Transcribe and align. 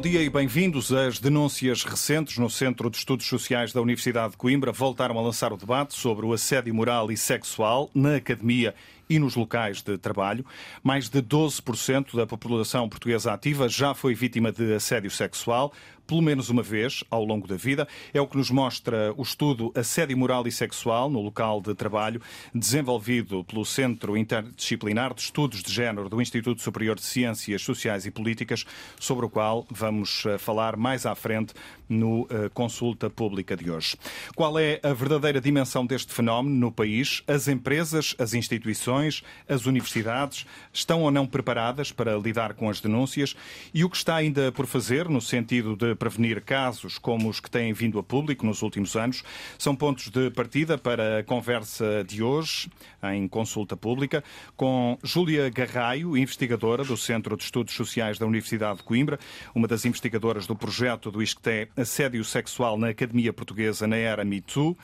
bom 0.00 0.08
dia 0.08 0.22
e 0.22 0.30
bem-vindos. 0.30 0.90
As 0.94 1.18
denúncias 1.18 1.84
recentes 1.84 2.38
no 2.38 2.48
Centro 2.48 2.88
de 2.88 2.96
Estudos 2.96 3.26
Sociais 3.26 3.70
da 3.70 3.82
Universidade 3.82 4.30
de 4.30 4.38
Coimbra 4.38 4.72
voltaram 4.72 5.18
a 5.18 5.20
lançar 5.20 5.52
o 5.52 5.58
debate 5.58 5.92
sobre 5.92 6.24
o 6.24 6.32
assédio 6.32 6.74
moral 6.74 7.12
e 7.12 7.18
sexual 7.18 7.90
na 7.94 8.16
academia 8.16 8.74
e 9.10 9.18
nos 9.18 9.36
locais 9.36 9.82
de 9.82 9.98
trabalho. 9.98 10.42
Mais 10.82 11.10
de 11.10 11.20
12% 11.20 12.16
da 12.16 12.26
população 12.26 12.88
portuguesa 12.88 13.34
ativa 13.34 13.68
já 13.68 13.92
foi 13.92 14.14
vítima 14.14 14.50
de 14.50 14.72
assédio 14.72 15.10
sexual 15.10 15.70
pelo 16.10 16.22
menos 16.22 16.50
uma 16.50 16.60
vez 16.60 17.04
ao 17.08 17.24
longo 17.24 17.46
da 17.46 17.54
vida. 17.54 17.86
É 18.12 18.20
o 18.20 18.26
que 18.26 18.36
nos 18.36 18.50
mostra 18.50 19.14
o 19.16 19.22
estudo 19.22 19.72
Assédio 19.76 20.18
Moral 20.18 20.44
e 20.44 20.50
Sexual 20.50 21.08
no 21.08 21.20
local 21.20 21.60
de 21.60 21.72
trabalho, 21.72 22.20
desenvolvido 22.52 23.44
pelo 23.44 23.64
Centro 23.64 24.16
Interdisciplinar 24.16 25.14
de 25.14 25.20
Estudos 25.20 25.62
de 25.62 25.72
Género 25.72 26.08
do 26.08 26.20
Instituto 26.20 26.62
Superior 26.62 26.96
de 26.96 27.04
Ciências 27.04 27.62
Sociais 27.62 28.06
e 28.06 28.10
Políticas, 28.10 28.64
sobre 28.98 29.24
o 29.24 29.30
qual 29.30 29.64
vamos 29.70 30.24
eh, 30.26 30.36
falar 30.36 30.76
mais 30.76 31.06
à 31.06 31.14
frente 31.14 31.54
no 31.90 32.22
uh, 32.22 32.48
Consulta 32.54 33.10
Pública 33.10 33.56
de 33.56 33.70
hoje. 33.70 33.96
Qual 34.36 34.58
é 34.58 34.78
a 34.82 34.92
verdadeira 34.92 35.40
dimensão 35.40 35.84
deste 35.84 36.12
fenómeno 36.12 36.54
no 36.54 36.70
país? 36.70 37.22
As 37.26 37.48
empresas, 37.48 38.14
as 38.18 38.32
instituições, 38.32 39.24
as 39.48 39.66
universidades 39.66 40.46
estão 40.72 41.02
ou 41.02 41.10
não 41.10 41.26
preparadas 41.26 41.90
para 41.90 42.16
lidar 42.16 42.54
com 42.54 42.70
as 42.70 42.80
denúncias? 42.80 43.34
E 43.74 43.84
o 43.84 43.90
que 43.90 43.96
está 43.96 44.14
ainda 44.14 44.52
por 44.52 44.66
fazer 44.66 45.08
no 45.08 45.20
sentido 45.20 45.74
de 45.74 45.96
prevenir 46.00 46.40
casos 46.40 46.96
como 46.96 47.28
os 47.28 47.40
que 47.40 47.50
têm 47.50 47.74
vindo 47.74 47.98
a 47.98 48.02
público 48.02 48.46
nos 48.46 48.62
últimos 48.62 48.96
anos? 48.96 49.22
São 49.58 49.76
pontos 49.76 50.08
de 50.08 50.30
partida 50.30 50.78
para 50.78 51.18
a 51.18 51.22
conversa 51.22 52.02
de 52.02 52.22
hoje, 52.22 52.70
em 53.12 53.28
consulta 53.28 53.76
pública, 53.76 54.24
com 54.56 54.98
Júlia 55.04 55.50
Garraio, 55.50 56.16
investigadora 56.16 56.82
do 56.82 56.96
Centro 56.96 57.36
de 57.36 57.44
Estudos 57.44 57.74
Sociais 57.74 58.18
da 58.18 58.26
Universidade 58.26 58.78
de 58.78 58.84
Coimbra, 58.84 59.18
uma 59.54 59.68
das 59.68 59.84
investigadoras 59.84 60.46
do 60.46 60.56
projeto 60.56 61.10
do 61.10 61.22
ISCTE 61.22 61.68
assédio 61.76 62.24
sexual 62.24 62.78
na 62.78 62.88
Academia 62.88 63.32
Portuguesa 63.32 63.86
na 63.86 63.96
era 63.96 64.24
Me 64.24 64.40
Too. 64.40 64.74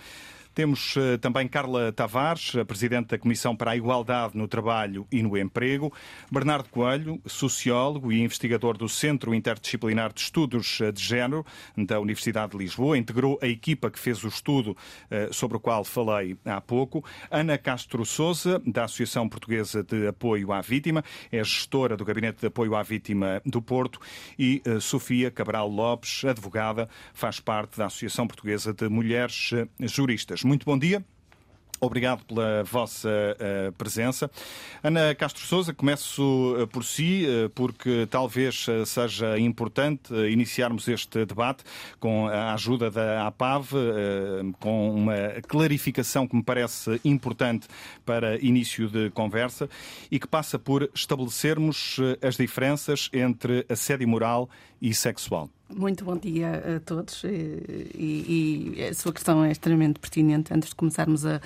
Temos 0.56 0.96
uh, 0.96 1.18
também 1.20 1.46
Carla 1.46 1.92
Tavares, 1.92 2.52
Presidente 2.66 3.08
da 3.08 3.18
Comissão 3.18 3.54
para 3.54 3.72
a 3.72 3.76
Igualdade 3.76 4.38
no 4.38 4.48
Trabalho 4.48 5.06
e 5.12 5.22
no 5.22 5.36
Emprego, 5.36 5.92
Bernardo 6.32 6.70
Coelho, 6.70 7.20
sociólogo 7.26 8.10
e 8.10 8.22
investigador 8.22 8.78
do 8.78 8.88
Centro 8.88 9.34
Interdisciplinar 9.34 10.14
de 10.14 10.22
Estudos 10.22 10.80
eh, 10.80 10.90
de 10.90 11.02
Género 11.02 11.44
da 11.76 12.00
Universidade 12.00 12.52
de 12.52 12.56
Lisboa, 12.56 12.96
integrou 12.96 13.38
a 13.42 13.46
equipa 13.46 13.90
que 13.90 13.98
fez 13.98 14.24
o 14.24 14.28
estudo 14.28 14.70
uh, 14.70 15.30
sobre 15.30 15.58
o 15.58 15.60
qual 15.60 15.84
falei 15.84 16.38
há 16.46 16.58
pouco, 16.58 17.04
Ana 17.30 17.58
Castro 17.58 18.06
Souza, 18.06 18.58
da 18.66 18.84
Associação 18.84 19.28
Portuguesa 19.28 19.82
de 19.82 20.08
Apoio 20.08 20.52
à 20.54 20.62
Vítima, 20.62 21.04
é 21.30 21.44
gestora 21.44 21.98
do 21.98 22.04
Gabinete 22.06 22.40
de 22.40 22.46
Apoio 22.46 22.74
à 22.74 22.82
Vítima 22.82 23.42
do 23.44 23.60
Porto, 23.60 24.00
e 24.38 24.62
Sofia 24.80 25.30
Cabral 25.30 25.68
Lopes, 25.68 26.24
advogada, 26.24 26.88
faz 27.12 27.40
parte 27.40 27.76
da 27.76 27.84
Associação 27.86 28.26
Portuguesa 28.26 28.72
de 28.72 28.88
Mulheres 28.88 29.50
Juristas. 29.80 30.45
Muito 30.46 30.64
bom 30.64 30.78
dia. 30.78 31.04
Obrigado 31.80 32.24
pela 32.24 32.62
vossa 32.62 33.08
uh, 33.08 33.72
presença. 33.72 34.30
Ana 34.82 35.14
Castro 35.14 35.44
Souza, 35.44 35.74
começo 35.74 36.56
uh, 36.56 36.66
por 36.68 36.84
si, 36.84 37.26
uh, 37.26 37.50
porque 37.50 38.06
talvez 38.08 38.64
seja 38.86 39.38
importante 39.38 40.14
iniciarmos 40.30 40.88
este 40.88 41.26
debate 41.26 41.64
com 42.00 42.28
a 42.28 42.54
ajuda 42.54 42.90
da 42.90 43.26
APAV, 43.26 43.72
com 44.58 44.94
uma 44.94 45.14
clarificação 45.46 46.26
que 46.26 46.36
me 46.36 46.42
parece 46.42 47.00
importante 47.04 47.66
para 48.06 48.38
início 48.42 48.88
de 48.88 49.10
conversa 49.10 49.68
e 50.10 50.18
que 50.18 50.26
passa 50.26 50.58
por 50.58 50.88
estabelecermos 50.94 51.98
as 52.22 52.36
diferenças 52.36 53.10
entre 53.12 53.66
assédio 53.68 54.08
moral 54.08 54.48
e 54.80 54.94
sexual. 54.94 55.50
Muito 55.68 56.04
bom 56.04 56.16
dia 56.16 56.76
a 56.76 56.80
todos 56.80 57.24
e, 57.24 58.74
e, 58.76 58.84
a 58.84 58.94
sua 58.94 59.12
questão 59.12 59.44
é 59.44 59.50
extremamente 59.50 59.98
pertinente. 59.98 60.54
Antes 60.54 60.68
de 60.68 60.76
começarmos 60.76 61.26
a, 61.26 61.40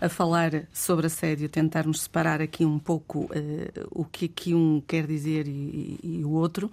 a 0.00 0.08
falar 0.08 0.68
sobre 0.72 1.06
assédio, 1.06 1.48
tentarmos 1.48 2.02
separar 2.02 2.40
aqui 2.40 2.64
um 2.64 2.78
pouco 2.78 3.24
uh, 3.24 3.88
o 3.90 4.04
que 4.04 4.26
aqui 4.26 4.54
um 4.54 4.80
quer 4.86 5.04
dizer 5.04 5.48
e, 5.48 5.98
e 6.00 6.24
o 6.24 6.30
outro. 6.30 6.70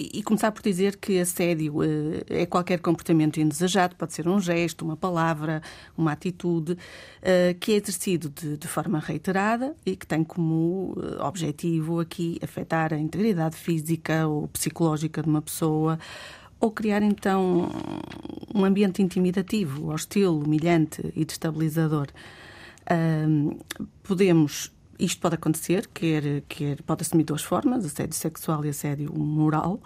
E, 0.00 0.22
começar 0.22 0.50
por 0.50 0.62
dizer 0.62 0.96
que 0.96 1.18
assédio 1.18 1.78
uh, 1.78 1.84
é 2.28 2.46
qualquer 2.46 2.80
comportamento 2.80 3.38
indesejado, 3.38 3.94
pode 3.96 4.14
ser 4.14 4.26
um 4.26 4.40
gesto, 4.40 4.82
uma 4.82 4.96
palavra, 4.96 5.60
uma 5.96 6.12
atitude, 6.12 6.72
uh, 6.72 7.58
que 7.60 7.72
é 7.72 7.76
exercido 7.76 8.30
de, 8.30 8.66
forma 8.66 8.98
reiterada 8.98 9.74
e 9.84 9.94
que 9.96 10.06
tem 10.06 10.24
como 10.24 10.94
uh, 10.96 11.22
objetivo 11.22 12.00
aqui 12.00 12.38
afetar 12.42 12.94
a 12.94 12.98
integridade 12.98 13.56
física 13.56 14.26
ou 14.26 14.48
psicológica 14.48 15.22
de 15.22 15.28
uma 15.28 15.42
pessoa 15.42 15.98
ou 16.58 16.70
criar 16.70 17.02
então 17.02 17.68
um 18.54 18.64
ambiente 18.64 19.02
intimidativo, 19.02 19.92
hostil, 19.92 20.38
humilhante 20.38 21.12
e 21.16 21.24
destabilizador. 21.24 22.08
podemos 24.02 24.70
isto 25.00 25.20
pode 25.20 25.34
acontecer, 25.34 25.88
quer, 25.92 26.42
quer 26.48 26.82
pode 26.82 27.02
assumir 27.02 27.24
duas 27.24 27.42
formas, 27.42 27.84
assédio 27.84 28.14
sexual 28.14 28.64
e 28.64 28.68
assédio 28.68 29.12
moral. 29.16 29.80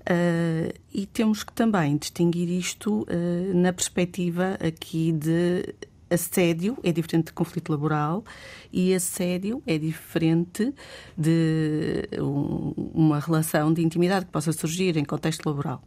Uh, 0.00 0.72
e 0.92 1.04
temos 1.06 1.44
que 1.44 1.52
também 1.52 1.96
distinguir 1.96 2.48
isto 2.48 3.02
uh, 3.02 3.54
na 3.54 3.72
perspectiva 3.72 4.56
aqui 4.60 5.12
de 5.12 5.74
assédio 6.10 6.76
é 6.82 6.90
diferente 6.90 7.26
de 7.26 7.32
conflito 7.32 7.70
laboral 7.70 8.24
e 8.72 8.92
assédio 8.92 9.62
é 9.66 9.78
diferente 9.78 10.74
de 11.16 12.08
um, 12.20 12.72
uma 12.92 13.20
relação 13.20 13.72
de 13.72 13.82
intimidade 13.82 14.26
que 14.26 14.32
possa 14.32 14.52
surgir 14.52 14.96
em 14.96 15.04
contexto 15.04 15.46
laboral. 15.46 15.82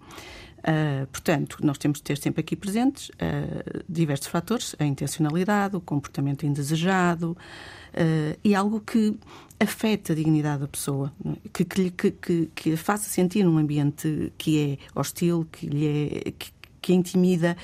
Uh, 0.63 1.05
portanto, 1.07 1.57
nós 1.61 1.77
temos 1.77 1.97
de 1.97 2.03
ter 2.03 2.17
sempre 2.17 2.39
aqui 2.39 2.55
presentes 2.55 3.09
uh, 3.09 3.83
diversos 3.87 4.27
fatores: 4.27 4.75
a 4.79 4.85
intencionalidade, 4.85 5.75
o 5.75 5.81
comportamento 5.81 6.45
indesejado, 6.45 7.31
uh, 7.31 8.39
e 8.41 8.55
algo 8.55 8.79
que 8.79 9.17
afeta 9.59 10.13
a 10.13 10.15
dignidade 10.15 10.61
da 10.61 10.67
pessoa, 10.67 11.11
é? 11.25 11.49
que, 11.51 11.65
que, 11.65 12.11
que, 12.11 12.49
que 12.55 12.73
a 12.73 12.77
faça 12.77 13.09
sentir 13.09 13.43
num 13.43 13.57
ambiente 13.57 14.31
que 14.37 14.79
é 14.95 14.99
hostil, 14.99 15.45
que 15.51 15.67
lhe 15.67 15.85
é, 16.25 16.31
que, 16.31 16.51
que 16.81 16.93
intimida 16.93 17.57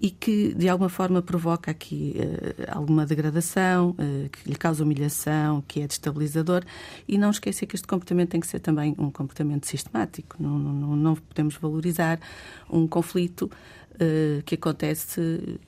e 0.00 0.10
que 0.10 0.54
de 0.54 0.68
alguma 0.68 0.88
forma 0.88 1.20
provoca 1.20 1.70
aqui 1.70 2.16
uh, 2.16 2.64
alguma 2.74 3.04
degradação, 3.04 3.90
uh, 3.90 4.28
que 4.30 4.48
lhe 4.48 4.56
causa 4.56 4.82
humilhação, 4.82 5.62
que 5.68 5.82
é 5.82 5.86
destabilizador. 5.86 6.62
E 7.06 7.18
não 7.18 7.30
esquecer 7.30 7.66
que 7.66 7.76
este 7.76 7.86
comportamento 7.86 8.30
tem 8.30 8.40
que 8.40 8.46
ser 8.46 8.60
também 8.60 8.94
um 8.98 9.10
comportamento 9.10 9.66
sistemático. 9.66 10.36
Não, 10.40 10.58
não, 10.58 10.96
não 10.96 11.14
podemos 11.14 11.56
valorizar 11.56 12.18
um 12.70 12.86
conflito 12.86 13.50
uh, 13.94 14.42
que 14.44 14.54
acontece 14.54 15.58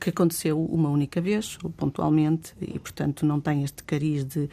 que 0.00 0.10
aconteceu 0.10 0.60
uma 0.60 0.88
única 0.88 1.20
vez, 1.20 1.56
pontualmente, 1.76 2.54
e 2.60 2.78
portanto 2.78 3.24
não 3.24 3.40
tem 3.40 3.62
este 3.62 3.84
cariz 3.84 4.24
de, 4.24 4.48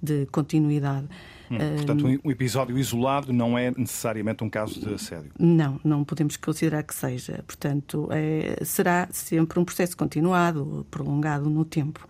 de 0.00 0.26
continuidade. 0.26 1.08
Hum, 1.52 1.76
portanto, 1.76 2.20
um 2.24 2.30
episódio 2.30 2.78
isolado 2.78 3.32
não 3.32 3.58
é 3.58 3.70
necessariamente 3.70 4.42
um 4.42 4.48
caso 4.48 4.80
de 4.80 4.94
assédio? 4.94 5.32
Não, 5.38 5.78
não 5.84 6.04
podemos 6.04 6.36
considerar 6.36 6.82
que 6.82 6.94
seja. 6.94 7.44
Portanto, 7.46 8.08
é, 8.10 8.64
será 8.64 9.08
sempre 9.10 9.58
um 9.58 9.64
processo 9.64 9.96
continuado, 9.96 10.86
prolongado 10.90 11.50
no 11.50 11.64
tempo. 11.64 12.06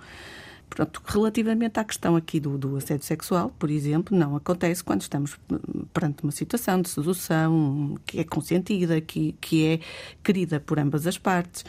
Portanto, 0.69 1.03
relativamente 1.05 1.79
à 1.79 1.85
questão 1.85 2.17
aqui 2.17 2.41
do, 2.41 2.57
do, 2.57 2.77
assédio 2.77 3.05
sexual, 3.05 3.53
por 3.59 3.71
exemplo, 3.71 4.17
não 4.17 4.37
acontece 4.37 4.83
quando 4.83 5.03
estamos 5.03 5.39
perante 5.93 6.23
uma 6.23 6.33
situação 6.33 6.81
de 6.81 6.89
sedução 6.89 7.99
que 8.07 8.21
é 8.21 8.25
consentida, 8.25 8.99
que, 8.99 9.35
que 9.39 9.67
é 9.67 9.81
querida 10.23 10.59
por 10.59 10.79
ambas 10.79 11.07
as 11.07 11.19
partes. 11.19 11.63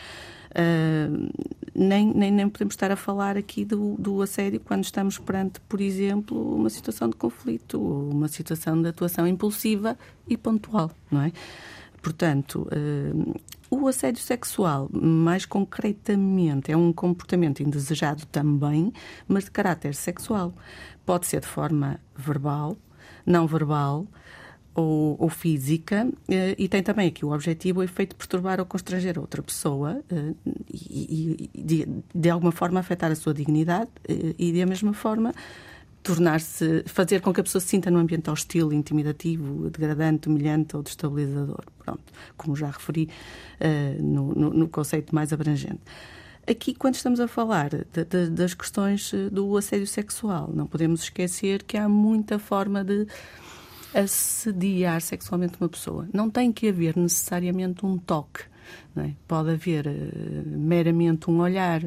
Uh, 0.53 1.29
nem, 1.75 2.13
nem, 2.13 2.31
nem 2.31 2.47
podemos 2.47 2.73
estar 2.73 2.91
a 2.91 2.95
falar 2.95 3.35
aqui 3.35 3.65
do, 3.65 3.95
do 3.97 4.21
assédio 4.21 4.59
quando 4.59 4.83
estamos 4.83 5.17
perante, 5.17 5.59
por 5.61 5.81
exemplo, 5.81 6.55
uma 6.55 6.69
situação 6.69 7.09
de 7.09 7.15
conflito 7.15 7.81
uma 7.81 8.27
situação 8.27 8.79
de 8.79 8.89
atuação 8.89 9.27
impulsiva 9.27 9.97
e 10.27 10.37
pontual, 10.37 10.91
não 11.09 11.21
é? 11.23 11.31
Portanto, 12.01 12.67
uh, 12.67 13.41
o 13.71 13.87
assédio 13.87 14.21
sexual, 14.21 14.87
mais 14.91 15.45
concretamente, 15.45 16.71
é 16.71 16.77
um 16.77 16.93
comportamento 16.93 17.63
indesejado 17.63 18.25
também, 18.27 18.93
mas 19.27 19.45
de 19.45 19.51
caráter 19.51 19.95
sexual. 19.95 20.53
Pode 21.05 21.25
ser 21.25 21.39
de 21.39 21.47
forma 21.47 21.99
verbal, 22.15 22.77
não 23.25 23.47
verbal, 23.47 24.05
ou, 24.75 25.15
ou 25.19 25.29
física, 25.29 26.07
eh, 26.27 26.55
e 26.57 26.67
tem 26.67 26.81
também 26.81 27.07
aqui 27.07 27.23
o 27.23 27.31
objetivo, 27.31 27.79
o 27.79 27.83
efeito 27.83 28.11
de 28.11 28.15
perturbar 28.15 28.59
ou 28.59 28.65
constranger 28.65 29.19
outra 29.19 29.41
pessoa 29.41 30.01
eh, 30.09 30.33
e, 30.73 31.49
e 31.53 31.61
de, 31.61 31.87
de, 32.13 32.29
alguma 32.29 32.51
forma 32.51 32.79
afetar 32.79 33.11
a 33.11 33.15
sua 33.15 33.33
dignidade 33.33 33.89
eh, 34.07 34.33
e, 34.37 34.51
da 34.51 34.65
mesma 34.65 34.93
forma, 34.93 35.33
tornar-se, 36.01 36.83
fazer 36.87 37.21
com 37.21 37.31
que 37.31 37.39
a 37.39 37.43
pessoa 37.43 37.61
se 37.61 37.67
sinta 37.67 37.91
num 37.91 37.99
ambiente 37.99 38.29
hostil, 38.29 38.73
intimidativo, 38.73 39.69
degradante, 39.69 40.27
humilhante 40.27 40.75
ou 40.75 40.81
destabilizador. 40.81 41.63
Pronto, 41.79 42.03
como 42.35 42.55
já 42.55 42.67
referi 42.67 43.09
uh, 43.61 44.03
no, 44.03 44.33
no, 44.33 44.49
no, 44.53 44.67
conceito 44.67 45.15
mais 45.15 45.31
abrangente. 45.31 45.79
Aqui, 46.45 46.73
quando 46.73 46.95
estamos 46.95 47.21
a 47.21 47.27
falar 47.27 47.69
de, 47.69 48.03
de, 48.03 48.29
das 48.29 48.53
questões 48.53 49.13
do 49.31 49.55
assédio 49.55 49.87
sexual, 49.87 50.51
não 50.53 50.67
podemos 50.67 51.03
esquecer 51.03 51.63
que 51.63 51.77
há 51.77 51.87
muita 51.87 52.37
forma 52.37 52.83
de 52.83 53.07
assediar 53.93 55.01
sexualmente 55.01 55.55
uma 55.59 55.69
pessoa. 55.69 56.07
Não 56.13 56.29
tem 56.29 56.51
que 56.51 56.67
haver 56.67 56.97
necessariamente 56.97 57.85
um 57.85 57.97
toque. 57.97 58.43
É? 58.95 59.11
Pode 59.27 59.51
haver 59.51 59.87
uh, 59.87 59.91
meramente 60.45 61.29
um 61.29 61.39
olhar, 61.39 61.83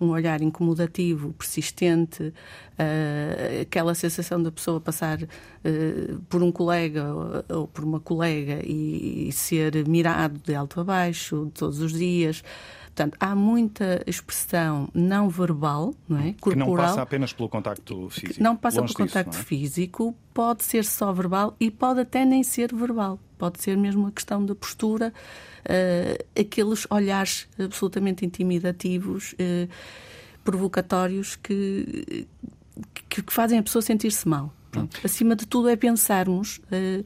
um 0.00 0.08
olhar 0.08 0.40
incomodativo, 0.42 1.32
persistente, 1.34 2.22
uh, 2.22 3.62
aquela 3.62 3.94
sensação 3.94 4.42
da 4.42 4.50
pessoa 4.50 4.80
passar 4.80 5.22
uh, 5.22 6.18
por 6.28 6.42
um 6.42 6.50
colega 6.50 7.14
ou, 7.14 7.60
ou 7.60 7.68
por 7.68 7.84
uma 7.84 8.00
colega 8.00 8.60
e, 8.64 9.28
e, 9.28 9.32
ser 9.32 9.86
mirado 9.86 10.40
de 10.44 10.54
alto 10.54 10.80
a 10.80 10.84
baixo 10.84 11.50
todos 11.54 11.80
os 11.80 11.92
dias. 11.92 12.42
Portanto, 12.98 13.16
há 13.20 13.32
muita 13.32 14.02
expressão 14.08 14.88
não 14.92 15.28
verbal, 15.28 15.94
não 16.08 16.18
é? 16.18 16.34
Corporal, 16.40 16.66
que 16.66 16.72
não 16.72 16.76
passa 16.76 17.02
apenas 17.02 17.32
pelo 17.32 17.48
contacto 17.48 18.10
físico. 18.10 18.42
Não 18.42 18.56
passa 18.56 18.82
pelo 18.82 18.92
contacto 18.92 19.30
disso, 19.30 19.42
é? 19.42 19.44
físico, 19.44 20.16
pode 20.34 20.64
ser 20.64 20.84
só 20.84 21.12
verbal 21.12 21.54
e 21.60 21.70
pode 21.70 22.00
até 22.00 22.24
nem 22.24 22.42
ser 22.42 22.74
verbal. 22.74 23.20
Pode 23.38 23.62
ser 23.62 23.76
mesmo 23.76 24.08
a 24.08 24.10
questão 24.10 24.44
da 24.44 24.52
postura, 24.52 25.12
uh, 25.60 26.40
aqueles 26.40 26.88
olhares 26.90 27.46
absolutamente 27.56 28.26
intimidativos, 28.26 29.32
uh, 29.34 29.68
provocatórios 30.42 31.36
que, 31.36 32.26
que, 33.08 33.22
que, 33.22 33.32
fazem 33.32 33.60
a 33.60 33.62
pessoa 33.62 33.80
sentir-se 33.80 34.26
mal. 34.26 34.52
Hum. 34.76 34.88
Acima 35.04 35.36
de 35.36 35.46
tudo 35.46 35.68
é 35.68 35.76
pensarmos. 35.76 36.58
Uh, 36.64 37.04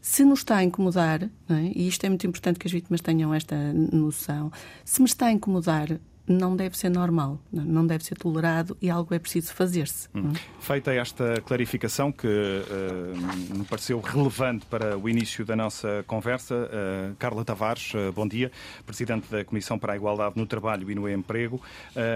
se 0.00 0.24
nos 0.24 0.40
está 0.40 0.56
a 0.56 0.64
incomodar, 0.64 1.22
é? 1.22 1.72
e 1.74 1.86
isto 1.86 2.04
é 2.04 2.08
muito 2.08 2.26
importante 2.26 2.58
que 2.58 2.66
as 2.66 2.72
vítimas 2.72 3.00
tenham 3.00 3.32
esta 3.34 3.56
noção, 3.72 4.50
se 4.84 5.00
me 5.00 5.06
está 5.06 5.26
a 5.26 5.32
incomodar, 5.32 6.00
não 6.30 6.54
deve 6.54 6.78
ser 6.78 6.88
normal, 6.90 7.40
não 7.52 7.84
deve 7.86 8.04
ser 8.04 8.16
tolerado 8.16 8.76
e 8.80 8.88
algo 8.88 9.12
é 9.12 9.18
preciso 9.18 9.52
fazer-se. 9.52 10.08
Hum. 10.14 10.32
Feita 10.60 10.92
esta 10.94 11.40
clarificação 11.44 12.12
que 12.12 12.26
uh, 12.28 13.58
me 13.58 13.64
pareceu 13.64 14.00
relevante 14.00 14.64
para 14.66 14.96
o 14.96 15.08
início 15.08 15.44
da 15.44 15.56
nossa 15.56 16.04
conversa, 16.06 16.54
uh, 16.54 17.16
Carla 17.16 17.44
Tavares, 17.44 17.92
uh, 17.94 18.12
bom 18.12 18.28
dia, 18.28 18.52
Presidente 18.86 19.28
da 19.28 19.44
Comissão 19.44 19.78
para 19.78 19.94
a 19.94 19.96
Igualdade 19.96 20.34
no 20.36 20.46
Trabalho 20.46 20.88
e 20.90 20.94
no 20.94 21.08
Emprego. 21.08 21.60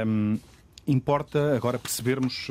Um, 0.06 0.38
importa 0.86 1.56
agora 1.56 1.78
percebermos 1.78 2.48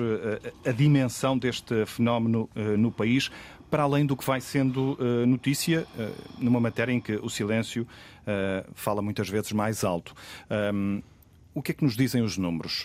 a 0.65 0.71
dimensão 0.71 1.37
deste 1.37 1.85
fenómeno 1.85 2.49
no 2.79 2.91
país, 2.91 3.29
para 3.73 3.81
além 3.81 4.05
do 4.05 4.15
que 4.15 4.23
vai 4.23 4.39
sendo 4.39 4.95
uh, 5.01 5.25
notícia 5.25 5.87
uh, 5.97 6.13
numa 6.37 6.59
matéria 6.59 6.91
em 6.93 7.01
que 7.01 7.13
o 7.13 7.27
silêncio 7.27 7.81
uh, 7.81 8.71
fala 8.75 9.01
muitas 9.01 9.27
vezes 9.27 9.51
mais 9.51 9.83
alto. 9.83 10.13
Um, 10.71 11.01
o 11.55 11.59
que 11.59 11.71
é 11.71 11.73
que 11.73 11.83
nos 11.83 11.97
dizem 11.97 12.21
os 12.21 12.37
números? 12.37 12.83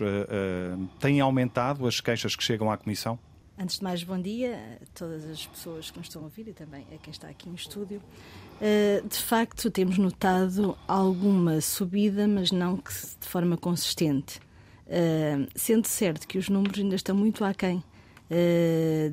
têm 0.98 1.20
aumentado 1.20 1.86
as 1.86 2.00
queixas 2.00 2.34
que 2.34 2.42
chegam 2.42 2.70
à 2.70 2.76
Comissão? 2.78 3.18
Antes 3.58 3.78
de 3.78 3.84
mais, 3.84 4.02
bom 4.02 4.18
dia 4.18 4.78
a 4.80 4.98
todas 4.98 5.26
as 5.26 5.46
pessoas 5.46 5.90
que 5.90 5.98
nos 5.98 6.06
estão 6.06 6.22
a 6.22 6.24
ouvir 6.24 6.48
e 6.48 6.52
também 6.54 6.86
a 6.94 6.96
quem 6.96 7.10
está 7.10 7.28
aqui 7.28 7.48
no 7.48 7.54
estúdio. 7.54 8.02
De 9.08 9.18
facto, 9.18 9.70
temos 9.70 9.96
notado 9.96 10.76
alguma 10.86 11.62
subida, 11.62 12.28
mas 12.28 12.50
não 12.50 12.76
de 12.76 13.26
forma 13.26 13.56
consistente. 13.56 14.38
Sendo 15.54 15.86
certo 15.86 16.28
que 16.28 16.36
os 16.36 16.50
números 16.50 16.78
ainda 16.78 16.94
estão 16.94 17.16
muito 17.16 17.42
aquém 17.42 17.78
uh, 17.78 17.97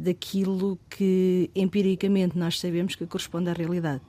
daquilo 0.03 0.77
que 0.89 1.49
empiricamente 1.55 2.37
nós 2.37 2.59
sabemos 2.59 2.95
que 2.95 3.05
corresponde 3.05 3.49
à 3.49 3.53
realidade. 3.53 4.01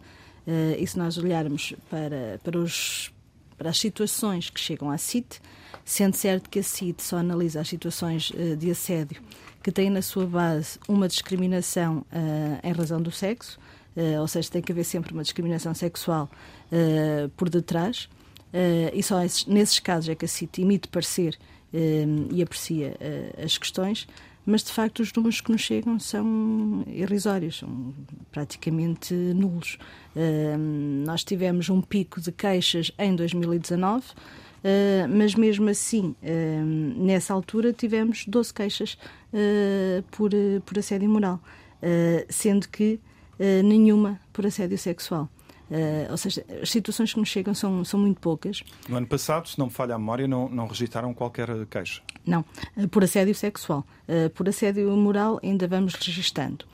Uh, 0.46 0.78
e 0.78 0.86
se 0.86 0.96
nós 0.96 1.18
olharmos 1.18 1.74
para, 1.90 2.38
para, 2.44 2.56
os, 2.56 3.12
para 3.58 3.70
as 3.70 3.78
situações 3.78 4.48
que 4.48 4.60
chegam 4.60 4.88
à 4.90 4.96
CIT, 4.96 5.40
sendo 5.84 6.14
certo 6.14 6.48
que 6.48 6.60
a 6.60 6.62
CIT 6.62 7.02
só 7.02 7.16
analisa 7.16 7.60
as 7.60 7.68
situações 7.68 8.30
uh, 8.30 8.56
de 8.56 8.70
assédio 8.70 9.20
que 9.66 9.72
têm 9.72 9.90
na 9.90 10.00
sua 10.00 10.24
base 10.24 10.78
uma 10.86 11.08
discriminação 11.08 12.06
uh, 12.12 12.60
em 12.62 12.70
razão 12.70 13.02
do 13.02 13.10
sexo, 13.10 13.58
uh, 13.96 14.20
ou 14.20 14.28
seja, 14.28 14.48
tem 14.48 14.62
que 14.62 14.70
haver 14.70 14.84
sempre 14.84 15.12
uma 15.12 15.24
discriminação 15.24 15.74
sexual 15.74 16.30
uh, 16.70 17.28
por 17.30 17.50
detrás, 17.50 18.08
e 18.94 19.02
só 19.02 19.22
esses, 19.22 19.44
nesses 19.44 19.78
casos 19.80 20.08
é 20.08 20.14
que 20.14 20.24
a 20.24 20.28
CIT 20.28 20.62
emite 20.62 20.88
parecer 20.88 21.36
e 22.30 22.42
aprecia 22.42 22.96
as 23.44 23.58
questões 23.58 24.06
mas 24.46 24.62
de 24.62 24.72
facto 24.72 25.00
os 25.00 25.12
números 25.12 25.40
que 25.40 25.50
nos 25.50 25.60
chegam 25.60 25.98
são 25.98 26.84
irrisórios, 26.86 27.58
são 27.58 27.92
praticamente 28.30 29.12
nulos. 29.12 29.76
Nós 31.04 31.24
tivemos 31.24 31.68
um 31.68 31.82
pico 31.82 32.20
de 32.20 32.30
queixas 32.30 32.92
em 32.96 33.14
2019. 33.14 34.04
Uh, 34.66 35.06
mas 35.08 35.34
mesmo 35.36 35.68
assim, 35.68 36.16
uh, 36.22 36.64
nessa 36.96 37.32
altura, 37.32 37.72
tivemos 37.72 38.24
12 38.26 38.52
queixas 38.52 38.94
uh, 39.32 40.02
por, 40.10 40.30
por 40.64 40.78
assédio 40.78 41.08
moral, 41.08 41.40
sendo 42.28 42.68
que 42.68 42.98
nenhuma 43.62 44.18
por 44.32 44.46
assédio 44.46 44.78
sexual. 44.78 45.28
Uh, 45.70 46.10
ou 46.10 46.16
seja, 46.16 46.44
as 46.62 46.70
situações 46.70 47.12
que 47.12 47.18
nos 47.18 47.28
chegam 47.28 47.52
são, 47.52 47.84
são 47.84 47.98
muito 47.98 48.20
poucas. 48.20 48.62
No 48.88 48.96
ano 48.96 49.06
passado, 49.06 49.48
se 49.48 49.58
não 49.58 49.66
me 49.66 49.72
falha 49.72 49.94
a 49.94 49.98
memória, 49.98 50.28
não, 50.28 50.48
não 50.48 50.66
registraram 50.66 51.12
qualquer 51.12 51.48
queixa? 51.66 52.02
Não, 52.24 52.44
uh, 52.76 52.88
por 52.88 53.02
assédio 53.02 53.34
sexual. 53.34 53.84
Uh, 54.08 54.30
por 54.30 54.48
assédio 54.48 54.88
moral 54.96 55.40
ainda 55.42 55.66
vamos 55.66 55.94
registando. 55.94 56.64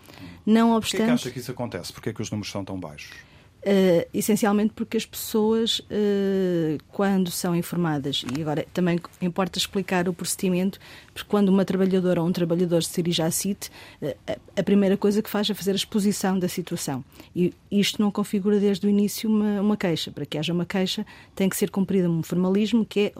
Não 0.45 0.73
obstante... 0.73 0.99
Porquê 0.99 1.03
é 1.03 1.07
que 1.07 1.13
acha 1.13 1.31
que 1.31 1.39
isso 1.39 1.51
acontece? 1.51 1.93
Porquê 1.93 2.11
é 2.11 2.13
que 2.13 2.21
os 2.21 2.31
números 2.31 2.51
são 2.51 2.65
tão 2.65 2.79
baixos? 2.79 3.17
Uh, 3.65 4.05
essencialmente 4.13 4.73
porque 4.75 4.97
as 4.97 5.07
pessoas, 5.07 5.79
uh, 5.79 6.83
quando 6.89 7.31
são 7.31 7.55
informadas, 7.55 8.25
e 8.37 8.43
agora 8.43 8.67
também 8.75 9.01
importa 9.21 9.57
explicar 9.57 10.09
o 10.09 10.13
procedimento, 10.13 10.81
porque 11.13 11.29
quando 11.29 11.49
uma 11.49 11.65
trabalhadora 11.65 12.21
ou 12.21 12.29
um 12.29 12.33
trabalhador 12.33 12.83
se 12.83 13.03
dirige 13.03 13.23
à 13.23 13.31
CIT, 13.31 13.71
uh, 14.01 14.15
a 14.57 14.63
primeira 14.63 14.97
coisa 14.97 15.23
que 15.23 15.29
faz 15.29 15.49
é 15.51 15.55
fazer 15.55 15.73
a 15.73 15.77
exposição 15.77 16.39
da 16.39 16.49
situação. 16.49 17.05
E 17.35 17.53
isto 17.71 18.01
não 18.01 18.11
configura 18.11 18.59
desde 18.59 18.87
o 18.87 18.91
início 18.91 19.29
uma, 19.29 19.61
uma 19.61 19.77
queixa. 19.77 20.11
Para 20.11 20.27
que 20.27 20.39
haja 20.39 20.53
uma 20.53 20.67
queixa, 20.67 21.07
tem 21.35 21.49
que 21.49 21.57
ser 21.57 21.71
cumprido 21.71 22.11
um 22.11 22.23
formalismo 22.23 22.85
que 22.85 23.01
é 23.01 23.13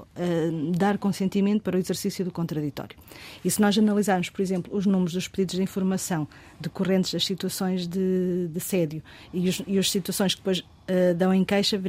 dar 0.77 0.99
consentimento 0.99 1.63
para 1.63 1.77
o 1.77 1.79
exercício 1.79 2.25
do 2.25 2.31
contraditório. 2.31 2.97
E 3.45 3.51
se 3.51 3.61
nós 3.61 3.77
analisarmos, 3.77 4.31
por 4.31 4.43
exemplo, 4.43 4.77
os 4.77 4.87
números 4.87 5.13
dos 5.13 5.29
pedidos 5.29 5.57
de 5.57 5.63
informação 5.63 6.27
decorrentes 6.61 7.13
das 7.13 7.25
situações 7.25 7.87
de, 7.87 8.49
de 8.49 8.61
sédio 8.61 9.03
e, 9.33 9.49
os, 9.49 9.63
e 9.67 9.79
as 9.79 9.91
situações 9.91 10.35
que 10.35 10.41
depois 10.41 10.65
uh, 10.93 11.15
dão 11.15 11.33
em 11.33 11.45
queixa, 11.45 11.81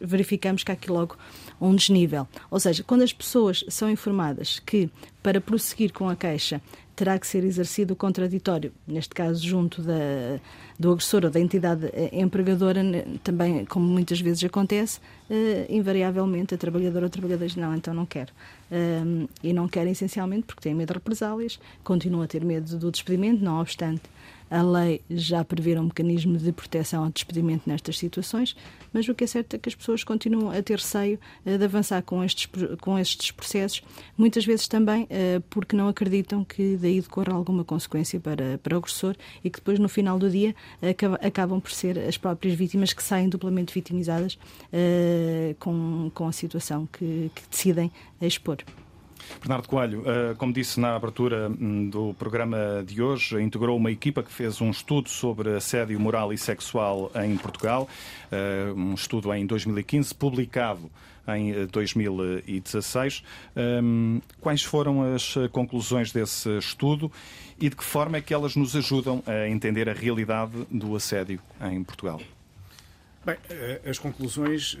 verificamos 0.00 0.62
que 0.62 0.70
há 0.70 0.74
aqui 0.74 0.90
logo 0.90 1.16
um 1.60 1.74
desnível. 1.74 2.28
Ou 2.50 2.60
seja, 2.60 2.82
quando 2.82 3.02
as 3.02 3.12
pessoas 3.12 3.64
são 3.68 3.90
informadas 3.90 4.58
que 4.58 4.90
para 5.22 5.40
prosseguir 5.40 5.92
com 5.92 6.08
a 6.08 6.16
queixa 6.16 6.60
terá 7.00 7.18
que 7.18 7.26
ser 7.26 7.44
exercido 7.44 7.94
o 7.94 7.96
contraditório, 7.96 8.72
neste 8.86 9.14
caso 9.14 9.42
junto 9.46 9.80
da, 9.80 10.38
do 10.78 10.92
agressor 10.92 11.24
ou 11.24 11.30
da 11.30 11.40
entidade 11.40 11.86
eh, 11.94 12.10
empregadora, 12.12 12.82
também, 13.24 13.64
como 13.64 13.86
muitas 13.86 14.20
vezes 14.20 14.44
acontece, 14.44 14.98
uh, 15.30 15.64
invariavelmente 15.70 16.54
a 16.54 16.58
trabalhadora 16.58 17.06
ou 17.06 17.10
trabalhador 17.10 17.46
diz 17.46 17.56
não, 17.56 17.74
então 17.74 17.94
não 17.94 18.04
quero. 18.04 18.30
Um, 18.70 19.26
e 19.42 19.50
não 19.54 19.66
quer 19.66 19.86
essencialmente 19.86 20.44
porque 20.44 20.60
tem 20.60 20.74
medo 20.74 20.88
de 20.88 20.92
represálias, 20.92 21.58
continua 21.82 22.24
a 22.24 22.28
ter 22.28 22.44
medo 22.44 22.76
do 22.76 22.90
despedimento, 22.90 23.42
não 23.42 23.60
obstante 23.60 24.02
a 24.50 24.62
lei 24.62 25.00
já 25.08 25.44
prevê 25.44 25.78
um 25.78 25.84
mecanismo 25.84 26.36
de 26.36 26.50
proteção 26.52 27.04
ao 27.04 27.10
despedimento 27.10 27.68
nestas 27.68 27.96
situações, 27.96 28.56
mas 28.92 29.08
o 29.08 29.14
que 29.14 29.24
é 29.24 29.26
certo 29.26 29.54
é 29.54 29.58
que 29.58 29.68
as 29.68 29.74
pessoas 29.74 30.02
continuam 30.02 30.50
a 30.50 30.60
ter 30.62 30.76
receio 30.76 31.18
eh, 31.46 31.56
de 31.56 31.64
avançar 31.64 32.02
com 32.02 32.24
estes, 32.24 32.48
com 32.80 32.98
estes 32.98 33.30
processos, 33.30 33.82
muitas 34.18 34.44
vezes 34.44 34.66
também 34.66 35.06
eh, 35.08 35.40
porque 35.48 35.76
não 35.76 35.88
acreditam 35.88 36.44
que 36.44 36.76
daí 36.76 37.00
decorra 37.00 37.32
alguma 37.32 37.64
consequência 37.64 38.18
para, 38.18 38.58
para 38.58 38.74
o 38.74 38.78
agressor 38.78 39.14
e 39.44 39.50
que 39.50 39.58
depois, 39.60 39.78
no 39.78 39.88
final 39.88 40.18
do 40.18 40.28
dia, 40.28 40.54
acabam 41.22 41.60
por 41.60 41.70
ser 41.70 41.98
as 41.98 42.16
próprias 42.16 42.54
vítimas 42.54 42.92
que 42.92 43.02
saem 43.02 43.28
duplamente 43.28 43.72
vitimizadas 43.72 44.38
eh, 44.72 45.54
com, 45.60 46.10
com 46.12 46.26
a 46.26 46.32
situação 46.32 46.88
que, 46.92 47.30
que 47.34 47.42
decidem 47.48 47.92
expor. 48.20 48.58
Bernardo 49.38 49.68
Coelho, 49.68 50.02
eh, 50.06 50.34
como 50.36 50.52
disse 50.52 50.80
na 50.80 50.96
abertura 50.96 51.48
hum, 51.48 51.88
do 51.88 52.14
programa 52.14 52.82
de 52.84 53.02
hoje, 53.02 53.40
integrou 53.40 53.76
uma 53.76 53.90
equipa 53.90 54.22
que 54.22 54.32
fez 54.32 54.60
um 54.60 54.70
estudo 54.70 55.08
sobre 55.08 55.54
assédio 55.54 55.98
moral 56.00 56.32
e 56.32 56.38
sexual 56.38 57.10
em 57.14 57.36
Portugal, 57.36 57.88
eh, 58.30 58.72
um 58.74 58.94
estudo 58.94 59.32
em 59.32 59.46
2015, 59.46 60.14
publicado 60.14 60.90
em 61.28 61.66
2016. 61.66 63.22
Eh, 63.54 63.80
hum, 63.82 64.20
quais 64.40 64.62
foram 64.62 65.14
as 65.14 65.34
conclusões 65.52 66.12
desse 66.12 66.48
estudo 66.58 67.10
e 67.58 67.68
de 67.68 67.76
que 67.76 67.84
forma 67.84 68.16
é 68.16 68.20
que 68.20 68.34
elas 68.34 68.56
nos 68.56 68.74
ajudam 68.74 69.22
a 69.26 69.48
entender 69.48 69.88
a 69.88 69.92
realidade 69.92 70.52
do 70.70 70.96
assédio 70.96 71.40
em 71.70 71.82
Portugal? 71.84 72.20
Bem, 73.24 73.36
as 73.84 73.98
conclusões 73.98 74.78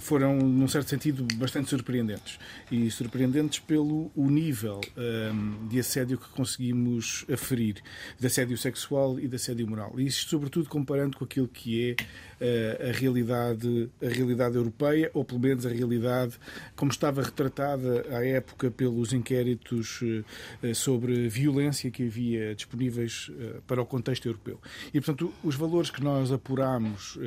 foram, 0.00 0.36
num 0.36 0.68
certo 0.68 0.88
sentido, 0.88 1.26
bastante 1.36 1.68
surpreendentes. 1.68 2.38
E 2.70 2.90
surpreendentes 2.90 3.58
pelo 3.58 4.10
o 4.14 4.30
nível 4.30 4.80
um, 4.96 5.02
ehm, 5.02 5.68
de 5.68 5.80
assédio 5.80 6.18
que 6.18 6.28
conseguimos 6.28 7.24
aferir, 7.32 7.76
de 8.18 8.26
assédio 8.26 8.56
sexual 8.56 9.18
e 9.18 9.26
de 9.26 9.36
assédio 9.36 9.66
moral. 9.66 9.94
E 9.98 10.06
isto, 10.06 10.30
sobretudo, 10.30 10.68
comparando 10.68 11.16
com 11.16 11.24
aquilo 11.24 11.48
que 11.48 11.90
é 11.90 11.96
uh, 12.40 12.90
a, 12.90 12.92
realidade, 12.92 13.90
a 14.02 14.08
realidade 14.08 14.56
europeia, 14.56 15.10
ou 15.12 15.24
pelo 15.24 15.40
menos 15.40 15.66
a 15.66 15.70
realidade 15.70 16.38
como 16.76 16.90
estava 16.90 17.22
retratada 17.22 18.06
à 18.10 18.24
época 18.24 18.70
pelos 18.70 19.12
inquéritos 19.12 20.00
uh, 20.02 20.74
sobre 20.74 21.28
violência 21.28 21.90
que 21.90 22.06
havia 22.06 22.54
disponíveis 22.54 23.28
uh, 23.28 23.62
para 23.66 23.82
o 23.82 23.86
contexto 23.86 24.26
europeu. 24.26 24.60
E, 24.92 25.00
portanto, 25.00 25.32
os 25.42 25.56
valores 25.56 25.90
que 25.90 26.02
nós 26.02 26.30
apuramos 26.30 27.18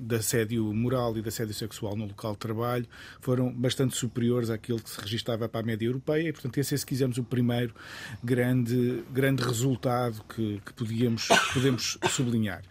de 0.00 0.16
assédio 0.16 0.72
moral 0.74 1.16
e 1.16 1.22
de 1.22 1.28
assédio 1.28 1.54
sexual 1.54 1.69
sexual 1.70 1.96
no 1.96 2.06
local 2.06 2.32
de 2.32 2.38
trabalho 2.38 2.86
foram 3.20 3.52
bastante 3.52 3.96
superiores 3.96 4.50
àquilo 4.50 4.80
que 4.80 4.90
se 4.90 5.00
registava 5.00 5.48
para 5.48 5.60
a 5.60 5.62
média 5.62 5.86
europeia 5.86 6.28
e, 6.28 6.32
portanto, 6.32 6.58
esse 6.58 6.74
é, 6.74 6.76
se 6.76 6.84
quisermos, 6.84 7.16
o 7.18 7.24
primeiro 7.24 7.72
grande, 8.22 9.04
grande 9.12 9.42
resultado 9.42 10.22
que, 10.34 10.60
que 10.64 10.72
podíamos, 10.72 11.28
podemos 11.54 11.98
sublinhar. 12.10 12.62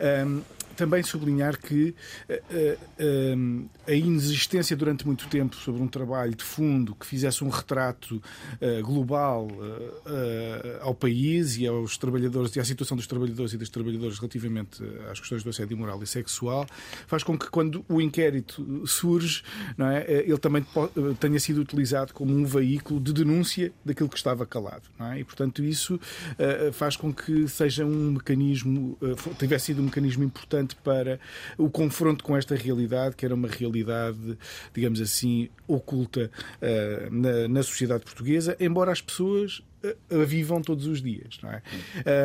Um, 0.00 0.42
também 0.74 1.02
sublinhar 1.02 1.58
que 1.58 1.94
uh, 2.28 2.34
uh, 2.34 3.70
a 3.86 3.92
inexistência 3.92 4.76
durante 4.76 5.06
muito 5.06 5.26
tempo 5.28 5.56
sobre 5.56 5.82
um 5.82 5.88
trabalho 5.88 6.34
de 6.34 6.44
fundo 6.44 6.94
que 6.94 7.06
fizesse 7.06 7.44
um 7.44 7.48
retrato 7.48 8.20
global 8.82 9.48
ao 10.80 10.94
país 10.94 11.58
e 11.58 11.66
aos 11.66 11.98
trabalhadores 11.98 12.54
e 12.56 12.60
à 12.60 12.64
situação 12.64 12.96
dos 12.96 13.06
trabalhadores 13.06 13.52
e 13.52 13.58
das 13.58 13.68
trabalhadoras 13.68 14.18
relativamente 14.18 14.82
às 15.10 15.20
questões 15.20 15.42
do 15.42 15.50
assédio 15.50 15.76
moral 15.76 16.02
e 16.02 16.06
sexual 16.06 16.66
faz 17.06 17.22
com 17.22 17.38
que 17.38 17.50
quando 17.50 17.84
o 17.88 18.00
inquérito 18.00 18.86
surge 18.86 19.42
não 19.76 19.88
é, 19.88 20.04
ele 20.10 20.38
também 20.38 20.64
tenha 21.20 21.38
sido 21.38 21.60
utilizado 21.60 22.14
como 22.14 22.34
um 22.34 22.44
veículo 22.46 23.00
de 23.00 23.12
denúncia 23.12 23.72
daquilo 23.84 24.08
que 24.08 24.16
estava 24.16 24.46
calado 24.46 24.88
é? 24.98 25.18
e 25.18 25.24
portanto 25.24 25.62
isso 25.62 26.00
faz 26.72 26.96
com 26.96 27.12
que 27.12 27.46
seja 27.48 27.84
um 27.84 28.12
mecanismo 28.12 28.96
tivesse 29.38 29.66
sido 29.66 29.80
um 29.80 29.84
mecanismo 29.84 30.24
importante 30.24 30.63
importante 30.64 30.76
para 30.82 31.20
o 31.56 31.70
confronto 31.70 32.24
com 32.24 32.36
esta 32.36 32.54
realidade, 32.54 33.14
que 33.14 33.24
era 33.24 33.34
uma 33.34 33.48
realidade, 33.48 34.38
digamos 34.72 35.00
assim, 35.00 35.48
oculta 35.68 36.30
uh, 36.60 37.14
na, 37.14 37.48
na 37.48 37.62
sociedade 37.62 38.04
portuguesa, 38.04 38.56
embora 38.58 38.90
as 38.90 39.00
pessoas 39.00 39.62
a 40.10 40.24
vivam 40.24 40.62
todos 40.62 40.86
os 40.86 41.02
dias. 41.02 41.38
Não 41.42 41.50
é? 41.50 41.62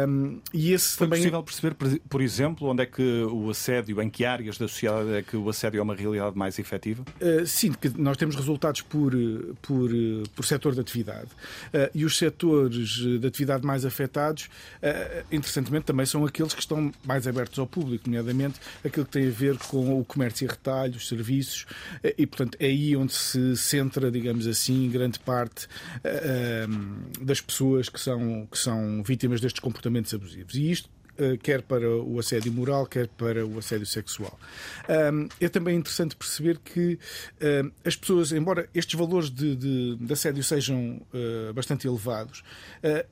Um, 0.07 0.41
e 0.53 0.71
esse 0.73 0.95
Foi 0.95 1.07
também... 1.07 1.19
possível 1.19 1.43
perceber, 1.43 1.99
por 2.09 2.21
exemplo, 2.21 2.67
onde 2.67 2.83
é 2.83 2.85
que 2.85 3.23
o 3.23 3.49
assédio, 3.49 4.01
em 4.01 4.09
que 4.09 4.25
áreas 4.25 4.57
da 4.57 4.67
sociedade 4.67 5.13
é 5.13 5.21
que 5.21 5.35
o 5.35 5.49
assédio 5.49 5.79
é 5.79 5.81
uma 5.81 5.95
realidade 5.95 6.37
mais 6.37 6.57
efetiva? 6.59 7.03
Uh, 7.21 7.45
sim, 7.45 7.71
que 7.73 7.89
nós 7.97 8.17
temos 8.17 8.35
resultados 8.35 8.81
por, 8.81 9.13
por, 9.61 9.89
por 10.35 10.45
setor 10.45 10.73
de 10.73 10.81
atividade. 10.81 11.29
Uh, 11.73 11.89
e 11.93 12.05
os 12.05 12.17
setores 12.17 12.89
de 12.89 13.25
atividade 13.25 13.65
mais 13.65 13.85
afetados, 13.85 14.49
uh, 14.81 15.25
interessantemente, 15.31 15.85
também 15.85 16.05
são 16.05 16.25
aqueles 16.25 16.53
que 16.53 16.61
estão 16.61 16.91
mais 17.03 17.27
abertos 17.27 17.59
ao 17.59 17.67
público, 17.67 18.09
nomeadamente 18.09 18.59
aquilo 18.83 19.05
que 19.05 19.11
tem 19.11 19.27
a 19.27 19.31
ver 19.31 19.57
com 19.57 19.99
o 19.99 20.05
comércio 20.05 20.45
e 20.45 20.47
retalho, 20.47 20.95
os 20.95 21.07
serviços, 21.07 21.65
e, 22.17 22.25
portanto, 22.25 22.57
é 22.59 22.67
aí 22.67 22.95
onde 22.95 23.13
se 23.13 23.55
centra, 23.57 24.11
digamos 24.11 24.47
assim, 24.47 24.89
grande 24.89 25.19
parte 25.19 25.67
das 27.21 27.41
pessoas 27.49 27.89
que 27.89 27.99
são, 27.99 28.47
que 28.49 28.57
são 28.57 29.03
vítimas 29.03 29.41
destes 29.41 29.59
comportamentos 29.59 30.13
abusivos. 30.13 30.55
E 30.55 30.71
isto 30.71 30.89
eh, 31.17 31.37
quer 31.37 31.61
para 31.61 31.89
o 31.89 32.19
assédio 32.19 32.51
moral, 32.53 32.85
quer 32.85 33.07
para 33.07 33.45
o 33.45 33.57
assédio 33.57 33.85
sexual. 33.85 34.39
É 35.39 35.49
também 35.49 35.75
interessante 35.75 36.15
perceber 36.15 36.59
que 36.59 36.97
as 37.83 37.95
pessoas, 37.95 38.31
embora 38.31 38.69
estes 38.73 38.97
valores 38.97 39.29
de, 39.29 39.55
de, 39.55 39.95
de 39.97 40.13
assédio 40.13 40.43
sejam 40.43 41.01
eh, 41.13 41.51
bastante 41.53 41.87
elevados, 41.87 42.43
eh, 42.81 43.05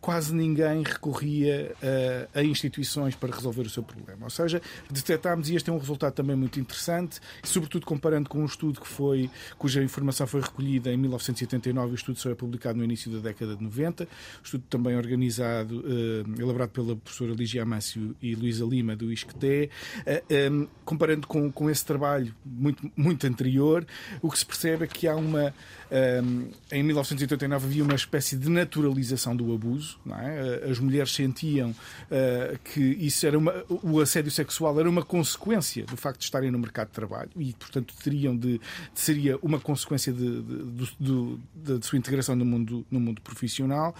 quase 0.00 0.34
ninguém 0.34 0.82
recorria 0.82 1.74
eh, 1.82 2.28
a 2.32 2.42
instituições 2.42 3.14
para 3.16 3.34
resolver 3.34 3.62
o 3.62 3.70
seu 3.70 3.82
problema. 3.82 4.24
Ou 4.24 4.30
seja, 4.30 4.62
detectámos, 4.90 5.50
e 5.50 5.56
este 5.56 5.68
é 5.68 5.72
um 5.72 5.78
resultado 5.78 6.12
também 6.12 6.36
muito 6.36 6.60
interessante, 6.60 7.20
sobretudo 7.42 7.84
comparando 7.84 8.28
com 8.28 8.40
um 8.40 8.44
estudo 8.44 8.80
que 8.80 8.86
foi, 8.86 9.28
cuja 9.58 9.82
informação 9.82 10.26
foi 10.26 10.40
recolhida 10.40 10.92
em 10.92 10.96
1989, 10.96 11.92
o 11.92 11.94
estudo 11.94 12.18
só 12.18 12.30
é 12.30 12.34
publicado 12.34 12.78
no 12.78 12.84
início 12.84 13.10
da 13.10 13.18
década 13.18 13.56
de 13.56 13.62
90, 13.62 14.06
estudo 14.42 14.64
também 14.70 14.96
organizado, 14.96 15.84
eh, 15.86 16.40
elaborado 16.40 16.70
pela 16.70 16.96
professora 16.96 17.32
Ligia 17.32 17.62
Amâncio 17.62 18.14
e 18.22 18.34
Luísa 18.34 18.64
Lima, 18.64 18.94
do 18.94 19.12
ISCTE, 19.12 19.70
comparando 20.84 21.26
com, 21.26 21.50
com 21.50 21.68
esse 21.68 21.84
trabalho 21.84 22.34
muito, 22.44 22.90
muito 22.96 23.26
anterior, 23.26 23.86
o 24.22 24.30
que 24.30 24.38
se 24.38 24.46
percebe 24.46 24.84
é 24.84 24.86
que 24.86 25.08
há 25.08 25.16
uma 25.16 25.52
em 26.72 26.82
1989 26.82 27.66
havia 27.66 27.84
uma 27.84 27.94
espécie 27.94 28.36
de 28.36 28.48
naturalização 28.48 29.36
do 29.36 29.52
abuso. 29.54 29.63
É? 30.20 30.70
As 30.70 30.78
mulheres 30.78 31.12
sentiam 31.12 31.70
uh, 31.70 32.58
que 32.64 32.80
isso 32.80 33.26
era 33.26 33.38
uma, 33.38 33.52
o 33.82 34.00
assédio 34.00 34.30
sexual 34.30 34.78
era 34.78 34.88
uma 34.88 35.02
consequência 35.02 35.84
do 35.84 35.96
facto 35.96 36.18
de 36.18 36.24
estarem 36.24 36.50
no 36.50 36.58
mercado 36.58 36.88
de 36.88 36.94
trabalho 36.94 37.30
e, 37.36 37.52
portanto, 37.54 37.94
teriam 38.02 38.36
de, 38.36 38.60
seria 38.94 39.38
uma 39.42 39.58
consequência 39.60 40.12
de, 40.12 40.42
de, 40.42 40.96
de, 41.00 41.78
de 41.78 41.86
sua 41.86 41.98
integração 41.98 42.34
no 42.36 42.44
mundo, 42.44 42.86
no 42.90 43.00
mundo 43.00 43.20
profissional. 43.20 43.94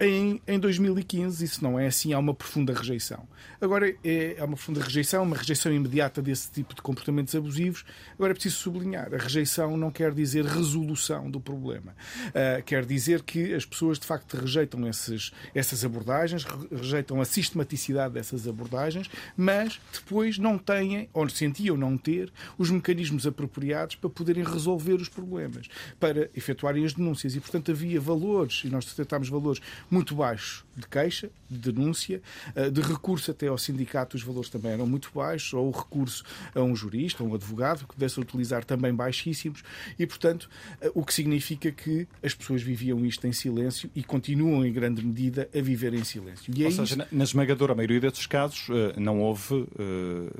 em, 0.00 0.40
em 0.46 0.58
2015 0.58 1.44
isso 1.44 1.62
não 1.62 1.78
é 1.78 1.86
assim, 1.86 2.12
há 2.12 2.18
uma 2.18 2.34
profunda 2.34 2.72
rejeição. 2.72 3.26
Agora 3.60 3.94
é, 4.04 4.36
há 4.38 4.44
uma 4.44 4.56
profunda 4.56 4.82
rejeição, 4.82 5.22
uma 5.22 5.36
rejeição 5.36 5.72
imediata 5.72 6.20
desse 6.20 6.50
tipo 6.50 6.74
de 6.74 6.82
comportamentos 6.82 7.34
abusivos. 7.34 7.84
Agora 8.14 8.32
é 8.32 8.34
preciso 8.34 8.56
sublinhar, 8.56 9.14
a 9.14 9.18
rejeição 9.18 9.76
não 9.76 9.90
quer 9.90 10.12
dizer 10.12 10.44
resolução 10.44 10.96
solução 10.96 11.30
do 11.30 11.40
problema. 11.40 11.94
Uh, 12.28 12.62
quer 12.64 12.84
dizer 12.84 13.22
que 13.22 13.54
as 13.54 13.64
pessoas, 13.64 13.98
de 13.98 14.06
facto, 14.06 14.36
rejeitam 14.36 14.55
esses, 14.88 15.32
essas 15.54 15.84
abordagens, 15.84 16.44
rejeitam 16.70 17.20
a 17.20 17.24
sistematicidade 17.24 18.14
dessas 18.14 18.46
abordagens, 18.46 19.10
mas 19.36 19.80
depois 19.92 20.38
não 20.38 20.58
têm, 20.58 21.08
ou 21.12 21.28
sentiam 21.28 21.76
não 21.76 21.96
ter, 21.96 22.32
os 22.58 22.70
mecanismos 22.70 23.26
apropriados 23.26 23.96
para 23.96 24.10
poderem 24.10 24.44
resolver 24.44 24.94
os 24.94 25.08
problemas, 25.08 25.68
para 25.98 26.30
efetuarem 26.34 26.84
as 26.84 26.92
denúncias. 26.92 27.34
E, 27.34 27.40
portanto, 27.40 27.70
havia 27.70 28.00
valores, 28.00 28.62
e 28.64 28.68
nós 28.68 28.84
detectámos 28.84 29.28
valores 29.28 29.60
muito 29.90 30.14
baixos 30.14 30.65
de 30.76 30.86
queixa, 30.86 31.30
de 31.50 31.72
denúncia, 31.72 32.20
ah, 32.54 32.68
de 32.68 32.80
recurso 32.80 33.30
até 33.30 33.48
ao 33.48 33.58
sindicato, 33.58 34.16
os 34.16 34.22
valores 34.22 34.50
também 34.50 34.72
eram 34.72 34.86
muito 34.86 35.10
baixos, 35.14 35.54
ou 35.54 35.68
o 35.68 35.70
recurso 35.70 36.24
a 36.54 36.60
um 36.60 36.74
jurista, 36.74 37.22
a 37.22 37.26
um 37.26 37.34
advogado, 37.34 37.86
que 37.86 37.94
pudesse 37.94 38.20
utilizar 38.20 38.64
também 38.64 38.94
baixíssimos, 38.94 39.62
e, 39.98 40.06
portanto, 40.06 40.48
o 40.94 41.04
que 41.04 41.14
significa 41.14 41.70
que 41.72 42.06
as 42.22 42.34
pessoas 42.34 42.62
viviam 42.62 43.04
isto 43.04 43.26
em 43.26 43.32
silêncio 43.32 43.90
e 43.94 44.02
continuam, 44.02 44.64
em 44.64 44.72
grande 44.72 45.04
medida, 45.04 45.48
a 45.54 45.60
viver 45.60 45.94
em 45.94 46.04
silêncio. 46.04 46.52
E 46.54 46.62
é 46.62 46.66
Ou 46.66 46.72
seja, 46.72 47.02
isto... 47.02 47.14
na 47.14 47.24
esmagadora 47.24 47.74
maioria 47.74 48.00
desses 48.00 48.26
casos, 48.26 48.68
eh, 48.70 48.98
não 48.98 49.20
houve 49.20 49.66
eh, 49.78 50.30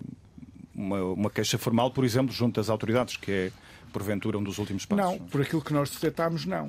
uma, 0.74 1.02
uma 1.02 1.30
queixa 1.30 1.58
formal, 1.58 1.90
por 1.90 2.04
exemplo, 2.04 2.32
junto 2.32 2.60
às 2.60 2.68
autoridades, 2.68 3.16
que 3.16 3.30
é 3.30 3.52
porventura, 3.96 4.36
um 4.36 4.42
dos 4.42 4.58
últimos 4.58 4.84
passos? 4.84 5.18
Não, 5.18 5.26
por 5.26 5.40
aquilo 5.40 5.62
que 5.62 5.72
nós 5.72 5.88
detectámos, 5.88 6.44
não. 6.44 6.66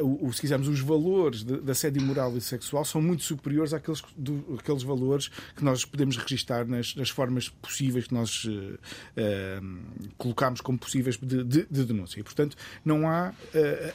Uh, 0.00 0.26
o, 0.26 0.32
se 0.34 0.42
quisermos, 0.42 0.68
os 0.68 0.80
valores 0.80 1.42
da 1.42 1.72
assédio 1.72 2.02
moral 2.02 2.36
e 2.36 2.42
sexual 2.42 2.84
são 2.84 3.00
muito 3.00 3.22
superiores 3.22 3.72
àqueles, 3.72 4.02
do, 4.14 4.58
àqueles 4.58 4.82
valores 4.82 5.28
que 5.56 5.64
nós 5.64 5.86
podemos 5.86 6.18
registar 6.18 6.66
nas, 6.66 6.94
nas 6.94 7.08
formas 7.08 7.48
possíveis 7.48 8.06
que 8.06 8.12
nós 8.12 8.44
uh, 8.44 8.50
uh, 8.50 10.08
colocamos 10.18 10.60
como 10.60 10.76
possíveis 10.76 11.16
de, 11.16 11.42
de, 11.42 11.66
de, 11.70 11.84
denúncia. 11.86 12.20
E, 12.20 12.22
portanto, 12.22 12.54
não 12.84 13.08
há, 13.08 13.32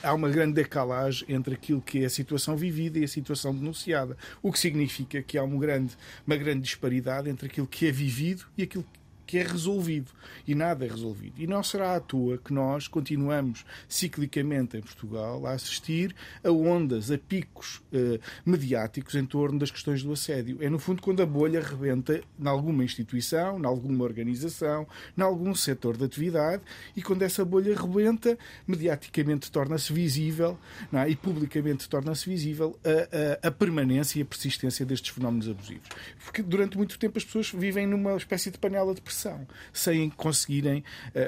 há 0.02 0.14
uma 0.14 0.30
grande 0.30 0.54
decalagem 0.54 1.28
entre 1.30 1.54
aquilo 1.54 1.80
que 1.82 2.02
é 2.02 2.06
a 2.06 2.10
situação 2.10 2.58
vivida 2.58 2.98
e 2.98 3.04
a 3.04 3.08
situação 3.08 3.54
denunciada, 3.54 4.18
o 4.42 4.52
que 4.52 4.58
significa 4.58 5.22
que 5.22 5.38
há 5.38 5.44
uma 5.44 5.60
grande, 5.60 5.96
uma 6.26 6.36
grande 6.36 6.62
disparidade 6.62 7.30
entre 7.30 7.46
aquilo 7.46 7.68
que 7.68 7.88
é 7.88 7.92
vivido 7.92 8.46
e 8.58 8.64
aquilo 8.64 8.84
que 8.84 9.03
que 9.34 9.40
é 9.40 9.42
resolvido 9.42 10.12
e 10.48 10.54
nada 10.54 10.86
é 10.86 10.88
resolvido. 10.88 11.42
E 11.42 11.48
não 11.48 11.64
será 11.64 11.96
à 11.96 12.00
toa 12.00 12.38
que 12.38 12.54
nós 12.54 12.88
continuamos 12.88 13.66
ciclicamente 13.90 14.78
em 14.78 14.82
Portugal 14.82 15.48
a 15.48 15.54
assistir 15.54 16.16
a 16.44 16.52
ondas, 16.52 17.10
a 17.10 17.18
picos 17.18 17.82
eh, 17.92 18.20
mediáticos 18.46 19.16
em 19.16 19.26
torno 19.26 19.58
das 19.58 19.72
questões 19.72 20.04
do 20.04 20.14
assédio. 20.14 20.60
É 20.62 20.70
no 20.70 20.78
fundo 20.78 21.02
quando 21.02 21.24
a 21.24 21.26
bolha 21.26 21.60
rebenta 21.62 22.22
em 22.40 22.48
alguma 22.48 22.84
instituição, 22.84 23.60
em 23.60 23.66
alguma 23.66 24.04
organização, 24.04 24.88
em 25.18 25.22
algum 25.24 25.56
setor 25.56 25.98
de 25.98 26.04
atividade 26.04 26.62
e 26.96 27.02
quando 27.02 27.24
essa 27.24 27.44
bolha 27.44 27.76
rebenta, 27.76 28.38
mediaticamente 28.68 29.52
torna-se 29.52 29.92
visível 29.92 30.60
é? 30.94 31.10
e 31.10 31.16
publicamente 31.16 31.90
torna-se 31.90 32.30
visível 32.30 32.80
a, 32.86 33.48
a, 33.48 33.48
a 33.48 33.52
permanência 33.52 34.20
e 34.20 34.22
a 34.22 34.26
persistência 34.26 34.86
destes 34.86 35.10
fenómenos 35.10 35.50
abusivos. 35.50 35.90
Porque 36.24 36.44
durante 36.44 36.78
muito 36.78 37.00
tempo 37.00 37.18
as 37.18 37.26
pessoas 37.26 37.50
vivem 37.50 37.88
numa 37.88 38.16
espécie 38.16 38.52
de 38.52 38.60
panela 38.60 38.94
de 38.94 39.02
pressão 39.02 39.23
sem 39.72 40.10
conseguirem, 40.10 40.84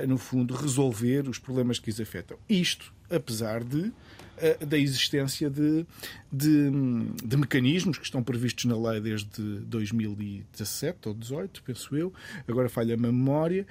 no 0.07 0.17
fundo, 0.17 0.53
resolver 0.53 1.27
os 1.27 1.37
problemas 1.37 1.79
que 1.79 1.89
os 1.89 1.99
afetam. 1.99 2.37
Isto, 2.49 2.93
apesar 3.09 3.63
de 3.63 3.91
da 4.65 4.77
existência 4.77 5.49
de, 5.49 5.85
de, 6.31 6.69
de, 7.23 7.37
mecanismos 7.37 7.97
que 7.97 8.03
estão 8.03 8.21
previstos 8.21 8.65
na 8.65 8.77
lei 8.77 8.99
desde 8.99 9.41
2017 9.61 11.07
ou 11.07 11.13
2018, 11.13 11.63
penso 11.63 11.95
eu, 11.95 12.13
agora 12.47 12.67
falha-me 12.67 13.07
a 13.07 13.11
memória, 13.11 13.65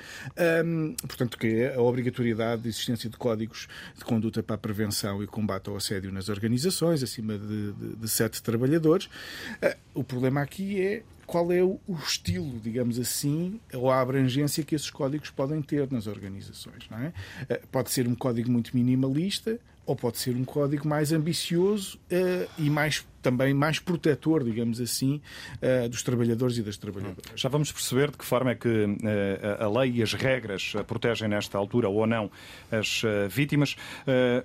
um, 0.65 0.95
portanto, 1.07 1.37
que 1.37 1.47
é 1.47 1.75
a 1.75 1.81
obrigatoriedade 1.81 2.63
de 2.63 2.69
existência 2.69 3.11
de 3.11 3.17
códigos 3.17 3.69
de 3.97 4.05
conduta 4.05 4.43
para 4.43 4.55
a 4.55 4.59
prevenção 4.59 5.23
e 5.23 5.27
combate 5.27 5.69
ao 5.69 5.77
assédio 5.77 6.11
nas 6.11 6.29
organizações, 6.29 7.03
acima 7.03 7.39
de, 7.39 7.73
de, 7.73 7.97
de 7.97 8.09
sete 8.09 8.43
trabalhadores. 8.43 9.07
Uh, 9.07 10.01
o 10.01 10.05
problema 10.05 10.41
aqui 10.41 10.81
é 10.81 11.03
qual 11.27 11.53
é 11.53 11.63
o 11.63 11.81
estilo, 12.03 12.59
digamos 12.61 12.99
assim, 12.99 13.61
ou 13.73 13.91
a 13.91 14.01
abrangência 14.01 14.65
que 14.65 14.75
esses 14.75 14.91
códigos 14.91 15.31
podem 15.31 15.61
ter 15.63 15.91
nas 15.91 16.07
organizações. 16.07 16.89
Não 16.91 16.99
é? 16.99 17.13
Uh, 17.43 17.67
pode 17.69 17.91
ser 17.91 18.07
um 18.07 18.15
código 18.15 18.51
muito 18.51 18.75
minimalista, 18.75 19.59
ou 19.87 19.95
pode 19.95 20.19
ser 20.19 20.35
um 20.35 20.45
código 20.45 20.89
mais 20.89 21.13
ambicioso 21.13 21.99
uh, 22.11 22.51
e 22.59 22.71
mais 22.71 23.07
também 23.25 23.55
mais 23.55 23.79
protetor, 23.79 24.45
digamos 24.45 24.79
assim, 24.83 25.21
uh, 25.57 25.89
dos 25.89 26.03
trabalhadores 26.03 26.59
e 26.59 26.63
das 26.63 26.77
trabalhadoras. 26.77 27.33
Já 27.35 27.49
vamos 27.49 27.73
perceber 27.73 28.11
de 28.11 28.19
que 28.19 28.25
forma 28.25 28.51
é 28.51 28.55
que 28.55 28.69
uh, 28.69 29.65
a 29.65 29.81
lei 29.81 29.93
e 29.97 30.03
as 30.03 30.13
regras 30.13 30.75
protegem 30.87 31.27
nesta 31.27 31.57
altura 31.57 31.89
ou 31.89 32.07
não 32.07 32.31
as 32.71 33.03
vítimas. 33.31 33.77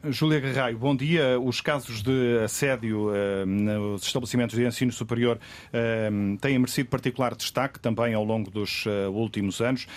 Júlia 0.09 0.39
Garraio, 0.39 0.77
bom 0.77 0.95
dia. 0.95 1.37
Os 1.39 1.59
casos 1.59 2.01
de 2.01 2.39
assédio 2.43 3.11
nos 3.45 4.03
estabelecimentos 4.03 4.55
de 4.55 4.65
ensino 4.65 4.91
superior 4.91 5.37
têm 6.39 6.57
merecido 6.57 6.87
particular 6.89 7.35
destaque 7.35 7.79
também 7.79 8.13
ao 8.13 8.23
longo 8.23 8.49
dos 8.49 8.85
últimos 9.11 9.59
anos. 9.61 9.87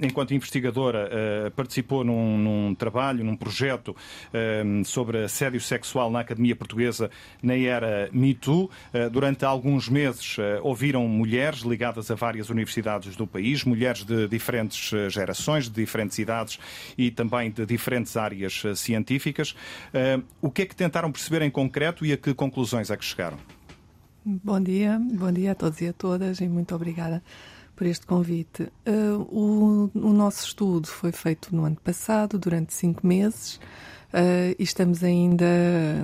Enquanto 0.00 0.34
investigadora, 0.34 1.50
participou 1.56 2.04
num, 2.04 2.38
num 2.38 2.74
trabalho, 2.74 3.24
num 3.24 3.36
projeto 3.36 3.96
sobre 4.84 5.24
assédio 5.24 5.60
sexual 5.60 6.10
na 6.10 6.20
Academia 6.20 6.54
Portuguesa 6.54 7.10
na 7.42 7.56
era 7.56 8.08
Me 8.12 8.34
Too. 8.34 8.70
Eh, 8.92 9.08
durante 9.08 9.44
alguns 9.44 9.88
meses 9.88 10.36
eh, 10.38 10.60
ouviram 10.62 11.06
mulheres 11.08 11.60
ligadas 11.60 12.10
a 12.10 12.14
várias 12.14 12.50
universidades 12.50 13.16
do 13.16 13.26
país, 13.26 13.64
mulheres 13.64 14.04
de 14.04 14.28
diferentes 14.28 14.92
eh, 14.92 15.08
gerações, 15.10 15.68
de 15.68 15.74
diferentes 15.74 16.18
idades 16.18 16.58
e 16.96 17.10
também 17.10 17.50
de 17.50 17.64
diferentes 17.66 18.16
áreas 18.16 18.62
científicas. 18.76 19.54
O 20.40 20.50
que 20.50 20.62
é 20.62 20.66
que 20.66 20.74
tentaram 20.74 21.10
perceber 21.10 21.42
em 21.42 21.50
concreto 21.50 22.04
e 22.04 22.12
a 22.12 22.16
que 22.16 22.34
conclusões 22.34 22.90
é 22.90 22.96
que 22.96 23.04
chegaram? 23.04 23.38
Bom 24.24 24.60
dia, 24.60 25.00
bom 25.00 25.32
dia 25.32 25.52
a 25.52 25.54
todos 25.54 25.80
e 25.80 25.88
a 25.88 25.92
todas 25.92 26.40
e 26.40 26.48
muito 26.48 26.74
obrigada 26.74 27.22
por 27.74 27.86
este 27.86 28.06
convite. 28.06 28.68
Uh, 28.86 29.20
o, 29.28 29.90
o, 29.94 30.12
nosso 30.12 30.46
estudo 30.46 30.86
foi 30.86 31.10
feito 31.10 31.54
no 31.54 31.64
ano 31.64 31.76
passado, 31.82 32.38
durante 32.38 32.72
cinco 32.72 33.06
meses 33.06 33.58
uh, 34.12 34.54
e 34.58 34.62
estamos 34.62 35.02
ainda 35.02 35.46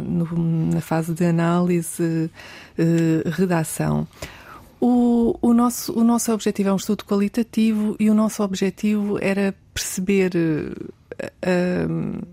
no, 0.04 0.26
na 0.72 0.80
fase 0.80 1.12
de 1.12 1.24
análise, 1.24 2.30
uh, 2.78 3.28
redação. 3.30 4.06
O, 4.80 5.36
o, 5.42 5.52
nosso, 5.52 5.98
o 5.98 6.04
nosso 6.04 6.32
objetivo 6.32 6.68
é 6.68 6.72
um 6.72 6.76
estudo 6.76 7.04
qualitativo 7.04 7.96
e 7.98 8.08
o 8.08 8.14
nosso 8.14 8.42
objetivo 8.42 9.18
era 9.20 9.54
perceber 9.74 10.32
uh, 10.36 12.26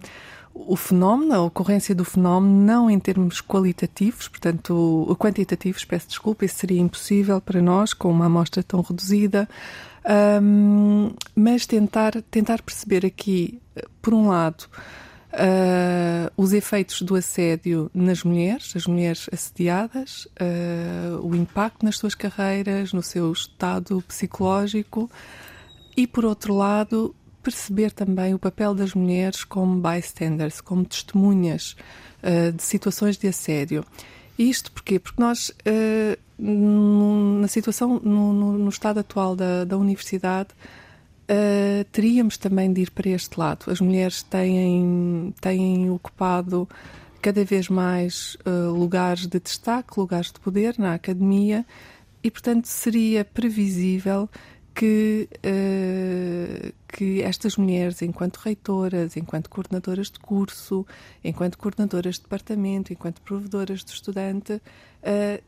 o 0.54 0.76
fenómeno, 0.76 1.34
a 1.34 1.42
ocorrência 1.42 1.94
do 1.94 2.06
fenómeno, 2.06 2.66
não 2.66 2.90
em 2.90 2.98
termos 2.98 3.42
qualitativos, 3.42 4.30
portanto, 4.30 5.16
quantitativos, 5.20 5.84
peço 5.84 6.08
desculpa, 6.08 6.46
isso 6.46 6.56
seria 6.56 6.80
impossível 6.80 7.42
para 7.42 7.62
nós 7.62 7.94
com 7.94 8.10
uma 8.10 8.28
amostra 8.28 8.64
tão 8.64 8.80
reduzida, 8.80 9.50
um, 10.42 11.12
mas 11.36 11.66
tentar, 11.66 12.22
tentar 12.32 12.62
perceber 12.62 13.06
aqui, 13.06 13.60
por 14.02 14.14
um 14.14 14.30
lado, 14.30 14.66
Uh, 15.36 16.32
os 16.38 16.54
efeitos 16.54 17.02
do 17.02 17.14
assédio 17.14 17.92
nas 17.94 18.24
mulheres, 18.24 18.74
as 18.74 18.88
mulheres 18.88 19.28
assediadas, 19.34 20.30
uh, 20.40 21.20
o 21.22 21.36
impacto 21.36 21.84
nas 21.84 21.98
suas 21.98 22.16
carreiras, 22.16 22.94
no 22.94 23.04
seu 23.04 23.34
estado 23.34 24.02
psicológico 24.08 25.12
e, 25.98 26.08
por 26.08 26.24
outro 26.24 26.56
lado, 26.56 27.14
perceber 27.44 27.92
também 27.92 28.34
o 28.34 28.40
papel 28.40 28.74
das 28.74 28.94
mulheres 28.94 29.44
como 29.44 29.82
bystanders, 29.82 30.62
como 30.62 30.86
testemunhas 30.86 31.76
uh, 32.24 32.54
de 32.54 32.64
situações 32.64 33.18
de 33.18 33.28
assédio. 33.28 33.84
Isto 34.40 34.72
porquê? 34.72 35.00
Porque 35.00 35.22
nós, 35.22 35.52
na 36.38 37.48
situação, 37.48 38.02
no, 38.04 38.34
no, 38.34 38.58
no, 38.58 38.70
estado 38.70 39.00
atual 39.00 39.34
da, 39.34 39.64
da 39.64 39.78
universidade, 39.78 40.50
Uh, 41.28 41.84
teríamos 41.92 42.38
também 42.38 42.72
de 42.72 42.82
ir 42.82 42.92
para 42.92 43.10
este 43.10 43.40
lado. 43.40 43.72
As 43.72 43.82
mulheres 43.82 44.22
têm, 44.22 45.34
têm 45.42 45.90
ocupado 45.90 46.70
cada 47.20 47.44
vez 47.44 47.68
mais 47.68 48.38
uh, 48.46 48.72
lugares 48.72 49.26
de 49.26 49.40
destaque, 49.40 50.00
lugares 50.00 50.32
de 50.32 50.40
poder 50.40 50.78
na 50.78 50.94
academia, 50.94 51.66
e, 52.24 52.30
portanto, 52.30 52.68
seria 52.68 53.26
previsível 53.26 54.30
que, 54.76 55.28
uh, 55.38 56.74
que 56.88 57.24
estas 57.24 57.58
mulheres, 57.58 58.04
enquanto 58.04 58.38
reitoras, 58.38 59.18
enquanto 59.18 59.50
coordenadoras 59.50 60.12
de 60.12 60.20
curso, 60.20 60.86
enquanto 61.24 61.58
coordenadoras 61.58 62.18
de 62.18 62.22
departamento, 62.22 62.94
enquanto 62.94 63.20
provedoras 63.22 63.84
do 63.84 63.90
estudante, 63.90 64.62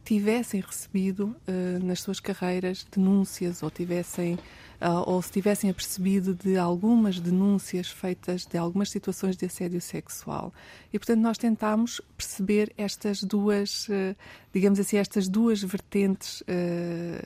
tivessem 0.06 0.62
recebido 0.62 1.36
nas 1.82 2.02
suas 2.02 2.20
carreiras 2.20 2.86
denúncias 2.92 3.64
ou 3.64 3.72
tivessem 3.72 4.36
uh, 4.36 4.67
ou 5.06 5.22
se 5.22 5.32
tivessem 5.32 5.70
apercebido 5.70 6.36
de 6.36 6.58
algumas 6.58 7.20
denúncias 7.20 7.90
feitas 7.90 8.46
de 8.46 8.58
algumas 8.58 8.90
situações 8.90 9.36
de 9.36 9.46
assédio 9.46 9.82
sexual. 9.82 10.54
E, 10.94 11.00
portanto, 11.00 11.20
nós 11.20 11.38
tentámos 11.38 12.02
perceber 12.16 12.72
estas 12.78 13.24
duas, 13.24 13.88
uh, 13.90 14.16
digamos 14.54 14.80
assim, 14.80 14.98
estas 14.98 15.28
duas 15.28 15.62
vertentes. 15.64 16.42
Uh, 16.42 17.26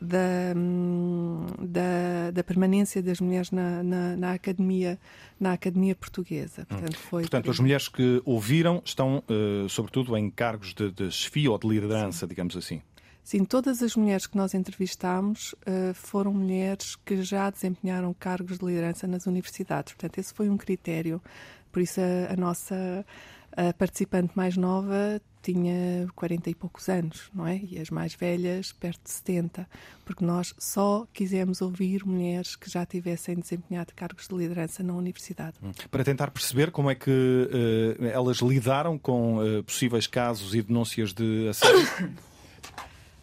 da, 0.00 0.54
da, 1.60 2.30
da, 2.32 2.42
permanência 2.42 3.02
das 3.02 3.20
mulheres 3.20 3.50
na, 3.50 3.82
na, 3.82 4.16
na, 4.16 4.32
academia 4.32 4.98
na 5.38 5.52
academia 5.52 5.94
portuguesa. 5.94 6.64
Portanto, 6.66 6.96
foi 6.96 7.22
Portanto 7.22 7.50
as 7.50 7.58
mulheres 7.58 7.88
que 7.88 8.22
ouviram 8.24 8.80
estão, 8.84 9.22
uh, 9.28 9.68
sobretudo, 9.68 10.16
em 10.16 10.30
cargos 10.30 10.72
de, 10.72 10.90
de 10.90 11.10
chefia 11.10 11.50
ou 11.50 11.58
de 11.58 11.68
liderança, 11.68 12.20
Sim. 12.20 12.26
digamos 12.26 12.56
assim. 12.56 12.80
Sim, 13.24 13.44
todas 13.44 13.82
as 13.82 13.94
mulheres 13.94 14.26
que 14.26 14.36
nós 14.36 14.52
entrevistámos 14.52 15.52
uh, 15.52 15.94
foram 15.94 16.32
mulheres 16.32 16.96
que 16.96 17.22
já 17.22 17.50
desempenharam 17.50 18.12
cargos 18.12 18.58
de 18.58 18.64
liderança 18.64 19.06
nas 19.06 19.26
universidades. 19.26 19.92
Portanto, 19.92 20.18
esse 20.18 20.34
foi 20.34 20.48
um 20.50 20.56
critério. 20.56 21.22
Por 21.70 21.80
isso, 21.80 22.00
a, 22.00 22.32
a 22.32 22.36
nossa 22.36 23.04
a 23.56 23.72
participante 23.74 24.32
mais 24.34 24.56
nova 24.56 25.20
tinha 25.42 26.06
40 26.14 26.50
e 26.50 26.54
poucos 26.54 26.88
anos, 26.88 27.28
não 27.34 27.46
é? 27.46 27.60
E 27.68 27.78
as 27.78 27.90
mais 27.90 28.14
velhas, 28.14 28.72
perto 28.72 29.02
de 29.02 29.10
70, 29.10 29.68
porque 30.04 30.24
nós 30.24 30.54
só 30.56 31.06
quisemos 31.12 31.60
ouvir 31.60 32.06
mulheres 32.06 32.54
que 32.54 32.70
já 32.70 32.86
tivessem 32.86 33.34
desempenhado 33.34 33.92
cargos 33.94 34.28
de 34.28 34.34
liderança 34.34 34.82
na 34.82 34.94
universidade. 34.94 35.56
Hum. 35.62 35.72
Para 35.90 36.04
tentar 36.04 36.30
perceber 36.30 36.70
como 36.70 36.90
é 36.90 36.94
que 36.94 37.10
uh, 37.10 38.04
elas 38.06 38.38
lidaram 38.38 38.96
com 38.96 39.38
uh, 39.38 39.62
possíveis 39.64 40.06
casos 40.06 40.54
e 40.54 40.62
denúncias 40.62 41.12
de 41.12 41.48
assédio. 41.48 42.14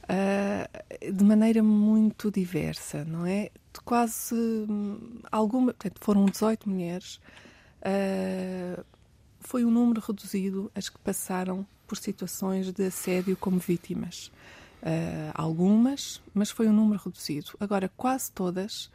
uh, 0.09 1.13
de 1.13 1.23
maneira 1.23 1.61
muito 1.61 2.31
diversa, 2.31 3.05
não 3.05 3.25
é? 3.25 3.51
De 3.73 3.79
quase 3.85 4.35
hum, 4.35 5.19
alguma, 5.31 5.73
portanto, 5.73 5.99
foram 6.01 6.25
18 6.25 6.69
mulheres. 6.69 7.19
Uh, 7.81 8.83
foi 9.39 9.63
um 9.63 9.71
número 9.71 10.01
reduzido 10.01 10.71
as 10.75 10.89
que 10.89 10.97
passaram 10.99 11.65
por 11.87 11.97
situações 11.97 12.71
de 12.71 12.85
assédio 12.85 13.37
como 13.37 13.59
vítimas. 13.59 14.31
Uh, 14.81 15.31
algumas, 15.33 16.21
mas 16.33 16.49
foi 16.49 16.67
um 16.67 16.73
número 16.73 17.01
reduzido. 17.03 17.51
Agora, 17.59 17.91
quase 17.97 18.31
todas 18.31 18.85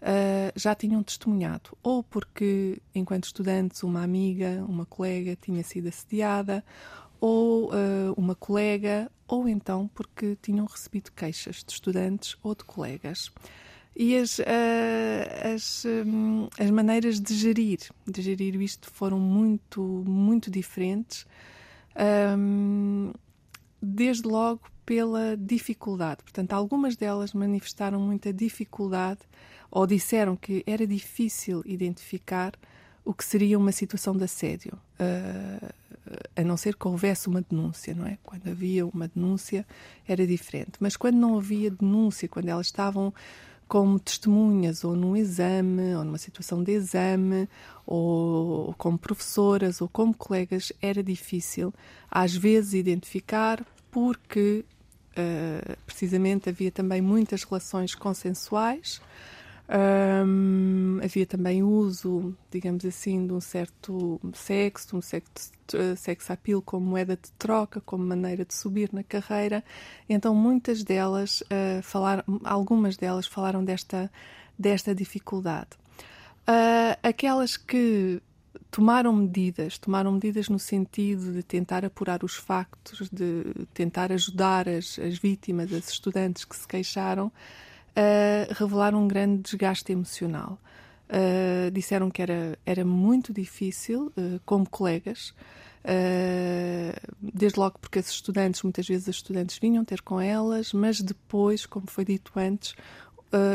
uh, 0.00 0.52
já 0.54 0.74
tinham 0.74 1.02
testemunhado, 1.02 1.76
ou 1.82 2.02
porque, 2.02 2.80
enquanto 2.94 3.24
estudantes, 3.24 3.82
uma 3.82 4.02
amiga, 4.02 4.64
uma 4.68 4.86
colega 4.86 5.36
tinha 5.40 5.62
sido 5.62 5.88
assediada, 5.88 6.64
ou 7.20 7.70
uh, 7.70 8.12
uma 8.16 8.34
colega, 8.34 9.10
ou 9.26 9.48
então 9.48 9.88
porque 9.94 10.36
tinham 10.42 10.66
recebido 10.66 11.10
queixas 11.12 11.64
de 11.64 11.72
estudantes 11.72 12.36
ou 12.42 12.54
de 12.54 12.64
colegas. 12.64 13.30
E 13.96 14.16
as, 14.16 14.38
uh, 14.40 15.54
as, 15.54 15.84
um, 15.84 16.48
as 16.58 16.70
maneiras 16.70 17.20
de 17.20 17.34
gerir, 17.34 17.78
de 18.06 18.22
gerir 18.22 18.60
isto 18.60 18.90
foram 18.90 19.20
muito, 19.20 19.82
muito 20.06 20.50
diferentes. 20.50 21.26
Um, 22.36 23.12
desde 23.80 24.26
logo 24.26 24.62
pela 24.84 25.36
dificuldade. 25.36 26.22
Portanto, 26.22 26.52
algumas 26.52 26.96
delas 26.96 27.32
manifestaram 27.32 28.00
muita 28.00 28.32
dificuldade 28.32 29.20
ou 29.70 29.86
disseram 29.86 30.36
que 30.36 30.62
era 30.66 30.86
difícil 30.86 31.62
identificar 31.64 32.52
o 33.04 33.12
que 33.12 33.24
seria 33.24 33.58
uma 33.58 33.72
situação 33.72 34.16
de 34.16 34.24
assédio, 34.24 34.78
uh, 34.98 35.74
a 36.36 36.42
não 36.42 36.56
ser 36.56 36.76
que 36.76 36.86
houvesse 36.86 37.28
uma 37.28 37.42
denúncia, 37.42 37.94
não 37.94 38.06
é? 38.06 38.18
Quando 38.22 38.48
havia 38.48 38.86
uma 38.86 39.08
denúncia 39.08 39.66
era 40.06 40.26
diferente, 40.26 40.72
mas 40.80 40.96
quando 40.96 41.16
não 41.16 41.38
havia 41.38 41.70
denúncia, 41.70 42.28
quando 42.28 42.48
elas 42.48 42.66
estavam 42.66 43.12
como 43.66 43.98
testemunhas 43.98 44.84
ou 44.84 44.94
num 44.94 45.16
exame, 45.16 45.94
ou 45.94 46.04
numa 46.04 46.18
situação 46.18 46.62
de 46.62 46.72
exame, 46.72 47.48
ou 47.86 48.74
como 48.74 48.98
professoras 48.98 49.80
ou 49.80 49.88
como 49.88 50.14
colegas, 50.14 50.72
era 50.80 51.02
difícil 51.02 51.72
às 52.10 52.34
vezes 52.34 52.74
identificar 52.74 53.64
porque 53.90 54.64
uh, 55.12 55.76
precisamente 55.86 56.48
havia 56.48 56.70
também 56.70 57.00
muitas 57.00 57.44
relações 57.44 57.94
consensuais. 57.94 59.00
Um, 59.66 61.00
havia 61.02 61.24
também 61.24 61.62
uso, 61.62 62.36
digamos 62.50 62.84
assim, 62.84 63.26
de 63.26 63.32
um 63.32 63.40
certo 63.40 64.20
sexo, 64.34 64.88
de 64.88 64.96
um 64.96 65.00
sexo, 65.00 65.52
uh, 65.74 65.96
sex 65.96 66.30
appeal 66.30 66.60
como 66.60 66.86
moeda 66.86 67.16
de 67.16 67.32
troca, 67.32 67.80
como 67.80 68.04
maneira 68.04 68.44
de 68.44 68.54
subir 68.54 68.90
na 68.92 69.02
carreira. 69.02 69.64
Então, 70.08 70.34
muitas 70.34 70.84
delas 70.84 71.40
uh, 71.42 71.82
falaram, 71.82 72.24
algumas 72.44 72.96
delas 72.96 73.26
falaram 73.26 73.64
desta, 73.64 74.10
desta 74.58 74.94
dificuldade. 74.94 75.70
Uh, 76.46 76.98
aquelas 77.02 77.56
que 77.56 78.20
tomaram 78.70 79.14
medidas, 79.14 79.78
tomaram 79.78 80.12
medidas 80.12 80.48
no 80.50 80.58
sentido 80.58 81.32
de 81.32 81.42
tentar 81.42 81.86
apurar 81.86 82.22
os 82.22 82.34
factos, 82.34 83.08
de 83.08 83.44
tentar 83.72 84.12
ajudar 84.12 84.68
as, 84.68 84.98
as 84.98 85.16
vítimas, 85.16 85.72
as 85.72 85.88
estudantes 85.88 86.44
que 86.44 86.54
se 86.54 86.68
queixaram, 86.68 87.32
uh, 87.96 88.54
revelaram 88.54 89.02
um 89.02 89.08
grande 89.08 89.42
desgaste 89.42 89.92
emocional. 89.92 90.58
Uh, 91.04 91.70
disseram 91.70 92.10
que 92.10 92.22
era, 92.22 92.58
era 92.64 92.84
muito 92.84 93.32
difícil, 93.32 94.10
uh, 94.16 94.40
como 94.44 94.68
colegas, 94.68 95.34
uh, 95.84 97.14
desde 97.20 97.60
logo 97.60 97.78
porque 97.78 97.98
as 97.98 98.08
estudantes, 98.08 98.62
muitas 98.62 98.86
vezes 98.86 99.08
as 99.08 99.16
estudantes 99.16 99.58
vinham 99.58 99.84
ter 99.84 100.00
com 100.00 100.20
elas, 100.20 100.72
mas 100.72 101.00
depois, 101.00 101.66
como 101.66 101.86
foi 101.86 102.04
dito 102.04 102.32
antes, 102.36 102.74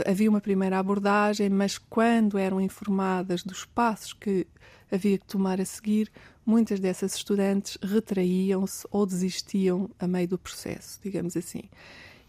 havia 0.05 0.29
uma 0.29 0.41
primeira 0.41 0.77
abordagem, 0.77 1.49
mas 1.49 1.77
quando 1.77 2.37
eram 2.37 2.59
informadas 2.59 3.43
dos 3.43 3.63
passos 3.63 4.11
que 4.11 4.45
havia 4.91 5.17
que 5.17 5.25
tomar 5.25 5.61
a 5.61 5.63
seguir, 5.63 6.11
muitas 6.45 6.81
dessas 6.81 7.15
estudantes 7.15 7.77
retraíam-se 7.81 8.85
ou 8.91 9.05
desistiam 9.05 9.89
a 9.97 10.05
meio 10.05 10.27
do 10.27 10.37
processo, 10.37 10.99
digamos 11.01 11.37
assim. 11.37 11.63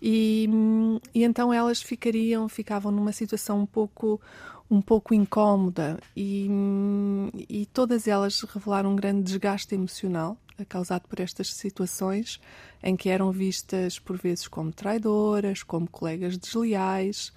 E, 0.00 0.48
e, 1.14 1.24
então 1.24 1.52
elas 1.52 1.82
ficariam, 1.82 2.48
ficavam 2.48 2.90
numa 2.90 3.12
situação 3.12 3.60
um 3.60 3.66
pouco, 3.66 4.20
um 4.70 4.80
pouco 4.80 5.14
incómoda. 5.14 5.98
E, 6.16 6.48
e 7.48 7.66
todas 7.66 8.08
elas 8.08 8.40
revelaram 8.42 8.92
um 8.92 8.96
grande 8.96 9.22
desgaste 9.22 9.74
emocional 9.74 10.36
causado 10.68 11.08
por 11.08 11.20
estas 11.20 11.54
situações 11.54 12.40
em 12.82 12.96
que 12.96 13.08
eram 13.08 13.30
vistas 13.32 13.98
por 13.98 14.16
vezes 14.16 14.48
como 14.48 14.72
traidoras, 14.72 15.62
como 15.62 15.88
colegas 15.88 16.36
desleais 16.36 17.32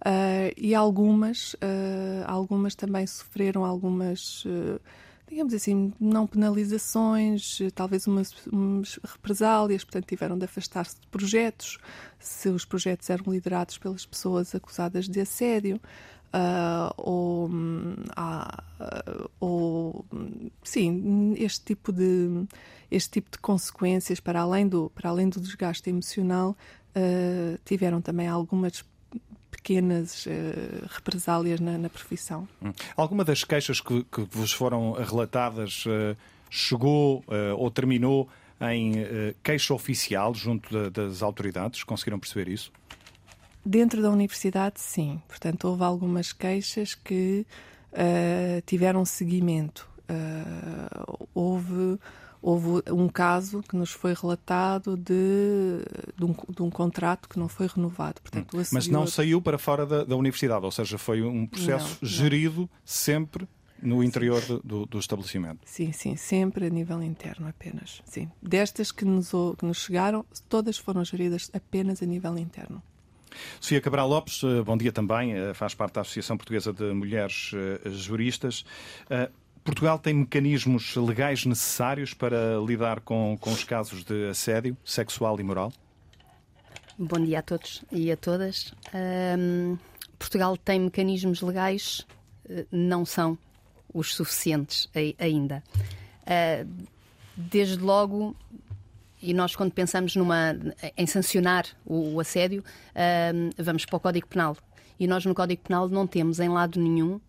uh, 0.00 0.52
e 0.56 0.74
algumas, 0.74 1.54
uh, 1.54 2.24
algumas 2.26 2.74
também 2.74 3.06
sofreram 3.06 3.64
algumas 3.64 4.44
uh, 4.44 4.80
digamos 5.28 5.52
assim, 5.54 5.92
não 6.00 6.26
penalizações, 6.26 7.58
talvez 7.74 8.06
umas, 8.06 8.34
umas 8.46 8.98
represálias, 9.04 9.84
portanto 9.84 10.06
tiveram 10.06 10.38
de 10.38 10.44
afastar-se 10.44 11.00
de 11.00 11.06
projetos, 11.08 11.78
se 12.18 12.48
os 12.48 12.64
projetos 12.64 13.08
eram 13.10 13.32
liderados 13.32 13.78
pelas 13.78 14.06
pessoas 14.06 14.54
acusadas 14.54 15.08
de 15.08 15.20
assédio. 15.20 15.80
Uh, 16.28 16.92
ou, 16.98 17.46
uh, 17.46 19.30
ou 19.40 20.04
sim 20.62 21.32
este 21.38 21.64
tipo 21.64 21.90
de 21.90 22.46
este 22.90 23.12
tipo 23.12 23.30
de 23.30 23.38
consequências 23.38 24.20
para 24.20 24.42
além 24.42 24.68
do 24.68 24.90
para 24.90 25.08
além 25.08 25.30
do 25.30 25.40
desgaste 25.40 25.88
emocional 25.88 26.54
uh, 26.94 27.58
tiveram 27.64 28.02
também 28.02 28.28
algumas 28.28 28.84
pequenas 29.58 30.24
uh, 30.26 30.30
represálias 30.88 31.58
na, 31.58 31.76
na 31.76 31.88
profissão. 31.88 32.48
Hum. 32.62 32.72
Alguma 32.96 33.24
das 33.24 33.42
queixas 33.42 33.80
que, 33.80 34.04
que 34.04 34.20
vos 34.30 34.52
foram 34.52 34.92
relatadas 34.92 35.84
uh, 35.86 36.16
chegou 36.48 37.24
uh, 37.26 37.56
ou 37.56 37.70
terminou 37.70 38.28
em 38.60 38.92
queixa 39.40 39.72
oficial 39.72 40.34
junto 40.34 40.68
de, 40.68 40.90
das 40.90 41.22
autoridades? 41.22 41.84
Conseguiram 41.84 42.18
perceber 42.18 42.48
isso? 42.48 42.72
Dentro 43.64 44.02
da 44.02 44.10
universidade, 44.10 44.80
sim. 44.80 45.22
Portanto, 45.28 45.68
houve 45.68 45.84
algumas 45.84 46.32
queixas 46.32 46.92
que 46.92 47.46
tiveram 48.66 49.04
seguimento. 49.04 49.88
houve 51.32 52.00
houve 52.40 52.82
um 52.90 53.08
caso 53.08 53.62
que 53.62 53.76
nos 53.76 53.90
foi 53.90 54.14
relatado 54.14 54.96
de, 54.96 55.82
de, 56.16 56.24
um, 56.24 56.34
de 56.48 56.62
um 56.62 56.70
contrato 56.70 57.28
que 57.28 57.38
não 57.38 57.48
foi 57.48 57.66
renovado. 57.66 58.20
Portanto, 58.20 58.56
hum. 58.56 58.64
Mas 58.72 58.88
não 58.88 59.06
saiu 59.06 59.40
para 59.40 59.58
fora 59.58 59.84
da, 59.84 60.04
da, 60.04 60.16
universidade, 60.16 60.64
ou 60.64 60.70
seja, 60.70 60.98
foi 60.98 61.22
um 61.22 61.46
processo 61.46 61.98
não, 62.00 62.08
gerido 62.08 62.60
não. 62.60 62.68
sempre 62.84 63.48
no 63.80 64.02
interior 64.02 64.40
do, 64.64 64.86
do, 64.86 64.98
estabelecimento. 64.98 65.60
Sim, 65.64 65.92
sim, 65.92 66.16
sempre 66.16 66.66
a 66.66 66.70
nível 66.70 67.02
interno 67.02 67.46
apenas. 67.48 68.02
Sim. 68.04 68.28
Destas 68.42 68.90
que 68.90 69.04
nos, 69.04 69.30
que 69.56 69.64
nos 69.64 69.78
chegaram, 69.78 70.24
todas 70.48 70.76
foram 70.78 71.04
geridas 71.04 71.50
apenas 71.54 72.02
a 72.02 72.06
nível 72.06 72.36
interno. 72.36 72.82
Sofia 73.60 73.80
Cabral 73.80 74.08
Lopes, 74.08 74.42
eh, 74.42 74.62
bom 74.62 74.76
dia 74.76 74.90
também, 74.90 75.32
eh, 75.32 75.54
faz 75.54 75.74
parte 75.74 75.94
da 75.94 76.00
Associação 76.00 76.36
Portuguesa 76.36 76.72
de 76.72 76.92
Mulheres 76.92 77.52
eh, 77.54 77.90
Juristas. 77.90 78.64
Portugal 79.68 79.98
tem 79.98 80.14
mecanismos 80.14 80.96
legais 80.96 81.44
necessários 81.44 82.14
para 82.14 82.56
lidar 82.66 83.00
com, 83.00 83.36
com 83.38 83.50
os 83.50 83.64
casos 83.64 84.02
de 84.02 84.30
assédio 84.30 84.74
sexual 84.82 85.38
e 85.38 85.42
moral? 85.42 85.70
Bom 86.96 87.20
dia 87.20 87.40
a 87.40 87.42
todos 87.42 87.84
e 87.92 88.10
a 88.10 88.16
todas. 88.16 88.72
Um, 88.94 89.76
Portugal 90.18 90.56
tem 90.56 90.80
mecanismos 90.80 91.42
legais, 91.42 92.06
eh, 92.48 92.64
não 92.72 93.04
são 93.04 93.36
os 93.92 94.14
suficientes 94.14 94.88
ainda. 95.18 95.62
Uh, 96.22 96.86
desde 97.36 97.76
logo, 97.76 98.34
e 99.20 99.34
nós 99.34 99.54
quando 99.54 99.72
pensamos 99.72 100.16
numa, 100.16 100.56
em 100.96 101.06
sancionar 101.06 101.66
o, 101.84 102.14
o 102.14 102.20
assédio, 102.20 102.64
uh, 102.94 103.62
vamos 103.62 103.84
para 103.84 103.96
o 103.98 104.00
Código 104.00 104.28
Penal. 104.28 104.56
E 104.98 105.06
nós 105.06 105.26
no 105.26 105.34
Código 105.34 105.62
Penal 105.62 105.90
não 105.90 106.06
temos 106.06 106.40
em 106.40 106.48
lado 106.48 106.80
nenhum 106.80 107.16
uh, 107.16 107.20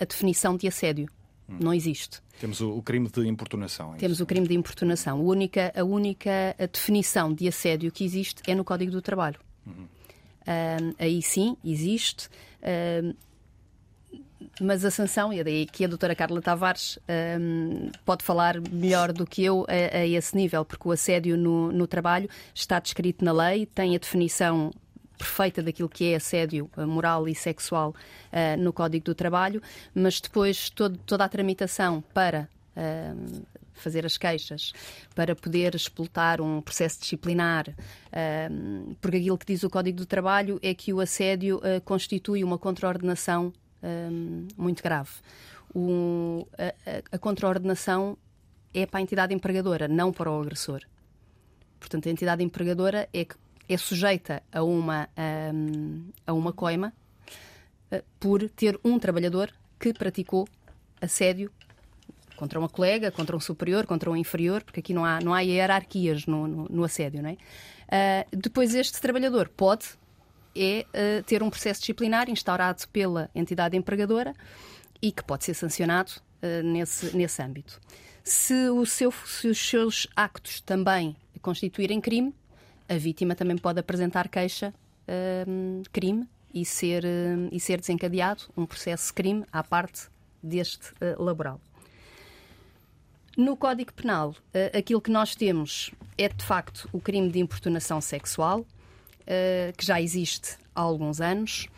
a 0.00 0.04
definição 0.06 0.56
de 0.56 0.66
assédio. 0.66 1.06
Hum. 1.48 1.56
Não 1.60 1.74
existe. 1.74 2.20
Temos 2.40 2.60
o, 2.60 2.76
o, 2.76 2.82
crime 2.82 3.08
de 3.08 3.26
importunação. 3.26 3.94
É 3.94 3.98
Temos 3.98 4.20
o 4.20 4.26
crime 4.26 4.46
de 4.46 4.54
importunação. 4.54 5.18
A 5.18 5.20
única, 5.20 5.72
a 5.74 5.84
única 5.84 6.54
definição 6.72 7.32
de 7.32 7.48
assédio 7.48 7.90
que 7.92 8.04
existe 8.04 8.42
é 8.46 8.54
no 8.54 8.64
Código 8.64 8.90
do 8.90 9.00
Trabalho. 9.00 9.38
Uhum. 9.66 9.86
aí 10.98 11.20
sim, 11.22 11.56
existe. 11.64 12.28
mas 14.60 14.84
a 14.84 14.90
sanção, 14.90 15.32
e 15.32 15.40
é 15.40 15.44
daí 15.44 15.66
que 15.66 15.84
a 15.84 15.88
doutora 15.88 16.14
Carla 16.14 16.40
Tavares 16.42 16.98
um, 17.40 17.90
pode 18.04 18.22
falar 18.22 18.60
melhor 18.60 19.12
do 19.12 19.26
que 19.26 19.44
eu 19.44 19.66
a, 19.68 19.98
a, 19.98 20.06
esse 20.06 20.36
nível, 20.36 20.64
porque 20.64 20.86
o 20.86 20.92
assédio 20.92 21.36
no, 21.36 21.72
no 21.72 21.86
trabalho 21.86 22.28
está 22.54 22.78
descrito 22.78 23.24
na 23.24 23.32
lei, 23.32 23.66
tem 23.66 23.96
a 23.96 23.98
definição 23.98 24.70
perfeita 25.16 25.62
daquilo 25.62 25.88
que 25.88 26.12
é 26.12 26.16
assédio 26.16 26.70
eh, 26.76 26.84
moral 26.84 27.28
e 27.28 27.34
sexual 27.34 27.90
uh, 27.90 28.60
no 28.60 28.72
Código 28.72 29.04
do 29.04 29.14
Trabalho, 29.14 29.62
mas 29.94 30.20
depois 30.20 30.70
todo, 30.70 30.98
toda 30.98 31.24
a 31.24 31.28
tramitação 31.28 32.02
para 32.14 32.48
uh, 32.76 33.46
fazer 33.74 34.06
as 34.06 34.16
queixas, 34.16 34.72
para 35.14 35.34
poder 35.34 35.74
explotar 35.74 36.40
um 36.40 36.60
processo 36.60 37.00
disciplinar, 37.00 37.68
uh, 37.68 38.96
porque 39.00 39.16
aquilo 39.18 39.38
que 39.38 39.46
diz 39.46 39.62
o 39.62 39.70
Código 39.70 39.98
do 39.98 40.06
Trabalho 40.06 40.58
é 40.62 40.74
que 40.74 40.92
o 40.92 41.00
assédio 41.00 41.60
constitui 41.84 42.42
uma 42.42 42.58
contraordenação 42.58 43.52
muito 44.56 44.82
grave. 44.82 45.10
O, 45.74 46.48
a, 46.58 47.16
a 47.16 47.18
contraordenação 47.18 48.16
é 48.72 48.86
para 48.86 48.98
a 48.98 49.02
entidade 49.02 49.34
empregadora, 49.34 49.86
não 49.86 50.12
para 50.12 50.30
o 50.30 50.40
agressor. 50.40 50.80
Portanto, 51.78 52.08
a 52.08 52.10
entidade 52.10 52.42
empregadora 52.42 53.08
é 53.12 53.24
que 53.24 53.36
é 53.68 53.76
sujeita 53.76 54.42
a 54.52 54.62
uma, 54.62 55.08
um, 55.52 56.08
a 56.26 56.32
uma 56.32 56.52
coima 56.52 56.92
uh, 57.92 58.02
por 58.20 58.48
ter 58.50 58.78
um 58.84 58.98
trabalhador 58.98 59.52
que 59.78 59.92
praticou 59.92 60.48
assédio 61.00 61.50
contra 62.36 62.58
uma 62.58 62.68
colega, 62.68 63.10
contra 63.10 63.36
um 63.36 63.40
superior, 63.40 63.86
contra 63.86 64.10
um 64.10 64.16
inferior, 64.16 64.62
porque 64.62 64.80
aqui 64.80 64.92
não 64.92 65.04
há, 65.04 65.20
não 65.20 65.32
há 65.34 65.40
hierarquias 65.40 66.26
no, 66.26 66.46
no, 66.46 66.66
no 66.68 66.84
assédio. 66.84 67.22
Não 67.22 67.30
é? 67.30 67.36
Uh, 68.32 68.36
depois, 68.36 68.74
este 68.74 69.00
trabalhador 69.00 69.48
pode 69.48 69.86
é, 70.54 70.86
uh, 70.88 71.22
ter 71.24 71.42
um 71.42 71.50
processo 71.50 71.80
disciplinar 71.80 72.28
instaurado 72.28 72.86
pela 72.88 73.30
entidade 73.34 73.76
empregadora 73.76 74.34
e 75.00 75.10
que 75.10 75.24
pode 75.24 75.44
ser 75.44 75.54
sancionado 75.54 76.12
uh, 76.42 76.62
nesse, 76.62 77.16
nesse 77.16 77.42
âmbito. 77.42 77.80
Se, 78.22 78.68
o 78.70 78.84
seu, 78.84 79.12
se 79.12 79.48
os 79.48 79.58
seus 79.58 80.06
actos 80.14 80.60
também 80.60 81.16
constituírem 81.40 82.00
crime, 82.00 82.34
a 82.88 82.96
vítima 82.96 83.34
também 83.34 83.56
pode 83.56 83.80
apresentar 83.80 84.28
queixa 84.28 84.72
um, 85.46 85.82
crime 85.92 86.28
e 86.52 86.64
ser, 86.64 87.04
um, 87.04 87.48
e 87.52 87.60
ser 87.60 87.80
desencadeado 87.80 88.44
um 88.56 88.64
processo 88.64 89.12
crime 89.12 89.44
à 89.52 89.62
parte 89.62 90.08
deste 90.42 90.92
uh, 90.92 91.22
laboral. 91.22 91.60
No 93.36 93.56
Código 93.56 93.92
Penal, 93.92 94.30
uh, 94.30 94.78
aquilo 94.78 95.00
que 95.00 95.10
nós 95.10 95.34
temos 95.34 95.90
é 96.16 96.28
de 96.28 96.44
facto 96.44 96.88
o 96.92 97.00
crime 97.00 97.30
de 97.30 97.38
importunação 97.38 98.00
sexual, 98.00 98.60
uh, 98.60 99.76
que 99.76 99.84
já 99.84 100.00
existe 100.00 100.56
há 100.74 100.80
alguns 100.80 101.20
anos. 101.20 101.68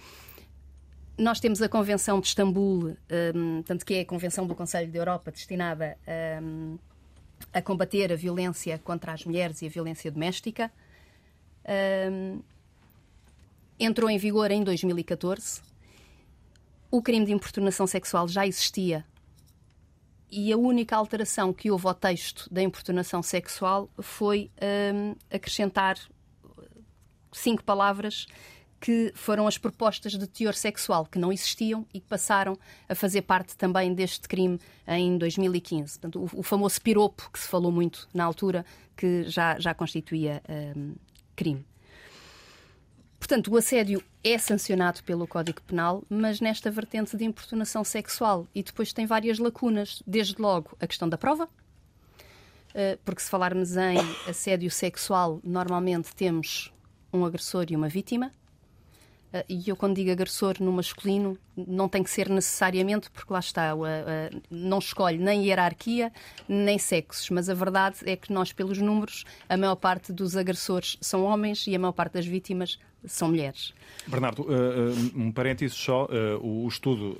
nós 1.19 1.41
temos 1.41 1.61
a 1.61 1.69
Convenção 1.69 2.21
de 2.21 2.29
Istambul, 2.29 2.97
um, 3.35 3.63
tanto 3.63 3.85
que 3.85 3.95
é 3.95 4.01
a 4.01 4.05
Convenção 4.05 4.47
do 4.47 4.55
Conselho 4.55 4.91
da 4.93 4.99
Europa 4.99 5.33
destinada 5.33 5.99
um, 6.41 6.79
a 7.53 7.61
combater 7.61 8.13
a 8.13 8.17
violência 8.17 8.79
contra 8.79 9.13
as 9.13 9.25
mulheres 9.25 9.61
e 9.63 9.67
a 9.67 9.69
violência 9.69 10.11
doméstica. 10.11 10.71
Um, 12.11 12.41
entrou 13.79 14.11
em 14.11 14.19
vigor 14.19 14.51
em 14.51 14.63
2014. 14.63 15.61
O 16.91 17.03
crime 17.03 17.27
de 17.27 17.33
importunação 17.33 17.87
sexual 17.87 18.27
já 18.27 18.47
existia 18.47 19.05
e 20.31 20.53
a 20.53 20.57
única 20.57 20.97
alteração 20.97 21.53
que 21.53 21.71
houve 21.71 21.87
ao 21.87 21.95
texto 21.95 22.49
da 22.53 22.63
importunação 22.63 23.23
sexual 23.23 23.89
foi 23.99 24.51
um, 24.95 25.15
acrescentar 25.31 25.99
cinco 27.33 27.65
palavras 27.65 28.27
que 28.81 29.11
foram 29.15 29.47
as 29.47 29.59
propostas 29.59 30.13
de 30.13 30.27
teor 30.27 30.55
sexual 30.55 31.05
que 31.05 31.19
não 31.19 31.33
existiam 31.33 31.85
e 31.93 32.01
que 32.01 32.07
passaram 32.07 32.57
a 32.89 32.95
fazer 32.95 33.23
parte 33.23 33.57
também 33.57 33.93
deste 33.93 34.29
crime 34.29 34.59
em 34.87 35.19
2015. 35.19 35.99
Portanto, 35.99 36.29
o, 36.33 36.41
o 36.41 36.43
famoso 36.43 36.81
piropo, 36.81 37.29
que 37.33 37.41
se 37.41 37.49
falou 37.49 37.73
muito 37.73 38.09
na 38.15 38.25
altura, 38.25 38.65
que 38.97 39.25
já, 39.25 39.59
já 39.59 39.75
constituía 39.75 40.43
um, 40.77 40.95
crime. 41.39 41.65
Portanto, 43.19 43.53
o 43.53 43.57
assédio 43.57 44.03
é 44.25 44.37
sancionado 44.39 45.03
pelo 45.05 45.27
Código 45.27 45.63
Penal, 45.63 46.03
mas 46.09 46.41
nesta 46.41 46.71
vertente 46.71 47.17
de 47.17 47.25
importunação 47.25 47.85
sexual. 47.85 48.49
E 48.55 48.63
depois 48.63 48.93
tem 48.93 49.07
várias 49.07 49.39
lacunas. 49.39 50.03
Desde 50.07 50.41
logo, 50.41 50.77
a 50.81 50.87
questão 50.87 51.09
da 51.09 51.17
prova, 51.17 51.49
eh, 52.75 52.99
porque 53.05 53.23
se 53.23 53.31
falarmos 53.31 53.77
em 53.77 53.99
assédio 54.27 54.71
sexual, 54.71 55.41
normalmente 55.45 56.15
temos 56.15 56.73
um 57.13 57.25
agressor 57.25 57.67
e 57.71 57.77
uma 57.77 57.89
vítima. 57.89 58.33
Uh, 59.33 59.45
e 59.49 59.69
eu, 59.69 59.77
quando 59.77 59.97
digo 59.97 60.11
agressor 60.11 60.57
no 60.61 60.73
masculino, 60.73 61.39
não 61.57 61.89
tem 61.89 62.03
que 62.03 62.11
ser 62.11 62.29
necessariamente, 62.29 63.11
porque 63.11 63.33
lá 63.33 63.41
está, 63.41 63.75
não 64.51 64.79
escolhe 64.79 65.19
nem 65.19 65.45
hierarquia 65.45 66.13
nem 66.49 66.79
sexos, 66.79 67.29
mas 67.31 67.51
a 67.51 67.55
verdade 67.55 67.99
é 68.07 68.17
que 68.17 68.33
nós, 68.33 68.53
pelos 68.53 68.79
números, 68.79 69.25
a 69.49 69.57
maior 69.57 69.77
parte 69.77 70.13
dos 70.13 70.37
agressores 70.37 70.97
são 71.01 71.25
homens 71.25 71.67
e 71.67 71.75
a 71.75 71.79
maior 71.79 71.93
parte 71.93 72.15
das 72.15 72.27
vítimas 72.27 72.79
são 73.05 73.29
mulheres. 73.29 73.73
Bernardo, 74.07 74.43
uh, 74.43 74.47
uh, 74.47 75.13
um 75.15 75.31
parênteses 75.31 75.77
só, 75.77 76.07
uh, 76.07 76.39
o, 76.41 76.67
estudo 76.67 77.17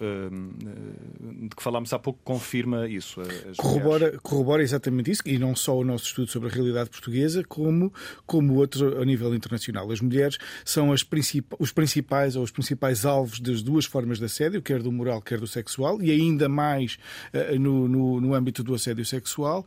de 1.49 1.55
que 1.55 1.63
falámos 1.63 1.93
há 1.93 1.99
pouco 1.99 2.19
confirma 2.25 2.89
isso. 2.89 3.21
Corrobora, 3.57 4.19
corrobora, 4.19 4.63
exatamente 4.63 5.11
isso, 5.11 5.23
e 5.27 5.39
não 5.39 5.55
só 5.55 5.77
o 5.77 5.85
nosso 5.85 6.07
estudo 6.07 6.31
sobre 6.31 6.49
a 6.49 6.53
realidade 6.53 6.89
portuguesa, 6.91 7.45
como, 7.45 7.93
como 8.27 8.55
outro 8.55 9.01
a 9.01 9.05
nível 9.05 9.35
internacional. 9.35 9.91
As 9.91 10.01
mulheres 10.01 10.39
são 10.65 10.93
as 10.93 11.03
princip 11.03 11.55
os 11.59 11.73
principais 11.73 12.37
ou 12.37 12.43
os 12.43 12.51
principais 12.51 13.05
alvos 13.05 13.41
das 13.41 13.63
duas 13.63 13.85
formas 13.85 14.19
de 14.19 14.25
assédio, 14.25 14.63
quer 14.63 14.83
do 14.83 14.91
moral, 14.91 15.21
quer 15.21 15.39
do 15.39 15.47
sexual, 15.47 16.03
e 16.03 16.11
ainda 16.11 16.49
mais 16.49 16.99
no, 17.59 17.89
no, 17.89 18.21
no, 18.21 18.35
âmbito 18.35 18.63
do 18.63 18.75
assédio 18.75 19.05
sexual, 19.05 19.67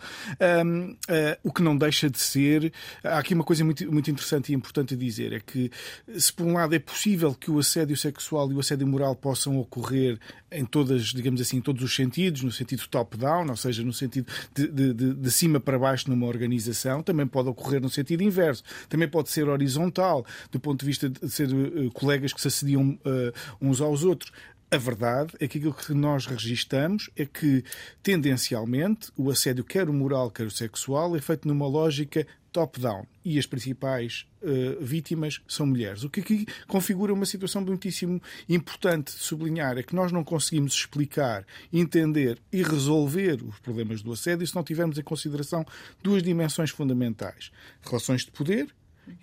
um, 0.66 0.96
o 1.44 1.52
que 1.52 1.62
não 1.62 1.78
deixa 1.78 2.10
de 2.10 2.20
ser. 2.20 2.74
Há 3.04 3.20
aqui 3.20 3.34
uma 3.34 3.44
coisa 3.44 3.64
muito, 3.64 3.92
muito 3.92 4.10
interessante 4.10 4.52
e 4.52 4.56
importante 4.56 4.94
a 4.94 4.98
dizer, 4.98 5.34
é 5.34 5.40
que 5.40 5.72
se 6.18 6.32
por 6.34 6.46
um 6.46 6.54
lado 6.54 6.74
é 6.76 6.80
possível 6.80 7.34
que 7.34 7.52
o 7.52 7.60
assédio 7.60 7.96
sexual 7.96 8.52
e 8.52 8.56
o 8.56 8.60
assédio 8.60 8.88
moral 8.88 9.16
possam 9.16 9.58
ocorrer 9.58 10.20
em 10.52 10.66
todas, 10.66 11.06
digamos 11.06 11.40
assim, 11.40 11.62
todos 11.62 11.84
os 11.84 11.96
sentidos, 11.96 12.44
no 12.44 12.52
sentido 12.52 12.88
top-down, 12.88 13.50
ou 13.50 13.56
seja, 13.56 13.84
no 13.84 13.94
sentido 13.94 14.28
de, 14.54 14.68
de, 14.68 15.14
de, 15.14 15.32
cima 15.32 15.60
para 15.60 15.80
baixo 15.80 16.10
numa 16.10 16.28
organização, 16.28 17.02
também 17.02 17.26
pode 17.26 17.50
ocorrer 17.50 17.82
no 17.82 17.90
sentido 17.90 18.24
inverso, 18.24 18.64
também 18.90 19.08
pode 19.08 19.30
ser 19.30 19.48
horizontal, 19.48 20.26
do 20.52 20.60
ponto 20.60 20.82
de 20.82 20.86
vista 20.86 21.10
de 21.10 21.30
ser 21.30 21.50
uh, 21.54 21.90
colegas 21.92 22.34
que 22.34 22.42
se 22.42 22.48
assediam 22.48 23.00
uh, 23.06 23.34
uns 23.62 23.80
aos 23.80 24.04
outros. 24.04 24.32
A 24.74 24.78
verdade 24.78 25.34
é 25.38 25.50
que 25.50 25.58
aquilo 25.58 25.74
que 25.74 25.94
nós 25.94 26.26
registamos 26.26 27.10
é 27.18 27.26
que, 27.26 27.62
tendencialmente, 28.02 29.12
o 29.18 29.30
assédio, 29.30 29.66
quer 29.66 29.90
o 29.90 29.94
moral, 29.94 30.32
quer 30.32 30.48
o 30.48 30.52
sexual, 30.52 31.14
é 31.14 31.20
feito 31.20 31.46
numa 31.46 31.68
lógica 31.68 32.26
top-down 32.52 33.06
e 33.24 33.38
as 33.40 33.46
principais 33.46 34.26
uh, 34.42 34.84
vítimas 34.84 35.42
são 35.48 35.66
mulheres. 35.66 36.04
O 36.04 36.10
que 36.10 36.20
aqui 36.20 36.46
configura 36.68 37.14
uma 37.14 37.26
situação 37.26 37.62
muitíssimo 37.62 38.22
importante 38.50 39.14
de 39.14 39.20
sublinhar 39.20 39.78
é 39.78 39.84
que 39.84 39.96
nós 39.96 40.12
não 40.12 40.24
conseguimos 40.24 40.74
explicar, 40.74 41.46
entender 41.72 42.40
e 42.52 42.62
resolver 42.62 43.42
os 43.44 43.60
problemas 43.60 44.02
do 44.02 44.12
assédio 44.12 44.46
se 44.46 44.56
não 44.56 44.64
tivermos 44.64 44.98
em 44.98 45.04
consideração 45.04 45.66
duas 46.04 46.22
dimensões 46.22 46.70
fundamentais: 46.70 47.52
relações 47.84 48.26
de 48.26 48.32
poder 48.32 48.74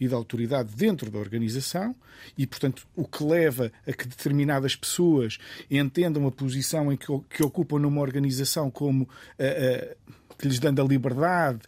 e 0.01 0.09
da 0.09 0.17
autoridade 0.17 0.75
dentro 0.75 1.11
da 1.11 1.19
organização 1.19 1.95
e, 2.37 2.47
portanto, 2.47 2.87
o 2.95 3.07
que 3.07 3.23
leva 3.25 3.73
a 3.87 3.93
que 3.93 4.07
determinadas 4.07 4.75
pessoas 4.77 5.39
entendam 5.71 6.27
a 6.27 6.33
posição 6.33 6.93
em 6.93 6.97
que, 6.97 7.07
que 7.31 7.43
ocupam 7.43 7.79
numa 7.79 8.01
organização 8.01 8.71
como 8.71 9.05
uh, 9.05 9.07
uh, 9.07 10.15
que 10.39 10.49
lhes 10.49 10.61
dando 10.61 10.81
a 10.81 10.85
liberdade, 10.85 11.61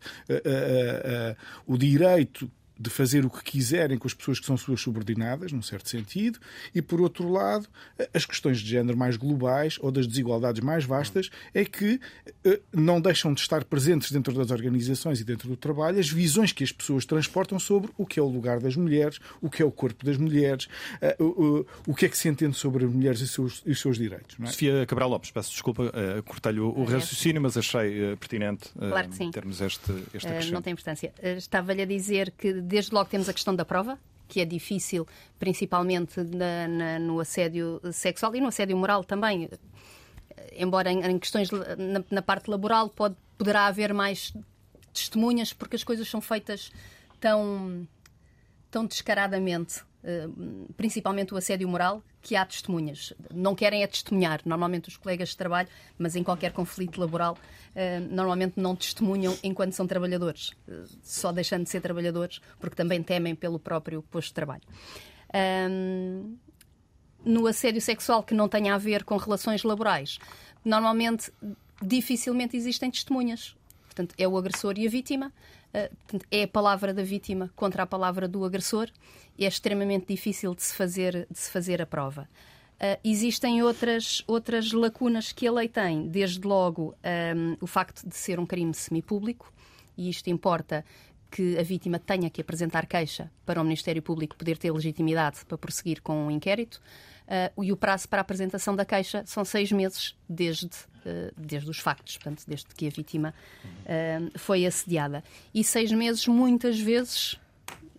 o 1.66 1.76
direito 1.76 2.50
de 2.80 2.88
fazer 2.88 3.26
o 3.26 3.30
que 3.30 3.42
quiserem 3.44 3.98
com 3.98 4.08
as 4.08 4.14
pessoas 4.14 4.40
que 4.40 4.46
são 4.46 4.56
suas 4.56 4.80
subordinadas, 4.80 5.52
num 5.52 5.60
certo 5.60 5.88
sentido, 5.88 6.38
e 6.74 6.80
por 6.80 7.00
outro 7.00 7.28
lado, 7.28 7.68
as 8.14 8.24
questões 8.24 8.58
de 8.58 8.70
género 8.70 8.96
mais 8.96 9.16
globais 9.16 9.76
ou 9.80 9.92
das 9.92 10.06
desigualdades 10.06 10.62
mais 10.62 10.84
vastas 10.84 11.30
é 11.52 11.64
que 11.64 12.00
eh, 12.44 12.60
não 12.72 13.00
deixam 13.00 13.34
de 13.34 13.40
estar 13.40 13.64
presentes 13.64 14.10
dentro 14.10 14.32
das 14.32 14.50
organizações 14.50 15.20
e 15.20 15.24
dentro 15.24 15.48
do 15.48 15.56
trabalho 15.56 15.98
as 15.98 16.08
visões 16.08 16.52
que 16.52 16.64
as 16.64 16.72
pessoas 16.72 17.04
transportam 17.04 17.58
sobre 17.58 17.90
o 17.98 18.06
que 18.06 18.18
é 18.18 18.22
o 18.22 18.28
lugar 18.28 18.60
das 18.60 18.76
mulheres, 18.76 19.18
o 19.42 19.50
que 19.50 19.62
é 19.62 19.64
o 19.64 19.70
corpo 19.70 20.04
das 20.04 20.16
mulheres, 20.16 20.66
eh, 21.02 21.16
o 21.86 21.94
que 21.94 22.06
é 22.06 22.08
que 22.08 22.16
se 22.16 22.28
entende 22.28 22.56
sobre 22.56 22.86
as 22.86 22.90
mulheres 22.90 23.20
e 23.20 23.24
os 23.24 23.30
seus, 23.30 23.62
e 23.66 23.72
os 23.72 23.80
seus 23.80 23.98
direitos. 23.98 24.36
É? 24.40 24.46
Sofia 24.46 24.86
Cabral 24.86 25.10
Lopes, 25.10 25.30
peço 25.30 25.50
desculpa, 25.50 25.84
uh, 25.84 26.22
cortei-lhe 26.22 26.60
o, 26.60 26.68
o 26.68 26.84
raciocínio, 26.84 27.42
mas 27.42 27.56
achei 27.56 28.12
uh, 28.12 28.16
pertinente 28.16 28.68
uh, 28.76 28.88
claro 28.88 29.08
que 29.08 29.16
sim. 29.16 29.30
termos 29.30 29.60
este, 29.60 29.92
este 30.14 30.26
uh, 30.26 30.52
Não 30.52 30.62
tem 30.62 30.72
importância. 30.72 31.12
Estava-lhe 31.36 31.82
a 31.82 31.86
dizer 31.86 32.30
que 32.30 32.52
desde 32.70 32.94
logo 32.94 33.10
temos 33.10 33.28
a 33.28 33.32
questão 33.32 33.54
da 33.54 33.64
prova, 33.64 33.98
que 34.28 34.40
é 34.40 34.44
difícil, 34.44 35.06
principalmente 35.38 36.22
na, 36.22 36.68
na, 36.68 36.98
no 36.98 37.20
assédio 37.20 37.80
sexual 37.92 38.34
e 38.36 38.40
no 38.40 38.48
assédio 38.48 38.76
moral 38.76 39.02
também. 39.04 39.50
Embora 40.56 40.90
em, 40.90 41.02
em 41.04 41.18
questões 41.18 41.50
na, 41.50 42.04
na, 42.10 42.22
parte 42.22 42.48
laboral 42.48 42.88
pode, 42.88 43.16
poderá 43.36 43.66
haver 43.66 43.92
mais 43.92 44.32
testemunhas, 44.94 45.52
porque 45.52 45.76
as 45.76 45.84
coisas 45.84 46.08
são 46.08 46.20
feitas 46.20 46.70
tão, 47.18 47.86
tão 48.70 48.86
descaradamente 48.86 49.82
principalmente 50.76 51.34
o 51.34 51.36
assédio 51.36 51.68
moral, 51.68 52.02
que 52.22 52.36
há 52.36 52.44
testemunhas. 52.44 53.12
Não 53.32 53.54
querem 53.54 53.82
é 53.82 53.86
testemunhar, 53.86 54.40
normalmente 54.44 54.88
os 54.88 54.96
colegas 54.96 55.30
de 55.30 55.36
trabalho, 55.36 55.68
mas 55.98 56.16
em 56.16 56.22
qualquer 56.22 56.52
conflito 56.52 57.00
laboral, 57.00 57.36
eh, 57.74 58.00
normalmente 58.00 58.54
não 58.56 58.74
testemunham 58.74 59.36
enquanto 59.42 59.72
são 59.72 59.86
trabalhadores, 59.86 60.52
eh, 60.68 60.84
só 61.02 61.32
deixando 61.32 61.64
de 61.64 61.70
ser 61.70 61.80
trabalhadores, 61.80 62.40
porque 62.58 62.76
também 62.76 63.02
temem 63.02 63.34
pelo 63.34 63.58
próprio 63.58 64.02
posto 64.02 64.28
de 64.28 64.34
trabalho. 64.34 64.62
No 67.24 67.46
assédio 67.46 67.80
sexual 67.80 68.22
que 68.22 68.34
não 68.34 68.48
tenha 68.48 68.74
a 68.74 68.78
ver 68.78 69.04
com 69.04 69.16
relações 69.16 69.62
laborais, 69.62 70.18
normalmente 70.64 71.30
dificilmente 71.82 72.56
existem 72.56 72.90
testemunhas. 72.90 73.54
Portanto, 73.84 74.14
é 74.16 74.26
o 74.26 74.36
agressor 74.36 74.78
e 74.78 74.86
a 74.86 74.90
vítima, 74.90 75.32
é 76.30 76.42
a 76.42 76.48
palavra 76.48 76.92
da 76.92 77.02
vítima 77.02 77.50
contra 77.54 77.82
a 77.82 77.86
palavra 77.86 78.26
do 78.26 78.44
agressor 78.44 78.90
é 79.44 79.48
extremamente 79.48 80.06
difícil 80.06 80.54
de 80.54 80.62
se 80.62 80.74
fazer, 80.74 81.26
de 81.30 81.38
se 81.38 81.50
fazer 81.50 81.80
a 81.80 81.86
prova. 81.86 82.28
Uh, 82.76 82.98
existem 83.04 83.62
outras, 83.62 84.22
outras 84.26 84.72
lacunas 84.72 85.32
que 85.32 85.46
a 85.46 85.52
lei 85.52 85.68
tem, 85.68 86.08
desde 86.08 86.46
logo 86.46 86.94
um, 87.36 87.56
o 87.60 87.66
facto 87.66 88.08
de 88.08 88.16
ser 88.16 88.40
um 88.40 88.46
crime 88.46 88.72
semipúblico, 88.72 89.52
e 89.96 90.08
isto 90.08 90.30
importa 90.30 90.84
que 91.30 91.58
a 91.58 91.62
vítima 91.62 91.98
tenha 91.98 92.28
que 92.30 92.40
apresentar 92.40 92.86
queixa 92.86 93.30
para 93.44 93.60
o 93.60 93.64
Ministério 93.64 94.02
Público 94.02 94.36
poder 94.36 94.58
ter 94.58 94.72
legitimidade 94.72 95.44
para 95.46 95.58
prosseguir 95.58 96.02
com 96.02 96.24
o 96.24 96.26
um 96.26 96.30
inquérito. 96.30 96.80
Uh, 97.30 97.62
e 97.62 97.70
o 97.70 97.76
prazo 97.76 98.08
para 98.08 98.18
a 98.18 98.22
apresentação 98.22 98.74
da 98.74 98.84
queixa 98.84 99.22
são 99.24 99.44
seis 99.44 99.70
meses 99.70 100.16
desde, 100.28 100.66
uh, 100.66 101.32
desde 101.36 101.70
os 101.70 101.78
factos, 101.78 102.16
portanto, 102.16 102.42
desde 102.44 102.66
que 102.74 102.88
a 102.88 102.90
vítima 102.90 103.32
uh, 103.84 104.36
foi 104.36 104.66
assediada. 104.66 105.22
E 105.54 105.62
seis 105.62 105.92
meses, 105.92 106.26
muitas 106.26 106.80
vezes, 106.80 107.38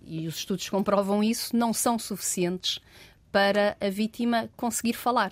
e 0.05 0.27
os 0.27 0.35
estudos 0.35 0.67
comprovam 0.67 1.23
isso, 1.23 1.55
não 1.55 1.71
são 1.71 1.97
suficientes 1.97 2.81
para 3.31 3.77
a 3.79 3.89
vítima 3.89 4.49
conseguir 4.57 4.93
falar. 4.93 5.31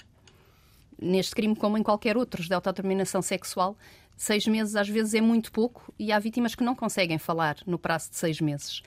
Neste 0.97 1.35
crime, 1.35 1.53
como 1.53 1.77
em 1.77 1.83
qualquer 1.83 2.15
outro 2.15 2.41
de 2.41 2.53
autodeterminação 2.53 3.21
sexual, 3.21 3.75
seis 4.15 4.47
meses 4.47 4.77
às 4.77 4.87
vezes 4.87 5.13
é 5.13 5.19
muito 5.19 5.51
pouco 5.51 5.93
e 5.99 6.13
há 6.13 6.19
vítimas 6.19 6.55
que 6.55 6.63
não 6.63 6.73
conseguem 6.73 7.17
falar 7.17 7.57
no 7.67 7.77
prazo 7.77 8.11
de 8.11 8.15
seis 8.15 8.39
meses. 8.39 8.81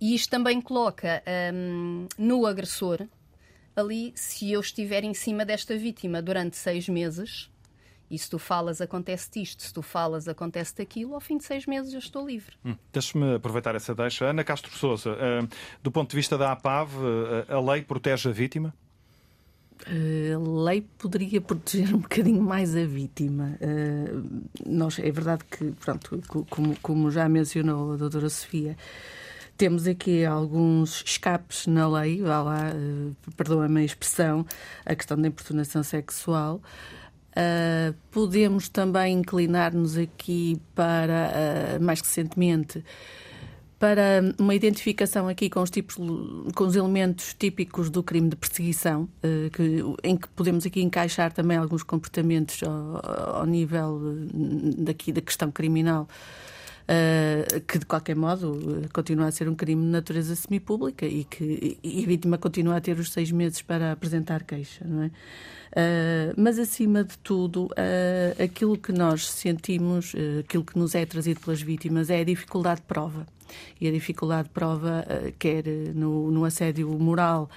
E 0.00 0.14
isto 0.14 0.30
também 0.30 0.60
coloca 0.60 1.22
um, 1.54 2.06
no 2.18 2.46
agressor 2.46 3.06
ali, 3.76 4.12
se 4.14 4.50
eu 4.52 4.60
estiver 4.60 5.04
em 5.04 5.14
cima 5.14 5.44
desta 5.44 5.76
vítima 5.76 6.22
durante 6.22 6.56
seis 6.56 6.88
meses, 6.88 7.50
e 8.10 8.18
se 8.18 8.28
tu 8.28 8.38
falas, 8.38 8.80
acontece 8.80 9.28
isto, 9.40 9.62
se 9.62 9.72
tu 9.72 9.82
falas, 9.82 10.28
acontece 10.28 10.80
aquilo, 10.80 11.14
ao 11.14 11.20
fim 11.20 11.38
de 11.38 11.44
seis 11.44 11.66
meses 11.66 11.92
eu 11.92 11.98
estou 11.98 12.26
livre. 12.26 12.54
Hum, 12.64 12.76
Deixa-me 12.92 13.34
aproveitar 13.34 13.74
essa 13.74 13.94
deixa. 13.94 14.26
Ana 14.26 14.44
Castro 14.44 14.72
Souza, 14.72 15.12
uh, 15.12 15.48
do 15.82 15.90
ponto 15.90 16.10
de 16.10 16.16
vista 16.16 16.38
da 16.38 16.52
APAV, 16.52 16.90
uh, 16.94 17.52
a 17.52 17.72
lei 17.72 17.82
protege 17.82 18.28
a 18.28 18.32
vítima? 18.32 18.74
A 19.86 20.62
lei 20.66 20.82
poderia 20.96 21.40
proteger 21.40 21.94
um 21.94 21.98
bocadinho 21.98 22.40
mais 22.40 22.76
a 22.76 22.86
vítima. 22.86 23.58
nós, 24.64 24.98
é 25.00 25.10
verdade 25.10 25.44
que, 25.44 25.72
pronto, 25.72 26.22
como, 26.48 26.76
como 26.80 27.10
já 27.10 27.28
mencionou 27.28 27.94
a 27.94 27.96
doutora 27.96 28.30
Sofia, 28.30 28.76
temos 29.56 29.86
aqui 29.86 30.24
alguns 30.24 31.02
escapes 31.04 31.66
na 31.66 31.88
lei, 31.88 32.20
vá 32.22 32.42
lá, 32.42 32.72
perdoa-me 33.36 33.82
a 33.82 33.84
expressão, 33.84 34.44
a 34.84 34.94
questão 34.94 35.20
da 35.20 35.28
importunação 35.28 35.82
sexual. 35.82 36.60
Uh, 37.34 37.92
podemos 38.12 38.68
também 38.68 39.18
inclinar-nos 39.18 39.96
aqui 39.96 40.60
para, 40.72 41.32
uh, 41.80 41.82
mais 41.82 42.00
recentemente, 42.00 42.84
para 43.76 44.22
uma 44.38 44.54
identificação 44.54 45.26
aqui 45.26 45.50
com 45.50 45.60
os 45.60 45.68
tipos, 45.68 45.96
com 45.96 46.64
os 46.64 46.76
elementos 46.76 47.34
típicos 47.34 47.90
do 47.90 48.04
crime 48.04 48.28
de 48.28 48.36
perseguição, 48.36 49.08
uh, 49.24 49.50
que, 49.50 49.82
em 50.04 50.16
que 50.16 50.28
podemos 50.28 50.64
aqui 50.64 50.80
encaixar 50.80 51.32
também 51.32 51.56
alguns 51.56 51.82
comportamentos 51.82 52.62
ao, 52.62 53.38
ao 53.38 53.46
nível 53.46 54.00
daqui 54.78 55.10
da 55.10 55.20
questão 55.20 55.50
criminal. 55.50 56.08
Uh, 56.84 57.60
que 57.62 57.78
de 57.78 57.86
qualquer 57.86 58.14
modo 58.14 58.86
continua 58.92 59.28
a 59.28 59.30
ser 59.30 59.48
um 59.48 59.54
crime 59.54 59.80
de 59.80 59.88
natureza 59.88 60.36
semipública 60.36 61.06
e 61.06 61.24
que 61.24 61.78
e 61.82 62.04
a 62.04 62.06
vítima 62.06 62.36
continua 62.36 62.76
a 62.76 62.80
ter 62.80 62.98
os 62.98 63.10
seis 63.10 63.32
meses 63.32 63.62
para 63.62 63.92
apresentar 63.92 64.42
queixa, 64.42 64.84
não 64.86 65.04
é? 65.04 65.06
Uh, 65.06 66.34
mas, 66.36 66.58
acima 66.58 67.02
de 67.02 67.16
tudo, 67.18 67.68
uh, 67.68 68.42
aquilo 68.42 68.76
que 68.76 68.92
nós 68.92 69.26
sentimos, 69.30 70.12
aquilo 70.40 70.62
que 70.62 70.78
nos 70.78 70.94
é 70.94 71.06
trazido 71.06 71.40
pelas 71.40 71.62
vítimas 71.62 72.10
é 72.10 72.20
a 72.20 72.24
dificuldade 72.24 72.82
de 72.82 72.86
prova. 72.86 73.26
E 73.80 73.88
a 73.88 73.90
dificuldade 73.90 74.48
de 74.48 74.54
prova, 74.54 75.06
quer 75.38 75.64
no, 75.94 76.30
no 76.30 76.44
assédio 76.44 76.88
moral, 76.98 77.50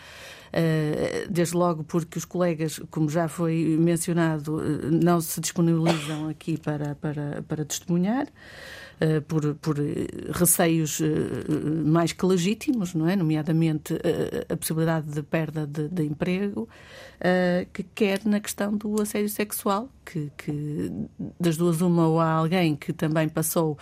desde 1.30 1.56
logo 1.56 1.84
porque 1.84 2.18
os 2.18 2.26
colegas, 2.26 2.80
como 2.92 3.10
já 3.10 3.28
foi 3.28 3.78
mencionado, 3.80 4.62
não 4.92 5.22
se 5.22 5.40
disponibilizam 5.40 6.28
aqui 6.28 6.58
para, 6.58 6.96
para, 6.96 7.44
para 7.48 7.66
testemunhar. 7.66 8.28
Uh, 9.00 9.22
por, 9.22 9.54
por 9.56 9.78
receios 10.32 11.00
uh, 11.00 11.06
mais 11.86 12.14
que 12.14 12.26
legítimos, 12.26 12.96
não 12.96 13.08
é? 13.08 13.16
nomeadamente 13.16 13.94
a 14.50 14.58
possibilidade 14.58 15.12
de 15.12 15.22
perda 15.22 15.68
de, 15.68 15.88
de 15.88 16.04
emprego, 16.04 16.68
que 17.74 17.84
quer 17.84 18.24
na 18.26 18.40
questão 18.40 18.76
do 18.76 19.02
assédio 19.02 19.30
sexual, 19.30 19.90
que, 20.06 20.32
que, 20.38 20.92
das 21.40 21.58
duas 21.58 21.82
uma 21.82 22.08
ou 22.08 22.20
há 22.20 22.30
alguém 22.30 22.76
que 22.76 22.94
também 22.94 23.28
passou 23.28 23.78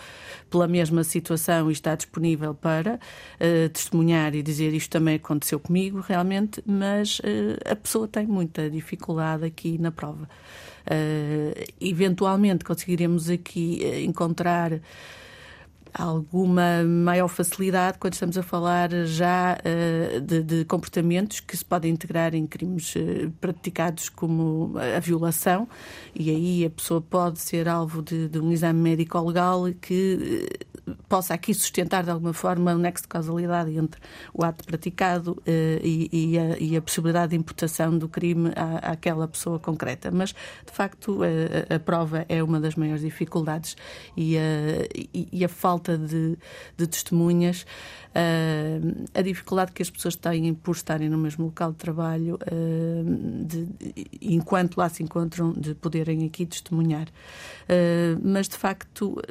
pela 0.50 0.66
mesma 0.66 1.04
situação 1.04 1.68
e 1.68 1.72
está 1.72 1.94
disponível 1.94 2.54
para 2.54 2.98
testemunhar 3.72 4.34
e 4.34 4.42
dizer 4.42 4.72
isto 4.72 4.90
também 4.90 5.16
aconteceu 5.16 5.60
comigo 5.60 6.00
realmente, 6.00 6.62
mas 6.66 7.20
a 7.64 7.76
pessoa 7.76 8.08
tem 8.08 8.26
muita 8.26 8.70
dificuldade 8.70 9.44
aqui 9.44 9.78
na 9.78 9.92
prova. 9.92 10.28
eventualmente 11.80 12.64
conseguiremos 12.64 13.28
aqui 13.28 13.82
encontrar 14.04 14.80
alguma 15.98 16.84
maior 16.84 17.28
facilidade 17.28 17.98
quando 17.98 18.12
estamos 18.12 18.36
a 18.36 18.42
falar 18.42 18.90
já 19.06 19.56
uh, 19.56 20.20
de, 20.20 20.42
de, 20.42 20.64
comportamentos 20.66 21.40
que 21.40 21.56
se 21.56 21.64
podem 21.64 21.92
integrar 21.92 22.34
em 22.34 22.46
crimes 22.46 22.94
uh, 22.96 23.30
praticados 23.40 24.08
como 24.08 24.74
a 24.96 25.00
violação 25.00 25.66
e 26.14 26.30
aí 26.30 26.64
a 26.66 26.70
pessoa 26.70 27.00
pode 27.00 27.40
ser 27.40 27.68
alvo 27.68 28.02
de, 28.02 28.28
de 28.28 28.38
um 28.38 28.52
exame 28.52 28.80
médico-legal 28.80 29.64
que 29.80 30.58
uh, 30.84 30.94
possa 31.08 31.34
aqui 31.34 31.54
sustentar 31.54 32.04
de 32.04 32.10
alguma 32.10 32.32
forma 32.32 32.74
o 32.74 32.78
nexo 32.78 33.04
de 33.04 33.08
causalidade 33.08 33.76
entre 33.76 34.00
o 34.32 34.44
ato 34.44 34.64
praticado 34.64 35.42
e, 35.44 36.08
e, 36.12 36.38
a, 36.38 36.58
e, 36.60 36.76
a, 36.76 36.82
possibilidade 36.82 37.30
de 37.30 37.36
imputação 37.36 37.98
do 37.98 38.08
crime 38.08 38.52
à, 38.54 38.92
àquela 38.92 39.26
pessoa 39.26 39.58
concreta. 39.58 40.12
Mas, 40.12 40.30
de 40.30 40.72
facto, 40.72 41.22
a, 41.24 41.74
a, 41.74 41.80
prova 41.80 42.24
é 42.28 42.40
uma 42.40 42.60
das 42.60 42.76
maiores 42.76 43.02
dificuldades 43.02 43.76
e 44.16 44.38
a, 44.38 44.40
e 45.12 45.44
a 45.44 45.48
falta 45.48 45.85
falta 45.86 45.96
de, 45.96 46.36
de 46.76 46.86
testemunhas, 46.86 47.64
uh, 48.10 49.04
a 49.14 49.22
dificuldade 49.22 49.72
que 49.72 49.82
as 49.82 49.88
pessoas 49.88 50.16
têm 50.16 50.52
por 50.52 50.74
estarem 50.74 51.08
no 51.08 51.16
mesmo 51.16 51.46
local 51.46 51.70
de 51.70 51.78
trabalho, 51.78 52.34
uh, 52.34 53.44
de, 53.44 53.68
enquanto 54.20 54.76
lá 54.76 54.88
se 54.88 55.02
encontram, 55.02 55.52
de 55.52 55.74
poderem 55.74 56.26
aqui 56.26 56.44
testemunhar. 56.44 57.06
Uh, 57.06 58.20
mas, 58.22 58.48
de 58.48 58.56
facto, 58.56 59.22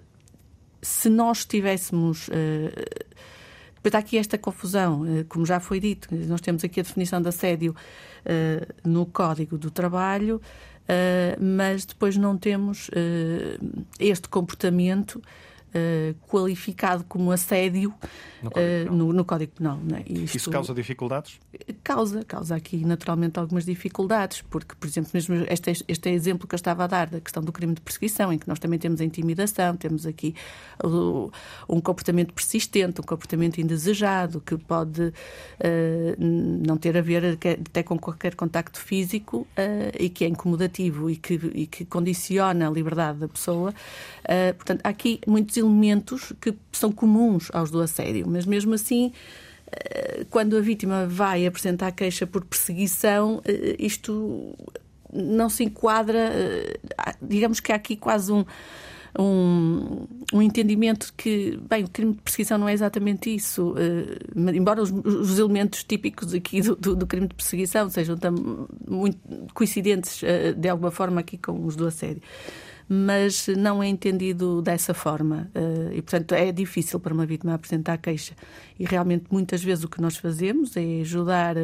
se 0.82 1.10
nós 1.10 1.46
tivéssemos. 1.46 2.30
Depois 3.76 3.94
há 3.94 4.00
aqui 4.00 4.18
esta 4.18 4.36
confusão, 4.36 5.04
como 5.30 5.46
já 5.46 5.60
foi 5.60 5.80
dito, 5.80 6.08
nós 6.28 6.42
temos 6.42 6.64
aqui 6.64 6.80
a 6.80 6.84
definição 6.84 7.22
de 7.22 7.30
assédio 7.30 7.76
no 8.84 9.06
Código 9.06 9.60
do 9.60 9.70
Trabalho, 9.70 10.42
mas 11.40 11.86
depois 11.86 12.18
não 12.18 12.36
temos 12.36 12.90
este 14.00 14.28
comportamento 14.28 15.22
uh, 15.76 16.16
qualificado 16.28 17.04
como 17.04 17.32
assédio 17.32 17.94
no 18.42 18.52
Código, 18.52 18.92
uh, 18.92 18.96
no, 18.96 19.14
no 19.14 19.26
código 19.26 19.52
Penal. 19.54 19.80
É? 19.94 20.12
Isto, 20.12 20.38
Isso 20.38 20.52
causa 20.52 20.74
dificuldades? 20.74 21.40
Causa, 21.84 22.24
causa 22.24 22.56
aqui 22.56 22.86
naturalmente 22.86 23.40
algumas 23.40 23.66
dificuldades, 23.66 24.42
porque, 24.42 24.76
por 24.76 24.88
exemplo, 24.88 25.12
mesmo 25.14 25.36
este, 25.50 25.84
este 25.88 26.10
exemplo 26.10 26.48
que 26.48 26.54
eu 26.54 26.58
estava 26.58 26.84
a 26.84 26.88
dar 26.88 27.10
da 27.10 27.20
questão 27.20 27.44
do 27.44 27.52
crime 27.52 27.74
de 27.74 27.82
perseguição, 27.82 28.32
em 28.32 28.38
que 28.38 28.48
nós 28.48 28.60
também 28.60 28.78
temos 28.78 29.02
a 29.02 29.04
intimidação, 29.04 29.76
temos 29.76 30.06
aqui 30.06 30.36
uh, 30.84 31.32
um 31.68 31.82
comportamento 31.82 32.34
persistente, 32.34 33.02
um 33.02 33.04
comportamento 33.04 33.60
indesejado, 33.60 34.42
que 34.42 34.58
pode 34.58 35.14
não 36.20 36.78
ter 36.78 36.98
a 36.98 37.02
ver 37.02 37.38
até 37.70 37.84
com 37.84 37.98
qualquer 37.98 38.36
contacto 38.36 38.80
físico 38.80 39.48
e 39.98 40.10
que 40.10 40.26
é 40.26 40.28
incomodativo 40.28 41.10
e 41.10 41.16
que, 41.16 41.34
e 41.54 41.68
que 41.68 41.86
condiciona 41.86 42.68
a 42.68 42.72
liberdade 42.72 43.20
da 43.20 43.28
pessoa. 43.28 43.74
portanto, 44.58 44.82
há 44.84 44.90
aqui 44.90 45.20
muitos 45.28 45.58
elementos 45.66 46.34
que 46.40 46.54
são 46.72 46.92
comuns 46.92 47.50
aos 47.54 47.72
do 47.72 47.82
assédio, 47.82 48.26
mas 48.28 48.46
mesmo 48.46 48.74
assim 48.74 49.12
eh, 49.72 50.26
quando 50.30 50.58
a 50.58 50.62
vítima 50.62 51.06
vai 51.08 51.46
apresentar 51.46 51.92
queixa 51.92 52.28
por 52.28 52.46
perseguição, 52.46 53.42
eh, 53.46 53.76
isto 53.80 54.54
não 55.12 55.50
se 55.50 55.64
enquadra, 55.64 56.32
eh, 56.34 56.80
digamos 57.22 57.60
que 57.60 57.72
há 57.72 57.76
aqui 57.76 57.96
quase 57.96 58.32
um, 58.32 58.46
um, 59.18 60.08
um, 60.34 60.42
entendimento 60.42 61.14
que, 61.18 61.60
bem, 61.70 61.84
o 61.84 61.90
crime 61.90 62.14
de 62.14 62.22
perseguição 62.22 62.58
não 62.58 62.68
é 62.68 62.74
exatamente 62.74 63.34
isso, 63.34 63.74
embora 64.36 64.82
os, 64.82 64.92
os, 64.92 65.40
elementos 65.40 65.84
típicos 65.84 66.34
aqui 66.34 66.62
do, 66.62 66.76
do, 66.76 66.96
do, 66.96 67.08
crime 67.08 67.28
de 67.28 67.34
perseguição 67.34 67.90
sejam 67.90 68.18
muito 68.88 69.18
coincidentes 69.54 70.22
de 70.58 70.68
alguma 70.68 70.92
forma 70.92 71.22
aqui 71.22 71.38
com 71.38 71.66
os 71.66 71.78
do 71.78 71.88
assédio 71.88 72.22
mas 72.88 73.48
não 73.48 73.82
é 73.82 73.88
entendido 73.88 74.62
dessa 74.62 74.94
forma. 74.94 75.50
Eh, 75.56 75.98
e, 75.98 76.02
portanto, 76.02 76.34
é 76.34 76.52
difícil 76.52 77.00
para 77.00 77.14
uma 77.14 77.26
vítima 77.26 77.54
apresentar 77.54 77.98
queixa. 77.98 78.34
E 78.80 78.86
realmente, 78.86 79.26
muitas 79.32 79.64
vezes, 79.64 79.84
o 79.84 79.90
que 79.90 80.02
nós 80.02 80.18
fazemos 80.18 80.76
é 80.78 81.02
ajudar. 81.02 81.56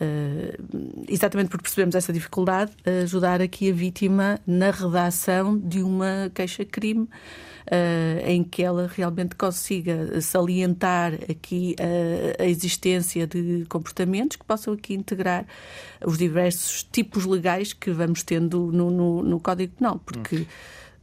Uh, 0.00 1.04
exatamente 1.08 1.48
porque 1.48 1.64
percebemos 1.64 1.96
essa 1.96 2.12
dificuldade, 2.12 2.70
ajudar 3.02 3.42
aqui 3.42 3.68
a 3.68 3.74
vítima 3.74 4.38
na 4.46 4.70
redação 4.70 5.58
de 5.58 5.82
uma 5.82 6.30
queixa-crime 6.32 7.08
uh, 7.68 8.26
em 8.26 8.42
que 8.42 8.62
ela 8.62 8.90
realmente 8.94 9.34
consiga 9.34 10.20
salientar 10.20 11.14
aqui 11.28 11.74
a, 11.78 12.42
a 12.42 12.46
existência 12.46 13.26
de 13.26 13.66
comportamentos 13.68 14.36
que 14.36 14.44
possam 14.44 14.74
aqui 14.74 14.94
integrar 14.94 15.46
os 16.04 16.16
diversos 16.16 16.82
tipos 16.82 17.24
legais 17.24 17.72
que 17.72 17.90
vamos 17.90 18.22
tendo 18.22 18.70
no, 18.72 18.90
no, 18.90 19.22
no 19.22 19.40
Código 19.40 19.74
Penal, 19.76 20.00
porque 20.04 20.36
hum. 20.36 20.46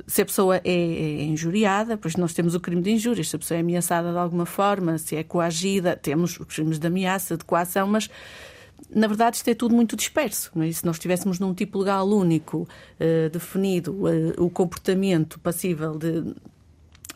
se 0.07 0.21
a 0.21 0.25
pessoa 0.25 0.57
é, 0.57 0.61
é, 0.63 1.23
injuriada, 1.23 1.97
pois 1.97 2.15
nós 2.15 2.33
temos 2.33 2.55
o 2.55 2.59
crime 2.59 2.81
de 2.81 2.91
injúrias, 2.91 3.29
se 3.29 3.35
a 3.35 3.39
pessoa 3.39 3.57
é 3.57 3.61
ameaçada 3.61 4.11
de 4.11 4.17
alguma 4.17 4.45
forma, 4.45 4.97
se 4.97 5.15
é 5.15 5.23
coagida, 5.23 5.95
temos 5.95 6.39
os 6.39 6.45
crimes 6.47 6.79
de 6.79 6.87
ameaça, 6.87 7.37
de 7.37 7.43
coação, 7.43 7.87
mas 7.87 8.09
na 8.95 9.07
verdade, 9.07 9.37
isto 9.37 9.49
é 9.49 9.53
tudo 9.53 9.75
muito 9.75 9.95
disperso. 9.95 10.51
Não 10.55 10.63
é? 10.63 10.71
Se 10.71 10.85
nós 10.85 10.95
estivéssemos 10.95 11.37
num 11.37 11.53
tipo 11.53 11.79
legal 11.79 12.07
único, 12.07 12.59
uh, 12.59 13.29
definido, 13.29 13.91
uh, 13.91 14.43
o 14.43 14.49
comportamento 14.49 15.39
passível 15.39 15.97
de 15.97 16.33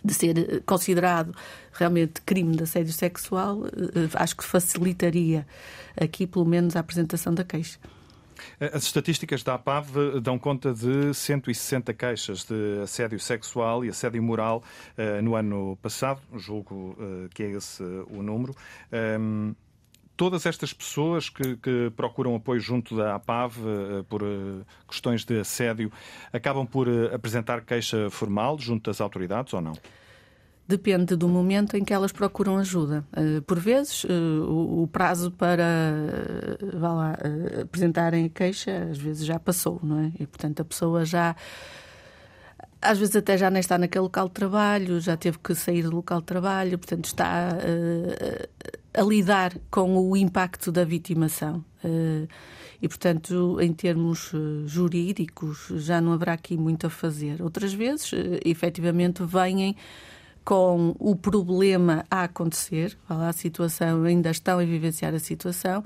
de 0.04 0.14
ser 0.14 0.64
considerado 0.66 1.36
realmente 1.74 2.22
crime 2.22 2.56
de 2.56 2.64
assédio 2.64 2.94
sexual, 2.94 3.66
eh, 3.68 4.10
acho 4.14 4.36
que 4.38 4.44
facilitaria 4.44 5.46
aqui, 6.00 6.26
pelo 6.26 6.46
menos, 6.46 6.76
a 6.76 6.80
apresentação 6.80 7.34
da 7.34 7.44
queixa. 7.44 7.78
As 8.60 8.84
estatísticas 8.84 9.44
da 9.44 9.56
APAV 9.56 10.22
dão 10.22 10.40
conta 10.40 10.74
de 10.74 11.14
160 11.14 11.94
queixas 11.94 12.46
de 12.46 12.82
assédio 12.82 13.20
sexual 13.20 13.84
e 13.84 13.90
assédio 13.90 14.24
moral 14.24 14.64
uh, 14.98 15.22
no 15.22 15.36
ano 15.36 15.78
passado, 15.82 16.22
julgo 16.38 16.96
uh, 16.98 17.28
que 17.34 17.44
é 17.44 17.52
esse 17.52 17.84
o 17.84 18.24
número. 18.24 18.56
Um, 18.92 18.96
ehm, 18.96 19.56
todas 20.20 20.46
estas 20.46 20.74
pessoas 20.74 21.30
que, 21.30 21.56
que, 21.56 21.90
procuram 21.96 22.36
apoio 22.36 22.60
junto 22.60 22.94
da 22.94 23.16
APAV 23.16 23.58
uh, 23.58 24.04
por 24.04 24.22
uh, 24.22 24.66
questões 24.86 25.24
de 25.24 25.40
assédio 25.40 25.90
acabam 26.34 26.68
por 26.68 26.90
uh, 26.90 27.16
apresentar 27.16 27.62
queixa 27.62 28.10
formal 28.10 28.60
junto 28.60 28.90
das 28.90 29.00
autoridades 29.00 29.54
ou 29.54 29.62
não? 29.62 29.74
depende 30.68 31.16
do 31.16 31.28
momento 31.28 31.76
em 31.78 31.84
que 31.84 31.92
elas 31.92 32.12
procuram 32.12 32.60
ajuda. 32.60 33.04
Por 33.48 33.58
vezes, 33.58 34.06
o 34.08 34.88
prazo 34.92 35.32
para 35.32 35.66
vá 36.78 36.94
lá, 36.94 37.18
apresentarem 37.64 38.26
a 38.26 38.30
queixa 38.30 38.88
às 38.92 39.00
vezes 39.00 39.26
já 39.26 39.40
passou, 39.40 39.80
não 39.82 39.98
é? 39.98 40.12
E, 40.20 40.28
portanto, 40.28 40.60
a 40.60 40.66
pessoa 40.66 41.04
já 41.06 41.36
às 42.80 43.00
vezes 43.00 43.16
até 43.16 43.36
já 43.36 43.50
nem 43.50 43.60
está 43.60 43.80
naquele 43.80 44.04
local 44.04 44.28
de 44.28 44.34
trabalho, 44.36 45.00
já 45.02 45.18
teve 45.18 45.40
que 45.40 45.56
sair 45.56 45.82
do 45.82 45.96
local 45.96 46.20
de 46.20 46.28
trabalho, 46.28 46.78
portanto 46.78 47.06
está 47.06 47.50
uh, 47.54 48.79
a 48.94 49.02
lidar 49.02 49.54
com 49.70 49.98
o 49.98 50.18
impacto 50.18 50.72
da 50.72 50.84
vitimação. 50.84 51.64
Uh, 51.84 52.28
e, 52.82 52.88
portanto, 52.88 53.58
em 53.62 53.74
termos 53.74 54.34
uh, 54.34 54.68
jurídicos, 54.68 55.68
já 55.76 56.00
não 56.00 56.14
haverá 56.14 56.34
aqui 56.34 56.58
muito 56.58 56.88
a 56.88 56.90
fazer. 56.90 57.42
Outras 57.42 57.74
vezes, 57.74 58.12
uh, 58.14 58.40
efetivamente, 58.44 59.24
vêm 59.24 59.76
com 60.44 60.96
o 60.98 61.16
problema 61.16 62.04
a 62.10 62.24
acontecer, 62.24 62.98
a 63.08 63.32
situação, 63.34 64.04
ainda 64.04 64.32
estão 64.32 64.58
a 64.58 64.64
vivenciar 64.64 65.14
a 65.14 65.20
situação, 65.20 65.84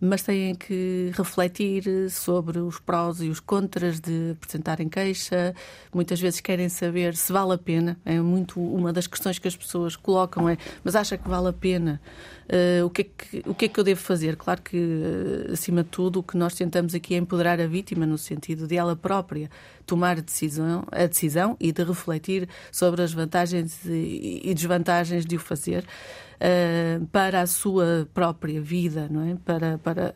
mas 0.00 0.22
têm 0.22 0.54
que 0.54 1.10
refletir 1.14 2.10
sobre 2.10 2.58
os 2.58 2.78
prós 2.78 3.20
e 3.20 3.28
os 3.28 3.40
contras 3.40 4.00
de 4.00 4.32
apresentarem 4.32 4.88
queixa. 4.88 5.54
Muitas 5.92 6.20
vezes 6.20 6.40
querem 6.40 6.68
saber 6.68 7.16
se 7.16 7.32
vale 7.32 7.54
a 7.54 7.58
pena. 7.58 7.96
É 8.04 8.18
muito 8.20 8.60
uma 8.60 8.92
das 8.92 9.06
questões 9.06 9.38
que 9.38 9.48
as 9.48 9.56
pessoas 9.56 9.96
colocam 9.96 10.48
é, 10.48 10.56
mas 10.82 10.94
acha 10.94 11.16
que 11.16 11.28
vale 11.28 11.48
a 11.48 11.52
pena? 11.52 12.00
Uh, 12.44 12.84
o, 12.84 12.90
que 12.90 13.02
é 13.02 13.04
que, 13.04 13.42
o 13.48 13.54
que 13.54 13.64
é 13.64 13.68
que 13.68 13.80
eu 13.80 13.84
devo 13.84 14.00
fazer? 14.00 14.36
Claro 14.36 14.60
que, 14.60 14.76
uh, 14.76 15.52
acima 15.52 15.82
de 15.82 15.88
tudo, 15.88 16.20
o 16.20 16.22
que 16.22 16.36
nós 16.36 16.54
tentamos 16.54 16.94
aqui 16.94 17.14
é 17.14 17.18
empoderar 17.18 17.58
a 17.58 17.66
vítima 17.66 18.04
no 18.04 18.18
sentido 18.18 18.66
de 18.66 18.76
ela 18.76 18.94
própria 18.94 19.50
tomar 19.86 20.18
a 20.18 20.20
decisão, 20.20 20.84
a 20.92 21.06
decisão 21.06 21.56
e 21.58 21.72
de 21.72 21.82
refletir 21.82 22.48
sobre 22.70 23.02
as 23.02 23.12
vantagens 23.12 23.80
e 23.86 24.52
desvantagens 24.54 25.24
de 25.24 25.36
o 25.36 25.38
fazer 25.38 25.84
uh, 26.36 27.06
para 27.06 27.40
a 27.40 27.46
sua 27.46 28.08
própria 28.12 28.60
vida, 28.60 29.08
não 29.10 29.22
é? 29.22 29.36
Para, 29.44 29.78
para 29.78 30.14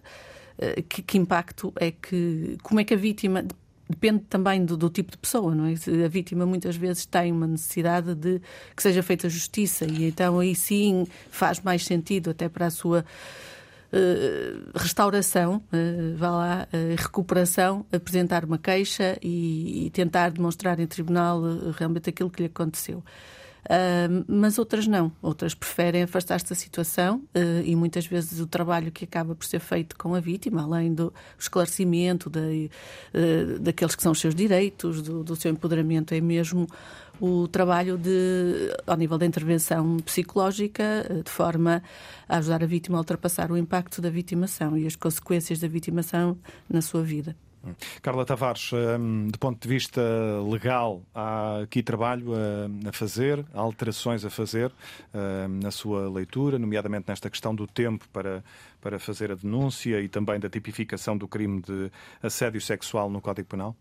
que, 0.89 1.03
que 1.03 1.17
impacto 1.17 1.73
é 1.77 1.93
que, 1.93 2.59
como 2.65 2.81
é 2.81 2.85
que 2.85 2.93
a 2.93 2.97
vítima 2.97 3.45
depende 3.89 4.25
também 4.29 4.65
do, 4.65 4.77
do, 4.77 4.91
tipo 4.91 5.11
de 5.11 5.19
pessoa, 5.19 5.55
não 5.55 5.65
é? 5.67 5.75
A 6.05 6.09
vítima 6.09 6.45
muitas 6.45 6.77
vezes 6.77 7.07
tem 7.07 7.33
uma 7.33 7.47
necessidade 7.47 8.15
de 8.15 8.41
que 8.77 8.83
seja 8.83 9.03
feita 9.03 9.29
justiça 9.29 9.87
e 9.87 10.09
então 10.09 10.39
aí 10.39 10.55
sim 10.55 11.07
faz 11.31 11.61
mais 11.61 11.85
sentido 11.85 12.31
até 12.31 12.49
para 12.49 12.67
a 12.67 12.71
sua 12.71 13.05
uh, 13.93 14.79
restauração, 14.79 15.63
uh, 15.73 16.17
vá 16.17 16.31
lá, 16.31 16.69
uh, 16.73 16.97
recuperação, 16.97 17.87
apresentar 17.91 18.45
uma 18.45 18.59
queixa 18.59 19.19
e, 19.23 19.87
e 19.87 19.91
tentar 19.91 20.31
demonstrar 20.31 20.79
em 20.79 20.87
tribunal 20.87 21.41
realmente 21.77 22.11
aquilo 22.11 22.31
que 22.31 22.43
lhe 22.43 22.49
aconteceu. 22.49 23.03
Mas 24.27 24.59
outras 24.59 24.87
não. 24.87 25.13
Outras 25.21 25.55
preferem 25.55 26.03
afastar-se 26.03 26.49
da 26.49 26.55
situação 26.55 27.23
uh, 27.35 27.63
e 27.65 27.77
muitas 27.77 28.07
vezes 28.07 28.41
o 28.41 28.47
trabalho 28.47 28.91
que 28.91 29.05
acaba 29.05 29.35
por 29.35 29.45
ser 29.45 29.61
feito 29.61 29.97
com 29.97 30.15
a 30.15 30.21
vítima, 30.21 30.63
além 30.63 30.95
do 30.95 31.13
esclarecimento 31.39 32.31
de, 32.31 32.71
uh, 33.15 33.59
daqueles 33.59 33.95
que 33.95 34.03
são 34.03 34.13
os 34.13 34.21
seus 34.21 34.35
direitos, 34.35 35.03
do, 35.03 35.23
do 35.23 35.37
seu 35.37 35.51
empoderamento, 35.51 36.15
é 36.15 36.21
mesmo 36.21 36.67
o 37.21 37.49
trabalho 37.49 37.99
de, 37.99 38.73
ao 38.87 38.97
nível 38.97 39.19
da 39.19 39.27
intervenção 39.27 39.99
psicológica, 39.99 41.23
de 41.25 41.31
forma 41.31 41.83
a 42.29 42.39
ajudar 42.39 42.63
a 42.63 42.67
vítima 42.67 42.97
a 42.97 43.01
ultrapassar 43.01 43.51
o 43.51 43.57
impacto 43.57 44.01
da 44.01 44.09
vitimação 44.09 44.79
e 44.79 44.87
as 44.87 44.97
consequências 44.97 45.59
da 45.59 45.69
vitimação 45.69 46.39
na 46.71 46.81
sua 46.81 47.03
vida. 47.03 47.37
Carla 48.01 48.25
Tavares, 48.25 48.71
hum, 48.73 49.29
do 49.29 49.39
ponto 49.39 49.61
de 49.61 49.69
vista 49.69 50.01
legal, 50.51 51.03
há 51.15 51.61
aqui 51.63 51.83
trabalho 51.83 52.33
a 52.87 52.93
fazer, 52.93 53.45
há 53.53 53.61
alterações 53.61 54.25
a 54.25 54.31
fazer 54.31 54.73
hum, 55.13 55.61
na 55.63 55.71
sua 55.71 56.09
leitura, 56.09 56.59
nomeadamente 56.59 57.07
nesta 57.09 57.29
questão 57.29 57.55
do 57.55 57.67
tempo 57.67 58.09
para, 58.13 58.45
para 58.81 58.99
fazer 58.99 59.33
a 59.33 59.35
denúncia 59.35 60.01
e 60.01 60.09
também 60.09 60.39
da 60.39 60.49
tipificação 60.49 61.17
do 61.17 61.27
crime 61.27 61.61
de 61.61 61.91
assédio 62.23 62.61
sexual 62.61 63.11
no 63.11 63.21
Código 63.21 63.49
Penal? 63.49 63.77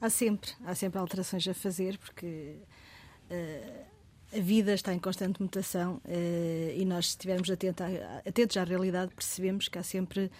Há 0.00 0.10
sempre, 0.10 0.50
há 0.66 0.74
sempre 0.74 0.98
alterações 0.98 1.46
a 1.48 1.54
fazer, 1.54 1.96
porque 1.98 2.56
uh, 3.30 4.36
a 4.36 4.40
vida 4.40 4.74
está 4.74 4.92
em 4.92 4.98
constante 4.98 5.40
mutação 5.40 6.00
uh, 6.04 6.70
e 6.76 6.84
nós, 6.84 7.06
se 7.06 7.10
estivermos 7.12 7.50
atentos, 7.50 7.86
atentos 8.26 8.56
à 8.56 8.64
realidade, 8.64 9.14
percebemos 9.14 9.68
que 9.68 9.78
há 9.78 9.82
sempre 9.82 10.30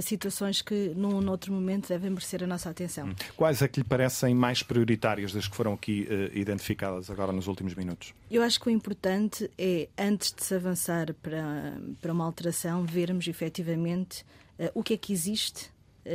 situações 0.00 0.62
que 0.62 0.92
num 0.94 1.28
outro 1.28 1.52
momento 1.52 1.88
devem 1.88 2.10
merecer 2.10 2.42
a 2.42 2.46
nossa 2.46 2.70
atenção. 2.70 3.08
Hum. 3.08 3.14
Quais 3.36 3.60
é 3.62 3.68
que 3.68 3.80
lhe 3.80 3.84
parecem 3.84 4.34
mais 4.34 4.62
prioritárias 4.62 5.32
das 5.32 5.48
que 5.48 5.56
foram 5.56 5.74
aqui 5.74 6.06
uh, 6.08 6.38
identificadas 6.38 7.10
agora 7.10 7.32
nos 7.32 7.46
últimos 7.46 7.74
minutos? 7.74 8.14
Eu 8.30 8.42
acho 8.42 8.60
que 8.60 8.68
o 8.68 8.70
importante 8.70 9.50
é, 9.58 9.88
antes 9.98 10.32
de 10.32 10.44
se 10.44 10.54
avançar 10.54 11.12
para, 11.14 11.74
para 12.00 12.12
uma 12.12 12.24
alteração, 12.24 12.84
vermos 12.84 13.26
efetivamente 13.26 14.24
uh, 14.58 14.70
o 14.74 14.82
que 14.82 14.94
é 14.94 14.96
que 14.96 15.12
existe 15.12 15.71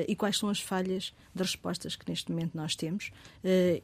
e 0.07 0.15
quais 0.15 0.38
são 0.38 0.49
as 0.49 0.59
falhas 0.59 1.13
das 1.33 1.47
respostas 1.47 1.95
que 1.95 2.09
neste 2.09 2.31
momento 2.31 2.55
nós 2.55 2.75
temos 2.75 3.11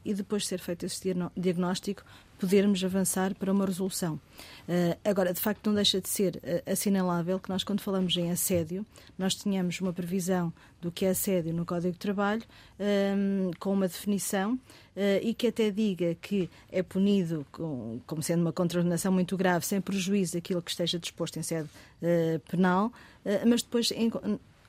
e 0.03 0.13
depois 0.13 0.43
de 0.43 0.49
ser 0.49 0.59
feito 0.59 0.85
esse 0.85 1.01
diagnóstico 1.35 2.03
podermos 2.43 2.83
avançar 2.83 3.33
para 3.35 3.53
uma 3.53 3.65
resolução. 3.65 4.15
Uh, 4.67 4.97
agora, 5.05 5.33
de 5.33 5.39
facto, 5.39 5.65
não 5.65 5.75
deixa 5.75 6.01
de 6.01 6.09
ser 6.09 6.41
assinalável 6.65 7.39
que 7.39 7.47
nós, 7.47 7.63
quando 7.63 7.79
falamos 7.79 8.17
em 8.17 8.31
assédio, 8.31 8.85
nós 9.17 9.33
tenhamos 9.33 9.79
uma 9.79 9.93
previsão 9.93 10.51
do 10.81 10.91
que 10.91 11.05
é 11.05 11.11
assédio 11.11 11.53
no 11.53 11.65
Código 11.65 11.93
de 11.93 11.99
Trabalho, 11.99 12.43
um, 13.17 13.51
com 13.57 13.71
uma 13.71 13.87
definição, 13.87 14.59
e 15.21 15.33
que 15.33 15.47
até 15.47 15.71
diga 15.71 16.15
que 16.15 16.49
é 16.69 16.83
punido 16.83 17.45
com, 17.49 18.01
como 18.05 18.21
sendo 18.21 18.41
uma 18.41 18.51
contraordenação 18.51 19.11
muito 19.11 19.37
grave, 19.37 19.65
sem 19.65 19.79
prejuízo 19.79 20.33
daquilo 20.33 20.61
que 20.61 20.71
esteja 20.71 20.99
disposto 20.99 21.39
em 21.39 21.43
sede 21.43 21.69
penal, 22.51 22.91
mas 23.47 23.63
depois. 23.63 23.93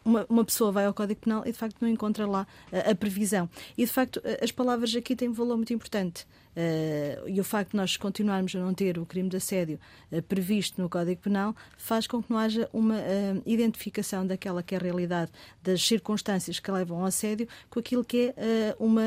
Uma, 0.04 0.26
uma, 0.28 0.44
pessoa 0.44 0.70
vai 0.70 0.84
ao 0.84 0.92
Código 0.92 1.20
Penal 1.20 1.42
e 1.46 1.52
de 1.52 1.58
facto 1.58 1.76
não 1.80 1.88
encontra 1.88 2.26
lá 2.26 2.46
a, 2.70 2.90
a 2.90 2.94
previsão. 2.94 3.48
E 3.76 3.84
de 3.84 3.90
facto 3.90 4.20
as 4.42 4.52
palavras 4.52 4.94
aqui 4.94 5.16
têm 5.16 5.28
um 5.28 5.32
valor 5.32 5.56
muito 5.56 5.72
importante. 5.72 6.26
Uh, 6.54 7.28
e 7.28 7.40
o 7.40 7.44
facto 7.44 7.72
de 7.72 7.76
nós 7.76 7.96
continuarmos 7.96 8.54
a 8.54 8.60
não 8.60 8.72
ter 8.72 8.96
o 8.96 9.04
crime 9.04 9.28
de 9.28 9.36
assédio 9.36 9.80
uh, 10.12 10.22
previsto 10.22 10.80
no 10.80 10.88
Código 10.88 11.20
Penal 11.20 11.54
faz 11.76 12.06
com 12.06 12.22
que 12.22 12.30
não 12.30 12.38
haja 12.38 12.70
uma 12.72 12.94
uh, 12.94 13.42
identificação 13.44 14.24
daquela 14.24 14.62
que 14.62 14.72
é 14.72 14.78
a 14.78 14.80
realidade 14.80 15.32
das 15.64 15.84
circunstâncias 15.84 16.60
que 16.60 16.70
levam 16.70 17.00
ao 17.00 17.06
assédio 17.06 17.48
com 17.68 17.80
aquilo 17.80 18.04
que 18.04 18.32
é 18.36 18.76
uma 18.78 19.02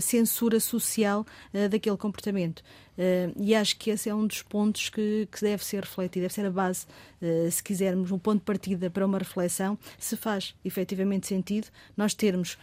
censura 0.00 0.58
social 0.58 1.26
daquele 1.70 1.96
comportamento. 1.96 2.62
e 3.36 3.54
acho 3.54 3.76
que 3.76 3.90
esse 3.90 4.08
é 4.08 4.14
um 4.14 4.26
dos 4.26 4.42
pontos 4.42 4.88
que, 4.88 5.28
que 5.30 5.40
deve 5.40 5.64
ser 5.64 5.82
refletido, 5.82 6.22
deve 6.22 6.34
ser 6.34 6.46
a 6.46 6.50
base, 6.50 6.86
se 7.50 7.62
quisermos, 7.62 8.10
um 8.10 8.18
ponto 8.18 8.38
de 8.38 8.44
partida 8.44 8.90
para 8.90 9.04
uma 9.04 9.18
reflexão, 9.18 9.78
se 9.98 10.16
faz 10.16 10.54
efetivamente 10.64 11.26
sentido 11.26 11.68
nós 11.96 12.14
termos 12.14 12.58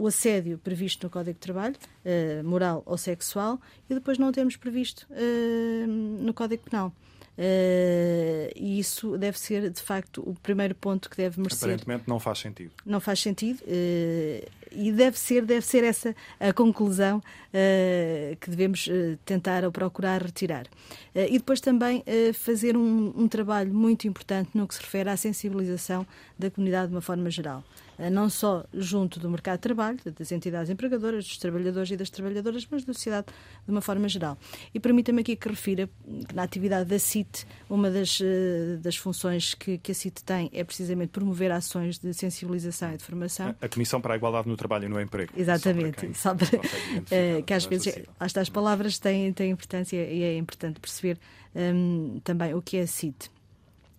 o 0.00 0.06
assédio 0.06 0.58
previsto 0.58 1.04
no 1.04 1.10
Código 1.10 1.34
de 1.34 1.40
Trabalho, 1.40 1.76
uh, 1.76 2.42
moral 2.42 2.82
ou 2.86 2.96
sexual, 2.96 3.60
e 3.88 3.94
depois 3.94 4.18
não 4.18 4.32
temos 4.32 4.56
previsto 4.56 5.06
uh, 5.10 5.86
no 5.86 6.32
Código 6.32 6.62
Penal. 6.68 6.92
Uh, 7.40 8.52
e 8.54 8.78
isso 8.78 9.16
deve 9.16 9.38
ser, 9.38 9.70
de 9.70 9.80
facto, 9.80 10.22
o 10.26 10.34
primeiro 10.42 10.74
ponto 10.74 11.08
que 11.08 11.16
deve 11.16 11.40
merecer. 11.40 11.70
Aparentemente 11.70 12.04
não 12.06 12.18
faz 12.18 12.38
sentido. 12.38 12.72
Não 12.84 13.00
faz 13.00 13.20
sentido. 13.20 13.60
Uh, 13.60 14.46
e 14.72 14.92
deve 14.92 15.18
ser, 15.18 15.44
deve 15.46 15.64
ser 15.64 15.82
essa 15.82 16.14
a 16.38 16.52
conclusão 16.52 17.18
uh, 17.18 18.36
que 18.36 18.50
devemos 18.50 18.88
tentar 19.24 19.64
ou 19.64 19.72
procurar 19.72 20.22
retirar. 20.22 20.66
e 21.14 21.38
depois 21.38 21.60
também 21.60 22.04
fazer 22.34 22.76
um, 22.76 23.12
um 23.16 23.26
trabalho 23.26 23.72
muito 23.72 24.06
importante 24.06 24.50
no 24.54 24.68
que 24.68 24.74
se 24.74 24.80
refere 24.80 25.08
à 25.08 25.16
sensibilização 25.16 26.06
da 26.38 26.50
comunidade 26.50 26.88
de 26.88 26.94
uma 26.94 27.00
forma 27.00 27.30
geral. 27.30 27.64
Eh, 28.00 28.08
não 28.08 28.30
só 28.30 28.64
junto 28.72 29.20
do 29.20 29.28
mercado 29.28 29.56
de 29.58 29.62
trabalho, 29.62 29.98
das 30.18 30.32
entidades 30.32 30.70
empregadoras, 30.70 31.26
dos 31.26 31.36
trabalhadores 31.36 31.90
e 31.90 31.96
das 31.96 32.08
trabalhadoras, 32.08 32.66
mas 32.70 32.82
da 32.82 32.94
sociedade 32.94 33.26
de 33.66 33.70
uma 33.70 33.82
forma 33.82 34.08
geral. 34.08 34.38
E 34.72 34.80
permita-me 34.80 35.20
aqui 35.20 35.36
que 35.36 35.48
refira 35.48 35.88
que 36.26 36.34
na 36.34 36.42
atividade 36.42 36.88
da 36.88 36.98
CIT, 36.98 37.46
uma 37.68 37.90
das, 37.90 38.18
eh, 38.22 38.78
das 38.80 38.96
funções 38.96 39.52
que, 39.52 39.76
que 39.76 39.92
a 39.92 39.94
CIT 39.94 40.24
tem 40.24 40.50
é 40.54 40.64
precisamente 40.64 41.10
promover 41.10 41.52
ações 41.52 41.98
de 41.98 42.14
sensibilização 42.14 42.94
e 42.94 42.96
de 42.96 43.04
formação. 43.04 43.54
A 43.60 43.68
Comissão 43.68 44.00
para 44.00 44.14
a 44.14 44.16
Igualdade 44.16 44.48
no 44.48 44.56
Trabalho 44.56 44.86
e 44.86 44.88
no 44.88 44.98
Emprego. 44.98 45.32
Exatamente. 45.36 46.16
Só 46.16 46.34
para, 46.34 46.56
uh, 46.56 47.42
que 47.44 47.52
às 47.52 47.66
vezes 47.66 48.00
estas 48.18 48.48
palavras 48.48 48.98
têm, 48.98 49.30
têm 49.34 49.50
importância 49.50 50.02
e 50.10 50.22
é 50.22 50.38
importante 50.38 50.80
perceber 50.80 51.18
um, 51.54 52.18
também 52.24 52.54
o 52.54 52.62
que 52.62 52.78
é 52.78 52.82
a 52.82 52.86
CIT. 52.86 53.28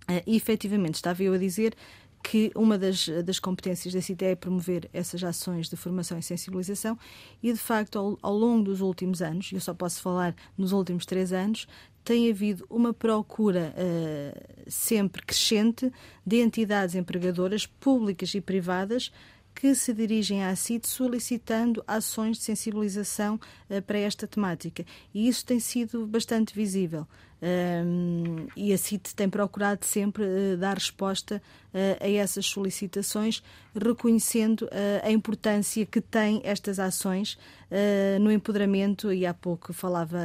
Uh, 0.10 0.24
e 0.26 0.36
efetivamente, 0.36 0.96
estava 0.96 1.22
eu 1.22 1.34
a 1.34 1.38
dizer 1.38 1.76
que 2.24 2.52
uma 2.56 2.78
das, 2.78 3.08
das 3.26 3.40
competências 3.40 3.94
da 3.94 4.02
CITE 4.02 4.26
é 4.26 4.36
promover 4.36 4.90
essas 4.94 5.24
ações 5.24 5.70
de 5.70 5.76
formação 5.76 6.18
e 6.18 6.24
sensibilização 6.24 6.98
e, 7.42 7.52
de 7.52 7.60
facto, 7.60 7.98
ao, 7.98 8.18
ao 8.22 8.38
longo 8.38 8.64
dos 8.66 8.82
últimos 8.82 9.22
anos, 9.22 9.52
eu 9.52 9.60
só 9.60 9.74
posso 9.74 10.02
falar 10.02 10.36
nos 10.58 10.72
últimos 10.72 11.06
três 11.06 11.34
anos, 11.34 11.68
tem 12.04 12.30
havido 12.30 12.66
uma 12.70 12.94
procura 12.94 13.74
uh, 13.78 14.66
sempre 14.68 15.22
crescente 15.22 15.92
de 16.26 16.38
entidades 16.38 16.96
empregadoras 16.96 17.66
públicas 17.66 18.34
e 18.34 18.42
privadas 18.42 19.12
que 19.54 19.76
se 19.76 19.94
dirigem 19.94 20.44
à 20.44 20.56
CIT 20.56 20.88
solicitando 20.88 21.84
ações 21.88 22.38
de 22.38 22.44
sensibilização 22.44 23.40
uh, 23.70 23.82
para 23.82 24.00
esta 24.00 24.28
temática. 24.28 24.86
E 25.14 25.28
isso 25.28 25.46
tem 25.46 25.60
sido 25.60 26.06
bastante 26.08 26.56
visível. 26.56 27.08
Um, 27.42 28.48
e 28.56 28.72
a 28.72 28.78
CIT 28.78 29.16
tem 29.16 29.28
procurado 29.28 29.84
sempre 29.84 30.24
uh, 30.24 30.58
dar 30.58 30.76
resposta 30.76 31.42
uh, 31.74 32.04
a 32.04 32.08
essas 32.08 32.46
solicitações, 32.46 33.42
reconhecendo 33.76 34.62
uh, 34.66 34.70
a 35.04 35.12
importância 35.12 35.84
que 35.86 36.00
têm 36.00 36.42
estas 36.44 36.80
ações 36.80 37.38
no 38.20 38.30
empoderamento, 38.30 39.14
e 39.14 39.26
há 39.26 39.34
pouco 39.34 39.72
falava 39.72 40.20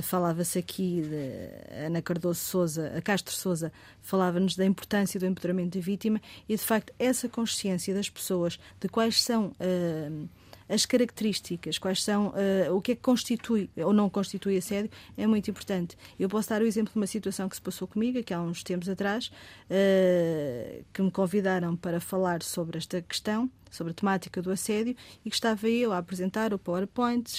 falava-se 0.00 0.58
aqui 0.58 1.02
de 1.02 1.84
Ana 1.84 2.00
Cardoso 2.00 2.40
Souza, 2.40 2.92
a 2.96 3.02
Castro 3.02 3.34
Souza, 3.34 3.72
falava-nos 4.00 4.56
da 4.56 4.64
importância 4.64 5.18
do 5.18 5.26
empoderamento 5.26 5.78
da 5.78 5.84
vítima 5.84 6.20
e 6.48 6.56
de 6.56 6.62
facto 6.62 6.92
essa 6.98 7.28
consciência 7.28 7.94
das 7.94 8.08
pessoas 8.08 8.58
de 8.80 8.88
quais 8.88 9.20
são 9.22 9.46
uh, 9.48 10.28
as 10.70 10.86
características, 10.86 11.78
quais 11.78 12.02
são 12.02 12.28
uh, 12.28 12.74
o 12.74 12.80
que 12.80 12.92
é 12.92 12.94
que 12.94 13.02
constitui 13.02 13.68
ou 13.76 13.92
não 13.92 14.08
constitui 14.08 14.56
assédio, 14.56 14.90
é 15.16 15.26
muito 15.26 15.50
importante. 15.50 15.96
Eu 16.18 16.28
posso 16.28 16.48
dar 16.48 16.62
o 16.62 16.66
exemplo 16.66 16.92
de 16.92 16.98
uma 16.98 17.06
situação 17.06 17.48
que 17.48 17.56
se 17.56 17.62
passou 17.62 17.88
comigo, 17.88 18.22
que 18.22 18.32
há 18.32 18.40
uns 18.40 18.62
tempos 18.62 18.88
atrás, 18.88 19.32
uh, 19.66 20.84
que 20.92 21.02
me 21.02 21.10
convidaram 21.10 21.74
para 21.76 22.00
falar 22.00 22.42
sobre 22.42 22.78
esta 22.78 23.02
questão 23.02 23.50
sobre 23.70 23.92
a 23.92 23.94
temática 23.94 24.42
do 24.42 24.50
assédio 24.50 24.96
e 25.24 25.30
que 25.30 25.36
estava 25.36 25.68
eu 25.68 25.92
a 25.92 25.98
apresentar 25.98 26.52
o 26.52 26.58
PowerPoint, 26.58 27.30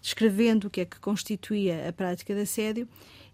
descrevendo 0.00 0.66
o 0.66 0.70
que 0.70 0.82
é 0.82 0.84
que 0.84 1.00
constituía 1.00 1.88
a 1.88 1.92
prática 1.92 2.34
de 2.34 2.42
assédio. 2.42 2.86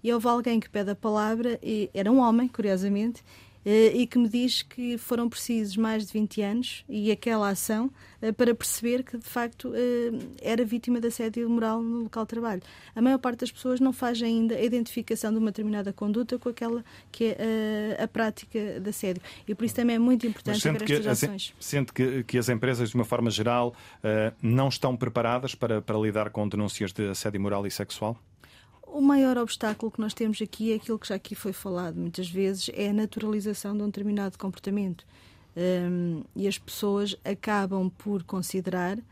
E 0.02 0.12
houve 0.12 0.28
alguém 0.28 0.60
que 0.60 0.70
pede 0.70 0.90
a 0.90 0.94
palavra, 0.94 1.58
e 1.60 1.90
era 1.92 2.12
um 2.12 2.20
homem, 2.20 2.46
curiosamente, 2.46 3.24
e 3.68 4.06
que 4.06 4.16
me 4.16 4.28
diz 4.28 4.62
que 4.62 4.96
foram 4.96 5.28
precisos 5.28 5.76
mais 5.76 6.06
de 6.06 6.12
20 6.12 6.40
anos 6.40 6.84
e 6.88 7.10
aquela 7.10 7.48
ação 7.48 7.90
eh, 8.22 8.30
para 8.30 8.54
perceber 8.54 9.02
que, 9.02 9.18
de 9.18 9.24
facto, 9.24 9.72
eh, 9.74 10.12
era 10.40 10.64
vítima 10.64 11.00
de 11.00 11.08
assédio 11.08 11.50
moral 11.50 11.82
no 11.82 12.04
local 12.04 12.24
de 12.24 12.28
trabalho. 12.28 12.62
A 12.94 13.02
maior 13.02 13.18
parte 13.18 13.40
das 13.40 13.50
pessoas 13.50 13.80
não 13.80 13.92
faz 13.92 14.22
ainda 14.22 14.54
a 14.54 14.62
identificação 14.62 15.32
de 15.32 15.38
uma 15.38 15.50
determinada 15.50 15.92
conduta 15.92 16.38
com 16.38 16.48
aquela 16.48 16.84
que 17.10 17.34
é 17.36 17.96
a, 17.98 18.04
a 18.04 18.08
prática 18.08 18.78
de 18.78 18.88
assédio. 18.88 19.20
E 19.48 19.54
por 19.54 19.64
isso 19.64 19.74
também 19.74 19.96
é 19.96 19.98
muito 19.98 20.24
importante 20.28 20.62
ver 20.62 20.82
estas 20.82 21.24
ações. 21.24 21.52
Sente 21.58 21.92
que, 21.92 22.22
que 22.22 22.38
as 22.38 22.48
empresas, 22.48 22.90
de 22.90 22.94
uma 22.94 23.04
forma 23.04 23.30
geral, 23.30 23.74
não 24.40 24.68
estão 24.68 24.96
preparadas 24.96 25.54
para, 25.54 25.82
para 25.82 25.98
lidar 25.98 26.30
com 26.30 26.48
denúncias 26.48 26.92
de 26.92 27.08
assédio 27.08 27.40
moral 27.40 27.66
e 27.66 27.70
sexual? 27.70 28.16
O 28.96 29.02
maior 29.02 29.36
obstáculo 29.36 29.92
que 29.92 30.00
nós 30.00 30.14
temos 30.14 30.40
aqui 30.40 30.72
é 30.72 30.76
aquilo 30.76 30.98
que 30.98 31.06
já 31.06 31.16
aqui 31.16 31.34
foi 31.34 31.52
falado 31.52 31.96
muitas 31.96 32.30
vezes, 32.30 32.70
é 32.72 32.88
a 32.88 32.92
naturalização 32.94 33.76
de 33.76 33.82
um 33.82 33.86
determinado 33.88 34.38
comportamento. 34.38 35.04
Um, 35.54 36.22
e 36.34 36.48
as 36.48 36.56
pessoas 36.56 37.14
acabam 37.22 37.90
por 37.90 38.22
considerar, 38.22 38.96
uh, 38.96 39.04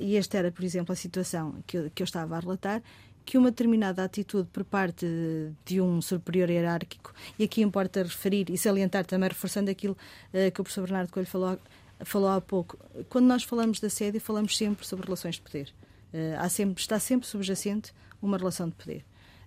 e 0.00 0.16
esta 0.16 0.38
era, 0.38 0.52
por 0.52 0.62
exemplo, 0.62 0.92
a 0.92 0.94
situação 0.94 1.56
que 1.66 1.76
eu, 1.76 1.90
que 1.92 2.00
eu 2.00 2.04
estava 2.04 2.36
a 2.36 2.38
relatar, 2.38 2.80
que 3.24 3.36
uma 3.36 3.50
determinada 3.50 4.04
atitude 4.04 4.48
por 4.52 4.62
parte 4.62 5.04
de 5.64 5.80
um 5.80 6.00
superior 6.00 6.48
hierárquico, 6.48 7.12
e 7.36 7.42
aqui 7.42 7.60
importa 7.60 8.04
referir 8.04 8.48
e 8.50 8.56
salientar 8.56 9.04
também, 9.04 9.28
reforçando 9.28 9.68
aquilo 9.68 9.96
uh, 10.28 10.52
que 10.52 10.60
o 10.60 10.62
professor 10.62 10.82
Bernardo 10.82 11.10
Coelho 11.10 11.26
falou, 11.26 11.58
falou 12.04 12.28
há 12.28 12.40
pouco, 12.40 12.78
quando 13.08 13.26
nós 13.26 13.42
falamos 13.42 13.80
de 13.80 13.86
assédio, 13.86 14.20
falamos 14.20 14.56
sempre 14.56 14.86
sobre 14.86 15.06
relações 15.06 15.34
de 15.34 15.40
poder. 15.40 15.74
Uh, 16.12 16.48
sempre, 16.48 16.80
está 16.80 17.00
sempre 17.00 17.26
subjacente 17.26 17.92
uma 18.22 18.38
relação 18.38 18.68
de 18.68 18.76
poder. 18.76 19.04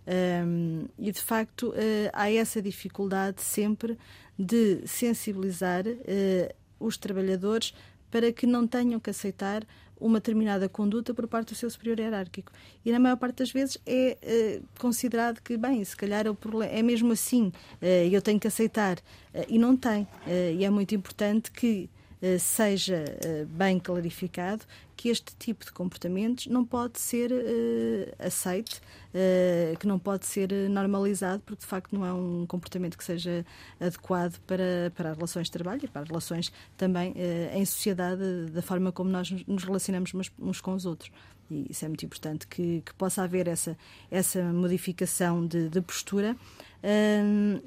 Um, 0.08 0.86
e 0.98 1.12
de 1.12 1.22
facto 1.22 1.72
uh, 1.72 1.74
há 2.14 2.32
essa 2.32 2.62
dificuldade 2.62 3.42
sempre 3.42 3.98
de 4.40 4.88
sensibilizar 4.88 5.86
uh, 5.86 6.56
os 6.80 6.98
trabalhadores 6.98 7.74
para 8.10 8.32
que 8.32 8.48
não 8.48 8.66
tenham 8.66 9.02
que 9.02 9.10
aceitar 9.10 9.66
uma 10.00 10.20
determinada 10.20 10.70
conduta 10.70 11.14
por 11.14 11.28
parte 11.28 11.50
do 11.50 11.56
seu 11.56 11.70
superior 11.70 12.00
hierárquico. 12.00 12.54
E 12.86 12.92
na 12.92 13.00
maior 13.00 13.18
parte 13.18 13.40
das 13.40 13.52
vezes 13.52 13.78
é 13.86 14.18
uh, 14.62 14.66
considerado 14.80 15.42
que, 15.42 15.58
bem, 15.58 15.84
se 15.84 15.98
calhar 15.98 16.26
é, 16.26 16.32
problema, 16.32 16.72
é 16.72 16.82
mesmo 16.82 17.12
assim, 17.12 17.52
eu 18.10 18.22
tenho 18.22 18.40
que 18.40 18.48
aceitar. 18.48 19.00
e 19.50 19.58
não 19.58 19.76
tem. 19.76 20.08
e 20.56 20.64
é 20.64 20.70
muito 20.70 20.94
importante 20.94 21.52
que 21.52 21.90
seja 22.40 23.04
eh, 23.24 23.46
bem 23.46 23.80
clarificado 23.80 24.64
que 24.96 25.10
este 25.10 25.36
tipo 25.38 25.64
de 25.64 25.72
comportamentos 25.72 26.48
não 26.48 26.66
pode 26.66 27.00
ser 27.00 27.32
uh, 27.32 28.26
aceite, 28.26 28.82
que 29.80 29.88
não 29.88 29.98
pode 29.98 30.26
ser 30.26 30.52
normalizado, 30.70 31.42
porque 31.44 31.62
de 31.62 31.68
facto 31.68 31.94
não 31.96 32.06
é 32.06 32.14
um 32.14 32.46
comportamento 32.46 32.98
que 32.98 33.04
seja 33.04 33.46
adequado 33.80 34.40
para, 34.46 34.92
para 34.96 35.12
as 35.12 35.16
relações 35.16 35.48
de 35.48 35.52
trabalho 35.52 35.82
e 35.84 35.88
para 35.88 36.02
as 36.02 36.08
relações 36.08 36.52
também 36.76 37.16
em 37.54 37.66
sociedade, 37.66 38.22
da 38.52 38.62
forma 38.62 38.92
como 38.92 39.10
nós 39.10 39.32
nos 39.48 39.64
relacionamos 39.64 40.12
uns 40.40 40.62
com 40.62 40.74
os 40.74 40.86
outros. 40.86 41.12
E 41.50 41.68
isso 41.70 41.86
é 41.86 41.88
muito 41.88 42.06
importante 42.06 42.46
que, 42.46 42.82
que 42.86 42.94
possa 42.94 43.24
haver 43.24 43.48
essa, 43.48 43.78
essa 44.12 44.44
modificação 44.44 45.46
de, 45.48 45.70
de 45.70 45.82
postura. 45.82 46.36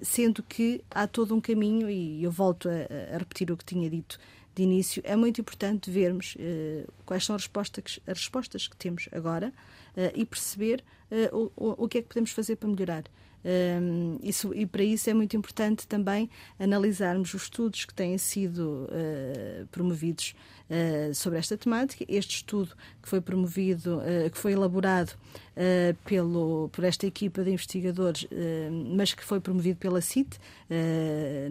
sendo 0.03 0.42
que 0.42 0.84
há 0.90 1.07
todo 1.07 1.34
um 1.34 1.40
caminho, 1.40 1.90
e 1.90 2.22
eu 2.22 2.30
volto 2.30 2.68
a, 2.68 3.14
a 3.14 3.18
repetir 3.18 3.51
o 3.51 3.57
que 3.57 3.64
tinha 3.64 3.90
dito 3.90 4.18
de 4.61 4.65
início, 4.65 5.03
é 5.07 5.17
muito 5.17 5.41
importante 5.41 5.91
vermos 5.91 6.37
uh, 6.37 6.93
quais 7.07 7.25
são 7.25 7.35
as 7.35 7.43
respostas, 7.43 7.99
as 8.07 8.19
respostas 8.19 8.69
que 8.69 8.77
temos 8.77 9.09
agora 9.11 9.49
uh, 9.97 10.13
e 10.15 10.27
perceber 10.27 10.85
uh, 11.11 11.51
o, 11.57 11.85
o 11.85 11.89
que 11.89 11.99
é 11.99 12.03
que 12.03 12.09
podemos 12.09 12.31
fazer 12.31 12.57
para 12.57 12.69
melhorar. 12.69 13.05
Um, 13.43 14.19
isso, 14.23 14.53
e 14.55 14.67
para 14.67 14.83
isso 14.83 15.09
é 15.09 15.15
muito 15.15 15.35
importante 15.35 15.87
também 15.87 16.29
analisarmos 16.59 17.33
os 17.33 17.45
estudos 17.45 17.87
que 17.87 17.95
têm 17.95 18.19
sido 18.19 18.87
uh, 18.87 19.67
promovidos 19.69 20.35
uh, 20.69 21.15
sobre 21.15 21.39
esta 21.39 21.57
temática. 21.57 22.05
Este 22.07 22.37
estudo 22.37 22.77
que 23.03 23.09
foi 23.09 23.21
promovido, 23.21 23.99
uh, 23.99 24.31
que 24.31 24.37
foi 24.37 24.53
elaborado 24.53 25.13
pelo, 26.07 26.71
por 26.73 26.85
esta 26.85 27.07
equipa 27.07 27.45
de 27.45 27.51
investigadores, 27.51 28.27
mas 28.97 29.13
que 29.13 29.23
foi 29.23 29.41
promovido 29.41 29.79
pela 29.79 30.01
CIT, 30.01 30.39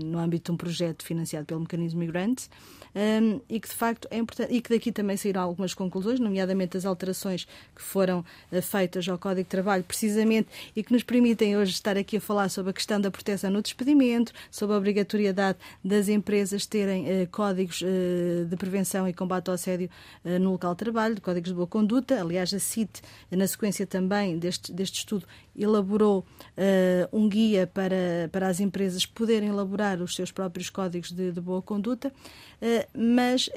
no 0.03 0.17
âmbito 0.17 0.45
de 0.45 0.51
um 0.55 0.57
projeto 0.57 1.05
financiado 1.05 1.45
pelo 1.45 1.59
Mecanismo 1.59 1.99
Migrante, 1.99 2.49
um, 2.95 3.39
e 3.49 3.59
que 3.59 3.67
de 3.67 3.75
facto 3.75 4.07
é 4.11 4.17
importante, 4.17 4.53
e 4.53 4.61
que 4.61 4.69
daqui 4.69 4.91
também 4.91 5.17
saíram 5.17 5.41
algumas 5.41 5.73
conclusões, 5.73 6.19
nomeadamente 6.19 6.77
as 6.77 6.85
alterações 6.85 7.45
que 7.75 7.81
foram 7.81 8.23
feitas 8.61 9.07
ao 9.07 9.17
Código 9.17 9.43
de 9.43 9.49
Trabalho, 9.49 9.83
precisamente, 9.83 10.49
e 10.75 10.83
que 10.83 10.91
nos 10.91 11.03
permitem 11.03 11.57
hoje 11.57 11.71
estar 11.71 11.97
aqui 11.97 12.17
a 12.17 12.21
falar 12.21 12.49
sobre 12.49 12.71
a 12.71 12.73
questão 12.73 12.99
da 12.99 13.11
proteção 13.11 13.49
no 13.49 13.61
despedimento, 13.61 14.33
sobre 14.51 14.75
a 14.75 14.77
obrigatoriedade 14.77 15.57
das 15.83 16.09
empresas 16.09 16.65
terem 16.65 17.05
uh, 17.05 17.27
códigos 17.31 17.81
uh, 17.81 18.45
de 18.45 18.55
prevenção 18.55 19.07
e 19.07 19.13
combate 19.13 19.49
ao 19.49 19.55
assédio 19.55 19.89
uh, 20.23 20.39
no 20.39 20.51
local 20.51 20.73
de 20.73 20.79
trabalho, 20.79 21.21
códigos 21.21 21.49
de 21.49 21.55
boa 21.55 21.67
conduta. 21.67 22.19
Aliás, 22.19 22.53
a 22.53 22.59
CIT, 22.59 23.01
na 23.31 23.47
sequência 23.47 23.85
também 23.85 24.37
deste, 24.37 24.71
deste 24.71 24.99
estudo, 24.99 25.25
elaborou 25.55 26.25
um 27.11 27.27
guia 27.27 27.67
para, 27.67 28.29
para 28.31 28.47
as 28.47 28.61
empresas 28.61 29.05
poderem 29.05 29.49
elaborar 29.49 30.01
os 30.01 30.15
seus 30.15 30.31
próprios 30.31 30.69
códigos 30.69 31.11
de, 31.11 31.31
de 31.31 31.41
boa 31.41 31.61
conduta, 31.61 32.13
mas 32.93 33.49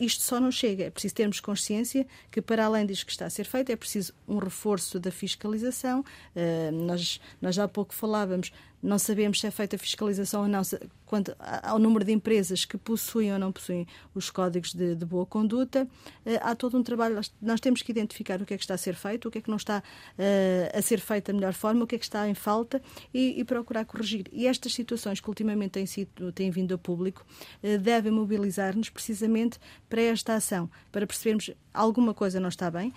isto 0.00 0.22
só 0.22 0.40
não 0.40 0.50
chega. 0.50 0.84
É 0.84 0.90
preciso 0.90 1.14
termos 1.14 1.40
consciência 1.40 2.06
que, 2.30 2.40
para 2.40 2.64
além 2.64 2.86
disto 2.86 3.04
que 3.04 3.12
está 3.12 3.26
a 3.26 3.30
ser 3.30 3.44
feito, 3.44 3.70
é 3.70 3.76
preciso 3.76 4.14
um 4.26 4.38
reforço 4.38 4.98
da 4.98 5.10
fiscalização. 5.10 6.00
Uh, 6.34 6.72
nós, 6.72 7.20
nós 7.40 7.58
há 7.58 7.68
pouco 7.68 7.94
falávamos 7.94 8.50
não 8.82 8.98
sabemos 8.98 9.40
se 9.40 9.46
é 9.46 9.50
feita 9.50 9.76
fiscalização 9.76 10.42
ou 10.42 10.48
não 10.48 10.62
quanto 11.10 11.34
ao 11.40 11.76
número 11.76 12.04
de 12.04 12.12
empresas 12.12 12.64
que 12.64 12.78
possuem 12.78 13.32
ou 13.32 13.38
não 13.38 13.50
possuem 13.50 13.84
os 14.14 14.30
códigos 14.30 14.72
de, 14.72 14.94
de, 14.94 15.04
boa 15.04 15.26
conduta. 15.26 15.88
Uh, 16.24 16.38
há 16.40 16.54
todo 16.54 16.78
um 16.78 16.84
trabalho, 16.84 17.20
nós 17.42 17.58
temos 17.58 17.82
que 17.82 17.90
identificar 17.90 18.40
o 18.40 18.46
que 18.46 18.54
é 18.54 18.56
que 18.56 18.62
está 18.62 18.74
a 18.74 18.78
ser 18.78 18.94
feito, 18.94 19.26
o 19.26 19.30
que 19.30 19.38
é 19.38 19.40
que 19.40 19.50
não 19.50 19.56
está 19.56 19.82
uh, 19.82 20.78
a 20.78 20.80
ser 20.80 21.00
feito 21.00 21.26
da 21.26 21.32
melhor 21.32 21.52
forma, 21.52 21.82
o 21.82 21.86
que 21.86 21.96
é 21.96 21.98
que 21.98 22.04
está 22.04 22.28
em 22.28 22.34
falta 22.34 22.80
e, 23.12 23.40
e 23.40 23.44
procurar 23.44 23.84
corrigir. 23.86 24.26
E 24.30 24.46
estas 24.46 24.72
situações 24.72 25.20
que 25.20 25.28
ultimamente 25.28 25.72
têm, 25.72 25.86
sido, 25.86 26.30
têm 26.30 26.48
vindo 26.48 26.72
a 26.74 26.78
público 26.78 27.26
uh, 27.60 27.76
devem 27.76 28.12
mobilizar-nos 28.12 28.88
precisamente 28.88 29.58
para 29.88 30.02
esta 30.02 30.34
ação, 30.34 30.70
para 30.92 31.04
percebermos 31.08 31.50
alguma 31.74 32.14
coisa 32.14 32.38
não 32.38 32.48
está 32.48 32.70
bem, 32.70 32.92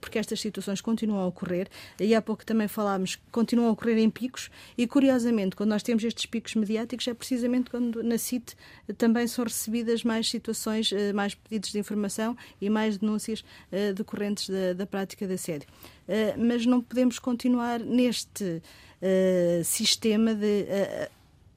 porque 0.00 0.18
estas 0.18 0.40
situações 0.40 0.80
continuam 0.80 1.20
a 1.20 1.26
ocorrer. 1.26 1.68
E 2.00 2.14
há 2.14 2.22
pouco 2.22 2.44
também 2.44 2.66
falámos 2.66 3.14
que 3.16 3.22
continuam 3.30 3.68
a 3.68 3.72
ocorrer 3.72 3.98
em 3.98 4.10
picos 4.10 4.50
e, 4.76 4.86
curiosamente, 5.02 5.56
quando 5.56 5.70
nós 5.70 5.82
temos 5.82 6.04
estes 6.04 6.26
picos 6.26 6.54
mediáticos, 6.54 7.08
é 7.08 7.12
precisamente 7.12 7.68
quando 7.68 8.04
na 8.04 8.16
CIT 8.16 8.54
também 8.96 9.26
são 9.26 9.44
recebidas 9.44 10.04
mais 10.04 10.30
situações, 10.30 10.92
eh, 10.92 11.12
mais 11.12 11.34
pedidos 11.34 11.72
de 11.72 11.78
informação 11.80 12.36
e 12.60 12.70
mais 12.70 12.98
denúncias 12.98 13.44
eh, 13.72 13.92
decorrentes 13.92 14.48
da, 14.48 14.74
da 14.74 14.86
prática 14.86 15.26
de 15.26 15.34
assédio. 15.34 15.68
Eh, 16.06 16.36
mas 16.38 16.64
não 16.64 16.80
podemos 16.80 17.18
continuar 17.18 17.80
neste 17.80 18.62
sistema 19.64 20.32
de 20.32 20.64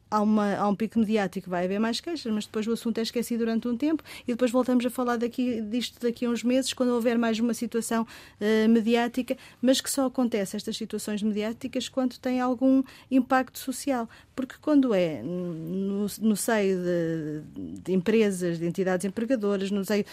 há, 0.10 0.22
uma, 0.22 0.56
há 0.56 0.68
um 0.68 0.76
pico 0.76 1.00
mediático, 1.00 1.50
vai 1.50 1.66
haver 1.66 1.80
mais 1.80 2.00
queixas, 2.00 2.32
mas 2.32 2.46
depois 2.46 2.68
o 2.68 2.74
assunto 2.74 2.98
é 2.98 3.02
esquecido 3.02 3.40
durante 3.40 3.68
um 3.68 3.76
tempo 3.78 4.04
e 4.28 4.32
depois 4.32 4.52
voltamos 4.52 4.86
a 4.86 4.90
falar 4.90 5.18
daqui, 5.18 5.62
disto 5.62 6.00
daqui 6.02 6.26
a 6.26 6.30
uns 6.30 6.44
meses, 6.44 6.74
quando 6.74 6.90
houver 6.90 7.18
mais 7.18 7.40
uma 7.40 7.54
situação 7.54 8.04
uh, 8.04 8.70
mediática, 8.70 9.38
mas 9.62 9.82
que 9.82 9.90
só 9.90 10.06
acontece 10.06 10.56
estas 10.56 10.78
situações 10.78 11.22
mediáticas 11.22 11.90
quando 11.90 12.18
tem 12.18 12.40
algum 12.40 12.84
impacto 13.10 13.60
social. 13.60 14.08
Porque 14.36 14.56
quando 14.62 14.94
é 14.94 15.22
no, 15.24 16.08
no 16.20 16.36
seio 16.36 16.78
de, 16.78 17.82
de, 17.82 17.94
empresas, 17.94 18.60
de 18.60 18.66
entidades 18.66 19.06
empregadoras, 19.06 19.72
no 19.72 19.86
seio 19.86 20.04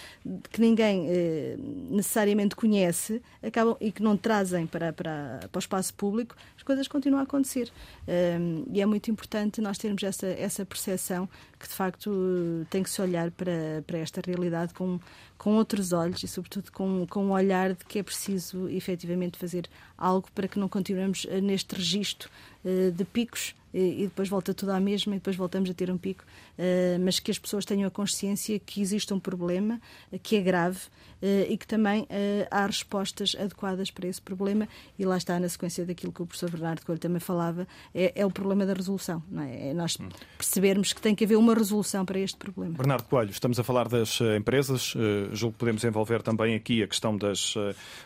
que 0.51 0.61
ninguém 0.61 1.07
eh, 1.09 1.57
necessariamente 1.91 2.55
conhece 2.55 3.21
acabam, 3.43 3.77
e 3.81 3.91
que 3.91 4.01
não 4.01 4.17
trazem 4.17 4.65
para, 4.65 4.93
para, 4.93 5.41
para 5.51 5.59
o 5.59 5.61
espaço 5.61 5.93
público, 5.95 6.37
as 6.57 6.63
coisas 6.63 6.87
continuam 6.87 7.21
a 7.21 7.25
acontecer. 7.25 7.73
Um, 8.07 8.65
e 8.73 8.81
é 8.81 8.87
muito 8.87 9.11
importante 9.11 9.61
nós 9.61 9.77
termos 9.83 10.03
essa, 10.03 10.27
essa 10.27 10.65
percepção 10.65 11.29
que, 11.59 11.69
de 11.69 11.75
facto, 11.75 12.67
tem 12.71 12.83
que 12.83 12.91
se 12.91 13.03
olhar 13.03 13.31
para, 13.33 13.83
para 13.87 13.99
esta 13.99 14.23
realidade 14.25 14.73
com, 14.73 14.99
com 15.37 15.55
outros 15.57 15.93
olhos 15.93 16.23
e, 16.23 16.29
sobretudo, 16.29 16.71
com, 16.71 17.07
com 17.09 17.27
um 17.27 17.33
olhar 17.33 17.75
de 17.75 17.85
que 17.85 17.99
é 17.99 18.03
preciso 18.03 18.69
efetivamente 18.69 19.37
fazer 19.37 19.69
algo 19.99 20.29
para 20.35 20.47
que 20.47 20.59
não 20.59 20.69
continuemos 20.69 21.27
eh, 21.29 21.41
neste 21.41 21.75
registro 21.75 22.31
uh, 22.65 22.91
de 22.93 23.05
picos 23.05 23.55
e 23.73 24.05
depois 24.05 24.29
volta 24.29 24.53
tudo 24.53 24.71
à 24.71 24.81
mesma 24.81 25.15
e 25.15 25.19
depois 25.19 25.37
voltamos 25.37 25.71
a 25.71 25.75
ter 25.75 25.91
um 25.91 25.97
pico, 25.97 26.25
uh, 26.25 27.01
mas 27.01 27.19
que 27.19 27.31
as 27.31 27.39
pessoas 27.39 27.65
tenham 27.65 27.87
a 27.87 27.91
consciência 27.91 28.59
que 28.59 28.81
existe 28.81 29.13
um 29.15 29.21
problema, 29.21 29.81
que 30.23 30.37
é 30.37 30.41
grave 30.41 30.79
uh, 30.79 31.27
e 31.49 31.57
que 31.57 31.67
também 31.67 32.07
há 32.51 32.67
respostas 32.67 33.35
adequadas 33.39 33.91
para 33.91 34.07
esse 34.07 34.21
problema 34.21 34.69
e 34.99 35.05
lá 35.05 35.17
está 35.17 35.39
na 35.39 35.49
sequência 35.49 35.85
daquilo 35.85 36.13
que 36.13 36.23
o 36.23 36.27
professor 36.27 36.51
Bernardo 36.51 36.85
Coelho 36.85 37.01
também 37.01 37.21
falava, 37.21 37.67
é, 37.95 38.13
é 38.15 38.27
o 38.27 38.31
problema 38.31 38.67
da 38.67 38.75
resolução. 38.75 39.23
É? 39.39 39.71
é 39.71 39.75
nós 39.75 39.97
percebermos 40.37 40.93
que 40.93 41.01
tem 41.01 41.15
que 41.15 41.25
haver 41.25 41.37
uma 41.37 41.55
resolução 41.55 42.05
para 42.05 42.19
este 42.19 42.37
problema. 42.37 42.77
Bernardo 42.77 43.05
Coelho, 43.05 43.31
estamos 43.31 43.59
a 43.59 43.65
falar 43.65 43.89
das 43.89 44.21
empresas, 44.37 44.95
julgo 45.33 45.55
que 45.55 45.61
podemos 45.61 45.85
envolver 45.85 46.23
também 46.23 46.55
aqui 46.55 46.83
a 46.83 46.89
questão 46.89 47.17
das, 47.17 47.55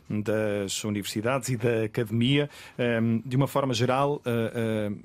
das 0.09 0.85
universidades 0.85 1.49
e 1.49 1.57
da 1.57 1.85
academia. 1.85 2.49
De 3.25 3.37
uma 3.37 3.47
forma 3.47 3.75
geral, 3.75 4.23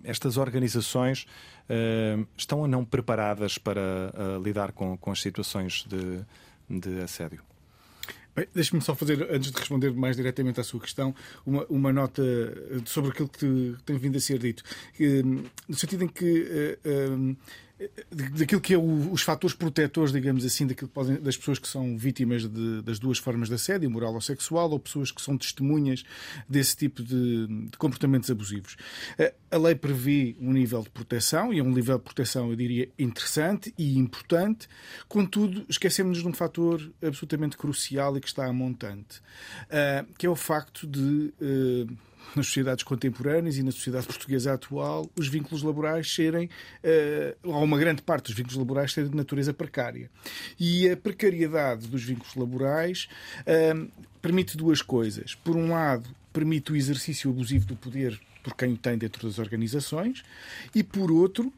estas 0.03 0.37
organizações 0.37 0.50
organizações 0.51 1.25
uh, 1.69 2.27
estão 2.35 2.59
ou 2.59 2.67
não 2.67 2.83
preparadas 2.83 3.57
para 3.57 3.81
uh, 3.81 4.43
lidar 4.43 4.71
com, 4.73 4.97
com 4.97 5.11
as 5.11 5.21
situações 5.21 5.85
de, 5.87 6.19
de 6.69 7.01
assédio? 7.01 7.41
Deixe-me 8.55 8.81
só 8.81 8.95
fazer, 8.95 9.27
antes 9.29 9.51
de 9.51 9.57
responder 9.57 9.91
mais 9.91 10.15
diretamente 10.15 10.57
à 10.57 10.63
sua 10.63 10.79
questão, 10.79 11.13
uma, 11.45 11.65
uma 11.65 11.91
nota 11.91 12.23
sobre 12.85 13.11
aquilo 13.11 13.27
que 13.27 13.75
tem 13.85 13.97
vindo 13.97 14.15
a 14.17 14.21
ser 14.21 14.39
dito. 14.39 14.63
No 15.67 15.75
sentido 15.75 16.05
em 16.05 16.07
que 16.07 16.79
uh, 16.85 17.35
daquilo 18.35 18.61
que 18.61 18.73
é 18.73 18.77
o, 18.77 19.11
os 19.11 19.21
fatores 19.21 19.55
protetores, 19.55 20.11
digamos 20.11 20.45
assim, 20.45 20.67
daquilo 20.67 20.89
podem, 20.89 21.15
das 21.21 21.37
pessoas 21.37 21.59
que 21.59 21.67
são 21.67 21.97
vítimas 21.97 22.47
de, 22.47 22.81
das 22.81 22.99
duas 22.99 23.17
formas 23.17 23.47
de 23.47 23.55
assédio, 23.55 23.89
moral 23.89 24.13
ou 24.13 24.21
sexual, 24.21 24.69
ou 24.71 24.79
pessoas 24.79 25.11
que 25.11 25.21
são 25.21 25.37
testemunhas 25.37 26.03
desse 26.47 26.75
tipo 26.75 27.03
de, 27.03 27.47
de, 27.47 27.77
comportamentos 27.77 28.29
abusivos. 28.29 28.75
A 29.49 29.57
lei 29.57 29.75
prevê 29.75 30.35
um 30.39 30.53
nível 30.53 30.81
de 30.81 30.89
proteção, 30.89 31.53
e 31.53 31.59
é 31.59 31.63
um 31.63 31.71
nível 31.71 31.97
de 31.97 32.03
proteção, 32.03 32.49
eu 32.49 32.55
diria, 32.55 32.89
interessante 32.97 33.73
e 33.77 33.97
importante, 33.97 34.67
contudo, 35.07 35.65
esquecemos-nos 35.67 36.23
de 36.23 36.27
um 36.27 36.33
fator 36.33 36.91
absolutamente 37.01 37.57
crucial 37.57 38.17
e 38.17 38.21
que 38.21 38.27
está 38.27 38.45
a 38.45 38.53
montante, 38.53 39.21
que 40.17 40.25
é 40.25 40.29
o 40.29 40.35
facto 40.35 40.87
de 40.87 41.33
nas 42.35 42.47
sociedades 42.47 42.83
contemporâneas 42.83 43.57
e 43.57 43.63
na 43.63 43.71
sociedade 43.71 44.07
portuguesa 44.07 44.53
atual, 44.53 45.09
os 45.15 45.27
vínculos 45.27 45.63
laborais 45.63 46.13
serem, 46.13 46.45
uh, 46.45 47.49
ou 47.49 47.63
uma 47.63 47.77
grande 47.77 48.01
parte 48.01 48.25
dos 48.25 48.35
vínculos 48.35 48.57
laborais 48.57 48.93
serem 48.93 49.09
de 49.09 49.15
natureza 49.15 49.53
precária. 49.53 50.09
E 50.59 50.89
a 50.89 50.97
precariedade 50.97 51.87
dos 51.87 52.03
vínculos 52.03 52.35
laborais 52.35 53.07
uh, 53.41 53.91
permite 54.21 54.57
duas 54.57 54.81
coisas. 54.81 55.35
Por 55.35 55.55
um 55.55 55.71
lado, 55.71 56.09
permite 56.31 56.71
o 56.71 56.75
exercício 56.75 57.29
abusivo 57.29 57.65
do 57.65 57.75
poder 57.75 58.19
por 58.43 58.55
quem 58.55 58.73
o 58.73 58.77
tem 58.77 58.97
dentro 58.97 59.27
das 59.27 59.37
organizações, 59.37 60.23
e 60.73 60.83
por 60.83 61.11
outro, 61.11 61.53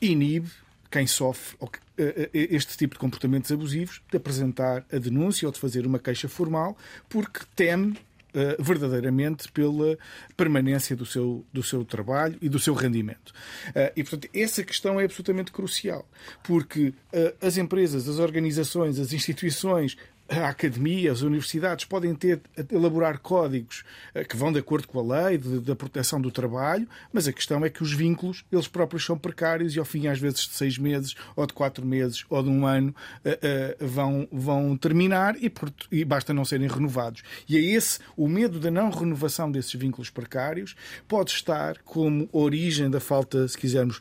inibe 0.00 0.48
quem 0.90 1.06
sofre 1.06 1.56
eh, 1.96 2.30
este 2.32 2.76
tipo 2.76 2.94
de 2.94 2.98
comportamentos 2.98 3.50
abusivos 3.52 4.02
de 4.10 4.16
apresentar 4.16 4.84
a 4.92 4.98
denúncia 4.98 5.46
ou 5.46 5.52
de 5.52 5.60
fazer 5.60 5.86
uma 5.86 5.98
queixa 5.98 6.28
formal 6.28 6.76
porque 7.08 7.40
teme 7.54 7.96
uh, 8.34 8.62
verdadeiramente 8.62 9.50
pela 9.52 9.96
permanência 10.36 10.96
do 10.96 11.06
seu, 11.06 11.44
do 11.52 11.62
seu 11.62 11.84
trabalho 11.84 12.36
e 12.40 12.48
do 12.48 12.58
seu 12.58 12.74
rendimento. 12.74 13.32
Uh, 13.68 13.92
e, 13.96 14.02
portanto, 14.02 14.28
essa 14.34 14.62
questão 14.62 15.00
é 15.00 15.04
absolutamente 15.04 15.52
crucial, 15.52 16.08
porque 16.42 16.88
uh, 17.12 17.34
as 17.40 17.56
empresas, 17.56 18.08
as 18.08 18.18
organizações, 18.18 18.98
as 18.98 19.12
instituições 19.12 19.96
a 20.30 20.48
academia, 20.48 21.10
as 21.10 21.22
universidades 21.22 21.84
podem 21.84 22.14
ter, 22.14 22.40
elaborar 22.70 23.18
códigos 23.18 23.82
eh, 24.14 24.22
que 24.22 24.36
vão 24.36 24.52
de 24.52 24.60
acordo 24.60 24.86
com 24.86 25.00
a 25.00 25.28
lei 25.28 25.36
de, 25.36 25.58
da 25.58 25.74
proteção 25.74 26.20
do 26.20 26.30
trabalho, 26.30 26.88
mas 27.12 27.26
a 27.26 27.32
questão 27.32 27.64
é 27.64 27.70
que 27.70 27.82
os 27.82 27.92
vínculos, 27.92 28.44
eles 28.52 28.68
próprios 28.68 29.04
são 29.04 29.18
precários 29.18 29.74
e 29.74 29.80
ao 29.80 29.84
fim, 29.84 30.06
às 30.06 30.20
vezes, 30.20 30.42
de 30.42 30.54
seis 30.54 30.78
meses, 30.78 31.16
ou 31.34 31.44
de 31.46 31.52
quatro 31.52 31.84
meses, 31.84 32.24
ou 32.30 32.42
de 32.44 32.48
um 32.48 32.64
ano, 32.64 32.94
uh, 33.24 33.84
uh, 33.84 33.88
vão, 33.88 34.28
vão 34.30 34.76
terminar 34.76 35.34
e, 35.36 35.52
e, 35.90 36.04
basta 36.04 36.32
não 36.32 36.44
serem 36.44 36.68
renovados. 36.68 37.22
E 37.48 37.56
é 37.56 37.60
esse 37.60 37.98
o 38.16 38.28
medo 38.28 38.60
da 38.60 38.70
não 38.70 38.90
renovação 38.90 39.50
desses 39.50 39.74
vínculos 39.74 40.10
precários 40.10 40.76
pode 41.08 41.32
estar 41.32 41.78
como 41.78 42.28
origem 42.30 42.88
da 42.88 43.00
falta, 43.00 43.48
se 43.48 43.58
quisermos, 43.58 44.00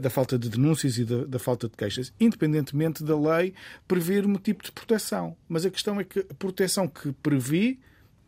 da 0.00 0.10
falta 0.10 0.38
de 0.38 0.48
denúncias 0.48 0.98
e 0.98 1.04
da, 1.04 1.24
da 1.24 1.38
falta 1.38 1.68
de 1.68 1.76
queixas, 1.76 2.12
independentemente 2.20 3.02
da 3.02 3.18
lei 3.18 3.54
prever 3.88 4.26
um 4.26 4.34
tipo 4.34 4.62
de 4.62 4.72
proteção. 4.72 5.36
Mas 5.48 5.64
a 5.64 5.69
a 5.70 5.72
questão 5.72 5.98
é 6.00 6.04
que 6.04 6.20
a 6.20 6.34
proteção 6.34 6.86
que 6.86 7.12
prevê 7.22 7.78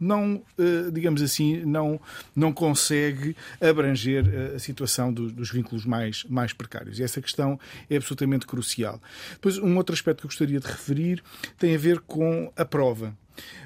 não, 0.02 0.42
eh, 0.58 0.90
digamos 0.92 1.22
assim, 1.22 1.64
não, 1.64 2.00
não 2.34 2.52
consegue 2.52 3.36
abranger 3.60 4.26
eh, 4.26 4.56
a 4.56 4.58
situação 4.58 5.12
dos 5.12 5.50
vínculos 5.50 5.86
mais, 5.86 6.24
mais 6.24 6.52
precários. 6.52 6.98
E 6.98 7.04
essa 7.04 7.22
questão 7.22 7.58
é 7.88 7.96
absolutamente 7.96 8.44
crucial. 8.44 9.00
Depois, 9.34 9.58
um 9.58 9.76
outro 9.76 9.94
aspecto 9.94 10.20
que 10.20 10.26
eu 10.26 10.28
gostaria 10.28 10.58
de 10.58 10.66
referir 10.66 11.22
tem 11.56 11.74
a 11.74 11.78
ver 11.78 12.00
com 12.00 12.52
a 12.56 12.64
prova. 12.64 13.16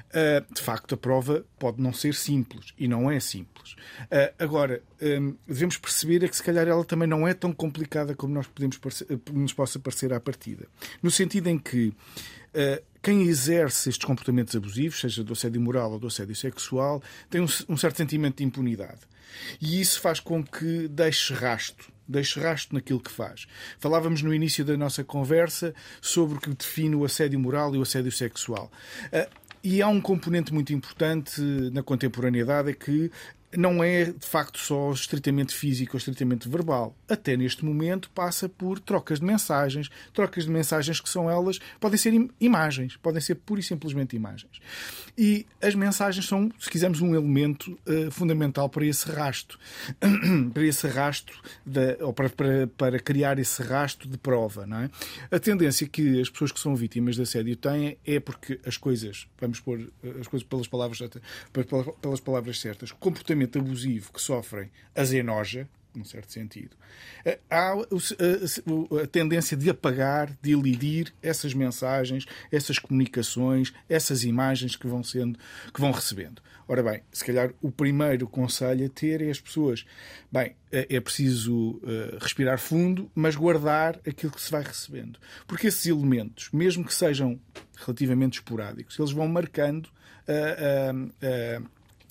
Uh, 0.07 0.53
de 0.53 0.61
facto, 0.61 0.95
a 0.95 0.97
prova 0.97 1.43
pode 1.59 1.81
não 1.81 1.91
ser 1.91 2.13
simples 2.13 2.73
e 2.77 2.87
não 2.87 3.11
é 3.11 3.19
simples. 3.19 3.75
Agora, 4.39 4.81
devemos 5.45 5.77
perceber 5.77 6.23
é 6.23 6.27
que 6.29 6.35
se 6.35 6.41
calhar 6.41 6.65
ela 6.67 6.85
também 6.85 7.07
não 7.07 7.27
é 7.27 7.33
tão 7.33 7.51
complicada 7.51 8.15
como 8.15 8.33
nós 8.33 8.47
podemos 8.47 8.79
nos 9.33 9.53
possa 9.53 9.77
parecer 9.77 10.13
à 10.13 10.19
partida. 10.19 10.65
No 11.03 11.11
sentido 11.11 11.49
em 11.49 11.59
que 11.59 11.93
quem 13.07 13.21
exerce 13.21 13.87
estes 13.87 14.05
comportamentos 14.05 14.53
abusivos, 14.53 14.99
seja 14.99 15.23
do 15.23 15.31
assédio 15.31 15.61
moral 15.61 15.93
ou 15.93 15.97
do 15.97 16.07
assédio 16.07 16.35
sexual, 16.35 17.01
tem 17.29 17.39
um, 17.39 17.47
um 17.69 17.77
certo 17.77 17.95
sentimento 17.95 18.39
de 18.39 18.43
impunidade. 18.43 18.99
E 19.61 19.79
isso 19.79 20.01
faz 20.01 20.19
com 20.19 20.43
que 20.43 20.89
deixe 20.89 21.33
rastro 21.33 21.95
deixe 22.05 22.37
rastro 22.39 22.75
naquilo 22.75 23.01
que 23.01 23.11
faz. 23.11 23.47
Falávamos 23.79 24.21
no 24.21 24.33
início 24.33 24.63
da 24.63 24.77
nossa 24.77 25.03
conversa 25.03 25.73
sobre 26.01 26.37
o 26.37 26.41
que 26.41 26.49
define 26.49 26.95
o 26.95 27.03
assédio 27.03 27.37
moral 27.37 27.75
e 27.75 27.77
o 27.77 27.81
assédio 27.81 28.11
sexual. 28.13 28.71
Ah, 29.11 29.27
e 29.63 29.81
há 29.81 29.87
um 29.87 29.99
componente 29.99 30.53
muito 30.53 30.71
importante 30.71 31.41
na 31.73 31.83
contemporaneidade 31.83 32.69
é 32.69 32.73
que 32.73 33.11
não 33.55 33.83
é 33.83 34.05
de 34.05 34.25
facto 34.25 34.59
só 34.59 34.91
estritamente 34.91 35.53
físico 35.55 35.95
ou 35.95 35.97
estritamente 35.97 36.49
verbal. 36.49 36.95
Até 37.07 37.37
neste 37.37 37.63
momento 37.63 38.09
passa 38.11 38.49
por 38.49 38.79
trocas 38.79 39.19
de 39.19 39.25
mensagens, 39.25 39.89
trocas 40.13 40.43
de 40.45 40.51
mensagens 40.51 40.99
que 40.99 41.09
são 41.09 41.29
elas, 41.29 41.59
podem 41.79 41.97
ser 41.97 42.13
imagens, 42.39 42.97
podem 42.97 43.21
ser 43.21 43.35
pura 43.35 43.61
e 43.61 43.63
simplesmente 43.63 44.15
imagens. 44.15 44.59
E 45.17 45.45
as 45.61 45.73
mensagens 45.75 46.25
são, 46.25 46.51
se 46.59 46.69
quisermos, 46.69 47.01
um 47.01 47.15
elemento 47.15 47.77
uh, 47.87 48.11
fundamental 48.11 48.69
para 48.69 48.85
esse 48.85 49.09
rasto, 49.09 49.57
para 50.53 50.63
esse 50.63 50.87
rasto, 50.87 51.33
ou 52.01 52.13
para, 52.13 52.29
para, 52.29 52.67
para, 52.67 52.99
criar 52.99 53.39
esse 53.39 53.63
rasto 53.63 54.07
de 54.07 54.17
prova. 54.17 54.65
Não 54.67 54.81
é? 54.81 54.89
A 55.31 55.39
tendência 55.39 55.87
que 55.87 56.21
as 56.21 56.29
pessoas 56.29 56.51
que 56.51 56.59
são 56.59 56.75
vítimas 56.75 57.15
de 57.15 57.21
assédio 57.21 57.55
têm 57.55 57.97
é 58.05 58.19
porque 58.19 58.59
as 58.65 58.77
coisas, 58.77 59.27
vamos 59.39 59.59
pôr 59.59 59.91
eh, 60.03 60.13
as 60.19 60.27
coisas 60.27 60.47
pelas 60.47 60.67
palavras, 60.67 60.99
pelas 62.01 62.19
palavras 62.19 62.59
certas, 62.59 62.91
comportamento 62.91 63.36
comportamento 63.37 63.59
abusivo 63.59 64.11
que 64.11 64.21
sofrem 64.21 64.71
as 64.95 65.11
enoja, 65.11 65.67
num 65.95 66.03
certo 66.03 66.31
sentido, 66.31 66.75
eh, 67.25 67.39
há 67.49 67.73
a, 67.73 69.07
tendência 69.07 69.57
de 69.57 69.69
apagar, 69.69 70.31
de 70.41 70.51
elidir 70.51 71.13
essas 71.21 71.53
mensagens, 71.53 72.25
essas 72.51 72.77
comunicações, 72.77 73.73
essas 73.89 74.23
imagens 74.23 74.75
que 74.75 74.87
vão 74.87 75.03
sendo, 75.03 75.39
que 75.73 75.81
vão 75.81 75.91
recebendo. 75.91 76.41
Ora 76.67 76.83
bem, 76.83 77.01
se 77.11 77.23
calhar 77.23 77.51
o 77.61 77.71
primeiro 77.71 78.27
conselho 78.27 78.85
a 78.85 78.89
ter 78.89 79.21
é 79.21 79.29
as 79.29 79.39
pessoas. 79.39 79.85
Bem, 80.31 80.55
é, 80.71 80.97
é 80.97 80.99
preciso 80.99 81.81
respirar 82.19 82.59
fundo, 82.59 83.09
mas 83.15 83.37
guardar 83.37 83.97
aquilo 84.05 84.33
que 84.33 84.41
se 84.41 84.51
vai 84.51 84.63
recebendo. 84.63 85.17
Porque 85.47 85.67
esses 85.67 85.85
elementos, 85.85 86.49
mesmo 86.51 86.83
que 86.83 86.93
sejam 86.93 87.39
relativamente 87.77 88.39
esporádicos, 88.39 88.99
eles 88.99 89.11
vão 89.11 89.29
marcando 89.29 89.87
uh, 90.27 91.67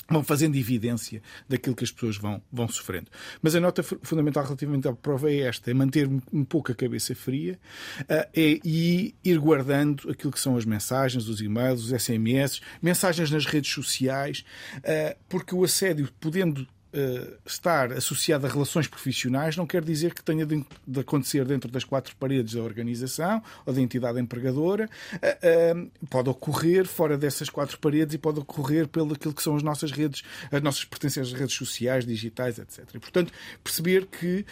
vão 0.09 0.22
fazendo 0.22 0.57
evidência 0.57 1.22
daquilo 1.48 1.74
que 1.74 1.84
as 1.84 1.90
pessoas 1.90 2.16
vão, 2.16 2.40
vão 2.52 2.68
sofrendo. 2.68 3.11
Mas 3.42 3.54
a 3.54 3.61
nota 3.61 3.82
fundamental 3.82 4.44
relativamente 4.44 4.88
à 4.88 4.92
prova 4.92 5.30
é 5.30 5.40
esta: 5.40 5.70
é 5.70 5.74
manter 5.74 6.09
um 6.32 6.44
pouco 6.44 6.72
a 6.72 6.74
cabeça 6.74 7.14
fria 7.14 7.59
uh, 8.02 8.28
é, 8.34 8.61
e 8.64 9.14
ir 9.24 9.38
guardando 9.38 10.11
aquilo 10.11 10.32
que 10.32 10.40
são 10.40 10.57
as 10.57 10.64
mensagens, 10.64 11.28
os 11.28 11.40
e-mails, 11.40 11.84
os 11.84 12.02
SMS, 12.02 12.61
mensagens 12.80 13.30
nas 13.30 13.46
redes 13.46 13.72
sociais, 13.72 14.44
uh, 14.78 15.16
porque 15.28 15.54
o 15.54 15.64
assédio, 15.64 16.09
podendo 16.20 16.66
uh, 16.97 17.36
estar 17.44 17.92
associado 17.92 18.47
a 18.47 18.51
relações 18.51 18.86
profissionais 18.86 19.57
não 19.57 19.66
quer 19.66 19.84
dizer 19.84 20.14
que 20.14 20.22
tenha 20.22 20.47
de, 20.47 20.64
de, 20.86 21.01
acontecer 21.01 21.44
dentro 21.44 21.70
das 21.70 21.84
quatro 21.84 22.16
paredes 22.16 22.55
da 22.55 22.62
organização 22.62 23.42
ou 23.64 23.72
da 23.72 23.80
entidade 23.80 24.18
empregadora. 24.20 24.88
Uh, 25.14 25.76
uh, 25.76 26.07
pode 26.09 26.28
ocorrer 26.28 26.86
fora 26.86 27.18
dessas 27.18 27.51
quatro 27.51 27.78
paredes 27.78 28.14
e 28.14 28.18
pode 28.18 28.40
ocorrer 28.40 28.88
pelo 28.88 29.14
aquilo 29.14 29.34
que 29.34 29.42
são 29.42 29.57
as 29.57 29.62
nossas 29.62 29.92
redes, 29.92 30.22
as 30.51 30.62
nossas 30.62 30.84
pertences 30.84 31.18
às 31.18 31.32
redes 31.32 31.55
sociais, 31.55 32.07
digitais, 32.07 32.59
etc. 32.59 32.84
E, 32.94 32.99
portanto, 32.99 33.32
perceber 33.62 34.07
que 34.07 34.44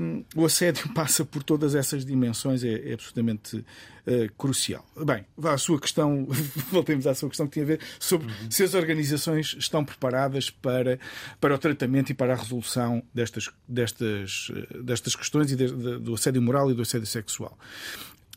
um, 0.00 0.24
o 0.34 0.44
assédio 0.44 0.88
passa 0.94 1.24
por 1.24 1.42
todas 1.42 1.74
essas 1.74 2.04
dimensões 2.04 2.64
é, 2.64 2.90
é 2.90 2.94
absolutamente 2.94 3.64
uh, 4.06 4.32
crucial. 4.36 4.84
Bem, 4.96 5.24
à 5.42 5.58
sua 5.58 5.80
questão, 5.80 6.26
voltemos 6.70 7.06
à 7.06 7.14
sua 7.14 7.28
questão 7.28 7.46
que 7.46 7.54
tinha 7.54 7.64
a 7.64 7.68
ver 7.68 7.80
sobre 7.98 8.28
uhum. 8.28 8.50
se 8.50 8.62
as 8.62 8.74
organizações 8.74 9.54
estão 9.58 9.84
preparadas 9.84 10.50
para, 10.50 10.98
para 11.40 11.54
o 11.54 11.58
tratamento 11.58 12.10
e 12.10 12.14
para 12.14 12.34
a 12.34 12.36
resolução 12.36 13.02
destas, 13.12 13.50
destas, 13.68 14.50
eh, 14.54 14.82
destas 14.82 15.14
questões 15.14 15.50
e 15.50 15.56
de, 15.56 15.66
de, 15.66 15.98
do 15.98 16.14
assédio 16.14 16.40
moral 16.42 16.70
e 16.70 16.74
do 16.74 16.82
assédio 16.82 17.06
sexual. 17.06 17.58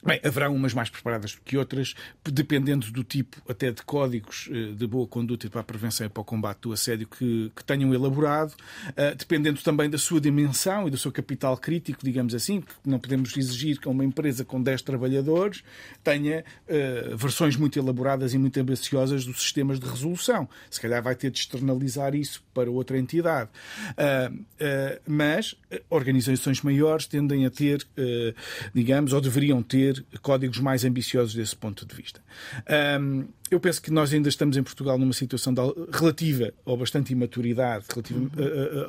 Bem, 0.01 0.19
haverá 0.23 0.49
umas 0.49 0.73
mais 0.73 0.89
preparadas 0.89 1.35
do 1.35 1.41
que 1.41 1.57
outras, 1.57 1.93
dependendo 2.23 2.89
do 2.89 3.03
tipo 3.03 3.41
até 3.49 3.69
de 3.69 3.83
códigos 3.83 4.49
eh, 4.49 4.71
de 4.73 4.87
boa 4.87 5.05
conduta 5.05 5.49
para 5.49 5.59
a 5.59 5.63
prevenção 5.63 6.07
e 6.07 6.09
para 6.09 6.21
o 6.21 6.23
combate 6.23 6.61
do 6.61 6.71
assédio 6.71 7.05
que, 7.05 7.51
que 7.53 7.63
tenham 7.65 7.93
elaborado, 7.93 8.51
uh, 8.51 9.15
dependendo 9.17 9.61
também 9.61 9.89
da 9.89 9.97
sua 9.97 10.21
dimensão 10.21 10.87
e 10.87 10.91
do 10.91 10.97
seu 10.97 11.11
capital 11.11 11.57
crítico, 11.57 11.99
digamos 12.03 12.33
assim, 12.33 12.61
porque 12.61 12.89
não 12.89 12.97
podemos 12.97 13.35
exigir 13.35 13.77
que 13.77 13.89
uma 13.89 14.05
empresa 14.05 14.45
com 14.45 14.61
10 14.61 14.81
trabalhadores 14.83 15.63
tenha 16.01 16.45
uh, 16.67 17.17
versões 17.17 17.57
muito 17.57 17.77
elaboradas 17.77 18.33
e 18.33 18.37
muito 18.37 18.57
ambiciosas 18.57 19.25
dos 19.25 19.41
sistemas 19.41 19.79
de 19.79 19.87
resolução. 19.87 20.47
Se 20.69 20.79
calhar 20.79 21.03
vai 21.03 21.15
ter 21.15 21.29
de 21.29 21.39
externalizar 21.39 22.15
isso 22.15 22.41
para 22.59 22.69
outra 22.69 22.97
entidade. 22.97 23.49
Uh, 23.91 24.45
mas 25.07 25.55
organizações 25.89 26.61
maiores 26.61 27.05
tendem 27.05 27.45
a 27.45 27.49
ter, 27.49 27.85
digamos, 28.73 29.13
ou 29.13 29.21
deveriam 29.21 29.63
ter 29.63 30.05
códigos 30.21 30.59
mais 30.59 30.83
ambiciosos 30.83 31.33
desse 31.33 31.55
ponto 31.55 31.85
de 31.85 31.95
vista. 31.95 32.21
Um, 32.99 33.25
eu 33.49 33.59
penso 33.59 33.81
que 33.81 33.91
nós 33.91 34.13
ainda 34.13 34.27
estamos 34.27 34.57
em 34.57 34.63
Portugal 34.63 34.97
numa 34.97 35.13
situação 35.13 35.53
de, 35.53 35.61
relativa 35.91 36.53
ou 36.65 36.75
bastante 36.77 37.13
imaturidade 37.13 37.85
relativa 37.89 38.19
uhum. 38.19 38.29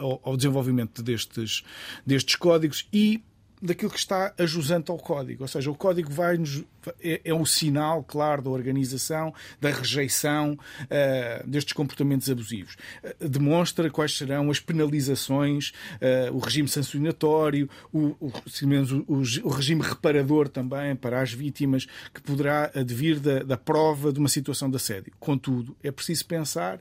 ao, 0.01 0.21
ao 0.25 0.37
desenvolvimento 0.37 1.03
destes, 1.03 1.63
destes 2.05 2.35
códigos 2.35 2.89
e 2.93 3.23
daquilo 3.61 3.91
que 3.91 3.99
está 3.99 4.33
ajusante 4.39 4.91
ao 4.91 4.99
código. 4.99 5.45
Ou 5.45 5.49
seja, 5.49 5.71
o 5.71 5.75
código 5.75 6.11
vai 6.11 6.37
-nos, 6.37 6.65
é, 7.01 7.21
é 7.25 7.35
um 7.35 7.45
sinal, 7.45 8.03
claro, 8.03 8.43
da 8.43 8.51
organização, 8.51 9.35
da 9.61 9.71
rejeição 9.71 10.53
uh, 10.55 11.49
destes 11.49 11.73
comportamentos 11.73 12.31
abusivos. 12.31 12.77
Uh, 13.03 13.29
demonstra 13.29 13.91
quais 13.91 14.17
serão 14.17 14.51
as 14.51 14.61
penalizações, 14.61 15.73
uh, 15.97 16.35
o 16.35 16.39
regime 16.39 16.69
sancionatório, 16.69 17.69
o, 17.93 18.17
o, 18.21 18.33
o, 19.09 19.23
o, 19.45 19.49
regime 19.51 19.83
reparador 19.83 20.49
também 20.49 20.97
para 20.97 21.21
as 21.21 21.33
vítimas, 21.33 21.87
que 22.15 22.21
poderá 22.23 22.71
advir 22.75 23.21
da, 23.21 23.43
da 23.43 23.57
prova 23.57 24.13
de 24.13 24.19
uma 24.19 24.29
situação 24.29 24.71
de 24.71 24.77
assédio. 24.77 25.13
Contudo, 25.19 25.77
é 25.83 25.91
preciso 25.91 26.25
pensar 26.27 26.81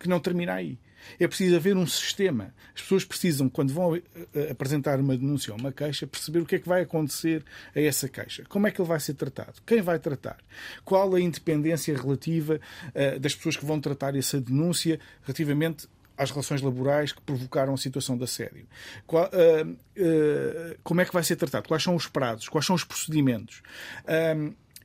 que 0.00 0.08
não 0.08 0.18
termina 0.18 0.54
aí. 0.54 0.78
É 1.18 1.26
preciso 1.26 1.56
haver 1.56 1.76
um 1.76 1.86
sistema. 1.86 2.54
As 2.74 2.82
pessoas 2.82 3.04
precisam, 3.04 3.48
quando 3.48 3.72
vão 3.72 3.96
eh, 3.96 4.02
eh, 4.34 4.50
apresentar 4.50 4.98
uma 5.00 5.16
denúncia 5.16 5.52
ou 5.52 5.58
uma 5.58 5.72
queixa, 5.72 6.06
perceber 6.06 6.40
o 6.40 6.46
que 6.46 6.56
é 6.56 6.58
que 6.58 6.68
vai 6.68 6.82
acontecer 6.82 7.44
a 7.74 7.80
essa 7.80 8.08
queixa. 8.08 8.44
Como 8.48 8.66
é 8.66 8.70
que 8.70 8.80
ele 8.80 8.88
vai 8.88 9.00
ser 9.00 9.14
tratado? 9.14 9.54
Quem 9.66 9.80
vai 9.80 9.98
tratar? 9.98 10.38
Qual 10.84 11.14
a 11.14 11.20
independência 11.20 11.96
relativa 11.96 12.60
uh, 12.88 13.18
das 13.18 13.34
pessoas 13.34 13.56
que 13.56 13.64
vão 13.64 13.80
tratar 13.80 14.14
essa 14.16 14.40
denúncia 14.40 14.98
relativamente 15.22 15.88
às 16.20 16.30
relações 16.30 16.60
laborais 16.60 17.12
que 17.12 17.22
provocaram 17.22 17.72
a 17.72 17.78
situação 17.78 18.14
de 18.14 18.24
assédio. 18.24 18.66
Qual, 19.06 19.24
uh, 19.24 19.70
uh, 19.70 20.78
como 20.82 21.00
é 21.00 21.06
que 21.06 21.14
vai 21.14 21.24
ser 21.24 21.36
tratado? 21.36 21.66
Quais 21.66 21.82
são 21.82 21.96
os 21.96 22.06
prazos? 22.06 22.46
Quais 22.46 22.66
são 22.66 22.76
os 22.76 22.84
procedimentos? 22.84 23.62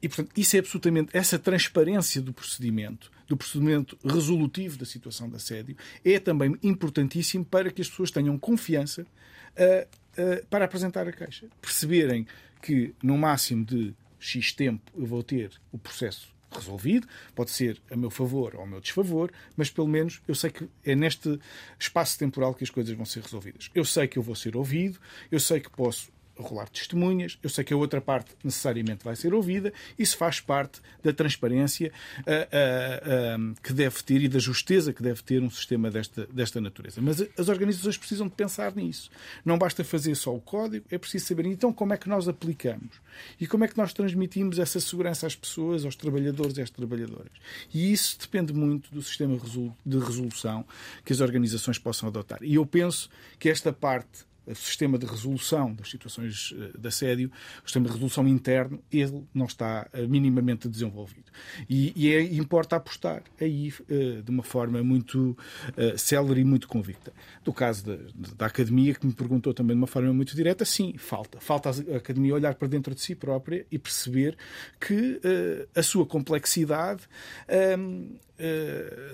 E, 0.06 0.08
portanto, 0.08 0.30
isso 0.38 0.56
é 0.56 0.60
absolutamente. 0.60 1.18
Essa 1.18 1.40
transparência 1.40 2.22
do 2.22 2.32
procedimento 2.32 3.12
do 3.28 3.36
procedimento 3.36 3.98
resolutivo 4.06 4.78
da 4.78 4.86
situação 4.86 5.28
de 5.28 5.36
assédio 5.36 5.76
é 6.06 6.20
também 6.20 6.56
importantíssimo 6.62 7.44
para 7.44 7.72
que 7.72 7.82
as 7.82 7.90
pessoas 7.90 8.12
tenham 8.12 8.38
confiança 8.38 9.02
uh, 9.02 10.22
uh, 10.22 10.46
para 10.46 10.66
apresentar 10.66 11.08
a 11.08 11.12
queixa. 11.12 11.48
Perceberem 11.60 12.28
que 12.62 12.94
no 13.02 13.18
máximo 13.18 13.66
de 13.66 13.96
X 14.20 14.54
tempo 14.54 14.92
eu 14.96 15.08
vou 15.08 15.24
ter 15.24 15.50
o 15.72 15.78
processo 15.80 16.28
resolvido, 16.52 17.08
pode 17.34 17.50
ser 17.50 17.82
a 17.90 17.98
meu 17.98 18.12
favor 18.12 18.54
ou 18.54 18.62
a 18.62 18.68
meu 18.68 18.80
desfavor, 18.80 19.32
mas 19.58 19.72
pelo 19.72 19.88
menos 19.88 20.22
eu 20.28 20.36
sei 20.36 20.52
que 20.52 20.70
é 20.86 20.94
neste 20.94 21.40
espaço 21.80 22.20
temporal 22.20 22.54
que 22.54 22.64
as 22.64 22.70
coisas 22.70 22.96
vão 22.96 23.08
ser 23.08 23.24
resolvidas. 23.24 23.72
Eu 23.74 23.84
sei 23.84 24.08
que 24.08 24.20
eu 24.20 24.24
vou 24.24 24.36
ser 24.36 24.56
ouvido, 24.56 25.00
eu 25.32 25.40
sei 25.40 25.60
que 25.60 25.72
posso 25.72 26.14
rolar 26.38 26.70
testemunhas, 26.70 27.38
eu 27.42 27.50
sei 27.50 27.64
que 27.64 27.74
a 27.74 27.78
outra 27.78 28.02
parte 28.02 28.32
necessariamente 28.44 29.04
vai 29.04 29.16
ser 29.16 29.34
ouvida, 29.34 29.74
isso 29.98 30.18
faz 30.18 30.40
parte 30.40 30.82
da 31.04 31.14
transparência 31.14 31.92
uh, 32.20 33.42
uh, 33.42 33.52
uh, 33.52 33.56
que 33.62 33.74
deve 33.74 34.04
ter 34.04 34.22
e 34.22 34.28
da 34.28 34.40
justeza 34.40 34.94
que 34.94 35.02
deve 35.02 35.22
ter 35.24 35.42
um 35.42 35.50
sistema 35.50 35.90
desta, 35.90 36.26
desta 36.28 36.60
natureza. 36.60 37.02
Mas 37.02 37.22
as 37.38 37.50
organizações 37.50 37.98
precisam 37.98 38.28
de 38.28 38.34
pensar 38.34 38.76
nisso. 38.76 39.10
Não 39.44 39.58
basta 39.58 39.84
fazer 39.84 40.16
só 40.16 40.36
o 40.36 40.42
código, 40.42 40.86
é 40.92 40.98
preciso 40.98 41.26
saber 41.26 41.46
então 41.46 41.72
como 41.72 41.94
é 41.94 41.98
que 41.98 42.10
nós 42.10 42.28
aplicamos 42.28 43.02
e 43.40 43.48
como 43.48 43.64
é 43.64 43.68
que 43.68 43.78
nós 43.78 43.94
transmitimos 43.94 44.60
essa 44.60 44.80
segurança 44.80 45.28
às 45.28 45.36
pessoas, 45.36 45.86
aos 45.86 45.96
trabalhadores 45.96 46.58
e 46.58 46.62
às 46.62 46.70
trabalhadoras. 46.70 47.32
E 47.74 47.92
isso 47.92 48.18
depende 48.20 48.54
muito 48.54 48.94
do 48.94 49.02
sistema 49.02 49.38
de 49.86 50.00
resolução 50.00 50.66
que 51.04 51.14
as 51.14 51.22
organizações 51.22 51.78
possam 51.78 52.10
adotar. 52.10 52.40
E 52.42 52.56
eu 52.56 52.66
penso 52.66 53.10
que 53.40 53.50
esta 53.50 53.72
parte 53.72 54.26
sistema 54.54 54.98
de 54.98 55.06
resolução 55.06 55.74
das 55.74 55.90
situações 55.90 56.54
eh, 56.58 56.78
de 56.78 56.88
assédio, 56.88 57.32
o 57.64 57.68
sistema 57.68 57.88
de 57.88 57.94
resolução 57.94 58.28
interno, 58.28 58.80
ele 58.92 59.26
não 59.34 59.46
está 59.46 59.88
eh, 59.94 60.06
minimamente 60.08 60.68
desenvolvido. 60.68 61.32
E, 61.70 61.94
e 61.96 62.14
é, 62.14 62.22
importa 62.22 62.76
apostar 62.76 63.24
aí 63.40 63.74
eh, 63.90 64.22
de 64.22 64.30
uma 64.30 64.44
forma 64.44 64.84
muito 64.84 65.38
célere 65.98 66.42
e 66.42 66.44
muito 66.44 66.68
convicta. 66.68 67.12
Do 67.44 67.54
caso 67.54 67.86
da, 68.38 68.46
academia, 68.46 68.94
que 68.94 69.06
me 69.06 69.14
perguntou 69.14 69.54
também 69.54 69.76
de 69.76 69.82
uma 69.82 69.88
forma 69.88 70.14
muito 70.14 70.36
direta, 70.36 70.66
sim, 70.66 70.96
falta. 70.98 71.40
Falta 71.40 71.70
a 71.70 71.98
academia 71.98 72.34
olhar 72.34 72.56
para 72.56 72.68
dentro 72.68 72.94
de 72.94 73.02
si 73.02 73.16
própria 73.16 73.66
e 73.72 73.78
perceber 73.78 74.38
que 74.80 75.20
a 75.76 75.84
sua 75.84 76.06
complexidade 76.06 77.04
ehm, 77.48 78.18
eh, 78.35 78.35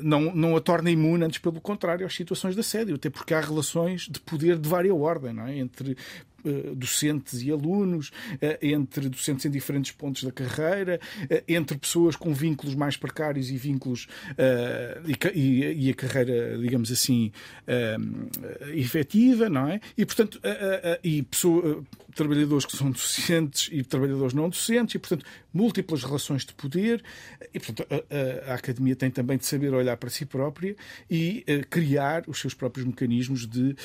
não, 0.01 0.34
não 0.36 0.55
a 0.55 0.61
torna 0.61 0.89
imune, 0.89 1.24
antes 1.24 1.38
pelo 1.38 1.61
contrário, 1.61 2.05
às 2.05 2.15
situações 2.15 2.55
de 2.55 2.61
assédio, 2.61 2.95
até 2.95 3.09
porque 3.09 3.34
há 3.34 3.39
relações 3.39 4.07
de 4.09 4.19
poder 4.19 4.57
de 4.57 4.67
vária 4.67 4.93
ordem, 4.93 5.39
é? 5.39 5.57
entre 5.57 5.95
docentes 6.76 7.42
e 7.42 7.52
alunos, 7.52 8.10
uh, 8.10 8.58
entre 8.62 9.10
docentes 9.10 9.46
em 9.46 9.50
diferentes 9.50 9.92
pontos 9.92 10.24
da 10.24 10.32
carreira, 10.32 11.00
entre 11.48 11.78
pessoas 11.78 12.16
com 12.16 12.34
vínculos 12.34 12.76
mais 12.76 12.98
precários 12.98 13.50
e 13.50 13.58
vínculos 13.58 14.08
e, 15.06 15.89
a 15.89 15.94
carreira, 15.94 16.58
digamos 16.58 16.92
assim, 16.92 17.32
efetiva, 18.74 19.50
não 19.50 19.68
é? 19.68 19.80
E, 19.98 20.06
portanto, 20.06 20.39
e 21.04 21.24
pessoa, 21.24 21.84
trabalhadores 22.16 22.66
que 22.66 22.76
são 22.76 22.92
docentes 22.92 23.70
e 23.72 23.84
trabalhadores 23.84 24.34
não 24.34 24.50
docentes, 24.50 24.96
e, 24.96 25.00
portanto, 25.00 25.26
múltiplas 25.54 26.04
relações 26.04 26.46
de 26.46 26.54
poder. 26.54 27.04
E, 27.54 27.60
portanto, 27.60 27.86
a, 27.89 28.52
a, 28.52 28.56
academia 28.56 28.96
tem 28.96 29.10
também 29.10 29.38
de 29.38 29.46
saber 29.46 29.74
olhar 29.74 29.98
para 29.98 30.10
si 30.10 30.26
própria 30.26 30.76
e 31.10 31.44
criar 31.70 32.24
os 32.28 32.39
seus 32.39 32.54
próprios 32.54 32.86
mecanismos 32.86 33.48
de, 33.48 33.76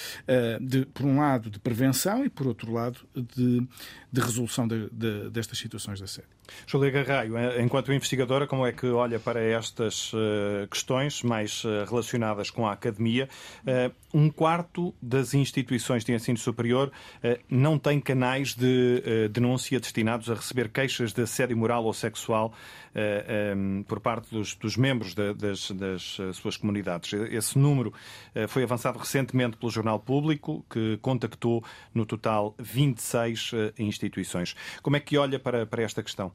de, 0.61 0.87
por 0.87 1.07
um 1.07 1.19
lado, 1.19 1.51
de 1.51 1.59
prevenção 1.59 2.25
e, 2.25 2.29
por 2.29 2.46
outro 2.49 2.73
lado, 2.73 2.99
de, 3.15 3.67
de 4.13 4.21
resolução 4.21 4.67
de, 4.67 4.89
de, 4.91 5.31
destas 5.31 5.59
situações 5.59 6.01
da 6.01 6.07
série. 6.07 6.36
Júlia 6.67 6.91
Garraio, 6.91 7.37
eh, 7.37 7.63
enquanto 7.63 7.93
investigadora, 7.93 8.47
como 8.47 8.67
é 8.67 8.73
que 8.73 8.87
olha 8.87 9.19
para 9.19 9.41
estas 9.41 10.13
uh, 10.13 10.67
questões 10.71 11.23
mais 11.23 11.65
uh, 11.65 11.85
relacionadas 11.89 12.51
com 12.51 12.67
a 12.67 12.73
academia? 12.73 13.29
Uh, 13.63 13.95
um 14.13 14.31
quarto 14.31 14.95
das 15.01 15.35
instituições 15.35 16.05
de 16.05 16.13
ensino 16.13 16.39
superior 16.39 16.91
não 17.51 17.79
tem 17.79 18.01
canais 18.01 18.55
de 18.55 19.29
denúncia 19.31 19.79
destinados 19.79 20.31
a 20.31 20.35
receber 20.35 20.71
queixas 20.71 21.13
de 21.13 21.21
assédio 21.21 21.55
moral 21.55 21.85
ou 21.85 21.93
sexual 21.93 22.55
um, 23.55 23.83
por 23.83 24.01
parte 24.01 24.31
dos, 24.31 24.55
dos 24.55 24.75
membros 24.75 25.15
das, 25.15 25.71
das, 25.71 26.19
suas 26.33 26.57
comunidades. 26.57 27.13
Esse 27.31 27.59
número 27.59 27.93
foi 28.49 28.63
avançado 28.63 28.99
recentemente 28.99 29.59
pelo 29.59 29.71
Jornal 29.71 30.01
Público, 30.01 30.65
que 30.71 30.97
contactou 31.03 31.63
no 31.93 32.07
total 32.07 32.55
26 32.59 33.51
instituições. 33.79 34.57
Como 34.81 34.97
é 34.97 35.01
que 35.01 35.19
olha 35.19 35.39
para, 35.39 35.67
para 35.67 35.83
esta 35.83 36.03
questão? 36.03 36.33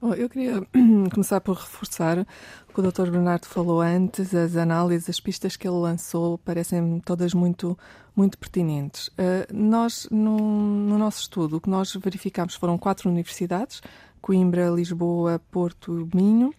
Bom, 0.00 0.14
eu 0.14 0.30
queria 0.30 0.62
começar 1.12 1.42
por 1.42 1.56
reforçar 1.56 2.26
o 2.66 2.72
que 2.72 2.80
o 2.80 2.82
Dr. 2.82 3.10
Bernardo 3.10 3.44
falou 3.44 3.82
antes, 3.82 4.34
as 4.34 4.56
análises, 4.56 5.10
as 5.10 5.20
pistas 5.20 5.56
que 5.56 5.68
ele 5.68 5.76
lançou 5.76 6.38
parecem 6.38 7.00
todas 7.04 7.34
muito, 7.34 7.76
muito 8.16 8.38
pertinentes. 8.38 9.08
Uh, 9.08 9.52
nós, 9.52 10.08
no, 10.10 10.38
no, 10.38 10.96
nosso 10.96 11.20
estudo, 11.20 11.58
o 11.58 11.60
que 11.60 11.68
nós 11.68 11.94
verificámos 11.96 12.54
foram 12.54 12.78
quatro 12.78 13.10
universidades, 13.10 13.82
Coimbra, 14.22 14.70
Lisboa, 14.70 15.38
Porto 15.50 16.00
e 16.00 16.16
Minho. 16.16 16.54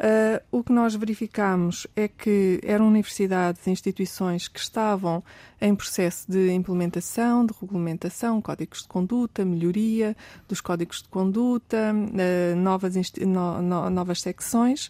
Uh, 0.00 0.40
o 0.50 0.64
que 0.64 0.72
nós 0.72 0.94
verificamos 0.94 1.86
é 1.94 2.08
que 2.08 2.58
eram 2.62 2.88
universidades 2.88 3.66
e 3.66 3.70
instituições 3.70 4.48
que 4.48 4.58
estavam 4.58 5.22
em 5.60 5.74
processo 5.74 6.24
de 6.32 6.50
implementação, 6.52 7.44
de 7.44 7.52
regulamentação, 7.60 8.40
códigos 8.40 8.80
de 8.80 8.88
conduta, 8.88 9.44
melhoria 9.44 10.16
dos 10.48 10.62
códigos 10.62 11.02
de 11.02 11.08
conduta, 11.10 11.92
uh, 11.92 12.56
novas, 12.56 12.94
no, 13.20 13.60
no, 13.60 13.90
novas 13.90 14.22
secções. 14.22 14.86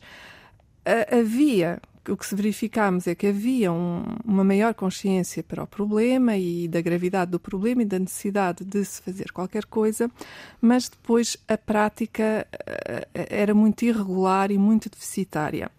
Uh, 0.86 1.18
havia 1.18 1.80
o 2.08 2.16
que 2.16 2.26
se 2.26 2.34
verificámos 2.34 3.06
é 3.06 3.14
que 3.14 3.26
havia 3.26 3.72
um, 3.72 4.02
uma 4.24 4.44
maior 4.44 4.74
consciência 4.74 5.42
para 5.42 5.62
o 5.62 5.66
problema 5.66 6.36
e 6.36 6.66
da 6.66 6.80
gravidade 6.80 7.30
do 7.30 7.40
problema 7.40 7.82
e 7.82 7.84
da 7.84 7.98
necessidade 7.98 8.64
de 8.64 8.84
se 8.84 9.02
fazer 9.02 9.32
qualquer 9.32 9.64
coisa, 9.66 10.10
mas 10.60 10.88
depois 10.88 11.36
a 11.46 11.58
prática 11.58 12.46
uh, 12.52 13.06
era 13.12 13.54
muito 13.54 13.84
irregular 13.84 14.50
e 14.50 14.58
muito 14.58 14.88
deficitária. 14.88 15.70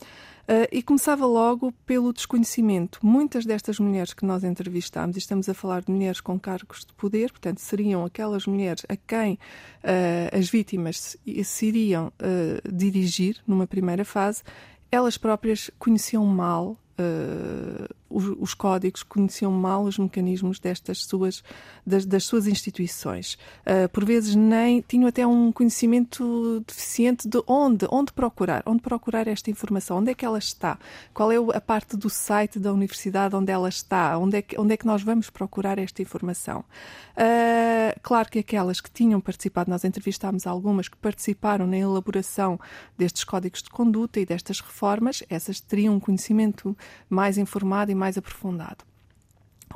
Uh, 0.42 0.68
e 0.72 0.82
começava 0.82 1.26
logo 1.26 1.72
pelo 1.86 2.12
desconhecimento. 2.12 3.00
Muitas 3.02 3.46
destas 3.46 3.80
mulheres 3.80 4.14
que 4.14 4.26
nós 4.26 4.44
entrevistámos, 4.44 5.16
e 5.16 5.20
estamos 5.20 5.48
a 5.48 5.54
falar 5.54 5.82
de 5.82 5.92
mulheres 5.92 6.20
com 6.20 6.38
cargos 6.38 6.84
de 6.84 6.94
poder, 6.94 7.32
portanto, 7.32 7.60
seriam 7.60 8.04
aquelas 8.04 8.46
mulheres 8.46 8.84
a 8.90 8.96
quem 8.98 9.36
uh, 9.36 10.38
as 10.38 10.50
vítimas 10.50 11.00
se, 11.00 11.44
se 11.44 11.66
iriam 11.68 12.08
uh, 12.08 12.72
dirigir 12.72 13.38
numa 13.48 13.66
primeira 13.66 14.04
fase, 14.04 14.44
elas 14.92 15.18
próprias 15.18 15.72
conheciam 15.80 16.26
mal 16.26 16.78
uh, 17.00 17.96
os, 18.12 18.36
os, 18.39 18.53
códigos, 18.53 19.03
conheciam 19.03 19.51
mal 19.51 19.84
os 19.84 19.97
mecanismos 19.97 20.59
destas 20.59 21.05
suas, 21.05 21.43
das, 21.86 22.05
das 22.05 22.24
suas 22.24 22.47
instituições. 22.47 23.38
Uh, 23.66 23.89
por 23.89 24.05
vezes 24.05 24.36
nem 24.36 24.82
tinham 24.82 25.07
até 25.07 25.26
um 25.26 25.51
conhecimento 25.51 26.64
deficiente 26.68 27.28
de 27.28 27.41
onde, 27.47 27.88
onde 27.91 28.12
procurar, 28.12 28.64
onde 28.66 28.82
procurar 28.82 29.28
esta 29.28 29.49
informação, 29.49 29.97
onde 29.97 30.12
é 30.12 30.14
que 30.14 30.26
ela 30.26 30.39
está, 30.39 30.78
qual 31.14 31.32
é 31.32 31.38
a 31.55 31.62
parte 31.62 31.97
do 31.97 32.09
site 32.09 32.59
da 32.59 32.74
universidade 32.74 33.36
onde 33.36 33.51
ela 33.51 33.70
está, 33.70 34.18
onde 34.18 34.38
é 34.38 34.41
que, 34.41 34.59
onde 34.59 34.74
é 34.74 34.78
que 34.78 34.86
nós 34.86 35.01
vamos 35.01 35.30
procurar 35.30 35.78
esta 35.80 36.01
informação. 36.01 36.64
Uh, 37.12 37.99
claro 38.01 38.30
que 38.30 38.39
aquelas 38.39 38.80
que 38.82 38.89
tinham 38.89 39.20
participado, 39.20 39.70
nós 39.70 39.84
entrevistámos 39.84 40.47
algumas 40.47 40.88
que 40.88 40.97
participaram 40.97 41.68
na 41.68 41.78
elaboração 41.78 42.59
destes 42.97 43.24
códigos 43.24 43.62
de 43.62 43.70
conduta 43.70 44.20
e 44.20 44.26
destas 44.26 44.59
reformas, 44.59 45.24
essas 45.30 45.59
teriam 45.59 45.95
um 45.95 45.99
conhecimento 45.99 46.76
mais 47.09 47.38
informado 47.38 47.91
e 47.91 47.95
mais 48.02 48.18
aprofundado. 48.18 48.84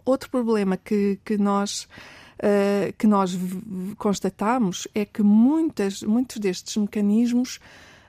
Outro 0.04 0.30
problema 0.30 0.76
que, 0.76 1.20
que 1.24 1.38
nós 1.38 1.88
Uh, 2.36 2.92
que 2.98 3.08
nós 3.08 3.32
constatamos 3.98 4.90
é 4.94 5.06
que 5.06 5.24
muitas, 5.24 6.04
muitos 6.04 6.36
destes 6.36 6.76
mecanismos 6.76 7.62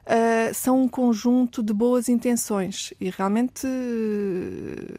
uh, 0.02 0.52
são 0.52 0.82
um 0.82 0.88
conjunto 0.88 1.62
de 1.62 1.72
boas 1.72 2.08
intenções 2.08 2.92
e 3.00 3.08
realmente 3.08 3.68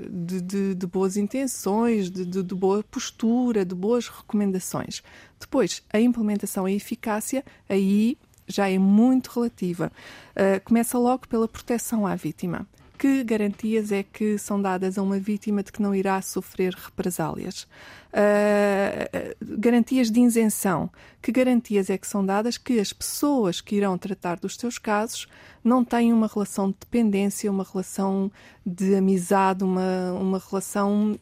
de, 0.10 0.42
de, 0.42 0.76
de 0.76 0.88
boas 0.88 1.18
intenções, 1.18 2.10
de, 2.10 2.24
de, 2.24 2.56
boa 2.56 2.82
postura, 2.90 3.66
de 3.66 3.76
boas 3.76 4.08
recomendações. 4.08 5.04
Depois, 5.38 5.84
a 5.92 6.00
implementação 6.00 6.66
e 6.66 6.72
a 6.72 6.78
eficácia, 6.78 7.44
aí 7.68 8.18
já 8.48 8.70
é 8.70 8.80
muito 8.80 9.28
relativa. 9.28 9.92
Uh, 10.32 10.64
começa 10.64 10.98
logo 10.98 11.28
pela 11.28 11.50
proteção 11.50 12.08
à 12.08 12.16
vítima 12.16 12.66
que 12.98 13.24
garantias 13.24 13.92
é 13.92 14.04
que 14.04 14.38
são 14.38 14.62
dadas 14.62 14.98
a 14.98 15.02
uma 15.02 15.20
vítima 15.20 15.62
de 15.62 15.72
que 15.72 15.82
não 15.82 15.94
irá 15.94 16.22
sofrer 16.22 16.74
represálias? 16.74 17.68
Uh, 18.12 19.36
garantias 19.60 20.10
de 20.10 20.20
isenção. 20.22 20.90
Que 21.22 21.32
garantias 21.32 21.90
é 21.90 21.98
que 21.98 22.08
são 22.08 22.26
dadas 22.26 22.58
que 22.58 22.80
as 22.80 22.92
pessoas 22.92 23.62
que 23.62 23.76
irão 23.76 23.98
tratar 23.98 24.40
dos 24.40 24.56
seus 24.56 24.78
casos 24.78 25.28
não 25.64 25.84
têm 25.84 26.12
uma 26.12 26.28
relação 26.28 26.70
de 26.70 26.78
dependência, 26.80 27.52
uma 27.52 27.64
relação 27.64 28.32
de 28.66 28.96
amizade, 28.96 29.64
uma, 29.64 30.14
uma 30.14 30.40
relação 30.40 31.20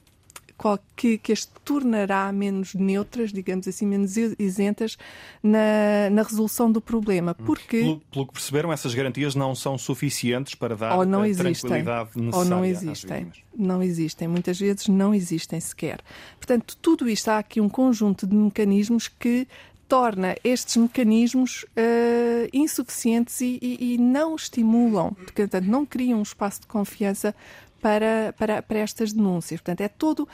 que, 0.95 1.17
que 1.17 1.31
as 1.31 1.45
tornará 1.45 2.31
menos 2.31 2.73
neutras, 2.73 3.31
digamos 3.31 3.67
assim, 3.67 3.85
menos 3.85 4.15
isentas 4.17 4.97
na, 5.43 6.09
na 6.11 6.23
resolução 6.23 6.71
do 6.71 6.81
problema. 6.81 7.35
Hum. 7.39 7.43
Porque... 7.45 7.79
Pelo, 7.79 7.99
pelo, 8.11 8.27
que 8.27 8.33
perceberam, 8.33 8.71
essas 8.71 8.93
garantias 8.93 9.35
não 9.35 9.53
são 9.53 9.77
suficientes 9.77 10.55
para 10.55 10.75
dar 10.75 10.97
ou 10.97 11.05
não 11.05 11.21
a 11.21 11.29
existem, 11.29 11.53
tranquilidade 11.53 12.09
necessária 12.15 12.37
Ou 12.37 12.45
não 12.45 12.65
existem. 12.65 13.31
Não 13.55 13.83
existem. 13.83 14.27
Muitas 14.27 14.59
vezes 14.59 14.87
não 14.87 15.13
existem 15.13 15.59
sequer. 15.59 15.99
Portanto, 16.37 16.77
tudo 16.81 17.07
isto 17.09 17.29
há 17.29 17.39
aqui 17.39 17.59
um 17.59 17.69
conjunto 17.69 18.25
de 18.25 18.35
mecanismos 18.35 19.07
que 19.07 19.47
torna 19.87 20.35
estes 20.43 20.77
mecanismos 20.77 21.63
uh, 21.63 22.49
insuficientes 22.51 23.39
e, 23.41 23.59
e, 23.61 23.93
e, 23.93 23.97
não 23.97 24.35
estimulam, 24.35 25.13
portanto, 25.13 25.61
não 25.61 25.85
criam 25.85 26.19
um 26.19 26.23
espaço 26.23 26.61
de 26.61 26.67
confiança 26.67 27.35
para, 27.81 28.33
para, 28.37 28.61
para 28.61 28.79
estas 28.79 29.13
denúncias. 29.13 29.59
Portanto, 29.59 29.81
é 29.81 29.87
todo 29.87 30.27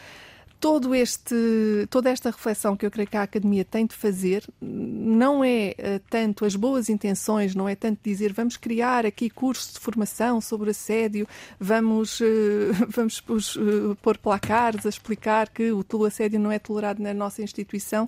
todo 0.61 0.93
este, 0.93 1.35
toda 1.89 2.11
esta 2.11 2.29
reflexão 2.29 2.77
que 2.77 2.85
eu 2.85 2.91
creio 2.91 3.09
que 3.09 3.17
a 3.17 3.23
Academia 3.23 3.65
tem 3.65 3.87
de 3.87 3.95
fazer 3.95 4.47
não 4.61 5.43
é 5.43 5.73
uh, 5.79 5.99
tanto 6.07 6.45
as 6.45 6.55
boas 6.55 6.87
intenções, 6.87 7.55
não 7.55 7.67
é 7.67 7.73
tanto 7.73 7.99
dizer 8.03 8.31
vamos 8.31 8.57
criar 8.57 9.03
aqui 9.03 9.27
cursos 9.27 9.73
de 9.73 9.79
formação 9.79 10.39
sobre 10.39 10.69
assédio, 10.69 11.27
vamos, 11.59 12.19
uh, 12.19 12.25
vamos 12.87 13.19
uh, 13.55 13.97
pôr 14.03 14.19
placares 14.19 14.85
a 14.85 14.89
explicar 14.89 15.49
que 15.49 15.71
o 15.71 15.83
assédio 16.05 16.39
não 16.39 16.51
é 16.51 16.59
tolerado 16.59 17.01
na 17.01 17.13
nossa 17.13 17.41
instituição. 17.41 18.07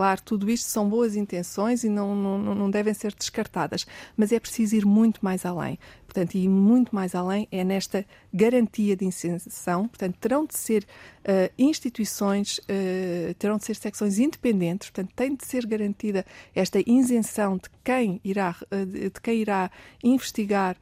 Claro, 0.00 0.22
tudo 0.22 0.50
isto 0.50 0.66
são 0.66 0.88
boas 0.88 1.14
intenções 1.14 1.84
e 1.84 1.90
não, 1.90 2.16
não, 2.16 2.54
não 2.54 2.70
devem 2.70 2.94
ser 2.94 3.14
descartadas, 3.14 3.86
mas 4.16 4.32
é 4.32 4.40
preciso 4.40 4.74
ir 4.74 4.86
muito 4.86 5.22
mais 5.22 5.44
além. 5.44 5.78
Portanto, 6.06 6.36
e 6.36 6.48
muito 6.48 6.94
mais 6.94 7.14
além 7.14 7.46
é 7.52 7.62
nesta 7.62 8.04
garantia 8.32 8.96
de 8.96 9.04
isenção. 9.04 9.86
Portanto, 9.86 10.16
terão 10.18 10.46
de 10.46 10.58
ser 10.58 10.84
uh, 10.84 11.52
instituições, 11.58 12.58
uh, 12.58 13.34
terão 13.38 13.58
de 13.58 13.64
ser 13.66 13.76
secções 13.76 14.18
independentes. 14.18 14.88
Portanto, 14.88 15.12
tem 15.14 15.36
de 15.36 15.44
ser 15.44 15.66
garantida 15.66 16.24
esta 16.54 16.80
isenção 16.84 17.58
de 17.58 17.68
quem 17.84 18.22
irá, 18.24 18.56
uh, 18.72 18.86
de 18.86 19.20
quem 19.22 19.36
irá 19.36 19.70
investigar, 20.02 20.76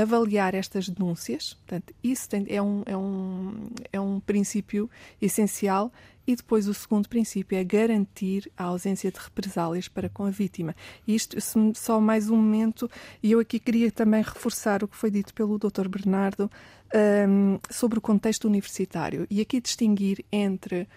avaliar 0.00 0.54
estas 0.54 0.88
denúncias. 0.88 1.54
Portanto, 1.66 1.92
isso 2.02 2.28
tem, 2.28 2.46
é, 2.48 2.62
um, 2.62 2.82
é, 2.86 2.96
um, 2.96 3.70
é 3.92 4.00
um 4.00 4.20
princípio 4.20 4.88
essencial 5.20 5.92
e 6.26 6.36
depois 6.36 6.68
o 6.68 6.74
segundo 6.74 7.08
princípio 7.08 7.58
é 7.58 7.64
garantir 7.64 8.50
a 8.56 8.64
ausência 8.64 9.10
de 9.10 9.18
represálias 9.18 9.88
para 9.88 10.08
com 10.08 10.24
a 10.24 10.30
vítima. 10.30 10.74
Isto 11.06 11.36
só 11.74 12.00
mais 12.00 12.30
um 12.30 12.36
momento, 12.36 12.90
e 13.22 13.32
eu 13.32 13.40
aqui 13.40 13.58
queria 13.58 13.90
também 13.90 14.22
reforçar 14.22 14.82
o 14.84 14.88
que 14.88 14.96
foi 14.96 15.10
dito 15.10 15.34
pelo 15.34 15.58
Dr. 15.58 15.88
Bernardo 15.88 16.50
um, 16.94 17.58
sobre 17.70 17.98
o 17.98 18.02
contexto 18.02 18.46
universitário 18.46 19.26
e 19.30 19.40
aqui 19.40 19.60
distinguir 19.60 20.24
entre 20.30 20.88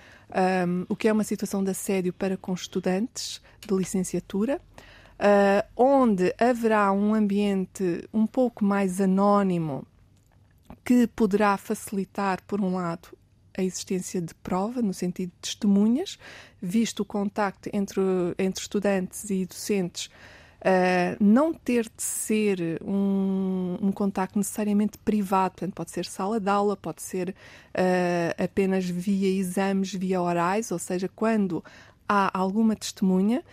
um, 0.67 0.85
o 0.89 0.95
que 0.95 1.07
é 1.07 1.13
uma 1.13 1.23
situação 1.23 1.63
de 1.63 1.71
assédio 1.71 2.13
para 2.13 2.37
com 2.37 2.53
estudantes 2.53 3.41
de 3.65 3.73
licenciatura, 3.73 4.61
uh, 5.19 5.67
onde 5.75 6.33
haverá 6.37 6.91
um 6.91 7.13
ambiente 7.13 8.07
um 8.13 8.27
pouco 8.27 8.63
mais 8.63 8.99
anónimo 8.99 9.85
que 10.83 11.07
poderá 11.07 11.57
facilitar, 11.57 12.41
por 12.45 12.61
um 12.61 12.75
lado, 12.75 13.09
a 13.57 13.63
existência 13.63 14.21
de 14.21 14.33
prova, 14.35 14.81
no 14.81 14.93
sentido 14.93 15.29
de 15.29 15.39
testemunhas, 15.41 16.17
visto 16.61 17.01
o 17.01 17.05
contacto 17.05 17.69
entre, 17.73 18.01
entre 18.37 18.61
estudantes 18.61 19.29
e 19.29 19.45
docentes, 19.45 20.09
uh, 20.61 21.23
não 21.23 21.53
ter 21.53 21.83
de 21.83 22.03
ser 22.03 22.81
um, 22.83 23.77
um 23.81 23.91
contacto 23.91 24.37
necessariamente 24.37 24.97
privado, 24.97 25.51
portanto, 25.51 25.73
pode 25.73 25.91
ser 25.91 26.05
sala 26.05 26.39
de 26.39 26.49
aula, 26.49 26.75
pode 26.75 27.01
ser 27.01 27.29
uh, 27.29 28.43
apenas 28.43 28.85
via 28.85 29.29
exames, 29.39 29.93
via 29.93 30.21
orais, 30.21 30.71
ou 30.71 30.79
seja, 30.79 31.09
quando 31.15 31.63
há 32.07 32.37
alguma 32.37 32.75
testemunha. 32.75 33.43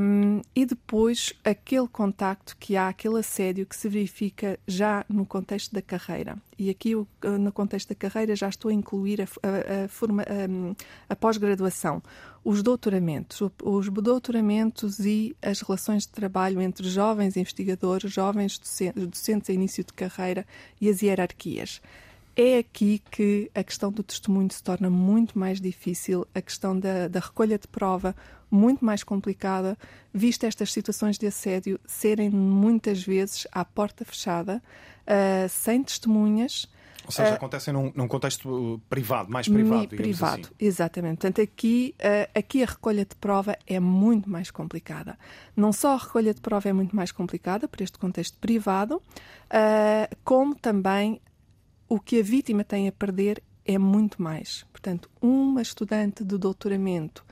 Um, 0.00 0.40
e 0.54 0.64
depois 0.64 1.32
aquele 1.44 1.88
contacto 1.88 2.56
que 2.56 2.76
há, 2.76 2.88
aquele 2.88 3.18
assédio 3.18 3.66
que 3.66 3.76
se 3.76 3.88
verifica 3.88 4.58
já 4.66 5.04
no 5.08 5.26
contexto 5.26 5.74
da 5.74 5.82
carreira. 5.82 6.38
E 6.58 6.70
aqui, 6.70 6.94
no 6.94 7.52
contexto 7.52 7.90
da 7.90 7.94
carreira, 7.94 8.34
já 8.34 8.48
estou 8.48 8.70
a 8.70 8.74
incluir 8.74 9.20
a, 9.20 9.24
a, 9.24 9.84
a, 9.84 11.12
a 11.12 11.16
pós-graduação, 11.16 12.02
os 12.44 12.62
doutoramentos, 12.62 13.40
os 13.62 13.88
doutoramentos 13.88 15.00
e 15.00 15.36
as 15.42 15.60
relações 15.60 16.04
de 16.04 16.08
trabalho 16.08 16.60
entre 16.60 16.88
jovens 16.88 17.36
investigadores, 17.36 18.10
jovens 18.10 18.58
docentes, 18.58 19.06
docentes 19.06 19.50
a 19.50 19.52
início 19.52 19.84
de 19.84 19.92
carreira 19.92 20.46
e 20.80 20.88
as 20.88 21.02
hierarquias 21.02 21.80
é 22.38 22.58
aqui 22.58 23.02
que 23.10 23.50
a 23.52 23.64
questão 23.64 23.90
do 23.90 24.00
testemunho 24.00 24.48
se 24.52 24.62
torna 24.62 24.88
muito 24.88 25.36
mais 25.36 25.60
difícil, 25.60 26.24
a 26.32 26.40
questão 26.40 26.78
da, 26.78 27.08
da 27.08 27.18
recolha 27.18 27.58
de 27.58 27.66
prova 27.66 28.14
muito 28.48 28.84
mais 28.84 29.02
complicada, 29.02 29.76
visto 30.14 30.44
estas 30.44 30.72
situações 30.72 31.18
de 31.18 31.26
assédio 31.26 31.80
serem 31.84 32.30
muitas 32.30 33.02
vezes 33.02 33.44
à 33.50 33.64
porta 33.64 34.04
fechada, 34.04 34.62
uh, 35.02 35.48
sem 35.48 35.82
testemunhas. 35.82 36.68
Ou 37.04 37.10
seja, 37.10 37.32
uh, 37.32 37.34
acontecem 37.34 37.74
num, 37.74 37.92
num, 37.92 38.06
contexto 38.06 38.48
uh, 38.48 38.78
privado, 38.88 39.28
mais 39.28 39.48
privado. 39.48 39.88
Privado, 39.88 40.42
assim. 40.42 40.54
exatamente. 40.60 41.16
Portanto, 41.16 41.42
aqui, 41.42 41.92
uh, 41.98 42.38
aqui 42.38 42.62
a 42.62 42.66
recolha 42.66 43.04
de 43.04 43.16
prova 43.16 43.58
é 43.66 43.80
muito 43.80 44.30
mais 44.30 44.50
complicada. 44.52 45.18
Não 45.56 45.72
só 45.72 45.94
a 45.94 45.98
recolha 45.98 46.32
de 46.32 46.40
prova 46.40 46.68
é 46.68 46.72
muito 46.72 46.94
mais 46.94 47.10
complicada 47.10 47.66
por 47.66 47.82
este 47.82 47.98
contexto 47.98 48.38
privado, 48.38 48.96
uh, 48.96 50.16
como 50.22 50.54
também 50.54 51.20
o 51.88 51.98
que 51.98 52.20
a 52.20 52.22
vítima 52.22 52.64
tem 52.64 52.88
a 52.88 52.92
perder 52.92 53.42
é 53.64 53.78
muito 53.78 54.22
mais. 54.22 54.64
Portanto, 54.72 55.10
uma 55.20 55.62
estudante 55.62 56.24
de 56.24 56.38
doutoramento 56.38 57.24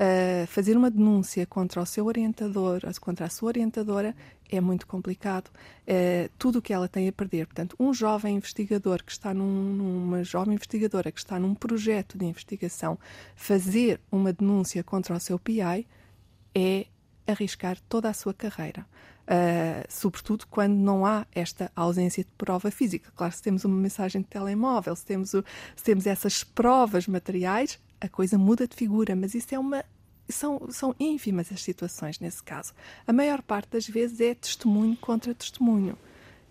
uh, 0.00 0.46
fazer 0.46 0.76
uma 0.76 0.90
denúncia 0.90 1.46
contra 1.46 1.80
o 1.80 1.86
seu 1.86 2.06
orientador, 2.06 2.80
contra 3.00 3.26
a 3.26 3.30
sua 3.30 3.48
orientadora, 3.48 4.14
é 4.50 4.60
muito 4.60 4.86
complicado. 4.86 5.48
Uh, 5.82 6.30
tudo 6.38 6.58
o 6.58 6.62
que 6.62 6.72
ela 6.72 6.88
tem 6.88 7.08
a 7.08 7.12
perder. 7.12 7.46
Portanto, 7.46 7.76
um 7.78 7.92
jovem 7.92 8.36
investigador 8.36 9.04
que 9.04 9.12
está 9.12 9.34
num, 9.34 9.74
numa 9.74 10.24
jovem 10.24 10.54
investigadora 10.54 11.12
que 11.12 11.18
está 11.18 11.38
num 11.38 11.54
projeto 11.54 12.16
de 12.16 12.24
investigação, 12.24 12.98
fazer 13.36 14.00
uma 14.10 14.32
denúncia 14.32 14.82
contra 14.82 15.14
o 15.14 15.20
seu 15.20 15.38
PI 15.38 15.86
é 16.54 16.86
arriscar 17.26 17.78
toda 17.88 18.08
a 18.08 18.14
sua 18.14 18.34
carreira. 18.34 18.84
Uh, 19.30 19.86
sobretudo 19.88 20.44
quando 20.48 20.74
não 20.74 21.06
há 21.06 21.24
esta 21.32 21.70
ausência 21.76 22.24
de 22.24 22.32
prova 22.32 22.68
física. 22.68 23.12
Claro, 23.14 23.32
se 23.32 23.40
temos 23.40 23.64
uma 23.64 23.76
mensagem 23.76 24.22
de 24.22 24.26
telemóvel, 24.26 24.96
se 24.96 25.06
temos, 25.06 25.34
o, 25.34 25.44
se 25.76 25.84
temos 25.84 26.04
essas 26.04 26.42
provas 26.42 27.06
materiais, 27.06 27.78
a 28.00 28.08
coisa 28.08 28.36
muda 28.36 28.66
de 28.66 28.74
figura, 28.74 29.14
mas 29.14 29.32
isso 29.34 29.54
é 29.54 29.58
uma. 29.58 29.84
São, 30.28 30.66
são 30.70 30.94
ínfimas 30.98 31.52
as 31.52 31.62
situações 31.62 32.18
nesse 32.18 32.42
caso. 32.42 32.72
A 33.06 33.12
maior 33.12 33.40
parte 33.40 33.70
das 33.70 33.86
vezes 33.86 34.20
é 34.20 34.34
testemunho 34.34 34.96
contra 34.96 35.32
testemunho. 35.32 35.96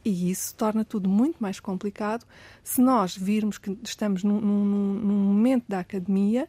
E 0.04 0.32
isso 0.32 0.56
torna 0.56 0.86
tudo 0.86 1.10
muito 1.10 1.38
mais 1.40 1.60
complicado 1.60 2.26
se 2.64 2.82
nós 2.82 3.18
virmos 3.18 3.58
que 3.58 3.78
estamos 3.84 4.24
num, 4.24 4.40
num, 4.40 4.94
num 4.94 5.18
momento 5.34 5.66
da 5.68 5.80
academia, 5.80 6.48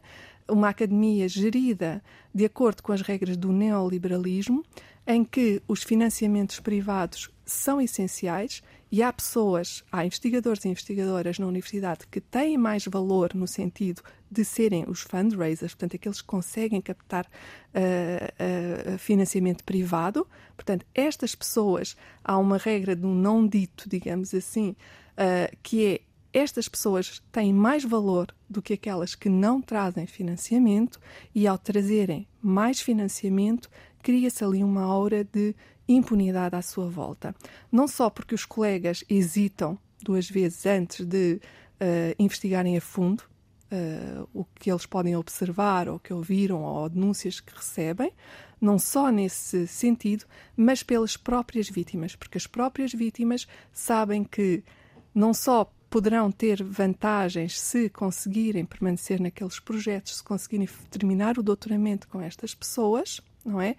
uma 0.49 0.69
academia 0.69 1.27
gerida 1.27 2.03
de 2.33 2.45
acordo 2.45 2.81
com 2.83 2.91
as 2.91 3.01
regras 3.01 3.37
do 3.37 3.51
neoliberalismo, 3.51 4.63
em 5.05 5.23
que 5.23 5.61
os 5.67 5.83
financiamentos 5.83 6.59
privados 6.59 7.29
são 7.45 7.81
essenciais 7.81 8.61
e 8.91 9.01
há 9.01 9.11
pessoas, 9.11 9.83
há 9.91 10.05
investigadores 10.05 10.63
e 10.65 10.69
investigadoras 10.69 11.39
na 11.39 11.47
universidade 11.47 12.05
que 12.09 12.21
têm 12.21 12.57
mais 12.57 12.85
valor 12.85 13.33
no 13.33 13.47
sentido 13.47 14.01
de 14.29 14.45
serem 14.45 14.85
os 14.87 15.01
fundraisers, 15.01 15.73
portanto, 15.73 15.95
aqueles 15.95 16.21
que 16.21 16.27
conseguem 16.27 16.81
captar 16.81 17.25
uh, 17.25 18.93
uh, 18.93 18.97
financiamento 18.97 19.63
privado. 19.63 20.27
Portanto, 20.55 20.85
estas 20.93 21.35
pessoas, 21.35 21.95
há 22.23 22.37
uma 22.37 22.57
regra 22.57 22.95
do 22.95 23.07
não 23.07 23.47
dito, 23.47 23.89
digamos 23.89 24.33
assim, 24.33 24.75
uh, 25.13 25.57
que 25.63 25.85
é 25.85 26.01
estas 26.33 26.67
pessoas 26.67 27.21
têm 27.31 27.53
mais 27.53 27.83
valor 27.83 28.33
do 28.49 28.61
que 28.61 28.73
aquelas 28.73 29.15
que 29.15 29.29
não 29.29 29.61
trazem 29.61 30.05
financiamento 30.07 30.99
e, 31.35 31.47
ao 31.47 31.57
trazerem 31.57 32.27
mais 32.41 32.79
financiamento, 32.79 33.69
cria-se 34.01 34.43
ali 34.43 34.63
uma 34.63 34.83
aura 34.83 35.23
de 35.23 35.55
impunidade 35.87 36.55
à 36.55 36.61
sua 36.61 36.89
volta. 36.89 37.35
Não 37.71 37.87
só 37.87 38.09
porque 38.09 38.35
os 38.35 38.45
colegas 38.45 39.03
hesitam 39.09 39.77
duas 40.01 40.29
vezes 40.29 40.65
antes 40.65 41.05
de 41.05 41.39
uh, 41.81 42.15
investigarem 42.17 42.77
a 42.77 42.81
fundo 42.81 43.23
uh, 43.71 44.27
o 44.33 44.45
que 44.55 44.71
eles 44.71 44.85
podem 44.85 45.15
observar 45.15 45.87
ou 45.87 45.99
que 45.99 46.13
ouviram 46.13 46.63
ou 46.63 46.89
denúncias 46.89 47.39
que 47.39 47.53
recebem, 47.53 48.11
não 48.59 48.77
só 48.77 49.09
nesse 49.09 49.67
sentido, 49.67 50.25
mas 50.55 50.83
pelas 50.83 51.17
próprias 51.17 51.69
vítimas, 51.69 52.15
porque 52.15 52.37
as 52.37 52.47
próprias 52.47 52.93
vítimas 52.93 53.47
sabem 53.73 54.23
que 54.23 54.63
não 55.13 55.33
só 55.33 55.71
poderão 55.91 56.31
ter 56.31 56.63
vantagens 56.63 57.59
se 57.59 57.89
conseguirem 57.89 58.63
permanecer 58.63 59.19
naqueles 59.19 59.59
projetos, 59.59 60.15
se 60.15 60.23
conseguirem 60.23 60.67
terminar 60.89 61.37
o 61.37 61.43
doutoramento 61.43 62.07
com 62.07 62.21
estas 62.21 62.55
pessoas, 62.55 63.19
não 63.45 63.59
é? 63.59 63.75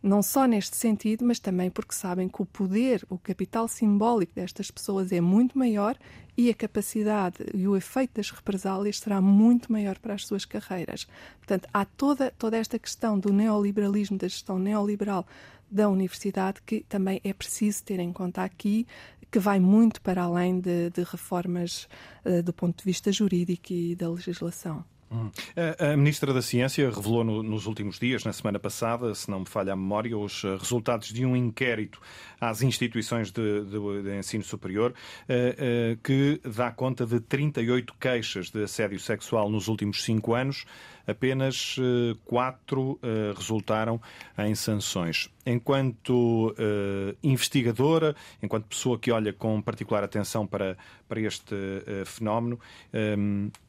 Não 0.00 0.22
só 0.22 0.46
neste 0.46 0.76
sentido, 0.76 1.24
mas 1.24 1.40
também 1.40 1.68
porque 1.68 1.92
sabem 1.92 2.28
que 2.28 2.40
o 2.40 2.46
poder, 2.46 3.04
o 3.10 3.18
capital 3.18 3.66
simbólico 3.66 4.32
destas 4.36 4.70
pessoas 4.70 5.10
é 5.10 5.20
muito 5.20 5.58
maior 5.58 5.98
e 6.38 6.50
a 6.50 6.54
capacidade 6.54 7.38
e 7.52 7.66
o 7.66 7.76
efeito 7.76 8.14
das 8.14 8.30
represálias 8.30 9.00
será 9.00 9.20
muito 9.20 9.72
maior 9.72 9.98
para 9.98 10.14
as 10.14 10.24
suas 10.24 10.44
carreiras. 10.44 11.04
Portanto, 11.38 11.68
há 11.74 11.84
toda, 11.84 12.32
toda 12.38 12.56
esta 12.56 12.78
questão 12.78 13.18
do 13.18 13.32
neoliberalismo, 13.32 14.16
da 14.16 14.28
gestão 14.28 14.56
neoliberal 14.56 15.26
da 15.68 15.88
universidade 15.88 16.62
que 16.64 16.84
também 16.88 17.20
é 17.24 17.32
preciso 17.32 17.82
ter 17.82 17.98
em 17.98 18.12
conta 18.12 18.44
aqui, 18.44 18.86
que 19.32 19.40
vai 19.40 19.58
muito 19.58 20.00
para 20.00 20.22
além 20.22 20.60
de, 20.60 20.90
de 20.90 21.02
reformas 21.02 21.88
uh, 22.24 22.40
do 22.40 22.52
ponto 22.52 22.78
de 22.78 22.84
vista 22.84 23.10
jurídico 23.10 23.72
e 23.72 23.96
da 23.96 24.08
legislação. 24.08 24.84
Hum. 25.10 25.30
A 25.78 25.96
Ministra 25.96 26.34
da 26.34 26.42
Ciência 26.42 26.90
revelou 26.90 27.24
no, 27.24 27.42
nos 27.42 27.66
últimos 27.66 27.98
dias, 27.98 28.24
na 28.24 28.32
semana 28.32 28.58
passada, 28.58 29.14
se 29.14 29.30
não 29.30 29.40
me 29.40 29.46
falha 29.46 29.72
a 29.72 29.76
memória, 29.76 30.16
os 30.16 30.44
eh, 30.44 30.56
resultados 30.56 31.08
de 31.08 31.24
um 31.24 31.34
inquérito 31.34 32.00
às 32.40 32.62
instituições 32.62 33.30
de, 33.30 33.64
de, 33.64 34.02
de 34.02 34.18
ensino 34.18 34.44
superior 34.44 34.92
uh, 34.92 35.94
uh, 35.94 35.96
que 36.02 36.40
dá 36.44 36.70
conta 36.70 37.06
de 37.06 37.20
38 37.20 37.94
queixas 37.98 38.50
de 38.50 38.62
assédio 38.62 39.00
sexual 39.00 39.50
nos 39.50 39.66
últimos 39.66 40.02
cinco 40.04 40.34
anos 40.34 40.64
apenas 41.08 41.76
eh, 41.78 42.14
quatro 42.24 42.98
eh, 43.02 43.32
resultaram 43.34 44.00
em 44.38 44.54
sanções. 44.54 45.30
Enquanto 45.46 46.50
uh, 46.50 47.16
investigadora, 47.22 48.14
enquanto 48.42 48.66
pessoa 48.66 48.98
que 48.98 49.10
olha 49.10 49.32
com 49.32 49.62
particular 49.62 50.04
atenção 50.04 50.46
para, 50.46 50.76
para 51.08 51.20
este 51.20 51.56
fenómeno, 52.04 52.60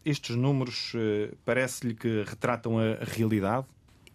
estes 0.03 0.35
números 0.35 0.91
parece-lhe 1.45 1.93
que 1.93 2.23
retratam 2.27 2.77
a 2.77 2.97
realidade? 3.01 3.65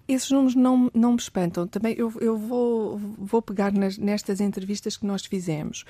Esses 0.07 0.31
números 0.31 0.55
não, 0.55 0.91
não 0.95 1.13
me 1.13 1.19
espantam. 1.19 1.67
Também 1.67 1.95
eu, 1.97 2.13
eu 2.21 2.37
vou, 2.37 2.99
vou 2.99 3.41
pegar 3.41 3.73
nas, 3.73 3.97
nestas 3.97 4.41
entrevistas 4.41 4.97
que 4.97 5.07
nós 5.07 5.25
fizemos. 5.25 5.85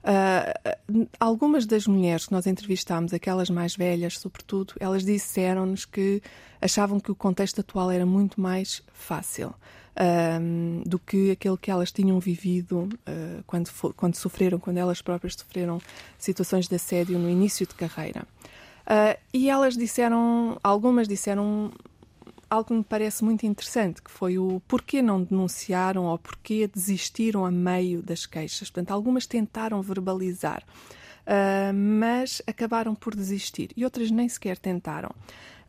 Uh, 0.00 1.06
algumas 1.18 1.66
das 1.66 1.86
mulheres 1.86 2.26
que 2.26 2.32
nós 2.32 2.46
entrevistámos, 2.46 3.12
aquelas 3.12 3.50
mais 3.50 3.76
velhas, 3.76 4.18
sobretudo, 4.18 4.74
elas 4.80 5.04
disseram-nos 5.04 5.84
que 5.84 6.22
achavam 6.60 6.98
que 6.98 7.12
o 7.12 7.14
contexto 7.14 7.60
atual 7.60 7.90
era 7.90 8.06
muito 8.06 8.40
mais 8.40 8.82
fácil 8.92 9.48
uh, 9.48 10.88
do 10.88 10.98
que 10.98 11.30
aquele 11.30 11.56
que 11.58 11.70
elas 11.70 11.92
tinham 11.92 12.18
vivido 12.18 12.88
uh, 13.06 13.44
quando, 13.46 13.70
quando 13.94 14.16
sofreram, 14.16 14.58
quando 14.58 14.78
elas 14.78 15.02
próprias 15.02 15.34
sofreram 15.34 15.80
situações 16.18 16.66
de 16.66 16.74
assédio 16.74 17.18
no 17.18 17.28
início 17.28 17.66
de 17.66 17.74
carreira. 17.74 18.26
e 19.34 19.50
elas 19.50 19.76
disseram, 19.76 20.58
algumas 20.62 21.06
disseram 21.06 21.70
algo 22.50 22.66
que 22.66 22.74
me 22.74 22.84
parece 22.84 23.24
muito 23.24 23.46
interessante, 23.46 24.02
que 24.02 24.10
foi 24.10 24.36
o 24.36 24.60
porquê 24.66 25.00
não 25.00 25.22
denunciaram 25.22 26.06
ou 26.06 26.18
porquê 26.18 26.66
desistiram 26.66 27.46
a 27.46 27.50
meio 27.50 28.02
das 28.02 28.26
queixas. 28.26 28.68
Portanto, 28.68 28.90
algumas 28.90 29.24
tentaram 29.24 29.80
verbalizar, 29.80 30.64
uh, 31.22 31.72
mas 31.72 32.42
acabaram 32.46 32.94
por 32.94 33.14
desistir 33.14 33.70
e 33.76 33.84
outras 33.84 34.10
nem 34.10 34.28
sequer 34.28 34.58
tentaram. 34.58 35.10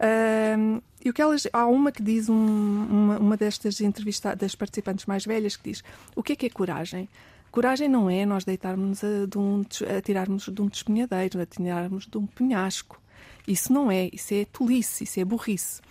Uh, 0.02 0.82
e 1.06 1.10
o 1.12 1.14
que 1.14 1.22
elas, 1.22 1.48
há 1.54 1.68
uma 1.68 1.92
que 1.92 2.02
diz, 2.02 2.28
um, 2.28 2.36
uma, 2.36 3.20
uma 3.20 3.38
destas 3.38 3.80
entrevistadas, 3.80 4.40
das 4.40 4.56
participantes 4.56 5.06
mais 5.06 5.24
velhas, 5.24 5.56
que 5.56 5.70
diz: 5.70 5.84
o 6.16 6.24
que 6.24 6.34
é 6.34 6.36
que 6.36 6.46
é 6.48 6.50
coragem? 6.50 7.08
Coragem 7.52 7.88
não 7.88 8.10
é 8.10 8.26
nós 8.26 8.44
deitarmos 8.44 9.04
a, 9.04 9.28
de 9.28 9.38
um, 9.38 9.62
a 9.96 10.02
tirarmos 10.02 10.46
de 10.46 10.62
um 10.62 10.68
despenhadeiro, 10.68 11.40
a 11.40 11.46
tirarmos 11.46 12.08
de 12.08 12.18
um 12.18 12.26
penhasco. 12.26 13.00
Isso 13.48 13.72
não 13.72 13.92
é, 13.92 14.10
isso 14.12 14.34
é 14.34 14.46
tolice, 14.46 15.04
isso 15.04 15.20
é 15.20 15.26
burrice. 15.26 15.82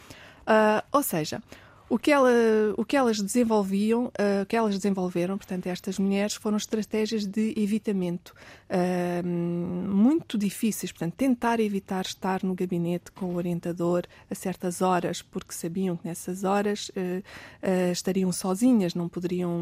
Uh, 0.50 0.82
ou 0.90 1.02
seja, 1.02 1.40
o 1.88 1.98
que, 1.98 2.12
ela, 2.12 2.30
o 2.76 2.84
que 2.84 2.96
elas 2.96 3.20
desenvolviam, 3.20 4.06
uh, 4.06 4.42
o 4.42 4.46
que 4.46 4.56
elas 4.56 4.76
desenvolveram, 4.76 5.36
portanto, 5.36 5.66
estas 5.66 5.98
mulheres, 5.98 6.34
foram 6.34 6.56
estratégias 6.56 7.26
de 7.26 7.52
evitamento 7.56 8.32
uh, 8.70 9.26
muito 9.26 10.38
difíceis. 10.38 10.92
Portanto, 10.92 11.14
tentar 11.14 11.58
evitar 11.58 12.04
estar 12.04 12.44
no 12.44 12.54
gabinete 12.54 13.10
com 13.10 13.26
o 13.26 13.36
orientador 13.36 14.04
a 14.30 14.34
certas 14.36 14.80
horas, 14.82 15.20
porque 15.20 15.52
sabiam 15.52 15.96
que 15.96 16.06
nessas 16.06 16.44
horas 16.44 16.90
uh, 16.90 17.90
estariam 17.90 18.30
sozinhas, 18.30 18.94
não 18.94 19.08
poderiam, 19.08 19.60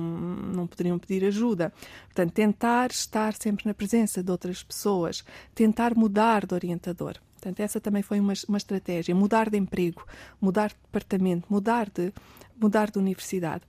não 0.54 0.66
poderiam 0.66 0.98
pedir 0.98 1.24
ajuda. 1.24 1.72
Portanto, 2.08 2.32
tentar 2.32 2.90
estar 2.90 3.34
sempre 3.34 3.66
na 3.66 3.72
presença 3.72 4.22
de 4.22 4.30
outras 4.30 4.62
pessoas, 4.62 5.24
tentar 5.54 5.94
mudar 5.94 6.44
de 6.46 6.54
orientador. 6.54 7.18
Portanto, 7.38 7.60
essa 7.60 7.80
também 7.80 8.02
foi 8.02 8.18
uma, 8.18 8.32
uma 8.48 8.58
estratégia. 8.58 9.14
Mudar 9.14 9.48
de 9.48 9.56
emprego, 9.56 10.04
mudar 10.40 10.70
de 10.70 10.76
departamento, 10.82 11.46
mudar 11.48 11.88
de, 11.88 12.12
mudar 12.60 12.90
de 12.90 12.98
universidade. 12.98 13.62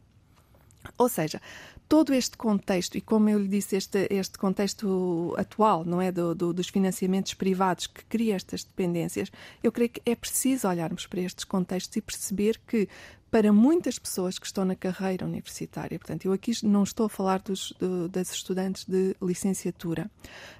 Ou 0.97 1.07
seja, 1.07 1.39
todo 1.87 2.13
este 2.13 2.35
contexto, 2.35 2.97
e 2.97 3.01
como 3.01 3.29
eu 3.29 3.37
lhe 3.37 3.47
disse, 3.47 3.75
este, 3.75 4.07
este 4.09 4.39
contexto 4.39 5.35
atual, 5.37 5.85
não 5.85 6.01
é? 6.01 6.11
Do, 6.11 6.33
do, 6.33 6.53
dos 6.53 6.69
financiamentos 6.69 7.33
privados 7.35 7.85
que 7.85 8.03
cria 8.05 8.35
estas 8.35 8.63
dependências, 8.63 9.31
eu 9.61 9.71
creio 9.71 9.89
que 9.89 10.01
é 10.05 10.15
preciso 10.15 10.67
olharmos 10.67 11.05
para 11.05 11.21
estes 11.21 11.45
contextos 11.45 11.95
e 11.95 12.01
perceber 12.01 12.59
que 12.65 12.87
para 13.31 13.53
muitas 13.53 13.99
pessoas 13.99 14.39
que 14.39 14.45
estão 14.45 14.65
na 14.65 14.75
carreira 14.75 15.25
universitária. 15.25 15.97
Portanto, 15.99 16.25
eu 16.25 16.33
aqui 16.33 16.51
não 16.63 16.83
estou 16.83 17.05
a 17.05 17.09
falar 17.09 17.39
dos, 17.39 17.73
das 18.11 18.31
estudantes 18.31 18.85
de 18.85 19.15
licenciatura, 19.21 20.09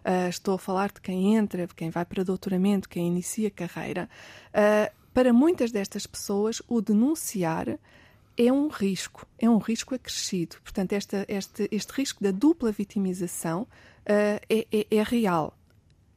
uh, 0.06 0.30
estou 0.30 0.56
a 0.56 0.60
falar 0.60 0.92
de 0.92 1.02
quem 1.02 1.36
entra, 1.36 1.66
de 1.66 1.74
quem 1.74 1.90
vai 1.90 2.06
para 2.06 2.24
doutoramento, 2.24 2.88
quem 2.88 3.08
inicia 3.08 3.50
carreira. 3.50 4.10
Uh, 4.50 4.94
para 5.14 5.34
muitas 5.34 5.72
destas 5.72 6.06
pessoas, 6.06 6.62
o 6.68 6.82
denunciar 6.82 7.80
é 8.38 8.54
um 8.54 8.70
risco, 8.70 9.28
é 9.38 9.50
um 9.50 9.58
risco 9.58 9.94
acrescido. 9.94 10.56
Portanto, 10.64 10.94
esta, 10.94 11.26
este, 11.28 11.68
este 11.72 11.92
risco 11.92 12.24
da 12.24 12.32
dupla 12.32 12.72
vitimização 12.72 13.64
uh, 13.64 13.68
é, 14.50 14.68
é, 14.72 14.88
é, 14.90 15.04
real. 15.04 15.54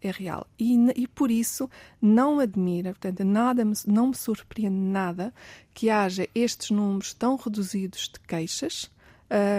É 0.03 0.11
real. 0.11 0.47
E, 0.59 0.75
e 0.97 1.07
por 1.07 1.31
isso 1.31 1.71
não 2.01 2.41
admira, 2.41 2.91
portanto, 2.91 3.25
nada 3.25 3.65
me, 3.65 3.75
não 3.87 4.09
me 4.09 4.17
surpreende 4.17 4.77
nada 4.77 5.33
que 5.73 5.89
haja 5.89 6.29
estes 6.35 6.71
números 6.71 7.15
tão 7.15 7.37
reduzidos 7.37 8.11
de 8.13 8.19
queixas 8.21 8.91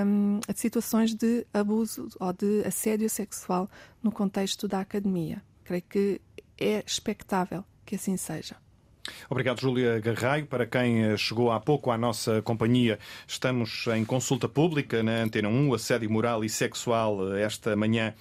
um, 0.06 0.39
de 0.39 0.60
situações 0.60 1.16
de 1.16 1.48
abuso 1.54 2.10
ou 2.20 2.34
de 2.34 2.64
assédio 2.66 3.10
sexual 3.10 3.70
no 4.02 4.12
contexto 4.12 4.68
da 4.68 4.82
academia. 4.82 5.41
Creio 5.64 5.84
que 5.84 6.22
é 6.60 6.84
expectável 6.86 7.64
que 7.86 7.96
assim 7.96 8.18
seja. 8.18 8.62
Obrigado, 9.30 9.60
Júlia 9.60 9.99
Garraio. 9.99 10.45
Para 10.45 10.66
quem 10.66 11.04
eh, 11.04 11.18
chegou 11.18 11.51
há 11.51 11.60
pouco 11.60 11.91
à 11.91 11.97
nossa 11.97 12.41
companhia, 12.41 12.97
estamos 13.28 13.86
em 13.88 14.06
consulta 14.06 14.47
pública 14.47 15.04
na 15.04 15.24
Antena 15.24 15.49
1, 15.49 15.74
assédio 15.74 16.10
moral 16.10 16.43
e 16.43 16.49
sexual, 16.49 17.34
eh, 17.34 17.41
esta 17.41 17.76
manhã 17.76 18.14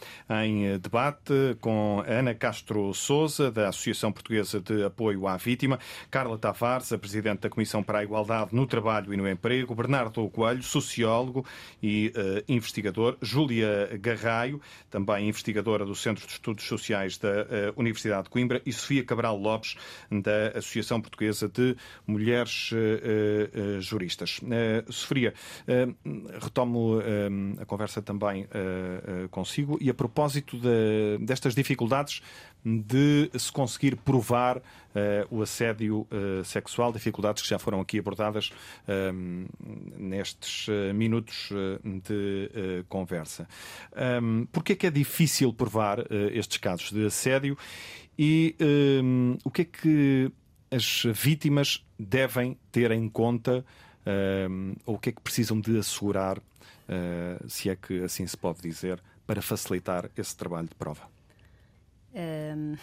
em 0.43 0.67
eh, 0.67 0.79
debate 0.79 1.57
com 1.61 2.03
Ana 2.05 2.35
Castro 2.35 2.93
Souza, 2.95 3.51
da 3.51 3.69
Associação 3.69 4.11
Portuguesa 4.11 4.61
de 4.61 4.83
Apoio 4.83 5.29
à 5.29 5.37
Vítima, 5.37 5.79
Carla 6.11 6.37
Tavares, 6.37 6.93
a 6.93 6.99
Presidente 6.99 7.43
da 7.43 7.49
Comissão 7.49 7.81
para 7.81 8.01
a 8.01 8.03
Igualdade 8.03 8.53
no 8.53 8.67
Trabalho 8.67 9.15
e 9.15 9.17
no 9.17 9.29
Emprego, 9.29 9.77
Bernardo 9.77 10.29
Coelho, 10.31 10.65
sociólogo 10.65 11.47
e 11.83 12.13
uh, 12.17 12.53
investigador, 12.53 13.17
Júlia 13.23 13.91
Garraio, 14.01 14.61
também 14.91 15.29
investigadora 15.29 15.85
do 15.85 15.95
Centro 15.95 16.27
de 16.27 16.33
Estudos 16.33 16.65
Sociais 16.65 17.19
da 17.19 17.29
uh, 17.29 17.47
Universidade 17.77 18.25
de 18.25 18.31
Coimbra, 18.31 18.61
e 18.67 18.73
Sofia 18.73 19.05
Cabral 19.05 19.37
Lopes, 19.37 19.77
da 20.11 20.59
Associação 20.59 20.72
Associação 20.73 21.01
Portuguesa 21.01 21.49
de 21.49 21.77
Mulheres 22.07 22.71
uh, 22.73 22.77
uh, 22.77 23.81
Juristas. 23.81 24.39
Uh, 24.39 24.91
Sofia, 24.93 25.35
retomo 26.41 26.99
a 27.61 27.65
conversa 27.65 28.01
também 28.01 28.47
consigo 29.31 29.79
e 29.81 29.91
a 29.91 29.95
propósito 29.95 30.57
de, 30.59 31.19
destas 31.21 31.55
dificuldades 31.55 32.23
de 32.65 33.31
se 33.37 33.51
conseguir 33.51 33.97
provar 33.97 34.59
uh, 34.59 34.63
o 35.31 35.43
assédio 35.43 36.07
uh, 36.11 36.45
sexual, 36.45 36.93
dificuldades 36.93 37.43
que 37.43 37.49
já 37.49 37.59
foram 37.59 37.81
aqui 37.81 37.99
abordadas 37.99 38.53
um, 38.89 39.47
nestes 39.97 40.69
uh, 40.69 40.95
minutos 40.95 41.51
de 42.05 42.85
conversa. 42.89 43.49
Um, 44.23 44.47
é 44.65 44.75
que 44.75 44.87
é 44.87 44.91
difícil 44.91 45.53
provar 45.53 45.99
estes 46.33 46.59
casos 46.59 46.93
de 46.93 47.05
assédio 47.07 47.57
e 48.19 48.55
um, 49.03 49.37
o 49.45 49.51
que 49.51 49.63
é 49.63 49.65
que 49.65 50.33
as 50.73 51.03
vítimas 51.05 51.85
devem 51.99 52.59
ter 52.73 52.91
em 52.91 53.09
conta 53.09 53.65
uh, 54.07 54.81
ou 54.87 54.97
o 54.97 54.99
que 54.99 55.11
é 55.11 55.13
que 55.13 55.21
precisam 55.21 55.61
de 55.61 55.79
assegurar, 55.79 56.39
uh, 56.39 57.49
se 57.49 57.69
é 57.69 57.77
que 57.77 58.03
assim 58.03 58.27
se 58.27 58.37
pode 58.37 58.63
dizer, 58.63 58.99
para 59.27 59.43
facilitar 59.43 60.09
esse 60.17 60.35
trabalho 60.35 60.69
de 60.69 60.75
prova? 60.75 61.03
Um... 62.15 62.77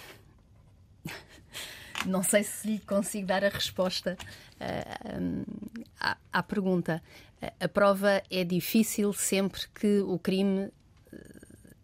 Não 2.05 2.23
sei 2.23 2.43
se 2.43 2.65
lhe 2.65 2.79
consigo 2.79 3.27
dar 3.27 3.43
a 3.43 3.49
resposta 3.49 4.15
uh, 4.55 5.45
à, 5.99 6.15
à, 6.31 6.43
pergunta. 6.43 7.03
A 7.59 7.67
prova 7.67 8.23
é 8.29 8.43
difícil 8.45 9.11
sempre 9.11 9.61
que 9.75 9.99
o 9.99 10.17
crime 10.17 10.71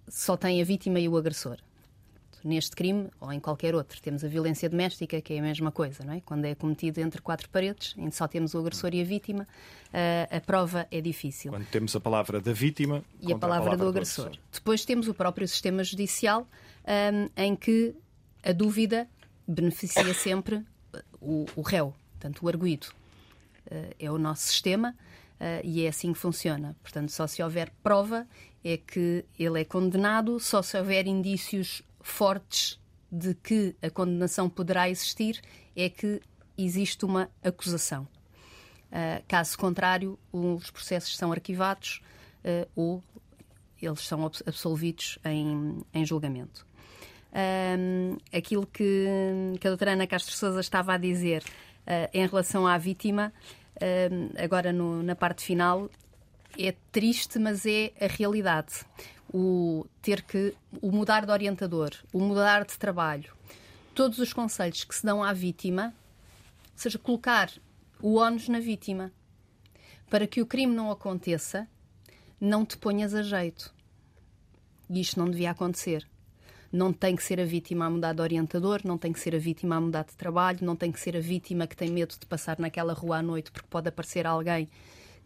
só 0.08 0.38
tem 0.38 0.62
a 0.62 0.66
vítima 0.66 1.00
e 1.00 1.10
o 1.10 1.18
agressor 1.18 1.58
neste 2.46 2.76
crime 2.76 3.10
ou 3.20 3.34
em 3.34 3.40
qualquer 3.40 3.74
outro. 3.74 4.00
Temos 4.00 4.24
a 4.24 4.28
violência 4.28 4.70
doméstica, 4.70 5.20
que 5.20 5.34
é 5.34 5.40
a 5.40 5.42
mesma 5.42 5.72
coisa, 5.72 6.04
não 6.06 6.14
é? 6.14 6.22
Quando 6.22 6.46
é 6.46 6.54
cometido 6.54 7.02
entre 7.02 7.22
quatro 7.22 7.50
paredes, 7.50 7.96
em 7.98 8.12
só 8.12 8.28
temos 8.28 8.54
o 8.54 8.60
agressor 8.60 8.94
e 8.94 9.02
a 9.02 9.04
vítima, 9.04 9.48
a, 9.92 10.38
a 10.38 10.40
prova 10.40 10.88
é 10.92 11.02
difícil. 11.02 11.52
Quando 11.52 11.66
temos 11.66 11.96
a 11.96 12.00
palavra 12.00 12.40
da 12.40 12.54
vítima 12.54 13.04
e 13.20 13.34
a 13.34 13.38
palavra, 13.38 13.38
a 13.38 13.40
palavra, 13.40 13.78
do, 13.78 13.90
agressor. 13.90 14.26
do, 14.26 14.28
agressor. 14.30 14.46
Depois 14.54 14.86
temos 14.86 15.08
o 15.08 15.14
próprio 15.14 15.48
sistema 15.48 15.84
judicial, 15.84 16.48
um, 16.88 17.30
em 17.36 17.56
que 17.56 17.96
a 18.44 18.52
dúvida 18.52 19.08
beneficia 19.48 20.14
sempre 20.14 20.64
o, 21.20 21.46
o 21.56 21.62
réu, 21.62 21.94
portanto, 22.12 22.46
o 22.46 22.48
arguído. 22.48 22.88
Uh, 23.66 23.96
é 23.98 24.12
o 24.12 24.20
nosso 24.20 24.44
sistema. 24.44 24.96
Uh, 25.36 25.60
e 25.66 25.86
é 25.86 25.90
assim 25.90 26.14
que 26.14 26.20
funciona. 26.20 26.76
Portanto, 26.82 27.12
só 27.12 27.28
se 27.28 27.44
houver 27.44 27.70
prova 27.84 28.26
é 28.64 28.78
que 28.78 29.26
ele 29.38 29.62
é 29.62 29.66
condenado, 29.66 30.40
só 30.40 30.62
se 30.62 30.78
houver 30.78 31.08
indícios 31.08 31.84
fortes 32.06 32.80
de 33.12 33.34
que 33.34 33.76
a 33.82 33.90
condenação 33.90 34.48
poderá 34.48 34.88
existir 34.88 35.42
é 35.76 35.90
que 35.90 36.22
existe 36.56 37.04
uma 37.04 37.30
acusação. 37.44 38.08
Uh, 38.92 39.24
caso 39.28 39.58
contrário, 39.58 40.18
os 40.32 40.70
processos 40.70 41.18
são 41.18 41.32
arquivados 41.32 42.02
uh, 42.44 42.70
ou 42.76 43.04
eles 43.82 44.02
são 44.02 44.24
absolvidos 44.24 45.18
em, 45.26 45.80
em 45.94 46.06
julgamento. 46.06 46.66
Uh, 47.32 48.18
aquilo 48.32 48.68
que, 48.68 49.08
que 49.60 49.68
a 49.68 49.72
doutora 49.72 49.94
Ana 49.94 50.06
Castro 50.06 50.34
Souza 50.34 50.60
estava 50.60 50.94
a 50.94 50.98
dizer 50.98 51.44
em 52.12 52.26
relação 52.26 52.66
à 52.66 52.80
vítima, 52.80 53.32
agora 54.44 54.74
no, 54.74 55.04
na 55.04 55.16
parte 55.16 55.44
final, 55.44 55.88
é 56.58 56.74
triste, 56.92 57.38
mas 57.38 57.64
é 57.64 57.92
a 58.02 58.08
realidade 58.08 58.84
o 59.38 59.86
ter 60.02 60.22
que 60.22 60.56
o 60.82 60.94
mudar 60.94 61.26
de 61.26 61.32
orientador, 61.34 61.92
o 62.14 62.22
mudar 62.22 62.64
de 62.64 62.78
trabalho, 62.78 63.34
todos 63.94 64.18
os 64.18 64.32
conselhos 64.32 64.86
que 64.86 64.96
se 64.96 65.06
dão 65.06 65.22
à 65.22 65.34
vítima, 65.34 65.94
ou 66.72 66.78
seja, 66.78 66.98
colocar 66.98 67.52
o 68.02 68.16
ónus 68.16 68.48
na 68.48 68.62
vítima 68.62 69.12
para 70.10 70.26
que 70.26 70.42
o 70.42 70.46
crime 70.46 70.74
não 70.74 70.90
aconteça, 70.90 71.68
não 72.40 72.66
te 72.66 72.78
ponhas 72.78 73.14
a 73.14 73.22
jeito. 73.22 73.74
E 74.90 75.02
isto 75.02 75.20
não 75.20 75.30
devia 75.30 75.52
acontecer. 75.52 76.08
Não 76.72 76.94
tem 76.94 77.14
que 77.14 77.24
ser 77.24 77.42
a 77.42 77.46
vítima 77.46 77.88
a 77.88 77.90
mudar 77.90 78.14
de 78.14 78.22
orientador, 78.22 78.82
não 78.86 78.98
tem 78.98 79.12
que 79.12 79.20
ser 79.20 79.36
a 79.36 79.40
vítima 79.40 79.76
a 79.76 79.82
mudar 79.82 80.06
de 80.06 80.16
trabalho, 80.16 80.60
não 80.62 80.78
tem 80.78 80.94
que 80.94 81.00
ser 81.00 81.18
a 81.18 81.20
vítima 81.20 81.68
que 81.68 81.76
tem 81.76 81.90
medo 81.90 82.16
de 82.18 82.26
passar 82.26 82.58
naquela 82.58 82.94
rua 82.94 83.18
à 83.18 83.22
noite 83.22 83.52
porque 83.52 83.68
pode 83.70 83.90
aparecer 83.90 84.26
alguém 84.26 84.70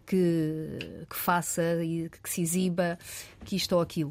que, 0.09 1.05
que 1.07 1.15
faça 1.15 1.61
e 1.83 2.09
que 2.09 2.27
se 2.27 2.41
exiba 2.41 2.97
que 3.45 3.55
isto 3.55 3.73
ou 3.75 3.81
aquilo. 3.81 4.09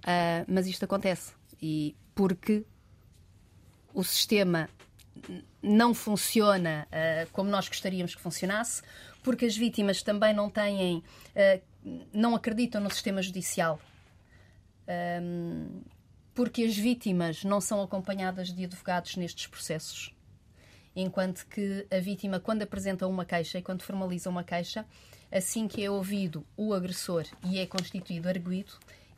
Uh, 0.00 0.44
mas 0.46 0.66
isto 0.66 0.84
acontece. 0.84 1.32
E 1.60 1.96
porque 2.14 2.66
o 3.94 4.04
sistema 4.04 4.68
não 5.62 5.94
funciona 5.94 6.86
uh, 6.88 7.30
como 7.32 7.48
nós 7.48 7.66
gostaríamos 7.68 8.14
que 8.14 8.20
funcionasse, 8.20 8.82
porque 9.22 9.46
as 9.46 9.56
vítimas 9.56 10.02
também 10.02 10.34
não 10.34 10.50
têm, 10.50 10.98
uh, 10.98 11.62
não 12.12 12.34
acreditam 12.34 12.80
no 12.80 12.90
sistema 12.90 13.22
judicial. 13.22 13.80
Um, 15.22 15.80
porque 16.34 16.64
as 16.64 16.76
vítimas 16.76 17.44
não 17.44 17.60
são 17.62 17.80
acompanhadas 17.82 18.52
de 18.52 18.64
advogados 18.64 19.16
nestes 19.16 19.46
processos. 19.46 20.14
Enquanto 20.94 21.46
que 21.46 21.86
a 21.90 21.98
vítima, 21.98 22.40
quando 22.40 22.62
apresenta 22.62 23.06
uma 23.06 23.24
queixa 23.24 23.58
e 23.58 23.62
quando 23.62 23.82
formaliza 23.82 24.28
uma 24.28 24.42
queixa, 24.42 24.84
assim 25.30 25.68
que 25.68 25.84
é 25.84 25.90
ouvido 25.90 26.44
o 26.56 26.74
agressor 26.74 27.24
e 27.44 27.58
é 27.58 27.66
constituído 27.66 28.28
arguído, 28.28 28.72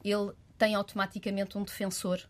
ele 0.04 0.32
tem 0.58 0.74
automaticamente 0.74 1.56
um 1.56 1.62
defensor. 1.62 2.20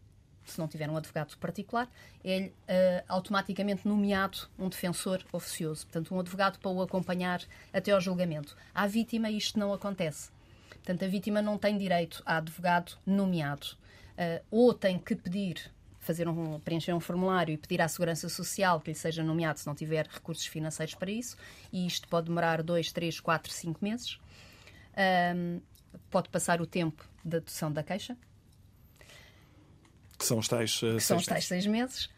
Se 0.44 0.58
não 0.58 0.66
tiver 0.66 0.90
um 0.90 0.96
advogado 0.96 1.36
particular, 1.38 1.88
é 2.24 2.46
uh, 2.46 3.04
automaticamente 3.08 3.86
nomeado 3.86 4.38
um 4.58 4.68
defensor 4.68 5.24
oficioso, 5.32 5.86
portanto, 5.86 6.14
um 6.14 6.18
advogado 6.18 6.58
para 6.58 6.70
o 6.70 6.82
acompanhar 6.82 7.42
até 7.72 7.92
ao 7.92 8.00
julgamento. 8.00 8.56
À 8.74 8.86
vítima, 8.86 9.30
isto 9.30 9.58
não 9.58 9.72
acontece. 9.72 10.30
Portanto, 10.70 11.04
a 11.04 11.08
vítima 11.08 11.40
não 11.40 11.56
tem 11.56 11.78
direito 11.78 12.22
a 12.26 12.38
advogado 12.38 12.98
nomeado. 13.06 13.68
Uh, 14.12 14.44
ou 14.50 14.74
tem 14.74 14.98
que 14.98 15.14
pedir 15.14 15.70
fazer 16.02 16.28
um, 16.28 16.58
preencher 16.60 16.92
um 16.92 17.00
formulário 17.00 17.54
e 17.54 17.56
pedir 17.56 17.80
à 17.80 17.88
Segurança 17.88 18.28
Social 18.28 18.80
que 18.80 18.90
lhe 18.90 18.94
seja 18.94 19.22
nomeado 19.22 19.60
se 19.60 19.66
não 19.66 19.74
tiver 19.74 20.06
recursos 20.06 20.44
financeiros 20.44 20.94
para 20.94 21.10
isso, 21.10 21.36
e 21.72 21.86
isto 21.86 22.06
pode 22.08 22.26
demorar 22.26 22.62
dois, 22.62 22.92
três, 22.92 23.20
quatro, 23.20 23.50
cinco 23.52 23.78
meses. 23.82 24.18
Um, 25.34 25.60
pode 26.10 26.28
passar 26.28 26.60
o 26.60 26.66
tempo 26.66 27.08
da 27.24 27.38
dedução 27.38 27.72
da 27.72 27.82
queixa. 27.82 28.16
Que 30.18 30.24
são 30.24 30.38
os 30.38 30.48
tais, 30.48 30.82
uh, 30.82 30.96
que 30.96 31.00
são 31.00 31.16
os 31.16 31.24
tais 31.24 31.46
seis 31.46 31.66
meses. 31.66 32.10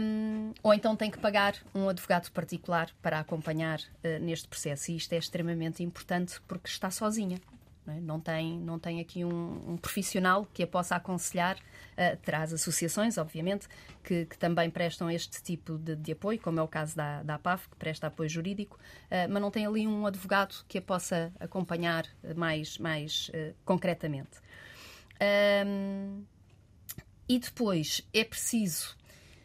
Um, 0.00 0.54
ou 0.62 0.72
então 0.72 0.96
tem 0.96 1.10
que 1.10 1.18
pagar 1.18 1.54
um 1.74 1.90
advogado 1.90 2.30
particular 2.30 2.90
para 3.02 3.18
acompanhar 3.18 3.80
uh, 3.80 4.18
neste 4.20 4.46
processo. 4.48 4.90
E 4.90 4.96
isto 4.96 5.12
é 5.14 5.18
extremamente 5.18 5.82
importante 5.82 6.40
porque 6.46 6.68
está 6.68 6.90
sozinha. 6.90 7.38
Não, 7.86 7.94
é? 7.94 8.00
não 8.00 8.20
tem, 8.20 8.58
não 8.58 8.78
tem 8.78 9.00
aqui 9.00 9.24
um, 9.24 9.72
um, 9.72 9.76
profissional 9.76 10.46
que 10.52 10.62
a 10.62 10.66
possa 10.66 10.96
aconselhar. 10.96 11.58
Uh, 11.98 12.16
traz 12.18 12.52
associações, 12.52 13.18
obviamente, 13.18 13.66
que, 14.04 14.24
que, 14.26 14.38
também 14.38 14.70
prestam 14.70 15.10
este 15.10 15.42
tipo 15.42 15.76
de, 15.76 15.96
de, 15.96 16.12
apoio, 16.12 16.38
como 16.38 16.60
é 16.60 16.62
o 16.62 16.68
caso 16.68 16.94
da, 16.94 17.24
da 17.24 17.34
APAF, 17.34 17.68
que 17.68 17.74
presta 17.74 18.06
apoio 18.06 18.28
jurídico, 18.28 18.76
uh, 18.76 19.28
mas 19.28 19.42
não 19.42 19.50
tem 19.50 19.66
ali 19.66 19.84
um 19.84 20.06
advogado 20.06 20.64
que 20.68 20.78
a 20.78 20.82
possa 20.82 21.32
acompanhar 21.40 22.06
mais, 22.36 22.78
mais 22.78 23.32
concretamente. 23.64 24.38
Um, 25.66 26.22
e 27.28 27.38
depois 27.38 28.06
é 28.14 28.24
preciso 28.24 28.96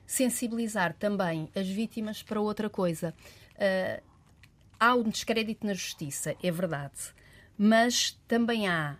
sensibilizar 0.05 0.93
também 0.93 1.49
as 1.55 1.67
vítimas 1.67 2.21
para 2.21 2.39
outra 2.39 2.69
coisa. 2.69 3.13
Uh, 3.55 4.01
há 4.79 4.95
um 4.95 5.09
descrédito 5.09 5.65
na 5.65 5.73
justiça, 5.73 6.35
é 6.41 6.51
verdade, 6.51 7.13
mas 7.57 8.19
também 8.27 8.67
há 8.67 8.97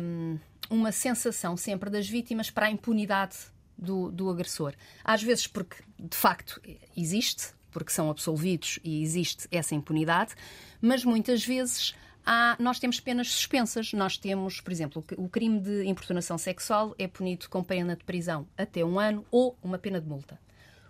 um, 0.00 0.38
uma 0.70 0.92
sensação 0.92 1.56
sempre 1.56 1.90
das 1.90 2.08
vítimas 2.08 2.50
para 2.50 2.66
a 2.66 2.70
impunidade 2.70 3.36
do, 3.76 4.10
do 4.10 4.30
agressor. 4.30 4.74
Às 5.04 5.22
vezes 5.22 5.46
porque, 5.46 5.76
de 5.98 6.16
facto, 6.16 6.60
existe, 6.96 7.48
porque 7.70 7.92
são 7.92 8.10
absolvidos 8.10 8.78
e 8.82 9.02
existe 9.02 9.46
essa 9.50 9.74
impunidade, 9.74 10.34
mas 10.80 11.04
muitas 11.04 11.44
vezes 11.44 11.94
há, 12.24 12.56
nós 12.58 12.78
temos 12.78 12.98
penas 12.98 13.28
suspensas. 13.28 13.92
Nós 13.92 14.16
temos, 14.16 14.60
por 14.60 14.72
exemplo, 14.72 15.04
o 15.16 15.28
crime 15.28 15.60
de 15.60 15.84
importunação 15.84 16.36
sexual 16.36 16.94
é 16.98 17.06
punido 17.06 17.48
com 17.48 17.62
pena 17.62 17.94
de 17.94 18.04
prisão 18.04 18.46
até 18.58 18.84
um 18.84 18.98
ano 18.98 19.24
ou 19.30 19.56
uma 19.62 19.78
pena 19.78 20.00
de 20.00 20.08
multa. 20.08 20.38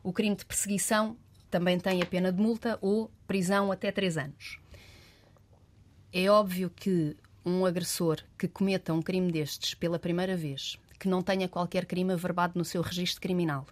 O 0.03 0.13
crime 0.13 0.37
de 0.37 0.45
perseguição 0.45 1.17
também 1.51 1.79
tem 1.79 2.03
a 2.03 2.07
pena 2.07 2.33
de 2.33 2.41
multa 2.41 2.79
ou 2.81 3.11
prisão 3.27 3.71
até 3.71 3.93
três 3.93 4.17
anos. 4.17 4.59
É 6.13 6.31
óbvio 6.31 6.71
que 6.75 7.17
um 7.47 7.65
agressor 7.65 8.19
que 8.37 8.49
cometa 8.49 8.93
um 8.93 9.01
crime 9.01 9.33
destes 9.33 9.73
pela 9.73 9.99
primeira 9.99 10.37
vez, 10.37 10.77
que 10.99 11.09
não 11.09 11.23
tenha 11.23 11.49
qualquer 11.49 11.87
crime 11.87 12.13
averbado 12.13 12.59
no 12.59 12.65
seu 12.65 12.83
registro 12.83 13.23
criminal, 13.23 13.65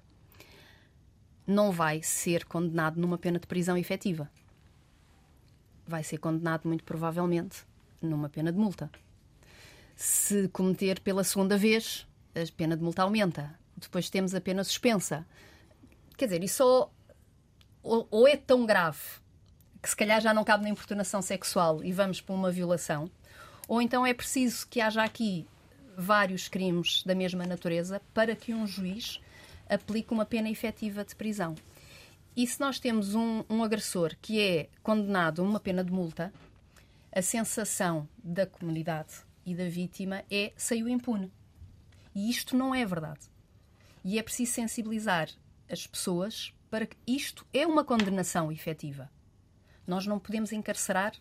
não 1.46 1.70
vai 1.70 2.02
ser 2.02 2.46
condenado 2.46 2.98
numa 2.98 3.18
pena 3.18 3.38
de 3.38 3.46
prisão 3.46 3.76
efetiva 3.76 4.30
vai 5.86 6.02
ser 6.02 6.18
condenado, 6.18 6.66
muito 6.66 6.84
provavelmente, 6.84 7.64
numa 8.00 8.28
pena 8.28 8.50
de 8.50 8.58
multa. 8.58 8.90
Se 9.94 10.48
cometer 10.48 11.00
pela 11.00 11.22
segunda 11.22 11.56
vez, 11.56 12.06
a 12.34 12.52
pena 12.56 12.76
de 12.76 12.82
multa 12.82 13.02
aumenta. 13.02 13.58
Depois 13.76 14.10
temos 14.10 14.34
a 14.34 14.40
pena 14.40 14.64
suspensa. 14.64 15.26
Quer 16.16 16.26
dizer, 16.26 16.42
isso 16.42 16.90
ou, 17.82 18.08
ou, 18.10 18.26
é 18.26 18.36
tão 18.36 18.64
grave 18.64 18.98
que 19.82 19.90
se 19.90 19.96
calhar 19.96 20.20
já 20.20 20.32
não 20.32 20.44
cabe 20.44 20.64
na 20.64 20.70
importunação 20.70 21.20
sexual 21.20 21.84
e 21.84 21.92
vamos 21.92 22.20
para 22.20 22.34
uma 22.34 22.50
violação, 22.50 23.10
ou 23.68 23.80
então 23.80 24.06
é 24.06 24.12
preciso 24.12 24.66
que 24.68 24.80
haja 24.80 25.02
aqui 25.02 25.46
vários 25.96 26.48
crimes 26.48 27.02
da 27.04 27.14
mesma 27.14 27.46
natureza 27.46 28.00
para 28.12 28.34
que 28.34 28.52
um 28.52 28.66
juiz 28.66 29.20
aplique 29.68 30.12
uma 30.12 30.26
pena 30.26 30.50
efetiva 30.50 31.04
de 31.04 31.14
prisão. 31.14 31.54
E 32.36 32.46
se 32.46 32.60
nós 32.60 32.78
temos 32.78 33.14
um, 33.14 33.44
um 33.48 33.62
agressor 33.62 34.14
que 34.20 34.40
é 34.40 34.68
condenado 34.82 35.40
a 35.40 35.44
uma 35.44 35.60
pena 35.60 35.84
de 35.84 35.92
multa, 35.92 36.32
a 37.12 37.22
sensação 37.22 38.08
da 38.22 38.44
comunidade 38.44 39.14
e 39.46 39.54
da 39.54 39.68
vítima 39.68 40.24
é 40.30 40.52
saiu 40.56 40.88
impune. 40.88 41.32
E 42.14 42.28
isto 42.28 42.56
não 42.56 42.74
é 42.74 42.84
verdade. 42.84 43.30
E 44.04 44.18
é 44.18 44.22
preciso 44.22 44.52
sensibilizar 44.52 45.28
as 45.70 45.86
pessoas 45.86 46.52
para 46.70 46.86
que 46.86 46.96
isto 47.06 47.46
é 47.52 47.66
uma 47.66 47.84
condenação 47.84 48.50
efetiva. 48.50 49.08
Nós 49.86 50.06
não 50.06 50.18
podemos 50.18 50.52
encarcerar 50.52 51.12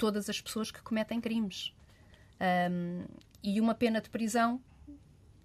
todas 0.00 0.30
as 0.30 0.40
pessoas 0.40 0.70
que 0.70 0.80
cometem 0.80 1.20
crimes. 1.20 1.74
Um, 2.40 3.04
e 3.42 3.60
uma 3.60 3.74
pena 3.74 4.00
de 4.00 4.08
prisão 4.08 4.58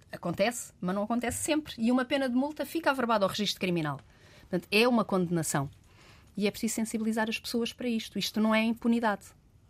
acontece, 0.10 0.72
mas 0.80 0.96
não 0.96 1.04
acontece 1.04 1.44
sempre. 1.44 1.74
E 1.78 1.92
uma 1.92 2.06
pena 2.06 2.30
de 2.30 2.36
multa 2.36 2.66
fica 2.66 2.90
averbada 2.90 3.26
ao 3.26 3.30
registro 3.30 3.60
criminal. 3.60 4.00
Portanto, 4.40 4.66
é 4.72 4.88
uma 4.88 5.04
condenação. 5.04 5.70
E 6.38 6.48
é 6.48 6.52
preciso 6.52 6.76
sensibilizar 6.76 7.28
as 7.28 7.38
pessoas 7.38 7.74
para 7.74 7.90
isto. 7.90 8.18
Isto 8.18 8.40
não 8.40 8.56
é 8.56 8.64
impunidade. 8.64 9.26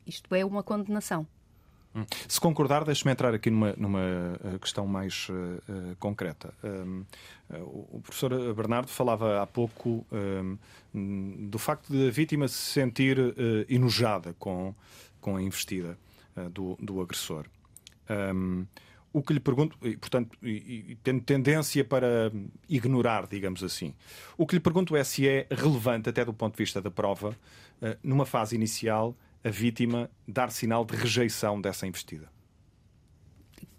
Isto 0.06 0.36
é 0.36 0.46
uma 0.46 0.62
condenação. 0.62 1.28
Se 2.28 2.40
concordar, 2.40 2.84
deixe-me 2.84 3.12
entrar 3.12 3.34
aqui 3.34 3.50
numa, 3.50 3.74
numa 3.78 4.02
eh, 4.44 4.60
questão 4.60 4.86
mais 4.86 5.30
uh, 5.30 5.96
concreta. 5.98 6.54
Um, 6.62 7.06
uh, 7.50 7.96
o 7.98 8.02
professor 8.02 8.54
Bernardo 8.54 8.90
falava 8.90 9.42
há 9.42 9.48
pouco 9.48 10.06
um, 10.94 11.48
do 11.50 11.58
facto 11.58 11.92
de 11.92 12.10
a 12.10 12.12
vítima 12.12 12.48
se 12.48 12.58
sentir 12.58 13.18
uh, 13.18 13.34
enojada 13.70 14.36
com, 14.38 14.76
com 15.22 15.38
a 15.38 15.42
investida 15.42 15.98
do, 16.52 16.78
do 16.82 17.00
agressor. 17.00 17.46
Um, 18.10 18.66
o 19.14 19.24
que 19.24 19.32
lhe 19.32 19.40
pergunto, 19.40 19.78
e, 19.82 19.96
portanto, 19.96 20.38
e, 20.44 20.90
e, 20.90 20.98
tendo 21.02 21.22
tendência 21.22 21.86
para 21.86 22.30
ignorar, 22.68 23.26
digamos 23.26 23.64
assim, 23.64 23.94
o 24.38 24.46
que 24.46 24.56
lhe 24.56 24.60
pergunto 24.60 24.94
é 24.94 25.04
se 25.06 25.26
é 25.26 25.48
relevante, 25.50 26.10
até 26.10 26.26
do 26.26 26.34
ponto 26.34 26.58
de 26.58 26.62
vista 26.62 26.82
da 26.82 26.92
prova, 26.92 27.30
uh, 27.30 27.98
numa 28.04 28.26
fase 28.26 28.54
inicial, 28.58 29.16
a 29.46 29.50
vítima 29.50 30.10
dar 30.28 30.52
sinal 30.52 30.84
de 30.84 30.96
rejeição 30.96 31.62
dessa 31.62 31.86
investida. 31.86 32.30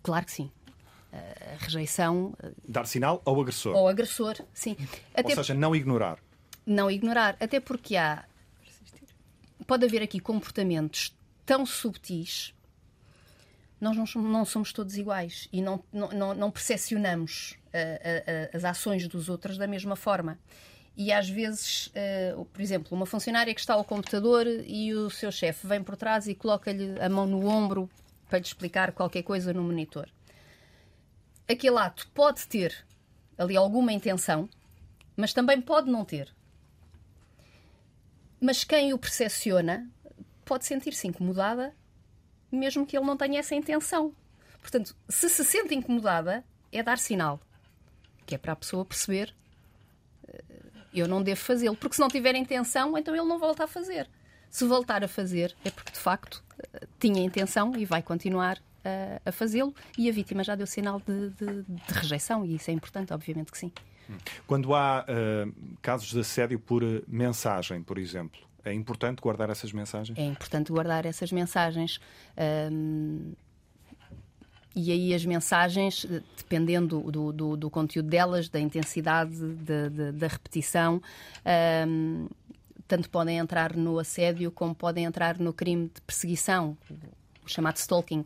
Claro 0.02 0.24
que 0.24 0.32
sim. 0.32 0.50
A 1.12 1.64
rejeição. 1.64 2.34
Eh, 2.42 2.52
dar 2.68 2.86
sinal 2.86 3.20
ao 3.24 3.40
agressor. 3.40 3.74
Ao 3.74 3.88
agressor, 3.88 4.36
sim. 4.54 4.76
Até... 5.14 5.30
Ou 5.30 5.36
seja, 5.36 5.54
não 5.54 5.74
ignorar. 5.74 6.18
Não 6.64 6.90
ignorar, 6.90 7.36
até 7.40 7.58
porque 7.60 7.96
há. 7.96 8.24
Pode 9.66 9.84
haver 9.84 10.02
aqui 10.02 10.20
comportamentos 10.20 11.16
tão 11.44 11.66
subtis 11.66 12.54
nós 13.80 13.96
não 13.96 14.06
somos, 14.06 14.30
não 14.30 14.44
somos 14.44 14.72
todos 14.72 14.96
iguais 14.96 15.48
e 15.52 15.60
não, 15.60 15.82
não, 15.92 16.34
não 16.34 16.50
percepcionamos 16.50 17.52
uh, 17.66 18.52
uh, 18.52 18.56
as 18.56 18.64
ações 18.64 19.06
dos 19.06 19.28
outros 19.28 19.58
da 19.58 19.66
mesma 19.66 19.96
forma. 19.96 20.38
E 20.96 21.12
às 21.12 21.28
vezes, 21.28 21.88
uh, 21.88 22.44
por 22.46 22.60
exemplo, 22.60 22.88
uma 22.96 23.04
funcionária 23.04 23.54
que 23.54 23.60
está 23.60 23.74
ao 23.74 23.84
computador 23.84 24.46
e 24.46 24.94
o 24.94 25.10
seu 25.10 25.30
chefe 25.30 25.66
vem 25.66 25.82
por 25.82 25.96
trás 25.96 26.26
e 26.26 26.34
coloca-lhe 26.34 26.98
a 27.00 27.08
mão 27.08 27.26
no 27.26 27.46
ombro 27.46 27.88
para 28.28 28.38
lhe 28.38 28.44
explicar 28.44 28.92
qualquer 28.92 29.22
coisa 29.22 29.52
no 29.52 29.62
monitor. 29.62 30.08
Aquele 31.48 31.78
ato 31.78 32.08
pode 32.14 32.46
ter 32.48 32.84
ali 33.36 33.56
alguma 33.56 33.92
intenção, 33.92 34.48
mas 35.14 35.32
também 35.32 35.60
pode 35.60 35.90
não 35.90 36.04
ter. 36.04 36.34
Mas 38.40 38.64
quem 38.64 38.92
o 38.92 38.98
percepciona 38.98 39.88
pode 40.44 40.64
sentir-se 40.64 41.06
incomodada 41.06 41.74
mesmo 42.50 42.86
que 42.86 42.96
ele 42.96 43.06
não 43.06 43.16
tenha 43.16 43.40
essa 43.40 43.54
intenção. 43.54 44.14
Portanto, 44.60 44.96
se 45.08 45.28
se 45.28 45.44
sente 45.44 45.74
incomodada, 45.74 46.44
é 46.72 46.82
dar 46.82 46.98
sinal, 46.98 47.40
que 48.24 48.34
é 48.34 48.38
para 48.38 48.52
a 48.52 48.56
pessoa 48.56 48.84
perceber 48.84 49.34
eh, 50.26 50.44
eu 51.00 51.08
não 51.08 51.22
devo 51.22 51.40
fazê-lo, 51.40 51.76
porque 51.76 51.94
se 51.94 52.00
não 52.00 52.08
tiver 52.08 52.34
intenção, 52.34 52.96
então 52.96 53.14
ele 53.14 53.24
não 53.24 53.38
volta 53.38 53.64
a 53.64 53.66
fazer. 53.66 54.08
Se 54.50 54.64
voltar 54.64 55.04
a 55.04 55.08
fazer, 55.08 55.54
é 55.64 55.70
porque 55.70 55.92
de 55.92 55.98
facto 55.98 56.42
eh, 56.72 56.86
tinha 56.98 57.22
intenção 57.22 57.74
e 57.76 57.84
vai 57.84 58.02
continuar 58.02 58.58
a, 58.84 58.88
eh, 58.88 59.20
a 59.24 59.32
fazê-lo, 59.32 59.74
e 59.98 60.08
a 60.08 60.12
vítima 60.12 60.42
já 60.42 60.54
deu 60.54 60.66
sinal 60.66 61.00
de, 61.00 61.30
de, 61.30 61.62
de, 61.62 61.92
rejeição, 61.92 62.44
e 62.44 62.54
isso 62.54 62.70
é 62.70 62.74
importante, 62.74 63.12
obviamente 63.12 63.52
que 63.52 63.58
sim. 63.58 63.72
Quando 64.46 64.72
há 64.72 65.04
uh, 65.04 65.76
casos 65.82 66.12
de 66.12 66.20
assédio 66.20 66.60
por 66.60 66.82
mensagem, 67.08 67.82
por 67.82 67.98
exemplo, 67.98 68.40
é 68.64 68.72
importante 68.72 69.20
guardar 69.20 69.50
essas 69.50 69.72
mensagens? 69.72 70.18
É 70.18 70.24
importante 70.24 70.72
guardar 70.72 71.06
essas 71.06 71.30
mensagens. 71.32 72.00
Um, 72.72 73.32
e 74.76 74.92
aí 74.92 75.14
as 75.14 75.24
mensagens, 75.24 76.06
dependendo 76.36 77.00
do, 77.10 77.32
do, 77.32 77.56
do 77.56 77.70
conteúdo 77.70 78.10
delas, 78.10 78.46
da 78.50 78.60
intensidade 78.60 79.34
de, 79.34 79.88
de, 79.88 80.12
da 80.12 80.26
repetição, 80.28 81.00
um, 81.88 82.28
tanto 82.86 83.08
podem 83.08 83.38
entrar 83.38 83.74
no 83.74 83.98
assédio 83.98 84.52
como 84.52 84.74
podem 84.74 85.06
entrar 85.06 85.38
no 85.38 85.54
crime 85.54 85.90
de 85.92 86.00
perseguição, 86.02 86.76
o 87.42 87.48
chamado 87.48 87.76
stalking. 87.76 88.22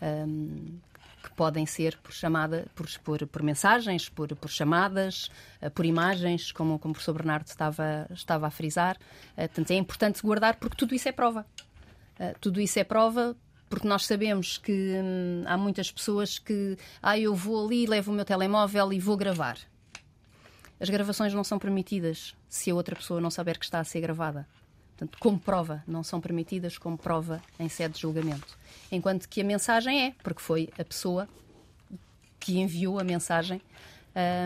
Um, 0.00 0.78
que 1.22 1.30
podem 1.32 1.66
ser 1.66 1.98
por 1.98 2.12
chamada, 2.12 2.66
por, 2.74 2.86
por, 3.04 3.26
por 3.26 3.42
mensagens, 3.42 4.08
por, 4.08 4.34
por 4.34 4.48
chamadas, 4.48 5.30
eh, 5.60 5.68
por 5.68 5.84
imagens, 5.84 6.50
como, 6.50 6.78
como 6.78 6.92
o 6.92 6.94
professor 6.94 7.12
Bernardo 7.12 7.46
estava, 7.46 8.06
estava 8.10 8.46
a 8.46 8.50
frisar. 8.50 8.96
Eh, 9.36 9.46
portanto, 9.46 9.70
é 9.72 9.74
importante 9.74 10.22
guardar 10.22 10.56
porque 10.56 10.76
tudo 10.76 10.94
isso 10.94 11.10
é 11.10 11.12
prova. 11.12 11.44
Eh, 12.18 12.34
tudo 12.40 12.58
isso 12.58 12.78
é 12.78 12.84
prova 12.84 13.36
porque 13.70 13.86
nós 13.86 14.04
sabemos 14.04 14.58
que 14.58 14.72
hum, 14.72 15.44
há 15.46 15.56
muitas 15.56 15.90
pessoas 15.90 16.38
que 16.40 16.76
ah, 17.00 17.16
eu 17.16 17.34
vou 17.34 17.64
ali, 17.64 17.86
levo 17.86 18.10
o 18.10 18.14
meu 18.14 18.24
telemóvel 18.24 18.92
e 18.92 18.98
vou 18.98 19.16
gravar. 19.16 19.56
As 20.80 20.90
gravações 20.90 21.32
não 21.32 21.44
são 21.44 21.58
permitidas 21.58 22.34
se 22.48 22.70
a 22.70 22.74
outra 22.74 22.96
pessoa 22.96 23.20
não 23.20 23.30
saber 23.30 23.58
que 23.58 23.64
está 23.64 23.78
a 23.78 23.84
ser 23.84 24.00
gravada. 24.00 24.46
Portanto, 24.96 25.18
como 25.20 25.38
prova, 25.38 25.84
não 25.86 26.02
são 26.02 26.20
permitidas 26.20 26.76
como 26.76 26.98
prova 26.98 27.40
em 27.58 27.68
sede 27.68 27.94
de 27.94 28.00
julgamento. 28.00 28.58
Enquanto 28.90 29.28
que 29.28 29.40
a 29.40 29.44
mensagem 29.44 30.06
é, 30.06 30.14
porque 30.22 30.42
foi 30.42 30.68
a 30.76 30.84
pessoa 30.84 31.28
que 32.40 32.58
enviou 32.58 32.98
a 32.98 33.04
mensagem 33.04 33.62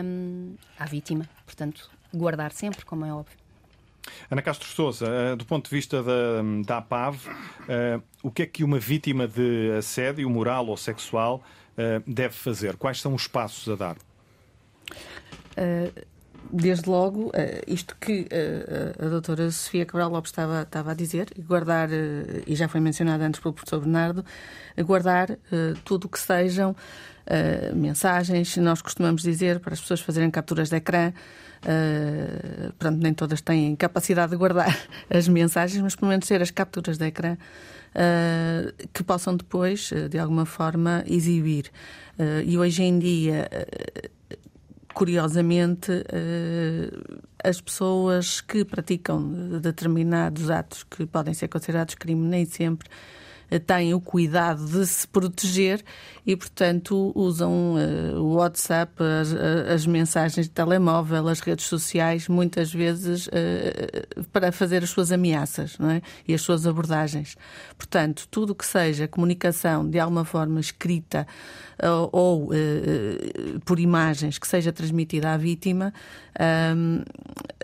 um, 0.03 0.55
à 0.77 0.85
vítima. 0.85 1.27
Portanto, 1.45 1.89
guardar 2.13 2.51
sempre, 2.51 2.85
como 2.85 3.05
é 3.05 3.13
óbvio. 3.13 3.44
Ana 4.29 4.41
Castro 4.41 4.67
Souza, 4.67 5.05
eh, 5.07 5.35
do 5.35 5.45
ponto 5.45 5.69
de 5.69 5.75
vista 5.75 6.01
da, 6.01 6.41
da 6.65 6.77
APAV, 6.77 7.15
uh, 7.15 8.03
o 8.23 8.31
que 8.31 8.43
é 8.43 8.45
que 8.45 8.63
uma 8.63 8.79
vítima 8.79 9.27
de 9.27 9.71
assédio 9.77 10.29
moral 10.29 10.67
ou 10.67 10.77
sexual 10.77 11.43
uh, 11.77 12.03
deve 12.11 12.33
fazer? 12.33 12.75
Quais 12.75 13.01
são 13.01 13.13
os 13.13 13.27
passos 13.27 13.71
a 13.71 13.75
dar? 13.75 13.97
Desde 16.51 16.89
logo, 16.89 17.31
isto 17.65 17.95
que 17.99 18.27
a 18.99 19.07
doutora 19.07 19.49
Sofia 19.49 19.85
Cabral 19.85 20.09
Lopes 20.11 20.31
estava, 20.31 20.63
estava 20.63 20.91
a 20.91 20.93
dizer, 20.93 21.29
guardar, 21.39 21.89
e 22.45 22.55
já 22.55 22.67
foi 22.67 22.81
mencionado 22.81 23.23
antes 23.23 23.39
pelo 23.39 23.53
professor 23.53 23.79
Bernardo, 23.79 24.23
guardar 24.79 25.37
tudo 25.85 26.05
o 26.05 26.09
que 26.09 26.19
sejam 26.19 26.75
mensagens, 27.73 28.57
nós 28.57 28.81
costumamos 28.81 29.21
dizer 29.23 29.61
para 29.61 29.73
as 29.73 29.79
pessoas 29.79 30.01
fazerem 30.01 30.29
capturas 30.29 30.69
de 30.69 30.75
ecrã, 30.75 31.13
Uh, 31.65 32.71
pronto, 32.73 32.99
nem 33.01 33.11
todas 33.11 33.41
têm 33.41 33.75
capacidade 33.75 34.29
de 34.31 34.37
guardar 34.37 34.77
as 35.09 35.27
mensagens, 35.27 35.81
mas 35.81 35.95
pelo 35.95 36.09
menos 36.09 36.27
ser 36.27 36.39
as 36.39 36.51
capturas 36.51 36.99
de 36.99 37.07
ecrã 37.07 37.33
uh, 37.33 38.87
que 38.93 39.03
possam 39.03 39.35
depois, 39.35 39.91
uh, 39.91 40.07
de 40.07 40.19
alguma 40.19 40.45
forma, 40.45 41.03
exibir. 41.07 41.71
e 42.45 42.57
hoje 42.57 42.83
em 42.83 42.99
dia, 42.99 43.49
curiosamente, 44.93 45.91
as 47.43 47.59
pessoas 47.59 48.41
que 48.41 48.63
praticam 48.63 49.59
determinados 49.59 50.49
atos 50.49 50.83
que 50.83 51.05
podem 51.05 51.33
ser 51.33 51.47
considerados 51.47 51.95
crime 51.95 52.25
nem 52.25 52.45
sempre 52.45 52.87
têm 53.65 53.93
o 53.93 54.01
cuidado 54.01 54.65
de 54.65 54.85
se 54.85 55.07
proteger 55.07 55.83
e, 56.25 56.35
portanto, 56.35 57.11
usam 57.15 57.75
uh, 57.75 58.19
o 58.19 58.35
WhatsApp, 58.35 58.91
as, 59.21 59.31
as, 59.71 59.85
mensagens 59.85 60.47
de 60.47 60.51
telemóvel, 60.51 61.27
as 61.27 61.39
redes 61.39 61.65
sociais, 61.65 62.27
muitas 62.27 62.73
vezes 62.73 63.27
uh, 63.27 64.23
para 64.31 64.51
fazer 64.51 64.83
as 64.83 64.89
suas 64.89 65.11
ameaças 65.11 65.77
é? 65.79 66.01
e 66.27 66.33
as 66.33 66.41
suas 66.41 66.65
abordagens. 66.65 67.37
Portanto, 67.77 68.27
tudo 68.31 68.55
que 68.55 68.65
seja 68.65 69.07
comunicação 69.07 69.87
de 69.87 69.99
alguma 69.99 70.25
forma 70.25 70.59
escrita 70.59 71.27
ou 72.11 72.49
por 73.65 73.79
imagens 73.79 74.37
que 74.37 74.47
seja 74.47 74.71
transmitida 74.71 75.33
à 75.33 75.37
vítima, 75.37 75.93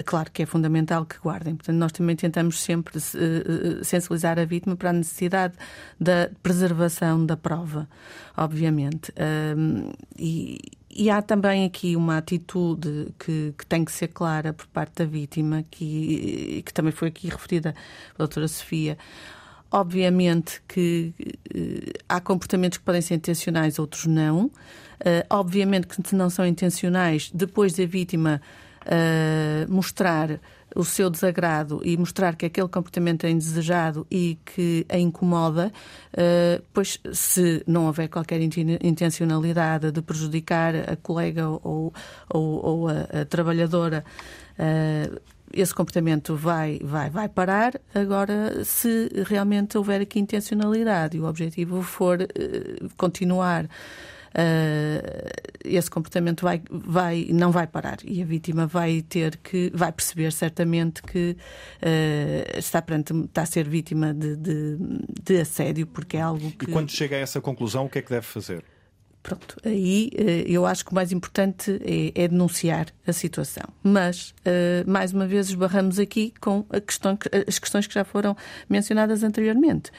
claro 0.05 0.31
que 0.31 0.43
é 0.43 0.45
fundamental 0.45 1.05
que 1.05 1.17
guardem. 1.17 1.55
Portanto, 1.55 1.77
nós 1.77 1.91
também 1.91 2.15
tentamos 2.15 2.61
sempre 2.61 2.99
sensibilizar 3.83 4.37
a 4.39 4.45
vítima 4.45 4.75
para 4.75 4.89
a 4.89 4.93
necessidade 4.93 5.53
da 5.99 6.29
preservação 6.41 7.25
da 7.25 7.37
prova 7.37 7.87
obviamente. 8.35 9.13
E, 10.17 10.59
e 10.89 11.09
há 11.09 11.21
também 11.21 11.65
aqui 11.65 11.95
uma 11.95 12.17
atitude 12.17 13.13
que, 13.17 13.53
que, 13.57 13.65
tem 13.65 13.85
que 13.85 13.91
ser 13.91 14.09
clara 14.09 14.53
por 14.53 14.67
parte 14.67 15.03
da 15.03 15.05
vítima, 15.05 15.63
que, 15.69 16.63
que 16.65 16.73
também 16.73 16.91
foi 16.91 17.09
aqui 17.09 17.29
referida 17.29 17.73
pela 18.15 18.27
doutora 18.27 18.47
Sofia. 18.47 18.97
Obviamente 19.71 20.61
que 20.67 21.13
uh, 21.55 21.99
há 22.09 22.19
comportamentos 22.19 22.77
que 22.77 22.83
podem 22.83 23.01
ser 23.01 23.15
intencionais, 23.15 23.79
outros 23.79 24.05
não. 24.05 24.45
Uh, 24.45 25.25
obviamente 25.29 25.87
que 25.87 25.95
se 25.95 26.13
não 26.13 26.29
são 26.29 26.45
intencionais, 26.45 27.31
depois 27.33 27.73
da 27.73 27.85
vítima 27.85 28.41
uh, 28.81 29.71
mostrar 29.71 30.41
o 30.75 30.83
seu 30.83 31.09
desagrado 31.09 31.81
e 31.85 31.97
mostrar 31.97 32.35
que 32.35 32.45
aquele 32.45 32.67
comportamento 32.67 33.25
é 33.25 33.29
indesejado 33.29 34.05
e 34.09 34.37
que 34.45 34.85
a 34.87 34.97
incomoda, 34.97 35.69
pois 36.73 36.97
se 37.11 37.61
não 37.67 37.87
houver 37.87 38.07
qualquer 38.07 38.39
intencionalidade 38.41 39.91
de 39.91 40.01
prejudicar 40.01 40.73
a 40.89 40.95
colega 40.95 41.49
ou, 41.49 41.93
ou, 42.29 42.65
ou 42.65 42.87
a, 42.87 43.01
a, 43.21 43.25
trabalhadora, 43.25 44.05
esse 45.53 45.73
comportamento 45.73 46.35
vai, 46.35 46.79
vai, 46.83 47.09
vai 47.09 47.29
parar. 47.29 47.79
Agora, 47.93 48.63
se 48.63 49.09
realmente 49.27 49.77
houver 49.77 50.01
aqui 50.01 50.19
intencionalidade 50.19 51.17
e 51.17 51.19
o 51.19 51.25
objetivo 51.25 51.81
for 51.81 52.21
uh, 52.21 52.89
continuar 52.97 53.65
uh, 53.65 53.69
esse 55.63 55.89
comportamento 55.89 56.41
vai, 56.43 56.61
vai, 56.69 57.27
não 57.31 57.51
vai 57.51 57.67
parar 57.67 57.97
e 58.03 58.21
a 58.21 58.25
vítima 58.25 58.65
vai 58.65 59.01
ter 59.01 59.37
que, 59.37 59.71
vai 59.73 59.91
perceber 59.91 60.31
certamente 60.31 61.01
que 61.03 61.35
uh, 61.81 62.57
está, 62.57 62.81
perante, 62.81 63.13
está 63.13 63.43
a 63.43 63.45
ser 63.45 63.67
vítima 63.67 64.13
de, 64.13 64.35
de, 64.35 64.77
de 65.23 65.37
assédio, 65.41 65.87
porque 65.87 66.17
é 66.17 66.21
algo 66.21 66.51
que. 66.51 66.65
E 66.65 66.67
quando 66.73 66.89
chega 66.89 67.15
a 67.15 67.19
essa 67.19 67.41
conclusão, 67.41 67.85
o 67.85 67.89
que 67.89 67.99
é 67.99 68.01
que 68.01 68.09
deve 68.09 68.25
fazer? 68.25 68.63
Pronto, 69.23 69.57
aí 69.63 70.09
eh, 70.15 70.43
eu 70.47 70.65
acho 70.65 70.83
que 70.83 70.91
o 70.91 70.95
mais 70.95 71.11
importante 71.11 71.79
é, 71.83 72.23
é 72.23 72.27
denunciar 72.27 72.87
a 73.05 73.13
situação. 73.13 73.65
Mas, 73.83 74.33
mais 74.87 75.13
uma 75.13 75.27
vez, 75.27 75.49
esbarramos 75.49 75.99
aqui 75.99 76.33
com 76.39 76.63
questão, 76.87 77.17
as 77.47 77.59
questões 77.59 77.85
que 77.85 77.93
já 77.93 78.03
foram 78.03 78.35
mencionadas 78.67 79.23
anteriormente. 79.23 79.91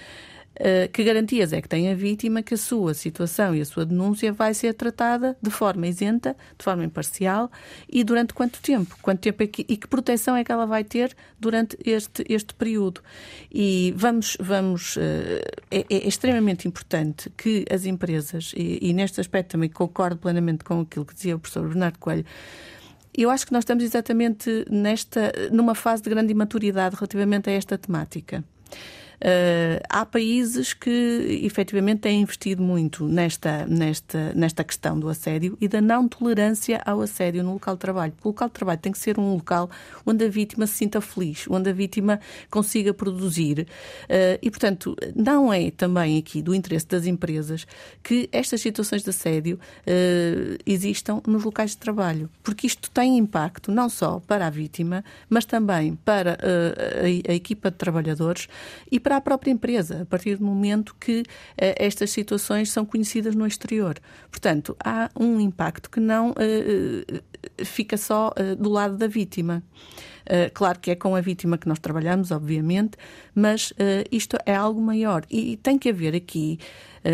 Eh, 0.54 0.88
que 0.88 1.02
garantias 1.02 1.52
é 1.52 1.62
que 1.62 1.68
tem 1.68 1.90
a 1.90 1.94
vítima 1.94 2.42
que 2.42 2.52
a 2.54 2.56
sua 2.58 2.92
situação 2.92 3.54
e 3.54 3.60
a 3.62 3.64
sua 3.64 3.86
denúncia 3.86 4.32
vai 4.32 4.52
ser 4.52 4.74
tratada 4.74 5.36
de 5.40 5.50
forma 5.50 5.86
isenta, 5.86 6.36
de 6.58 6.62
forma 6.62 6.84
imparcial 6.84 7.50
e 7.88 8.04
durante 8.04 8.34
quanto 8.34 8.60
tempo? 8.60 8.96
Quanto 9.00 9.20
tempo 9.20 9.42
é 9.42 9.46
que, 9.46 9.64
e 9.66 9.76
que 9.76 9.88
proteção 9.88 10.36
é 10.36 10.44
que 10.44 10.52
ela 10.52 10.66
vai 10.66 10.84
ter 10.84 11.16
durante 11.40 11.76
este, 11.84 12.24
este 12.28 12.54
período? 12.54 13.00
E 13.50 13.94
vamos, 13.96 14.36
vamos 14.38 14.96
eh, 14.98 15.42
é, 15.70 15.86
é 15.88 16.06
extremamente 16.06 16.68
importante 16.68 17.30
que 17.30 17.64
as 17.70 17.86
empresas, 17.86 18.52
e, 18.54 18.78
e 18.82 18.92
neste 18.92 19.20
aspecto 19.20 19.52
também 19.52 19.70
concordo 19.70 20.18
plenamente 20.18 20.64
com 20.64 20.80
aquilo 20.80 21.06
que 21.06 21.14
dizia 21.14 21.34
o 21.34 21.38
professor 21.38 21.66
Bernardo 21.66 21.98
Coelho, 21.98 22.26
eu 23.16 23.30
acho 23.30 23.46
que 23.46 23.52
nós 23.52 23.62
estamos 23.62 23.84
exatamente 23.84 24.66
nesta, 24.70 25.32
numa 25.50 25.74
fase 25.74 26.02
de 26.02 26.10
grande 26.10 26.32
imaturidade 26.32 26.94
relativamente 26.96 27.48
a 27.48 27.52
esta 27.52 27.76
temática. 27.78 28.44
Uh, 29.22 29.78
há 29.88 30.04
países 30.04 30.74
que 30.74 31.40
efetivamente 31.44 32.00
têm 32.00 32.22
investido 32.22 32.60
muito 32.60 33.06
nesta, 33.06 33.64
nesta, 33.66 34.32
nesta 34.34 34.64
questão 34.64 34.98
do 34.98 35.08
assédio 35.08 35.56
e 35.60 35.68
da 35.68 35.80
não 35.80 36.08
tolerância 36.08 36.82
ao 36.84 37.00
assédio 37.00 37.44
no 37.44 37.52
local 37.52 37.74
de 37.74 37.80
trabalho. 37.80 38.12
O 38.24 38.28
local 38.28 38.48
de 38.48 38.54
trabalho 38.54 38.80
tem 38.80 38.90
que 38.90 38.98
ser 38.98 39.20
um 39.20 39.34
local 39.34 39.70
onde 40.04 40.24
a 40.24 40.28
vítima 40.28 40.66
se 40.66 40.74
sinta 40.74 41.00
feliz, 41.00 41.46
onde 41.48 41.70
a 41.70 41.72
vítima 41.72 42.18
consiga 42.50 42.92
produzir. 42.92 43.60
Uh, 43.60 44.38
e, 44.42 44.50
portanto, 44.50 44.96
não 45.14 45.52
é 45.52 45.70
também 45.70 46.18
aqui 46.18 46.42
do 46.42 46.52
interesse 46.52 46.88
das 46.88 47.06
empresas 47.06 47.64
que 48.02 48.28
estas 48.32 48.60
situações 48.60 49.04
de 49.04 49.10
assédio 49.10 49.56
uh, 49.86 50.58
existam 50.66 51.22
nos 51.28 51.44
locais 51.44 51.70
de 51.70 51.76
trabalho, 51.76 52.28
porque 52.42 52.66
isto 52.66 52.90
tem 52.90 53.18
impacto 53.18 53.70
não 53.70 53.88
só 53.88 54.20
para 54.26 54.48
a 54.48 54.50
vítima, 54.50 55.04
mas 55.30 55.44
também 55.44 55.94
para 56.04 56.36
a, 56.42 57.04
a 57.04 57.34
equipa 57.34 57.70
de 57.70 57.76
trabalhadores 57.76 58.48
e 58.90 58.98
para 58.98 59.11
para 59.12 59.18
a 59.18 59.20
própria 59.20 59.51
empresa, 59.51 60.02
a 60.02 60.06
partir 60.06 60.36
do 60.36 60.44
momento 60.44 60.97
que 60.98 61.22
eh, 61.59 61.74
estas 61.78 62.10
situações 62.10 62.70
são 62.70 62.86
conhecidas 62.86 63.34
no 63.34 63.47
exterior. 63.47 63.98
Portanto, 64.30 64.74
há 64.82 65.10
um 65.14 65.39
impacto 65.39 65.90
que 65.90 66.01
não 66.01 66.34
eh, 66.39 67.05
eh, 67.59 67.64
fica 67.64 67.98
só 67.98 68.32
do 68.59 68.70
lado 68.70 68.97
da 68.97 69.06
vítima. 69.06 69.62
Claro 70.55 70.78
que 70.78 70.93
é 70.93 70.94
com 70.94 71.16
a 71.16 71.20
vítima 71.20 71.59
que 71.59 71.68
nós 71.68 71.80
trabalhamos, 71.80 72.30
obviamente, 72.30 72.97
mas 73.34 73.72
isto 74.10 74.39
é 74.47 74.55
algo 74.55 74.80
maior. 74.80 75.24
E, 75.28 75.52
e 75.52 75.56
tem 75.56 75.76
que 75.76 75.90
haver 75.90 76.14
aqui 76.14 76.60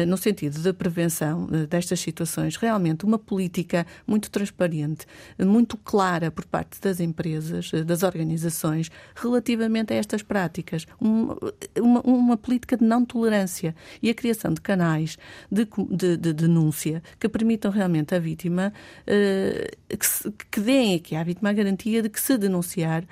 no 0.06 0.16
sentido 0.16 0.60
da 0.60 0.74
prevenção 0.74 1.48
eh, 1.52 1.66
destas 1.66 2.00
situações, 2.00 2.56
realmente 2.56 3.04
uma 3.04 3.18
política 3.18 3.86
muito 4.06 4.30
transparente, 4.30 5.06
muito 5.38 5.76
clara 5.76 6.30
por 6.30 6.44
parte 6.44 6.80
das 6.80 7.00
empresas, 7.00 7.70
eh, 7.72 7.82
das 7.82 8.02
organizações, 8.02 8.90
relativamente 9.14 9.92
a 9.92 9.96
estas 9.96 10.22
práticas. 10.22 10.86
Uma, 11.00 11.36
uma, 11.78 12.00
uma 12.02 12.36
política 12.36 12.76
de 12.76 12.84
não 12.84 13.04
tolerância 13.04 13.74
e 14.02 14.10
a 14.10 14.14
criação 14.14 14.52
de 14.52 14.60
canais 14.60 15.18
de, 15.50 15.66
de, 15.90 16.16
de 16.16 16.32
denúncia 16.32 17.02
que 17.18 17.28
permitam 17.28 17.70
realmente 17.70 18.14
à 18.14 18.18
vítima, 18.18 18.72
que, 19.06 20.06
se, 20.06 20.30
que 20.50 20.60
deem 20.60 20.94
aqui 20.94 21.16
à 21.16 21.22
vítima 21.22 21.50
a 21.50 21.52
garantia 21.52 22.02
de 22.02 22.08
que 22.08 22.20
se 22.20 22.36
denunciar, 22.36 23.04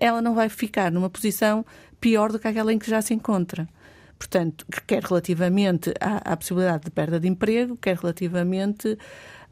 ela 0.00 0.22
não 0.22 0.34
vai 0.34 0.48
ficar 0.48 0.90
numa 0.90 1.10
posição 1.10 1.64
pior 2.00 2.30
do 2.30 2.38
que 2.38 2.48
aquela 2.48 2.72
em 2.72 2.78
que 2.78 2.88
já 2.88 3.00
se 3.00 3.14
encontra. 3.14 3.68
Portanto, 4.18 4.66
quer 4.86 5.02
relativamente 5.02 5.92
à, 6.00 6.32
à 6.32 6.36
possibilidade 6.36 6.84
de 6.84 6.90
perda 6.90 7.20
de 7.20 7.28
emprego, 7.28 7.76
quer 7.76 7.96
relativamente 7.96 8.96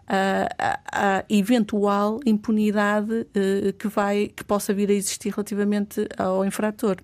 à, 0.07 1.25
eventual 1.29 2.21
impunidade 2.27 3.13
uh, 3.13 3.73
que, 3.79 3.89
vai, 3.89 4.29
que 4.29 4.45
possa 4.45 4.75
vir 4.75 4.91
a 4.91 4.95
existir 4.95 5.31
relativamente 5.31 6.07
ao 6.19 6.45
infrator. 6.45 6.97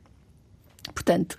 Portanto, 0.92 1.36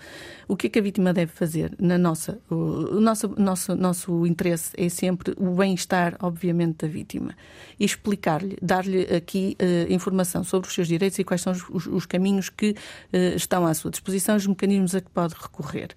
o 0.48 0.56
que 0.56 0.68
é 0.68 0.70
que 0.70 0.80
a 0.80 0.82
vítima 0.82 1.14
deve 1.14 1.32
fazer? 1.32 1.74
Na 1.80 1.98
nossa, 1.98 2.40
o, 2.50 3.00
nosso, 3.00 3.34
nosso, 3.38 3.76
nosso 3.76 4.26
interesse 4.26 4.72
é 4.78 4.90
sempre 4.90 5.34
o 5.38 5.52
bem-estar, 5.52 6.16
obviamente, 6.22 6.86
da 6.86 6.88
vítima. 6.88 7.36
E 7.80 7.86
explicar-lhe, 7.86 8.58
dar-lhe 8.62 9.04
aqui 9.16 9.56
uh, 9.62 9.94
informação 9.94 10.44
sobre 10.44 10.68
os 10.68 10.74
seus 10.74 10.88
direitos 10.88 11.20
e 11.20 11.24
quais 11.24 11.42
são 11.42 11.54
os, 11.54 11.86
os 11.86 12.06
caminhos 12.06 12.50
que 12.50 12.72
uh, 12.72 13.36
estão 13.36 13.66
à 13.66 13.74
sua 13.74 13.92
disposição, 13.92 14.36
os 14.36 14.48
mecanismos 14.48 14.96
a 14.96 15.02
que 15.02 15.10
pode 15.10 15.36
recorrer 15.36 15.90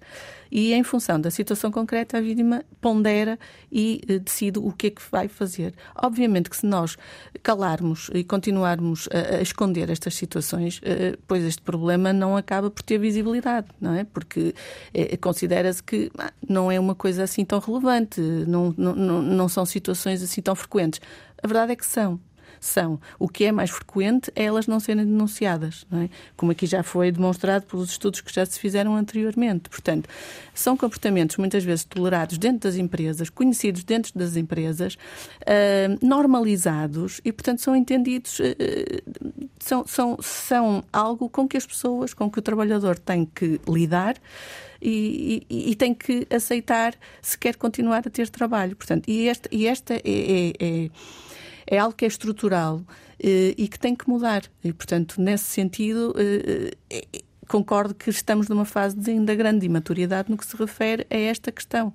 e, 0.55 0.71
em 0.71 0.83
função 0.83 1.19
da 1.19 1.31
situação 1.31 1.71
concreta, 1.71 2.19
a 2.19 2.21
vítima 2.21 2.63
pondera 2.79 3.39
e 3.71 4.01
eh, 4.07 4.19
decide 4.19 4.59
o 4.59 4.71
que 4.71 4.85
é 4.85 4.89
que 4.91 5.01
vai 5.11 5.27
fazer. 5.27 5.73
Obviamente 5.95 6.47
que 6.47 6.55
se 6.55 6.67
nós 6.67 6.95
calarmos 7.41 8.11
e 8.13 8.23
continuarmos 8.23 9.09
a, 9.11 9.37
a 9.37 9.41
esconder 9.41 9.89
estas 9.89 10.13
situações, 10.13 10.79
eh, 10.83 11.17
pois 11.27 11.43
este 11.43 11.59
problema 11.63 12.13
não 12.13 12.37
acaba 12.37 12.69
por 12.69 12.83
ter 12.83 12.99
visibilidade, 12.99 13.65
não 13.81 13.95
é? 13.95 14.03
Porque 14.03 14.53
eh, 14.93 15.17
considera-se 15.17 15.81
que 15.81 16.11
ah, 16.19 16.31
não 16.47 16.71
é 16.71 16.79
uma 16.79 16.93
coisa 16.93 17.23
assim 17.23 17.43
tão 17.43 17.57
relevante, 17.57 18.21
não, 18.21 18.71
não, 18.77 19.23
não 19.23 19.49
são 19.49 19.65
situações 19.65 20.21
assim 20.21 20.39
tão 20.39 20.53
frequentes. 20.53 21.01
A 21.41 21.47
verdade 21.47 21.71
é 21.71 21.75
que 21.75 21.85
são 21.85 22.19
são. 22.65 22.99
O 23.19 23.27
que 23.27 23.45
é 23.45 23.51
mais 23.51 23.69
frequente 23.69 24.31
é 24.35 24.45
elas 24.45 24.67
não 24.67 24.79
serem 24.79 25.05
denunciadas, 25.05 25.85
não 25.89 26.01
é? 26.01 26.09
como 26.35 26.51
aqui 26.51 26.65
já 26.65 26.83
foi 26.83 27.11
demonstrado 27.11 27.65
pelos 27.65 27.91
estudos 27.91 28.21
que 28.21 28.33
já 28.33 28.45
se 28.45 28.59
fizeram 28.59 28.95
anteriormente. 28.95 29.69
Portanto, 29.69 30.09
são 30.53 30.77
comportamentos 30.77 31.37
muitas 31.37 31.63
vezes 31.63 31.85
tolerados 31.85 32.37
dentro 32.37 32.69
das 32.69 32.75
empresas, 32.75 33.29
conhecidos 33.29 33.83
dentro 33.83 34.11
das 34.17 34.35
empresas, 34.35 34.95
uh, 34.95 36.05
normalizados 36.05 37.21
e, 37.23 37.31
portanto, 37.31 37.61
são 37.61 37.75
entendidos, 37.75 38.39
uh, 38.39 38.43
são, 39.59 39.85
são, 39.85 40.17
são 40.21 40.83
algo 40.91 41.29
com 41.29 41.47
que 41.47 41.57
as 41.57 41.65
pessoas, 41.65 42.13
com 42.13 42.29
que 42.29 42.39
o 42.39 42.41
trabalhador 42.41 42.97
tem 42.97 43.25
que 43.25 43.59
lidar. 43.67 44.15
E, 44.85 45.45
e, 45.49 45.71
e, 45.71 45.75
tem 45.75 45.93
que 45.93 46.27
aceitar 46.29 46.93
se 47.21 47.37
quer 47.37 47.55
continuar 47.55 47.99
a 48.05 48.09
ter 48.09 48.27
trabalho. 48.27 48.75
Portanto, 48.75 49.07
e 49.07 49.29
esta, 49.29 49.47
e 49.49 49.65
esta 49.65 49.93
é, 49.93 50.01
é, 50.03 50.53
é 50.59 50.89
é 51.67 51.77
algo 51.77 51.95
que 51.95 52.05
é 52.05 52.07
estrutural 52.07 52.81
eh, 53.19 53.53
e 53.57 53.67
que 53.67 53.79
tem 53.79 53.95
que 53.95 54.09
mudar. 54.09 54.43
E, 54.63 54.73
portanto, 54.73 55.21
nesse 55.21 55.45
sentido, 55.45 56.13
eh, 56.17 56.71
eh, 56.89 57.21
concordo 57.47 57.95
que 57.95 58.09
estamos 58.09 58.49
numa 58.49 58.65
fase 58.65 58.97
de 58.97 59.11
ainda 59.11 59.33
grande 59.33 59.65
imaturidade 59.65 60.29
no 60.29 60.37
que 60.37 60.45
se 60.45 60.55
refere 60.57 61.07
a 61.09 61.15
esta 61.15 61.51
questão. 61.51 61.93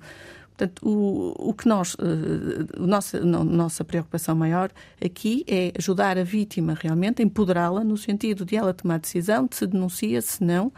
Portanto, 0.57 0.89
o, 0.89 1.51
o 1.51 1.55
que 1.55 1.69
nós, 1.69 1.97
a 2.01 2.81
nossa, 2.81 3.21
nossa 3.21 3.85
preocupação 3.85 4.35
maior 4.35 4.73
aqui 5.05 5.45
é 5.47 5.73
ajudar 5.79 6.19
a 6.19 6.25
vítima 6.25 6.75
realmente, 6.75 7.23
empoderá-la 7.23 7.85
no 7.85 7.97
sentido 7.97 8.45
de 8.45 8.57
ela 8.57 8.75
tomar 8.75 8.99
decisão, 8.99 9.47
de 9.47 9.55
se 9.55 9.69
denuncia, 9.69 10.21
se 10.21 10.43
não, 10.43 10.73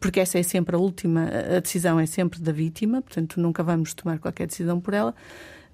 porque 0.00 0.18
essa 0.18 0.40
é 0.40 0.42
sempre 0.42 0.74
a 0.74 0.78
última, 0.80 1.28
a 1.56 1.60
decisão 1.60 2.00
é 2.00 2.06
sempre 2.06 2.40
da 2.40 2.50
vítima, 2.50 3.00
portanto, 3.00 3.40
nunca 3.40 3.62
vamos 3.62 3.94
tomar 3.94 4.18
qualquer 4.18 4.48
decisão 4.48 4.80
por 4.80 4.92
ela 4.92 5.14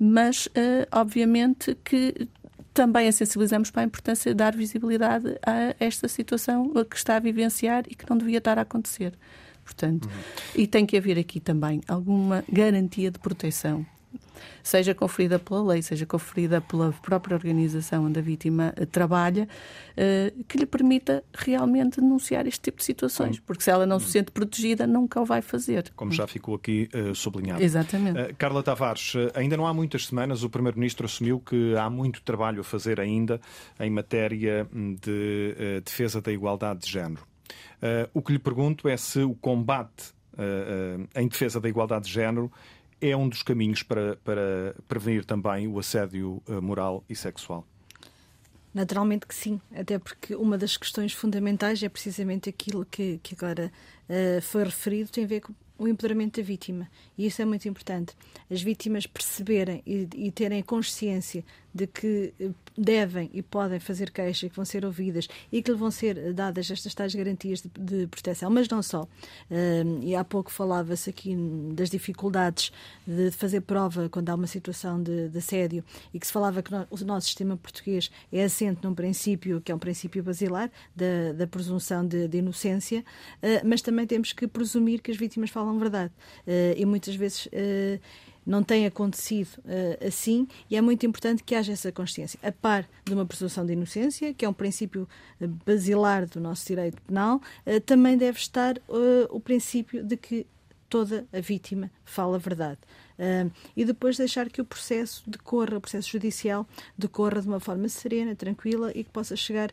mas 0.05 0.47
uh, 0.47 0.51
obviamente 0.91 1.77
que 1.85 2.29
também 2.75 3.07
a 3.07 3.13
sensibilizamos 3.13 3.71
para 3.71 3.83
a 3.83 3.85
importância 3.85 4.33
de 4.33 4.35
dar 4.35 4.57
visibilidade 4.57 5.39
a 5.47 5.77
esta 5.79 6.09
situação 6.09 6.73
que 6.91 6.97
está 6.97 7.17
a 7.17 7.21
vivenciar 7.21 7.85
e 7.89 7.95
que 7.95 8.09
não 8.11 8.19
devia 8.19 8.39
estar 8.39 8.59
a 8.59 8.63
acontecer. 8.63 9.13
Portanto, 9.63 10.07
uhum. 10.07 10.11
e 10.57 10.67
tem 10.67 10.85
que 10.85 10.97
haver 10.97 11.19
aqui 11.19 11.39
também 11.39 11.83
alguma 11.87 12.43
garantia 12.51 13.13
de 13.13 13.19
proteção 13.21 13.87
seja 14.63 14.95
conferida 14.95 15.39
pela 15.39 15.63
lei, 15.63 15.83
seja 15.83 16.07
conferida 16.07 16.61
pela 16.61 16.93
própria 17.03 17.35
organização 17.35 18.05
onde 18.05 18.19
a 18.19 18.23
vítima 18.23 18.73
eh, 18.77 18.87
trabalha, 18.87 19.49
eh, 19.97 20.33
que 20.49 20.57
lhe 20.57 20.67
permita 20.67 21.25
realmente 21.35 22.01
denunciar 22.01 22.47
este 22.47 22.61
tipo 22.61 22.79
de 22.79 22.85
situações, 22.85 23.41
porque 23.41 23.63
se 23.63 23.71
ela 23.71 23.85
não 23.85 23.99
se 23.99 24.11
sente 24.11 24.31
protegida, 24.31 24.87
nunca 24.87 25.21
o 25.21 25.25
vai 25.25 25.43
fazer. 25.43 25.91
Como 25.97 26.13
já 26.13 26.27
ficou 26.27 26.55
aqui 26.55 26.89
uh, 26.95 27.15
sublinhado. 27.15 27.63
Exatamente. 27.63 28.35
Carla 28.35 28.63
Tavares, 28.63 29.15
ainda 29.35 29.57
não 29.57 29.67
há 29.67 29.75
muitas 29.75 30.07
semanas 30.07 30.43
o 30.43 30.51
Primeiro-Ministro 30.51 31.07
assumiu 31.07 31.41
que 31.41 31.75
há 31.77 31.91
muito 31.91 32.23
trabalho 32.23 32.61
a 32.61 32.65
fazer 32.65 33.01
ainda 33.01 33.41
em 33.81 33.91
matéria 33.91 34.67
de 34.73 35.57
uh, 35.79 35.81
defesa 35.81 36.21
da 36.21 36.33
igualdade 36.33 36.81
de 36.81 36.91
género. 36.91 37.23
o 38.15 38.23
que 38.23 38.33
lhe 38.33 38.39
pergunto 38.39 38.89
é 38.89 38.97
se 38.97 39.21
o 39.21 39.35
combate 39.35 40.13
em 41.15 41.29
defesa 41.29 41.61
da 41.61 41.69
igualdade 41.69 42.07
de 42.07 42.13
género 42.13 42.51
é 43.03 43.17
um 43.17 43.29
dos 43.29 43.43
caminhos 43.43 43.83
para, 43.83 44.17
para 44.25 44.75
prevenir 44.87 45.25
também 45.25 45.67
o 45.67 45.79
assédio 45.79 46.41
eh, 46.49 46.61
moral 46.61 47.05
e 47.09 47.17
sexual? 47.17 47.67
Naturalmente 48.73 49.27
que 49.27 49.35
sim, 49.35 49.61
até 49.75 49.99
porque 49.99 50.35
uma 50.35 50.57
das 50.57 50.77
questões 50.77 51.13
fundamentais 51.13 51.83
é 51.83 51.89
precisamente 51.89 52.49
aquilo 52.49 52.87
que, 52.87 53.21
que 53.23 53.35
agora 53.35 53.71
uh, 54.09 54.41
foi 54.41 54.65
referido, 54.65 55.11
tem 55.11 55.25
a 55.25 55.27
ver 55.27 55.41
com 55.41 55.53
o 55.79 55.87
empoderamento 55.87 56.41
da 56.41 56.47
vítima. 56.47 56.89
E 57.19 57.27
isso 57.27 57.43
é 57.43 57.45
muito 57.45 57.69
importante. 57.69 58.15
As 58.51 58.63
vítimas 58.63 59.07
perceberem 59.07 59.83
e, 59.87 60.09
e 60.15 60.31
terem 60.31 60.63
consciência 60.63 61.45
de 61.75 61.87
que 61.87 62.35
eh, 62.39 62.51
devem 62.77 63.31
e 63.33 63.43
podem 63.43 63.79
fazer 63.81 64.11
queixa, 64.11 64.49
que 64.49 64.57
vão 64.57 64.65
ser 64.65 64.85
ouvidas 64.85 65.29
e 65.51 65.63
que 65.63 65.71
lhe 65.71 65.77
vão 65.77 65.91
ser 65.91 66.33
dadas 66.33 66.71
estas 66.71 66.95
tais 66.95 67.15
garantias 67.15 67.63
de, 67.63 67.69
de 67.69 68.07
proteção, 68.07 68.51
mas 68.51 68.69
não 68.69 68.83
só. 68.83 69.03
Uh, 69.03 70.03
e 70.03 70.15
há 70.15 70.25
pouco 70.25 70.51
falava-se 70.51 71.11
aqui 71.11 71.37
das 71.75 71.91
dificuldades 71.91 72.73
de 73.07 73.31
fazer 73.31 73.63
prova 73.63 74.09
quando 74.09 74.29
há 74.31 74.35
uma 74.35 74.47
situação 74.47 75.03
de, 75.03 75.29
de 75.29 75.39
assédio 75.39 75.85
e 76.13 76.19
que 76.19 76.27
se 76.27 76.33
falava 76.33 76.63
que 76.63 76.71
no, 76.71 76.87
o 76.91 77.05
nosso 77.05 77.27
sistema 77.27 77.57
português 77.57 78.11
é 78.31 78.45
assente 78.45 78.81
num 78.83 78.95
princípio 78.95 79.61
que 79.61 79.71
é 79.71 79.75
um 79.75 79.79
princípio 79.79 80.23
basilar 80.23 80.71
da, 80.95 81.33
da 81.35 81.47
presunção 81.47 82.07
de, 82.07 82.29
de 82.29 82.39
inocência, 82.39 83.01
uh, 83.43 83.67
mas 83.67 83.83
também 83.83 84.07
temos 84.07 84.33
que 84.33 84.47
presumir 84.47 85.01
que 85.01 85.11
as 85.11 85.17
vítimas 85.17 85.51
falam 85.51 85.79
verdade. 85.79 86.13
Uh, 86.47 86.75
e 86.77 86.85
muitas 86.85 87.15
vezes 87.15 87.49
não 88.45 88.63
tem 88.63 88.87
acontecido 88.87 89.57
uh, 89.59 90.07
assim 90.07 90.47
e 90.71 90.77
é 90.77 90.81
muito 90.81 91.07
importante 91.07 91.43
que 91.43 91.55
haja 91.55 91.73
essa 91.73 91.93
consciência. 91.93 92.39
A 92.43 92.53
par 92.53 92.89
de 93.05 93.15
uma 93.15 93.25
presunção 93.25 93.65
de 93.65 93.73
inocência, 93.73 94.35
que 94.35 94.45
é 94.45 94.49
um 94.49 94.53
princípio 94.53 95.09
eh, 95.41 95.47
basilar 95.65 96.27
do 96.27 96.41
nosso 96.41 96.67
direito 96.67 97.01
penal, 97.03 97.41
uh, 97.67 97.81
também 97.81 98.17
deve 98.17 98.39
estar 98.39 98.77
uh, 98.79 99.29
o 99.31 99.41
princípio 99.41 100.03
de 100.03 100.17
que 100.17 100.47
toda 100.89 101.27
a 101.33 101.41
vítima 101.41 101.91
fala 102.05 102.37
a 102.37 102.39
verdade. 102.39 102.79
E 103.77 103.85
depois 103.85 104.19
deixar 104.19 104.51
que 104.51 104.61
o 104.61 104.65
processo 104.65 105.23
decorra, 105.27 105.79
o 105.79 105.81
processo 105.81 106.11
judicial 106.11 106.67
decorra 106.99 107.41
de 107.41 107.47
uma 107.49 107.61
forma 107.61 107.89
serena, 107.89 108.35
tranquila 108.35 108.91
e 108.95 109.05
que 109.05 109.11
possa 109.11 109.37
chegar 109.37 109.71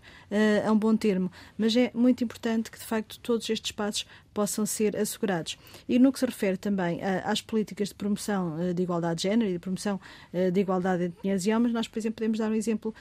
a 0.66 0.72
um 0.72 0.78
bom 0.78 0.96
termo. 0.96 1.32
Mas 1.58 1.76
é 1.76 1.92
muito 1.94 2.24
importante 2.24 2.70
que, 2.70 2.78
de 2.78 2.86
facto, 2.86 3.20
todos 3.20 3.50
estes 3.50 3.72
passos 3.72 4.06
possam 4.34 4.66
ser 4.66 4.96
assegurados. 4.96 5.58
E 5.88 6.00
no 6.00 6.12
que 6.12 6.20
se 6.20 6.26
refere 6.26 6.58
também 6.58 7.00
às 7.24 7.42
políticas 7.42 7.90
de 7.90 7.96
promoção 7.96 8.60
eh, 8.60 8.74
de 8.74 8.84
igualdade 8.84 9.22
de 9.22 9.24
género 9.24 9.50
e 9.50 9.54
de 9.54 9.60
promoção 9.60 10.00
eh, 10.34 10.52
de 10.52 10.60
igualdade 10.60 11.06
entre 11.06 11.20
mulheres 11.24 11.46
e 11.46 11.54
homens, 11.54 11.74
nós, 11.74 11.88
por 11.88 12.00
exemplo, 12.00 12.16
podemos 12.18 12.40
dar 12.40 12.50
um 12.50 12.56
exemplo 12.56 12.94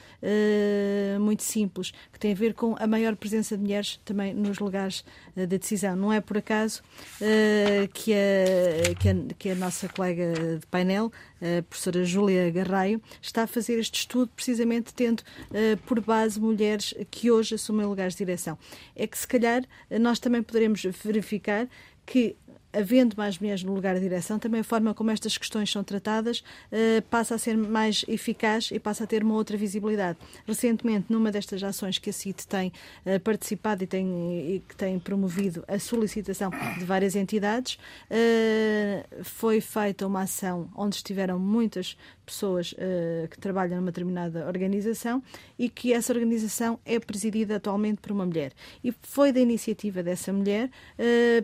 muito 1.19 1.43
simples, 1.43 1.91
que 2.11 2.19
tem 2.19 2.31
a 2.31 2.35
ver 2.35 2.53
com 2.53 2.75
a 2.79 2.87
maior 2.87 3.15
presença 3.15 3.55
de 3.55 3.63
mulheres 3.63 3.99
também 4.05 4.33
nos 4.33 4.59
lugares 4.59 5.03
de 5.35 5.45
decisão. 5.47 5.95
Não 5.95 6.11
é 6.11 6.21
por 6.21 6.37
acaso 6.37 6.81
que, 7.93 8.13
a, 8.13 8.95
que, 8.95 9.09
a, 9.09 9.13
que 9.37 9.49
a 9.49 9.55
nossa 9.55 9.87
colega 9.89 10.33
de 10.59 10.65
painel, 10.67 11.11
a 11.41 11.63
professora 11.63 12.03
Júlia 12.03 12.49
Garraio, 12.51 13.01
está 13.21 13.43
a 13.43 13.47
fazer 13.47 13.79
este 13.79 13.99
estudo 13.99 14.29
precisamente 14.35 14.93
tendo 14.93 15.23
por 15.85 15.99
base 16.01 16.39
mulheres 16.39 16.93
que 17.09 17.31
hoje 17.31 17.55
assumem 17.55 17.85
lugares 17.85 18.13
de 18.13 18.25
direção. 18.25 18.57
É 18.95 19.07
que, 19.07 19.17
se 19.17 19.27
calhar, 19.27 19.63
nós 19.99 20.19
também 20.19 20.43
poderemos 20.43 20.81
verificar 21.03 21.67
que 22.05 22.35
havendo 22.71 23.15
mais 23.17 23.37
mulheres 23.37 23.63
no 23.63 23.73
lugar 23.73 23.95
de 23.95 24.01
direção, 24.01 24.37
também 24.37 24.61
a 24.61 24.63
forma 24.63 24.93
como 24.93 25.11
estas 25.11 25.37
questões 25.37 25.71
são 25.71 25.83
tratadas 25.83 26.39
uh, 26.39 27.01
passa 27.09 27.35
a 27.35 27.37
ser 27.37 27.57
mais 27.57 28.05
eficaz 28.07 28.69
e 28.71 28.79
passa 28.79 29.03
a 29.03 29.07
ter 29.07 29.23
uma 29.23 29.33
outra 29.33 29.57
visibilidade. 29.57 30.17
Recentemente, 30.45 31.07
numa 31.09 31.31
destas 31.31 31.63
ações 31.63 31.97
que 31.97 32.09
a 32.09 32.13
CIT 32.13 32.47
tem 32.47 32.71
uh, 33.05 33.19
participado 33.21 33.83
e, 33.83 33.87
tem, 33.87 34.07
e 34.55 34.63
que 34.67 34.75
tem 34.75 34.99
promovido 34.99 35.63
a 35.67 35.79
solicitação 35.79 36.51
de 36.77 36.85
várias 36.85 37.15
entidades, 37.15 37.75
uh, 37.75 39.23
foi 39.23 39.61
feita 39.61 40.05
uma 40.05 40.21
ação 40.21 40.69
onde 40.75 40.97
estiveram 40.97 41.39
muitas 41.39 41.97
pessoas 42.25 42.75
que 43.31 43.39
trabalham 43.39 43.77
numa 43.77 43.87
determinada 43.87 44.45
organização 44.45 45.23
e 45.57 45.67
que 45.67 45.91
essa 45.91 46.13
organização 46.13 46.79
é 46.85 46.99
presidida 46.99 47.55
atualmente 47.55 48.01
por 48.01 48.11
uma 48.11 48.23
mulher. 48.23 48.53
E 48.83 48.93
foi 49.01 49.31
da 49.31 49.39
iniciativa 49.39 50.03
dessa 50.03 50.31
mulher 50.31 50.69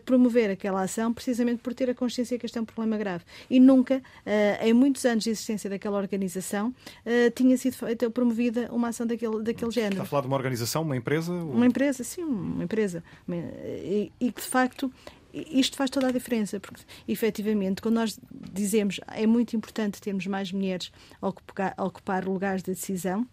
promover 0.06 0.52
aquela 0.52 0.84
ação 0.84 1.11
precisamente 1.16 1.64
por 1.64 1.74
ter 1.74 1.90
a 1.90 1.96
consciência 1.96 2.38
que 2.38 2.46
este 2.46 2.58
é 2.58 2.62
um 2.62 2.66
problema 2.66 2.98
grave. 2.98 3.24
E 3.50 3.60
nunca, 3.60 3.98
uh, 3.98 4.64
em 4.64 4.74
muitos 4.74 5.04
anos 5.06 5.24
de 5.24 5.32
existência 5.32 5.70
daquela 5.70 5.98
organização, 5.98 6.70
uh, 6.70 7.32
tinha 7.34 7.58
sido 7.58 7.76
feita, 7.76 8.10
promovida 8.10 8.70
uma 8.72 8.90
ação 8.90 9.08
daquele, 9.08 9.42
daquele 9.42 9.72
género. 9.72 9.94
Está 9.94 10.04
a 10.04 10.06
falar 10.06 10.22
de 10.22 10.28
uma 10.28 10.38
organização, 10.38 10.84
uma 10.84 10.96
empresa? 10.96 11.34
Ou... 11.34 11.52
Uma 11.52 11.66
empresa, 11.66 12.04
sim, 12.04 12.24
uma 12.24 12.64
empresa. 12.64 13.04
E, 13.28 14.12
e 14.20 14.32
que, 14.32 14.42
de 14.42 14.48
facto, 14.48 14.92
isto 15.34 15.76
faz 15.76 15.90
toda 15.90 16.08
a 16.08 16.12
diferença, 16.12 16.60
porque 16.60 16.82
efetivamente, 17.08 17.82
quando 17.82 17.96
nós 17.96 18.18
dizemos 18.54 19.00
é 19.08 19.28
muito 19.28 19.56
importante 19.56 20.02
termos 20.02 20.26
mais 20.28 20.52
mulheres 20.52 20.92
a 21.22 21.28
ocupar, 21.28 21.74
a 21.76 21.84
ocupar 21.84 22.26
lugares 22.26 22.64
de 22.64 22.72
decisão, 22.72 23.28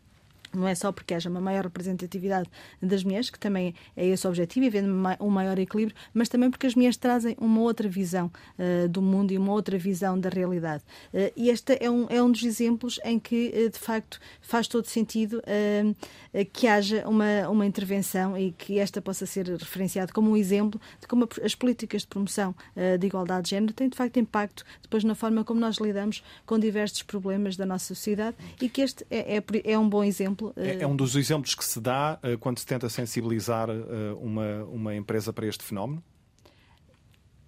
não 0.54 0.68
é 0.68 0.74
só 0.74 0.92
porque 0.92 1.14
haja 1.14 1.28
uma 1.28 1.40
maior 1.40 1.64
representatividade 1.64 2.48
das 2.80 3.04
mulheres, 3.04 3.30
que 3.30 3.38
também 3.38 3.74
é 3.96 4.06
esse 4.06 4.26
o 4.26 4.30
objetivo, 4.30 4.66
havendo 4.66 4.92
um 5.20 5.30
maior 5.30 5.58
equilíbrio, 5.58 5.96
mas 6.12 6.28
também 6.28 6.50
porque 6.50 6.66
as 6.66 6.74
mulheres 6.74 6.96
trazem 6.96 7.36
uma 7.40 7.60
outra 7.60 7.88
visão 7.88 8.30
uh, 8.58 8.88
do 8.88 9.02
mundo 9.02 9.32
e 9.32 9.38
uma 9.38 9.52
outra 9.52 9.78
visão 9.78 10.18
da 10.18 10.28
realidade. 10.28 10.82
Uh, 11.12 11.32
e 11.36 11.50
este 11.50 11.76
é 11.80 11.90
um, 11.90 12.06
é 12.08 12.22
um 12.22 12.30
dos 12.30 12.42
exemplos 12.42 13.00
em 13.04 13.18
que, 13.18 13.52
uh, 13.54 13.70
de 13.70 13.78
facto, 13.78 14.20
faz 14.40 14.68
todo 14.68 14.86
sentido 14.86 15.42
que 16.52 16.66
haja 16.66 17.06
uma, 17.08 17.48
uma 17.48 17.66
intervenção 17.66 18.36
e 18.36 18.52
que 18.52 18.78
esta 18.78 19.00
possa 19.00 19.26
ser 19.26 19.46
referenciada 19.48 20.12
como 20.12 20.30
um 20.30 20.36
exemplo 20.36 20.80
de 21.00 21.06
como 21.06 21.28
as 21.42 21.54
políticas 21.54 22.02
de 22.02 22.08
promoção 22.08 22.54
de 22.98 23.06
igualdade 23.06 23.44
de 23.44 23.50
género 23.50 23.72
têm, 23.72 23.88
de 23.88 23.96
facto, 23.96 24.18
impacto 24.18 24.64
depois 24.82 25.04
na 25.04 25.14
forma 25.14 25.44
como 25.44 25.60
nós 25.60 25.76
lidamos 25.76 26.22
com 26.46 26.58
diversos 26.58 27.02
problemas 27.02 27.56
da 27.56 27.66
nossa 27.66 27.86
sociedade 27.86 28.36
e 28.60 28.68
que 28.68 28.80
este 28.80 29.06
é, 29.10 29.36
é, 29.36 29.42
é 29.64 29.78
um 29.78 29.88
bom 29.88 30.02
exemplo 30.02 30.41
exemplo. 30.50 30.80
É, 30.80 30.82
é, 30.82 30.86
um 30.86 30.96
dos 30.96 31.16
exemplos 31.16 31.54
que 31.54 31.64
se 31.64 31.80
dá 31.80 32.18
uh, 32.22 32.38
quando 32.38 32.58
se 32.58 32.66
tenta 32.66 32.88
sensibilizar 32.88 33.70
uh, 33.70 34.16
uma, 34.20 34.64
uma 34.64 34.94
empresa 34.94 35.32
para 35.32 35.46
este 35.46 35.64
fenómeno? 35.64 36.02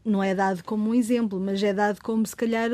Não 0.04 0.22
é 0.22 0.34
dado 0.34 0.62
como 0.64 0.90
um 0.90 0.94
exemplo, 0.94 1.40
mas 1.40 1.62
é 1.62 1.72
dado 1.72 2.00
como, 2.02 2.26
se 2.26 2.36
calhar, 2.36 2.68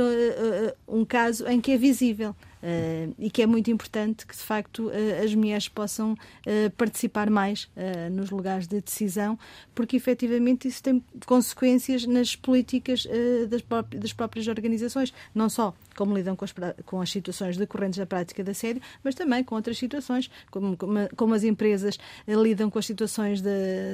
um 0.89 1.05
caso 1.05 1.47
em 1.47 1.61
que 1.61 1.71
é 1.71 1.79
visível. 1.79 2.35
Uh, 2.63 3.15
e 3.19 3.31
que 3.31 3.41
é 3.41 3.47
muito 3.47 3.71
importante 3.71 4.27
que, 4.27 4.37
de 4.37 4.43
facto, 4.43 4.89
uh, 4.89 5.25
as 5.25 5.35
mulheres 5.35 5.67
possam 5.67 6.13
uh, 6.13 6.71
participar 6.77 7.31
mais 7.31 7.71
nos 8.13 8.31
lugares 8.31 8.67
de 8.67 8.81
decisão, 8.81 9.39
porque 9.75 9.97
efetivamente 9.97 10.69
isso 10.69 10.83
tem 10.83 11.03
consequências 11.27 12.05
nas 12.05 12.37
políticas 12.37 13.07
das, 13.49 13.63
das, 13.99 14.13
próprias 14.13 14.47
organizações, 14.47 15.13
não 15.35 15.49
só 15.49 15.75
como 16.01 16.15
lidam 16.15 16.35
com 16.35 16.47
as, 16.47 16.55
com 16.87 16.99
as 17.03 17.11
situações 17.11 17.59
decorrentes 17.59 17.99
da 17.99 18.07
prática 18.07 18.43
de 18.43 18.53
assédio, 18.53 18.81
mas 19.05 19.15
também 19.15 19.45
com 19.45 19.55
outras 19.55 19.77
situações, 19.77 20.31
como, 20.51 20.75
como, 20.75 20.95
como 21.15 21.35
as 21.35 21.45
empresas 21.45 21.99
lidam 22.27 22.71
com 22.71 22.79
as 22.79 22.87
situações 22.87 23.43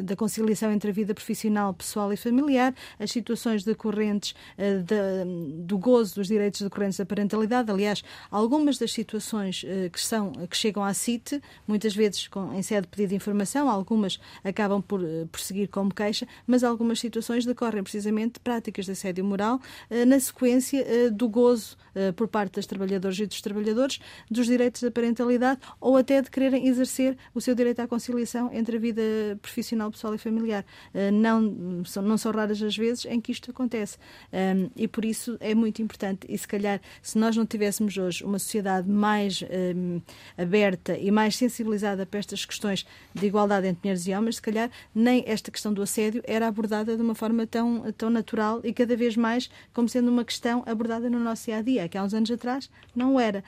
da 0.04 0.14
conciliação 0.14 0.70
entre 0.70 0.90
a 0.90 0.92
vida 0.92 1.12
profissional, 1.12 1.74
pessoal 1.74 2.12
e 2.12 2.16
familiar, 2.16 2.72
as 3.00 3.10
situações 3.10 3.64
decorrentes 3.64 4.36
de, 4.56 5.64
do 5.64 5.76
gozo 5.78 6.14
dos 6.14 6.28
direitos 6.28 6.60
decorrentes 6.60 6.96
da 6.96 7.04
parentalidade. 7.04 7.72
Aliás, 7.72 8.04
algumas 8.30 8.78
das 8.78 8.92
situações 8.92 9.64
uh, 9.64 9.90
que, 9.90 10.00
são, 10.00 10.30
que 10.48 10.56
chegam 10.56 10.84
à 10.84 10.94
CIT, 10.94 11.42
muitas 11.66 11.92
vezes 11.92 12.28
com, 12.28 12.54
em 12.54 12.62
sede 12.62 12.82
de 12.82 12.88
pedido 12.88 13.08
de 13.08 13.16
informação, 13.16 13.68
algumas 13.68 14.20
acabam 14.44 14.80
por, 14.80 15.00
uh, 15.00 15.26
por 15.32 15.40
seguir 15.40 15.66
como 15.66 15.92
queixa, 15.92 16.28
mas 16.46 16.62
algumas 16.62 17.00
situações 17.00 17.44
decorrem 17.44 17.82
precisamente 17.82 18.34
de 18.34 18.40
práticas 18.40 18.84
de 18.84 18.92
assédio 18.92 19.24
moral 19.24 19.60
na 20.06 20.20
sequência 20.20 21.10
do 21.10 21.28
gozo 21.28 21.76
por 22.16 22.28
parte 22.28 22.54
das 22.56 22.66
trabalhadoras 22.66 23.18
e 23.18 23.26
dos 23.26 23.40
trabalhadores 23.40 23.98
dos 24.30 24.46
direitos 24.46 24.82
da 24.82 24.90
parentalidade 24.90 25.60
ou 25.80 25.96
até 25.96 26.20
de 26.22 26.30
quererem 26.30 26.66
exercer 26.66 27.16
o 27.34 27.40
seu 27.40 27.54
direito 27.54 27.80
à 27.80 27.86
conciliação 27.86 28.50
entre 28.52 28.76
a 28.76 28.80
vida 28.80 29.02
profissional, 29.40 29.90
pessoal 29.90 30.14
e 30.14 30.18
familiar. 30.18 30.64
não, 31.12 31.84
são, 31.84 32.02
não 32.02 32.18
são 32.18 32.32
raras 32.32 32.62
as 32.62 32.76
vezes 32.76 33.04
em 33.04 33.20
que 33.20 33.32
isto 33.32 33.50
acontece. 33.50 33.98
Um, 34.32 34.70
e 34.76 34.86
por 34.88 35.04
isso 35.04 35.36
é 35.40 35.54
muito 35.54 35.82
importante. 35.82 36.26
E 36.28 36.36
se 36.36 36.46
calhar, 36.46 36.80
se 37.02 37.18
nós 37.18 37.36
não 37.36 37.46
tivéssemos 37.46 37.96
hoje 37.96 38.24
uma 38.24 38.38
sociedade 38.38 38.88
mais 38.88 39.42
um, 39.74 40.00
aberta 40.36 40.96
e 40.96 41.10
mais 41.10 41.36
sensibilizada 41.36 42.06
para 42.06 42.18
estas 42.18 42.44
questões 42.44 42.86
de 43.14 43.26
igualdade 43.26 43.66
entre 43.66 43.80
mulheres 43.82 44.06
e 44.06 44.14
homens, 44.14 44.36
se 44.36 44.42
calhar 44.42 44.70
nem 44.94 45.24
esta 45.26 45.50
questão 45.50 45.72
do 45.72 45.82
assédio 45.82 46.22
era 46.24 46.46
abordada 46.46 46.96
de 46.96 47.02
uma 47.02 47.14
forma 47.14 47.46
tão, 47.46 47.92
tão 47.92 48.10
natural 48.10 48.60
e 48.64 48.72
cada 48.72 48.96
vez 48.96 49.16
mais 49.16 49.50
como 49.72 49.88
sendo 49.88 50.10
uma 50.10 50.24
questão 50.24 50.62
abordada 50.66 51.08
no 51.08 51.18
nosso 51.18 51.46
dia 51.46 51.58
a 51.58 51.62
dia, 51.62 51.85
que 51.88 51.98
há 51.98 52.02
uns 52.02 52.14
anos 52.14 52.30
atrás 52.30 52.70
não 52.94 53.18
era. 53.18 53.42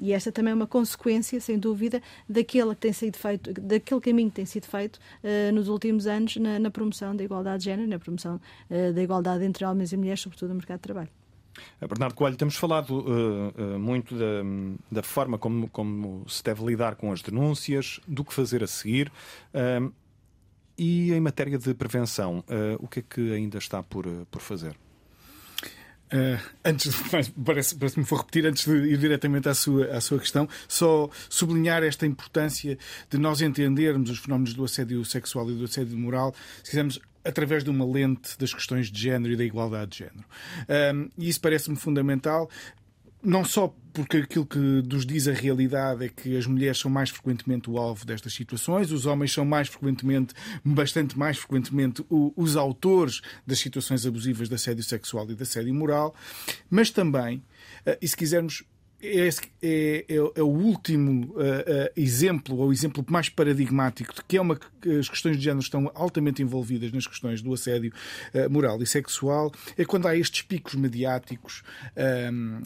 E 0.00 0.12
esta 0.12 0.32
também 0.32 0.52
é 0.52 0.54
uma 0.54 0.66
consequência, 0.66 1.40
sem 1.40 1.58
dúvida, 1.58 2.02
daquele, 2.28 2.74
que 2.74 2.80
tem 2.80 2.92
sido 2.92 3.16
feito, 3.16 3.52
daquele 3.52 4.00
caminho 4.00 4.30
que 4.30 4.36
tem 4.36 4.46
sido 4.46 4.66
feito 4.66 4.96
uh, 4.96 5.52
nos 5.52 5.68
últimos 5.68 6.06
anos 6.06 6.36
na, 6.36 6.58
na, 6.58 6.70
promoção 6.70 7.14
da 7.14 7.24
igualdade 7.24 7.58
de 7.58 7.64
género, 7.66 7.88
na 7.88 7.98
promoção 7.98 8.40
uh, 8.70 8.92
da 8.92 9.02
igualdade 9.02 9.44
entre 9.44 9.64
homens 9.64 9.92
e 9.92 9.96
mulheres, 9.96 10.20
sobretudo 10.20 10.50
no 10.50 10.56
mercado 10.56 10.78
de 10.78 10.82
trabalho. 10.82 11.08
Eh, 11.80 11.86
Bernardo 11.86 12.14
Coelho, 12.14 12.36
temos 12.36 12.56
falado 12.56 12.90
uh, 12.90 13.74
uh, 13.74 13.78
muito 13.78 14.16
da, 14.16 14.42
da, 14.90 15.02
forma 15.02 15.38
como, 15.38 15.68
como, 15.68 16.24
se 16.28 16.42
deve 16.42 16.64
lidar 16.64 16.96
com 16.96 17.12
as 17.12 17.20
denúncias, 17.20 18.00
do 18.06 18.24
que 18.24 18.32
fazer 18.32 18.62
a 18.62 18.66
seguir. 18.66 19.12
Uh, 19.52 19.92
e 20.78 21.12
em 21.12 21.20
matéria 21.20 21.58
de 21.58 21.74
prevenção, 21.74 22.42
o 22.80 22.88
que 22.88 23.00
é 23.00 23.02
que 23.02 23.32
ainda 23.34 23.58
está 23.58 23.82
por, 23.82 24.06
por 24.30 24.40
fazer? 24.40 24.74
Antes 26.64 26.92
de, 26.92 27.32
parece, 27.44 27.74
parece 27.74 27.98
me 27.98 28.04
for 28.04 28.18
repetir, 28.18 28.46
antes 28.46 28.64
de 28.66 28.72
ir 28.72 28.98
diretamente 28.98 29.48
à 29.48 29.54
sua, 29.54 29.86
à 29.86 30.00
sua 30.00 30.18
questão, 30.18 30.48
só 30.68 31.08
sublinhar 31.28 31.82
esta 31.82 32.06
importância 32.06 32.78
de 33.10 33.18
nós 33.18 33.40
entendermos 33.40 34.10
os 34.10 34.18
fenómenos 34.18 34.54
do 34.54 34.64
assédio 34.64 35.04
sexual 35.04 35.50
e 35.50 35.54
do 35.54 35.64
assédio 35.64 35.96
moral, 35.96 36.34
se 36.62 36.70
quisermos, 36.70 37.00
através 37.24 37.62
de 37.62 37.70
uma 37.70 37.84
lente 37.84 38.38
das 38.38 38.52
questões 38.52 38.90
de 38.90 39.00
género 39.00 39.32
e 39.32 39.36
da 39.36 39.44
igualdade 39.44 39.92
de 39.92 39.98
género. 39.98 40.24
Um, 40.94 41.08
e 41.16 41.28
isso 41.28 41.40
parece-me 41.40 41.76
fundamental, 41.76 42.50
não 43.22 43.44
só 43.44 43.74
porque 43.92 44.18
aquilo 44.18 44.46
que 44.46 44.58
nos 44.58 45.04
diz 45.04 45.28
a 45.28 45.32
realidade 45.32 46.06
é 46.06 46.08
que 46.08 46.36
as 46.36 46.46
mulheres 46.46 46.78
são 46.78 46.90
mais 46.90 47.10
frequentemente 47.10 47.68
o 47.68 47.76
alvo 47.78 48.06
destas 48.06 48.32
situações, 48.32 48.90
os 48.90 49.04
homens 49.04 49.32
são 49.32 49.44
mais 49.44 49.68
frequentemente, 49.68 50.34
bastante 50.64 51.18
mais 51.18 51.36
frequentemente, 51.36 52.04
os 52.08 52.56
autores 52.56 53.20
das 53.46 53.58
situações 53.58 54.06
abusivas 54.06 54.48
de 54.48 54.54
assédio 54.54 54.82
sexual 54.82 55.30
e 55.30 55.34
de 55.34 55.42
assédio 55.42 55.74
moral, 55.74 56.14
mas 56.70 56.90
também, 56.90 57.42
eh, 57.84 57.98
e 58.00 58.08
se 58.08 58.16
quisermos 58.16 58.64
é, 59.02 59.28
é, 59.28 60.04
é, 60.08 60.16
é, 60.36 60.42
o 60.42 60.46
último 60.46 61.32
uh, 61.32 61.40
uh, 61.40 61.92
exemplo, 61.96 62.56
ou 62.56 62.72
exemplo 62.72 63.04
mais 63.10 63.28
paradigmático 63.28 64.14
de 64.14 64.22
que 64.22 64.36
é 64.36 64.40
uma, 64.40 64.56
as 64.98 65.08
questões 65.08 65.36
de 65.36 65.42
género 65.42 65.60
estão 65.60 65.90
altamente 65.92 66.40
envolvidas 66.40 66.92
nas 66.92 67.06
questões 67.06 67.42
do 67.42 67.52
assédio 67.52 67.92
uh, 68.32 68.48
moral 68.48 68.80
e 68.80 68.86
sexual, 68.86 69.52
é 69.76 69.84
quando 69.84 70.06
há 70.06 70.16
estes 70.16 70.42
picos 70.42 70.74
mediáticos 70.74 71.64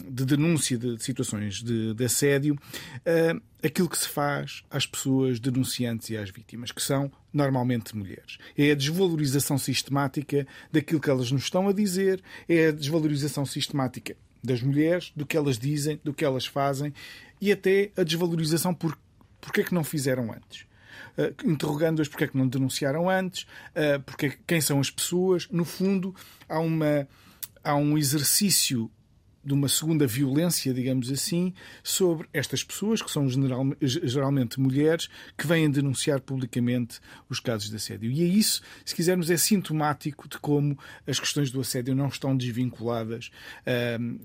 de 0.09 0.25
denúncia 0.25 0.77
de, 0.77 0.95
de 0.95 1.03
situações 1.03 1.63
de, 1.63 1.93
de 1.93 2.05
assédio, 2.05 2.57
aquilo 3.63 3.89
que 3.89 3.97
se 3.97 4.07
faz 4.07 4.63
às 4.69 4.85
pessoas 4.85 5.39
denunciantes 5.39 6.09
e 6.09 6.17
às 6.17 6.29
vítimas, 6.29 6.71
que 6.71 6.81
são 6.81 7.11
normalmente 7.33 7.95
mulheres. 7.95 8.37
É 8.57 8.71
a 8.71 8.75
desvalorização 8.75 9.57
sistemática 9.57 10.45
daquilo 10.71 10.99
que 10.99 11.09
elas 11.09 11.31
nos 11.31 11.43
estão 11.43 11.67
a 11.67 11.73
dizer, 11.73 12.21
é 12.47 12.67
a 12.67 12.71
desvalorização 12.71 13.45
sistemática 13.45 14.15
das 14.43 14.61
mulheres, 14.61 15.11
do 15.15 15.25
que 15.25 15.37
elas 15.37 15.57
dizem, 15.57 15.99
do 16.03 16.13
que 16.13 16.25
elas 16.25 16.45
fazem 16.45 16.93
e 17.39 17.51
até 17.51 17.91
a 17.97 18.03
desvalorização 18.03 18.73
por 18.73 18.97
porque 19.39 19.61
é 19.61 19.63
que 19.63 19.73
não 19.73 19.83
fizeram 19.83 20.31
antes. 20.31 20.65
Uh, 21.17 21.49
interrogando-as 21.49 22.07
porque 22.07 22.25
é 22.25 22.27
que 22.27 22.37
não 22.37 22.47
denunciaram 22.47 23.09
antes, 23.09 23.43
uh, 23.43 24.01
porque, 24.05 24.37
quem 24.45 24.59
são 24.59 24.79
as 24.79 24.89
pessoas. 24.89 25.47
No 25.49 25.63
fundo, 25.63 26.13
há, 26.49 26.59
uma, 26.59 27.07
há 27.63 27.75
um 27.75 27.97
exercício 27.97 28.91
de 29.47 29.53
uma 29.53 29.69
segunda 29.69 30.05
violência, 30.05 30.73
digamos 30.73 31.09
assim, 31.09 31.53
sobre 31.81 32.27
estas 32.33 32.65
pessoas, 32.65 33.01
que 33.01 33.09
são 33.09 33.29
general, 33.29 33.65
geralmente 33.81 34.59
mulheres, 34.59 35.07
que 35.37 35.47
vêm 35.47 35.71
denunciar 35.71 36.19
publicamente 36.19 36.99
os 37.29 37.39
casos 37.39 37.69
de 37.69 37.77
assédio. 37.77 38.11
E 38.11 38.21
é 38.23 38.25
isso, 38.25 38.61
se 38.83 38.93
quisermos, 38.93 39.29
é 39.29 39.37
sintomático 39.37 40.27
de 40.27 40.37
como 40.37 40.77
as 41.07 41.17
questões 41.17 41.49
do 41.49 41.61
assédio 41.61 41.95
não 41.95 42.07
estão 42.07 42.35
desvinculadas 42.35 43.31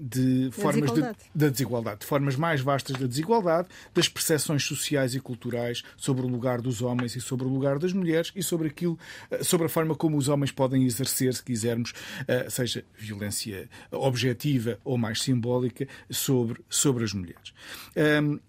de 0.01 0.47
da 0.47 0.53
formas 0.53 0.91
desigualdade. 0.91 1.19
De, 1.19 1.39
da 1.39 1.49
desigualdade, 1.49 2.01
de 2.01 2.07
formas 2.07 2.35
mais 2.35 2.61
vastas 2.61 2.97
da 2.97 3.07
desigualdade, 3.07 3.69
das 3.95 4.09
percepções 4.09 4.65
sociais 4.65 5.15
e 5.15 5.21
culturais 5.21 5.85
sobre 5.97 6.27
o 6.27 6.29
lugar 6.29 6.61
dos 6.61 6.83
homens 6.83 7.15
e 7.15 7.21
sobre 7.21 7.47
o 7.47 7.49
lugar 7.49 7.79
das 7.79 7.93
mulheres 7.93 8.33
e 8.35 8.43
sobre 8.43 8.67
aquilo, 8.67 8.99
uh, 9.31 9.45
sobre 9.45 9.67
a 9.67 9.71
forma 9.71 9.95
como 9.95 10.17
os 10.17 10.27
homens 10.27 10.51
podem 10.51 10.85
exercer, 10.85 11.33
se 11.33 11.45
quisermos, 11.45 11.93
uh, 12.23 12.51
seja 12.51 12.85
violência 12.99 13.69
objetiva 13.93 14.81
ou 14.85 14.99
mais 14.99 15.12
mais 15.13 15.23
simbólica 15.23 15.87
sobre, 16.11 16.61
sobre 16.69 17.05
as 17.05 17.13
mulheres. 17.13 17.53
Um, 17.97 18.41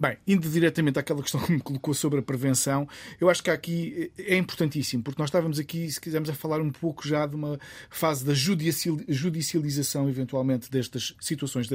Bem, 0.00 0.16
indo 0.28 0.48
diretamente 0.48 0.96
àquela 0.96 1.20
questão 1.20 1.40
que 1.40 1.50
me 1.50 1.60
colocou 1.60 1.92
sobre 1.92 2.20
a 2.20 2.22
prevenção, 2.22 2.88
eu 3.20 3.28
acho 3.28 3.42
que 3.42 3.50
aqui 3.50 4.12
é 4.16 4.36
importantíssimo, 4.36 5.02
porque 5.02 5.20
nós 5.20 5.26
estávamos 5.26 5.58
aqui, 5.58 5.90
se 5.90 6.00
quisermos, 6.00 6.30
a 6.30 6.34
falar 6.34 6.60
um 6.60 6.70
pouco 6.70 7.04
já 7.04 7.26
de 7.26 7.34
uma 7.34 7.58
fase 7.90 8.24
da 8.24 8.32
judicialização, 8.32 10.08
eventualmente, 10.08 10.70
destas 10.70 11.16
situações 11.18 11.66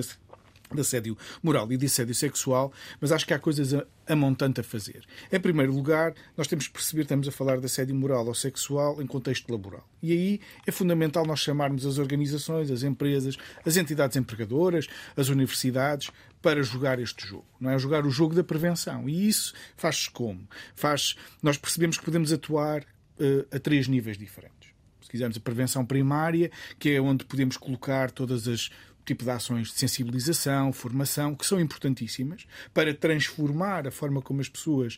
de 0.73 0.81
assédio 0.81 1.17
moral 1.41 1.71
e 1.71 1.77
de 1.77 1.85
assédio 1.85 2.15
sexual, 2.15 2.71
mas 2.99 3.11
acho 3.11 3.25
que 3.25 3.33
há 3.33 3.39
coisas 3.39 3.73
a, 3.73 3.85
a 4.07 4.15
montante 4.15 4.61
a 4.61 4.63
fazer. 4.63 5.03
Em 5.31 5.39
primeiro 5.39 5.73
lugar, 5.73 6.13
nós 6.35 6.47
temos 6.47 6.67
que 6.67 6.73
perceber 6.73 7.01
que 7.01 7.05
estamos 7.05 7.27
a 7.27 7.31
falar 7.31 7.59
de 7.59 7.65
assédio 7.65 7.95
moral 7.95 8.25
ou 8.27 8.35
sexual 8.35 9.01
em 9.01 9.07
contexto 9.07 9.51
laboral. 9.51 9.87
E 10.01 10.11
aí 10.11 10.41
é 10.65 10.71
fundamental 10.71 11.25
nós 11.25 11.39
chamarmos 11.39 11.85
as 11.85 11.97
organizações, 11.97 12.69
as 12.69 12.83
empresas, 12.83 13.37
as 13.65 13.77
entidades 13.77 14.17
empregadoras, 14.17 14.87
as 15.15 15.29
universidades, 15.29 16.09
para 16.43 16.61
jogar 16.61 16.99
este 16.99 17.25
jogo. 17.25 17.45
Não 17.59 17.71
é 17.71 17.79
jogar 17.79 18.05
o 18.05 18.11
jogo 18.11 18.35
da 18.35 18.43
prevenção. 18.43 19.07
E 19.07 19.29
isso 19.29 19.53
faz-se 19.77 20.11
como? 20.11 20.45
Faz, 20.75 21.15
nós 21.41 21.57
percebemos 21.57 21.97
que 21.97 22.03
podemos 22.03 22.33
atuar 22.33 22.81
uh, 22.81 23.55
a 23.55 23.57
três 23.57 23.87
níveis 23.87 24.17
diferentes. 24.17 24.69
Se 25.01 25.09
quisermos 25.09 25.37
a 25.37 25.39
prevenção 25.39 25.85
primária, 25.85 26.51
que 26.77 26.91
é 26.91 27.01
onde 27.01 27.23
podemos 27.23 27.55
colocar 27.55 28.11
todas 28.11 28.45
as 28.47 28.69
tipo 29.05 29.23
de 29.23 29.31
ações 29.31 29.67
de 29.67 29.73
sensibilização, 29.73 30.71
formação, 30.71 31.35
que 31.35 31.45
são 31.45 31.59
importantíssimas 31.59 32.45
para 32.73 32.93
transformar 32.93 33.87
a 33.87 33.91
forma 33.91 34.21
como 34.21 34.41
as 34.41 34.49
pessoas 34.49 34.97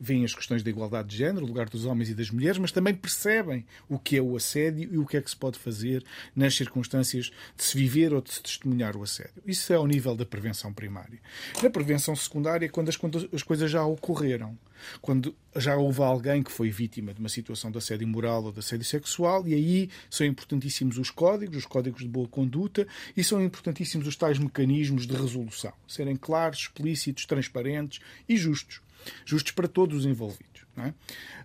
veem 0.00 0.24
as 0.24 0.34
questões 0.34 0.62
da 0.62 0.70
igualdade 0.70 1.08
de 1.08 1.16
género, 1.16 1.44
o 1.44 1.48
lugar 1.48 1.68
dos 1.68 1.84
homens 1.84 2.10
e 2.10 2.14
das 2.14 2.30
mulheres, 2.30 2.58
mas 2.58 2.72
também 2.72 2.94
percebem 2.94 3.64
o 3.88 3.98
que 3.98 4.16
é 4.16 4.22
o 4.22 4.36
assédio 4.36 4.88
e 4.92 4.98
o 4.98 5.06
que 5.06 5.16
é 5.16 5.20
que 5.20 5.30
se 5.30 5.36
pode 5.36 5.58
fazer 5.58 6.04
nas 6.34 6.54
circunstâncias 6.54 7.30
de 7.56 7.64
se 7.64 7.76
viver 7.76 8.12
ou 8.12 8.20
de 8.20 8.32
se 8.32 8.42
testemunhar 8.42 8.96
o 8.96 9.02
assédio. 9.02 9.42
Isso 9.46 9.72
é 9.72 9.76
ao 9.76 9.86
nível 9.86 10.14
da 10.14 10.24
prevenção 10.24 10.72
primária. 10.72 11.18
Na 11.62 11.70
prevenção 11.70 12.14
secundária, 12.14 12.68
quando 12.68 12.88
as, 12.88 12.96
quando 12.96 13.28
as 13.32 13.42
coisas 13.42 13.70
já 13.70 13.84
ocorreram, 13.84 14.56
quando 15.00 15.34
já 15.56 15.76
houve 15.76 16.00
alguém 16.02 16.42
que 16.42 16.52
foi 16.52 16.70
vítima 16.70 17.12
de 17.12 17.18
uma 17.18 17.28
situação 17.28 17.70
de 17.70 17.78
assédio 17.78 18.06
moral 18.06 18.44
ou 18.44 18.52
de 18.52 18.60
assédio 18.60 18.84
sexual, 18.84 19.46
e 19.46 19.54
aí 19.54 19.90
são 20.08 20.26
importantíssimos 20.26 20.98
os 20.98 21.10
códigos, 21.10 21.56
os 21.58 21.66
códigos 21.66 22.02
de 22.02 22.08
boa 22.08 22.28
conduta, 22.28 22.86
e 23.16 23.24
são 23.24 23.42
importantíssimos 23.42 24.06
os 24.06 24.16
tais 24.16 24.38
mecanismos 24.38 25.06
de 25.06 25.14
resolução, 25.14 25.72
serem 25.86 26.16
claros, 26.16 26.60
explícitos, 26.60 27.26
transparentes 27.26 28.00
e 28.28 28.36
justos 28.36 28.80
justos 29.24 29.52
para 29.52 29.68
todos 29.68 29.98
os 29.98 30.06
envolvidos. 30.06 30.66
É? 30.76 30.92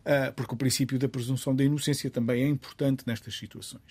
Ah, 0.06 0.34
porque 0.36 0.54
o 0.54 0.58
princípio 0.58 1.00
da 1.00 1.08
presunção 1.08 1.56
da 1.56 1.64
inocência 1.64 2.10
também 2.10 2.44
é 2.44 2.48
importante 2.48 3.04
nestas 3.08 3.36
situações. 3.36 3.82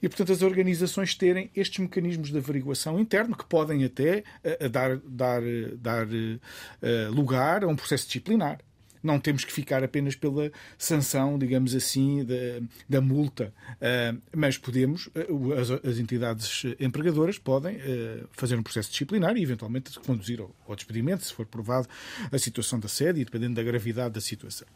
E, 0.00 0.08
portanto, 0.08 0.32
as 0.32 0.42
organizações 0.42 1.14
terem 1.14 1.50
estes 1.54 1.78
mecanismos 1.78 2.30
de 2.30 2.38
averiguação 2.38 2.98
interno 2.98 3.36
que 3.36 3.44
podem 3.44 3.84
até 3.84 4.22
uh, 4.44 4.68
dar, 4.68 4.96
dar, 4.98 5.42
dar 5.76 6.06
uh, 6.06 7.10
lugar 7.10 7.64
a 7.64 7.66
um 7.66 7.76
processo 7.76 8.06
disciplinar 8.06 8.58
não 9.06 9.18
temos 9.18 9.44
que 9.44 9.52
ficar 9.52 9.82
apenas 9.82 10.14
pela 10.14 10.50
sanção, 10.76 11.38
digamos 11.38 11.74
assim, 11.74 12.24
da, 12.24 12.66
da 12.88 13.00
multa, 13.00 13.54
uh, 13.72 14.20
mas 14.36 14.58
podemos, 14.58 15.06
uh, 15.06 15.52
as, 15.54 15.70
as, 15.70 15.98
entidades 15.98 16.64
empregadoras 16.80 17.38
podem 17.38 17.76
uh, 17.76 18.28
fazer 18.32 18.56
um 18.56 18.62
processo 18.62 18.90
disciplinar 18.90 19.36
e 19.36 19.42
eventualmente 19.42 19.98
conduzir 20.00 20.40
ao, 20.40 20.54
ao, 20.68 20.74
despedimento, 20.74 21.24
se 21.24 21.32
for 21.32 21.46
provado 21.46 21.88
a 22.30 22.38
situação 22.38 22.78
da 22.78 22.88
sede 22.88 23.20
e 23.20 23.24
dependendo 23.24 23.54
da 23.54 23.62
gravidade 23.62 24.14
da 24.14 24.20
situação. 24.20 24.66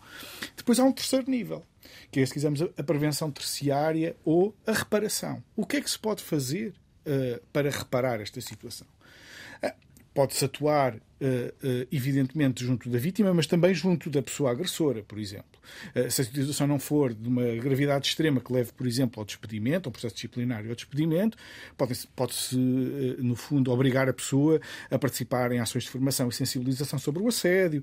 Depois 0.57 0.78
há 0.78 0.85
um 0.85 0.93
terceiro 0.93 1.28
nível, 1.28 1.65
que 2.11 2.20
é, 2.20 2.27
se 2.27 2.32
quisermos, 2.32 2.62
a 2.62 2.82
prevenção 2.82 3.31
terciária 3.31 4.16
ou 4.24 4.55
a 4.66 4.73
reparação. 4.73 5.43
O 5.57 5.66
que 5.66 5.77
é 5.77 5.81
que 5.81 5.90
se 5.90 5.98
pode 5.98 6.23
fazer 6.23 6.73
para 7.52 7.70
reparar 7.70 8.20
esta 8.20 8.40
situação? 8.40 8.86
Pode-se 10.20 10.44
atuar 10.44 10.97
eh, 11.18 11.55
eh, 11.64 11.86
evidentemente 11.90 12.62
junto 12.62 12.90
da 12.90 12.98
vítima, 12.98 13.32
mas 13.32 13.47
também 13.47 13.72
junto 13.72 14.10
da 14.10 14.20
pessoa 14.20 14.51
agressora, 14.51 15.02
por 15.02 15.18
exemplo. 15.18 15.59
Eh, 15.94 16.10
se 16.10 16.20
a 16.20 16.24
situação 16.26 16.66
não 16.66 16.78
for 16.78 17.14
de 17.14 17.26
uma 17.26 17.42
gravidade 17.56 18.06
extrema 18.09 18.38
que 18.38 18.52
leve, 18.52 18.70
por 18.70 18.86
exemplo, 18.86 19.18
ao 19.18 19.24
despedimento, 19.24 19.88
ao 19.88 19.92
processo 19.92 20.16
disciplinário 20.16 20.68
ao 20.68 20.76
despedimento, 20.76 21.38
pode-se, 21.74 22.06
pode 22.09 22.34
no 23.18 23.34
fundo, 23.34 23.72
obrigar 23.72 24.10
a 24.10 24.12
pessoa 24.12 24.60
a 24.90 24.98
participar 24.98 25.52
em 25.52 25.59
ações 25.59 25.84
de 25.84 25.90
formação 25.90 26.28
e 26.28 26.32
sensibilização 26.34 26.98
sobre 26.98 27.22
o 27.22 27.28
assédio, 27.28 27.82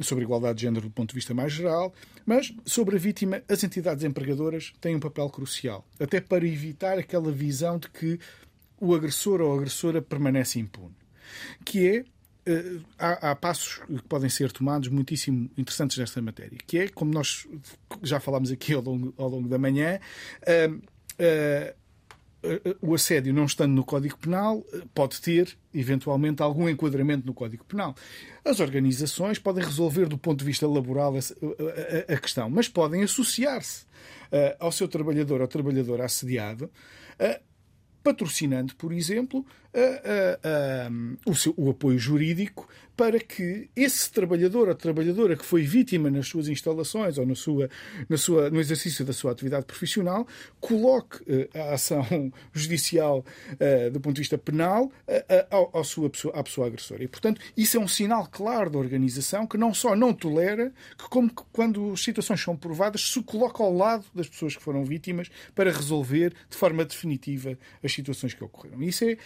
sobre 0.00 0.24
a 0.24 0.26
igualdade 0.26 0.58
de 0.58 0.62
género 0.62 0.88
do 0.88 0.90
ponto 0.90 1.10
de 1.10 1.14
vista 1.14 1.32
mais 1.32 1.52
geral, 1.52 1.94
mas 2.26 2.52
sobre 2.66 2.96
a 2.96 2.98
vítima, 2.98 3.42
as 3.48 3.62
entidades 3.62 4.02
empregadoras 4.02 4.72
têm 4.80 4.96
um 4.96 5.00
papel 5.00 5.30
crucial, 5.30 5.86
até 6.00 6.20
para 6.20 6.44
evitar 6.44 6.98
aquela 6.98 7.30
visão 7.30 7.78
de 7.78 7.88
que 7.90 8.18
o 8.80 8.94
agressor 8.94 9.40
ou 9.40 9.52
a 9.52 9.56
agressora 9.56 10.02
permanece 10.02 10.58
impune, 10.58 10.94
que 11.64 11.88
é 11.88 12.04
Uh, 12.46 12.84
há, 12.98 13.30
há, 13.30 13.34
passos 13.34 13.80
que 13.86 14.02
podem 14.02 14.28
ser 14.28 14.52
tomados 14.52 14.88
muitíssimo 14.88 15.48
interessantes 15.56 15.96
nesta 15.96 16.20
matéria, 16.20 16.58
que 16.66 16.76
é, 16.76 16.88
como 16.88 17.10
nós 17.10 17.48
já 18.02 18.20
falámos 18.20 18.52
aqui 18.52 18.74
ao 18.74 18.82
longo, 18.82 19.14
ao 19.16 19.30
longo 19.30 19.48
da 19.48 19.56
manhã, 19.56 19.98
uh, 20.42 20.74
uh, 20.74 21.74
o 22.82 22.92
assédio 22.92 23.32
não 23.32 23.46
estando 23.46 23.72
no 23.72 23.82
Código 23.82 24.18
Penal 24.18 24.62
pode 24.94 25.18
ter, 25.22 25.56
eventualmente, 25.72 26.42
algum 26.42 26.68
enquadramento 26.68 27.26
no 27.26 27.32
Código 27.32 27.64
Penal. 27.64 27.94
As 28.44 28.60
organizações 28.60 29.38
podem 29.38 29.64
resolver 29.64 30.06
do 30.06 30.18
ponto 30.18 30.40
de 30.40 30.44
vista 30.44 30.68
laboral 30.68 31.14
a 32.06 32.16
questão, 32.18 32.50
mas 32.50 32.68
podem 32.68 33.02
associar-se 33.02 33.86
ao 34.60 34.70
seu 34.70 34.86
trabalhador 34.86 35.40
ou 35.40 35.48
trabalhadora 35.48 36.04
assediado 36.04 36.70
patrocinando, 38.04 38.76
por 38.76 38.92
exemplo, 38.92 39.44
a, 39.74 40.86
a, 40.86 41.30
o, 41.30 41.34
seu, 41.34 41.54
o 41.56 41.70
apoio 41.70 41.98
jurídico 41.98 42.68
para 42.96 43.18
que 43.18 43.68
esse 43.74 44.10
trabalhador 44.10 44.68
ou 44.68 44.74
trabalhadora 44.74 45.36
que 45.36 45.44
foi 45.44 45.62
vítima 45.62 46.10
nas 46.10 46.28
suas 46.28 46.48
instalações 46.48 47.18
ou 47.18 47.26
na 47.26 47.34
sua, 47.34 47.68
na 48.08 48.16
sua, 48.16 48.50
no 48.50 48.60
exercício 48.60 49.04
da 49.04 49.12
sua 49.12 49.32
atividade 49.32 49.66
profissional 49.66 50.26
coloque 50.60 51.22
uh, 51.22 51.48
a 51.54 51.74
ação 51.74 52.32
judicial 52.52 53.24
uh, 53.52 53.90
do 53.90 54.00
ponto 54.00 54.14
de 54.14 54.20
vista 54.20 54.38
penal 54.38 54.84
uh, 54.84 55.78
à, 55.78 55.84
sua 55.84 56.08
pessoa, 56.08 56.34
à 56.38 56.42
pessoa 56.42 56.66
agressora. 56.68 57.02
E, 57.02 57.08
portanto, 57.08 57.40
isso 57.56 57.76
é 57.76 57.80
um 57.80 57.88
sinal 57.88 58.28
claro 58.30 58.70
da 58.70 58.78
organização 58.78 59.46
que 59.46 59.58
não 59.58 59.74
só 59.74 59.96
não 59.96 60.12
tolera, 60.12 60.72
que 60.96 61.08
como 61.08 61.28
que, 61.28 61.42
quando 61.52 61.92
as 61.92 62.02
situações 62.02 62.40
são 62.40 62.56
provadas, 62.56 63.10
se 63.10 63.22
coloca 63.22 63.62
ao 63.62 63.74
lado 63.74 64.04
das 64.14 64.28
pessoas 64.28 64.56
que 64.56 64.62
foram 64.62 64.84
vítimas 64.84 65.28
para 65.54 65.72
resolver 65.72 66.32
de 66.48 66.56
forma 66.56 66.84
definitiva 66.84 67.58
as 67.82 67.92
situações 67.92 68.34
que 68.34 68.44
ocorreram. 68.44 68.82
Isso 68.82 69.04
é 69.04 69.16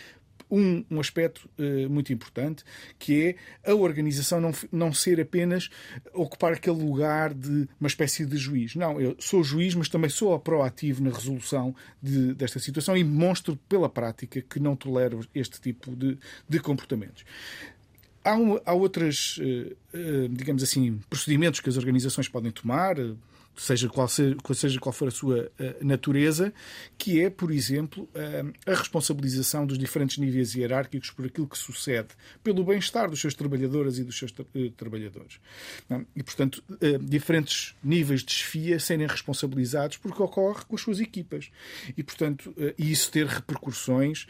um, 0.51 0.85
um 0.91 1.01
aspecto 1.01 1.49
uh, 1.59 1.91
muito 1.91 2.13
importante, 2.13 2.65
que 2.99 3.37
é 3.65 3.71
a 3.71 3.75
organização 3.75 4.41
não, 4.41 4.53
não 4.73 4.93
ser 4.93 5.21
apenas 5.21 5.69
ocupar 6.13 6.53
aquele 6.53 6.83
lugar 6.83 7.35
de 7.35 7.69
uma 7.81 7.87
espécie 7.87 8.25
de 8.25 8.37
juiz. 8.37 8.75
Não, 8.75 9.01
eu 9.01 9.17
sou 9.19 9.43
juiz, 9.43 9.75
mas 9.75 9.89
também 9.89 10.11
sou 10.11 10.39
proativo 10.39 11.03
na 11.03 11.11
resolução 11.11 11.75
de, 12.03 12.35
desta 12.35 12.59
situação 12.59 12.97
e 12.97 13.05
demonstro 13.05 13.59
pela 13.69 13.89
prática 13.89 14.41
que 14.41 14.59
não 14.61 14.77
tolero 14.77 15.21
este 15.35 15.61
tipo 15.61 15.95
de, 15.95 16.19
de 16.49 16.61
comportamentos. 16.61 17.25
Há, 18.25 18.37
um, 18.37 18.61
há 18.65 18.73
outras, 18.73 19.39
uh, 19.39 19.97
uh, 19.97 20.29
digamos 20.29 20.63
assim, 20.63 21.01
procedimentos 21.09 21.61
que 21.61 21.69
as 21.69 21.77
organizações 21.77 22.29
podem 22.29 22.51
tomar, 22.51 22.97
seja 23.59 23.89
qual, 23.89 24.09
seja, 24.09 24.79
qual 24.81 24.93
for 24.93 25.09
a 25.09 25.11
sua 25.11 25.51
uh, 25.59 25.85
natureza, 25.85 26.53
que 26.97 27.21
é, 27.21 27.29
por 27.29 27.51
exemplo, 27.51 28.09
uh, 28.15 28.53
a 28.65 28.75
responsabilização 28.75 29.67
dos 29.67 29.77
diferentes 29.77 30.17
níveis 30.19 30.55
hierárquicos 30.55 31.11
por 31.11 31.27
aquilo 31.27 31.49
que 31.49 31.59
sucede, 31.59 32.09
pelo 32.43 32.65
bem-estar 32.65 33.11
dos 33.11 33.21
seus 33.21 33.35
trabalhadoras 33.35 33.99
e 33.99 34.05
dos 34.05 34.17
seus 34.17 34.31
tra 34.31 34.45
uh, 34.45 34.71
trabalhadores. 34.71 35.41
Não? 35.89 36.07
E, 36.15 36.23
portanto, 36.23 36.63
diferentes 37.01 37.75
níveis 37.83 38.21
de 38.21 38.27
desfia 38.27 38.79
serem 38.79 39.07
responsabilizados 39.07 39.97
porque 39.97 40.23
ocorre 40.23 40.65
com 40.67 40.77
as 40.77 40.81
suas 40.83 41.01
equipas. 41.01 41.51
E, 41.97 42.03
portanto, 42.03 42.55
isso 42.79 43.11
ter 43.11 43.27
repercussões 43.27 44.27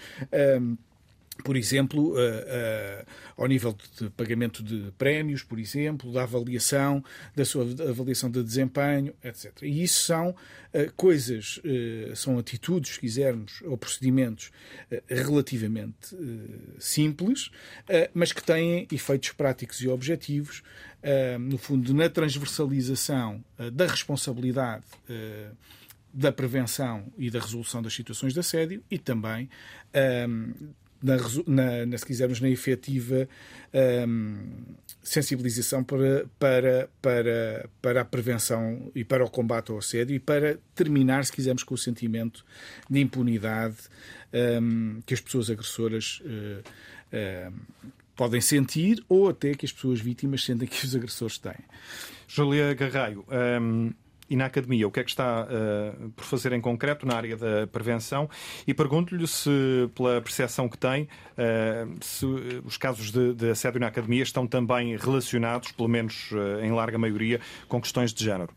por 1.42 1.56
exemplo, 1.56 2.12
uh, 2.12 2.16
uh, 2.16 3.06
ao 3.36 3.46
nível 3.46 3.76
de 3.98 4.10
pagamento 4.10 4.62
de 4.62 4.92
prémios, 4.98 5.42
por 5.42 5.58
exemplo, 5.58 6.12
da 6.12 6.22
avaliação, 6.24 7.02
da 7.34 7.44
sua 7.44 7.64
avaliação 7.88 8.30
de 8.30 8.42
desempenho, 8.42 9.14
etc. 9.22 9.62
E 9.62 9.82
isso 9.82 10.02
são 10.02 10.30
uh, 10.30 10.92
coisas, 10.96 11.60
são 12.14 12.38
atitudes, 12.38 12.94
se 12.94 13.00
quisermos, 13.00 13.62
ou 13.62 13.76
procedimentos 13.76 14.50
relativamente 15.08 16.16
simples, 16.78 17.50
mas 18.14 18.32
que 18.32 18.42
têm 18.42 18.86
efeitos 18.90 19.32
práticos 19.32 19.80
e 19.80 19.88
objetivos, 19.88 20.62
no 21.40 21.58
fundo, 21.58 21.92
na 21.94 22.08
transversalização 22.08 23.44
da 23.72 23.86
responsabilidade 23.86 24.84
da 26.12 26.32
prevenção 26.32 27.12
e 27.16 27.30
da 27.30 27.40
resolução 27.40 27.82
das 27.82 27.94
situações 27.94 28.32
de 28.32 28.40
assédio 28.40 28.82
e 28.90 28.98
também 28.98 29.48
na, 31.02 31.16
na, 31.46 31.86
na, 31.86 31.98
se 31.98 32.04
quisermos, 32.04 32.40
na 32.40 32.48
efetiva 32.48 33.28
um, 34.06 34.38
sensibilização 35.02 35.82
para, 35.84 36.26
para, 36.38 36.90
para, 37.00 37.70
para 37.80 38.00
a 38.00 38.04
prevenção 38.04 38.90
e 38.94 39.04
para 39.04 39.24
o 39.24 39.30
combate 39.30 39.70
ao 39.70 39.78
assédio 39.78 40.14
e 40.14 40.18
para 40.18 40.58
terminar, 40.74 41.24
se 41.24 41.32
quisermos, 41.32 41.62
com 41.62 41.74
o 41.74 41.78
sentimento 41.78 42.44
de 42.90 43.00
impunidade 43.00 43.76
um, 44.60 45.00
que 45.06 45.14
as 45.14 45.20
pessoas 45.20 45.50
agressoras 45.50 46.20
uh, 46.24 47.50
uh, 47.50 47.54
podem 48.16 48.40
sentir 48.40 49.02
ou 49.08 49.28
até 49.28 49.54
que 49.54 49.64
as 49.64 49.72
pessoas 49.72 50.00
vítimas 50.00 50.44
sentem 50.44 50.66
que 50.66 50.84
os 50.84 50.94
agressores 50.94 51.38
têm. 51.38 51.54
Júlia 52.26 52.74
Garraio, 52.74 53.24
um 53.60 53.92
e 54.28 54.36
na 54.36 54.46
academia, 54.46 54.86
o 54.86 54.90
que 54.90 55.00
é 55.00 55.04
que 55.04 55.10
está 55.10 55.46
uh, 55.46 56.10
por 56.10 56.24
fazer 56.24 56.52
em 56.52 56.60
concreto 56.60 57.06
na 57.06 57.14
área 57.14 57.36
da 57.36 57.66
prevenção? 57.66 58.28
E 58.66 58.74
pergunto-lhe 58.74 59.26
se, 59.26 59.50
pela 59.94 60.20
percepção 60.20 60.68
que 60.68 60.76
tem, 60.76 61.04
uh, 61.04 61.96
se 62.00 62.26
os 62.64 62.76
casos 62.76 63.10
de, 63.10 63.34
de, 63.34 63.50
assédio 63.50 63.80
na 63.80 63.86
academia 63.86 64.22
estão 64.22 64.46
também 64.46 64.96
relacionados, 64.96 65.72
pelo 65.72 65.88
menos 65.88 66.30
uh, 66.32 66.62
em 66.62 66.72
larga 66.72 66.98
maioria, 66.98 67.40
com 67.68 67.80
questões 67.80 68.12
de 68.12 68.24
género. 68.24 68.52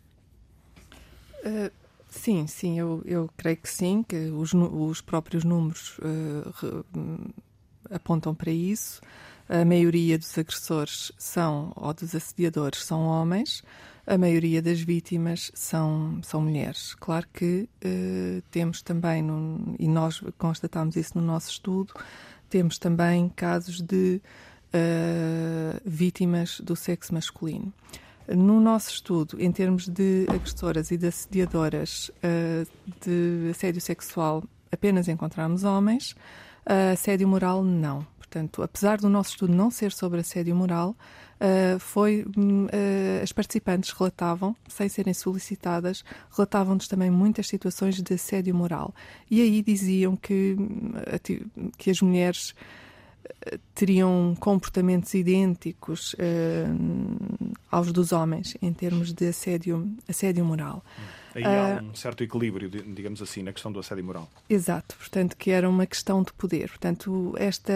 Sim, 2.07 2.45
sim, 2.45 2.77
eu, 2.77 3.02
eu 3.06 3.30
creio 3.38 3.57
que 3.57 3.69
sim, 3.69 4.03
que 4.03 4.30
os, 4.30 4.53
os 4.53 5.02
próprios 5.02 5.43
números 5.43 5.98
apontam 7.89 8.35
para 8.35 8.52
isso. 8.52 9.02
A 9.49 9.65
maioria 9.65 10.18
dos 10.18 10.38
agressores 10.38 11.11
são, 11.18 11.73
ou 11.76 11.93
dos 11.93 12.14
assediadores, 12.14 12.84
são 12.84 13.06
homens. 13.06 13.64
A 14.06 14.18
maioria 14.18 14.61
das 14.61 14.82
vítimas 14.82 15.52
são, 15.53 16.19
são 16.23 16.41
mulheres. 16.41 16.95
Claro 16.95 17.28
que 17.34 17.69
uh, 17.86 18.41
temos 18.49 18.82
também, 18.82 19.26
e 19.80 19.88
nós 19.88 20.22
constatamos 20.38 20.95
isso 20.95 21.18
no 21.18 21.23
nosso 21.23 21.49
estudo, 21.52 21.94
temos 22.49 22.78
também 22.78 23.30
casos 23.30 23.82
de 23.82 24.22
uh, 24.73 25.82
vítimas 25.86 26.60
do 26.61 26.76
sexo 26.76 27.14
masculino. 27.14 27.72
No 28.28 28.60
nosso 28.61 28.91
estudo, 28.91 29.41
em 29.41 29.52
termos 29.52 29.88
de 29.88 30.26
agressoras 30.30 30.91
e 30.91 30.98
de 30.98 31.07
assediadoras 31.07 32.10
uh, 32.10 32.68
de 33.03 33.49
assédio 33.52 33.82
sexual, 33.82 34.44
apenas 34.72 35.07
encontramos 35.07 35.64
homens, 35.64 36.15
assédio 36.65 37.28
moral, 37.28 37.64
não. 37.64 38.06
Portanto, 38.18 38.64
apesar 38.64 38.98
do 38.98 39.10
nosso 39.10 39.32
estudo 39.32 39.53
não 39.53 39.69
ser 39.69 39.91
sobre 39.91 40.22
assédio 40.22 40.56
moral, 40.56 40.95
uh, 41.41 41.80
foi 41.80 42.23
uh, 42.23 43.23
as 43.23 43.31
participantes 43.31 43.91
relatavam, 43.91 44.55
sem 44.68 44.88
serem 44.88 45.13
solicitadas, 45.13 46.03
relatavam-nos 46.35 46.88
também 46.88 47.09
muitas 47.09 47.47
situações 47.47 48.01
de 48.01 48.13
assédio 48.13 48.53
moral. 48.53 48.93
E 49.30 49.41
aí 49.41 49.61
diziam 49.61 50.15
que, 50.15 50.55
que 51.77 51.89
as 51.89 52.01
mulheres 52.01 52.53
teriam 53.73 54.35
comportamentos 54.39 55.13
idênticos 55.13 56.13
uh, 56.13 57.53
aos 57.72 57.91
dos 57.91 58.11
homens 58.11 58.55
em 58.61 58.73
termos 58.73 59.13
de 59.13 59.27
assédio, 59.27 59.89
assédio 60.07 60.45
moral. 60.45 60.84
Aí 61.34 61.43
há 61.45 61.81
um 61.81 61.95
certo 61.95 62.23
equilíbrio, 62.23 62.69
digamos 62.69 63.22
assim, 63.22 63.41
na 63.41 63.53
questão 63.53 63.72
do 63.72 63.80
assédio 63.80 64.03
moral. 64.03 64.30
Exato, 64.49 64.95
portanto, 64.97 65.38
que 65.38 65.49
era 65.49 65.69
uma 65.69 65.85
questão 65.85 66.22
de 66.23 66.34
poder. 66.34 66.68
Portanto, 66.69 67.34
esta, 67.38 67.73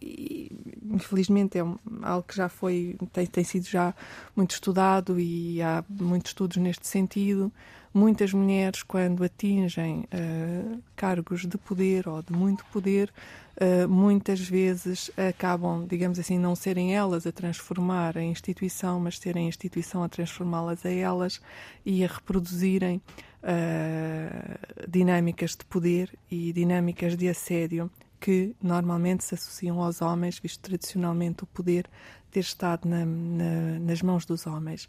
infelizmente, 0.00 1.58
é 1.58 1.64
algo 2.02 2.26
que 2.26 2.36
já 2.36 2.48
foi, 2.48 2.96
tem, 3.12 3.26
tem 3.26 3.44
sido 3.44 3.66
já 3.66 3.94
muito 4.34 4.52
estudado 4.52 5.18
e 5.18 5.60
há 5.62 5.84
muitos 5.88 6.30
estudos 6.30 6.56
neste 6.56 6.86
sentido. 6.86 7.52
Muitas 7.94 8.32
mulheres, 8.32 8.82
quando 8.82 9.22
atingem 9.22 10.04
uh, 10.14 10.82
cargos 10.96 11.46
de 11.46 11.58
poder 11.58 12.08
ou 12.08 12.22
de 12.22 12.32
muito 12.32 12.64
poder, 12.72 13.12
uh, 13.60 13.86
muitas 13.86 14.40
vezes 14.40 15.10
acabam, 15.16 15.86
digamos 15.86 16.18
assim, 16.18 16.38
não 16.38 16.56
serem 16.56 16.96
elas 16.96 17.26
a 17.26 17.32
transformar 17.32 18.16
a 18.16 18.22
instituição, 18.22 18.98
mas 18.98 19.18
serem 19.18 19.44
a 19.44 19.48
instituição 19.48 20.02
a 20.02 20.08
transformá-las 20.08 20.86
a 20.86 20.90
elas 20.90 21.38
e 21.84 22.02
a 22.02 22.08
reproduzirem 22.08 22.96
uh, 23.42 24.88
dinâmicas 24.88 25.50
de 25.50 25.64
poder 25.66 26.10
e 26.30 26.50
dinâmicas 26.50 27.14
de 27.14 27.28
assédio 27.28 27.90
que 28.22 28.54
normalmente 28.62 29.24
se 29.24 29.34
associam 29.34 29.82
aos 29.82 30.00
homens, 30.00 30.38
visto 30.38 30.60
tradicionalmente 30.60 31.42
o 31.42 31.46
poder 31.46 31.90
ter 32.30 32.38
estado 32.38 32.88
na, 32.88 33.04
na, 33.04 33.80
nas 33.80 34.00
mãos 34.00 34.24
dos 34.24 34.46
homens. 34.46 34.88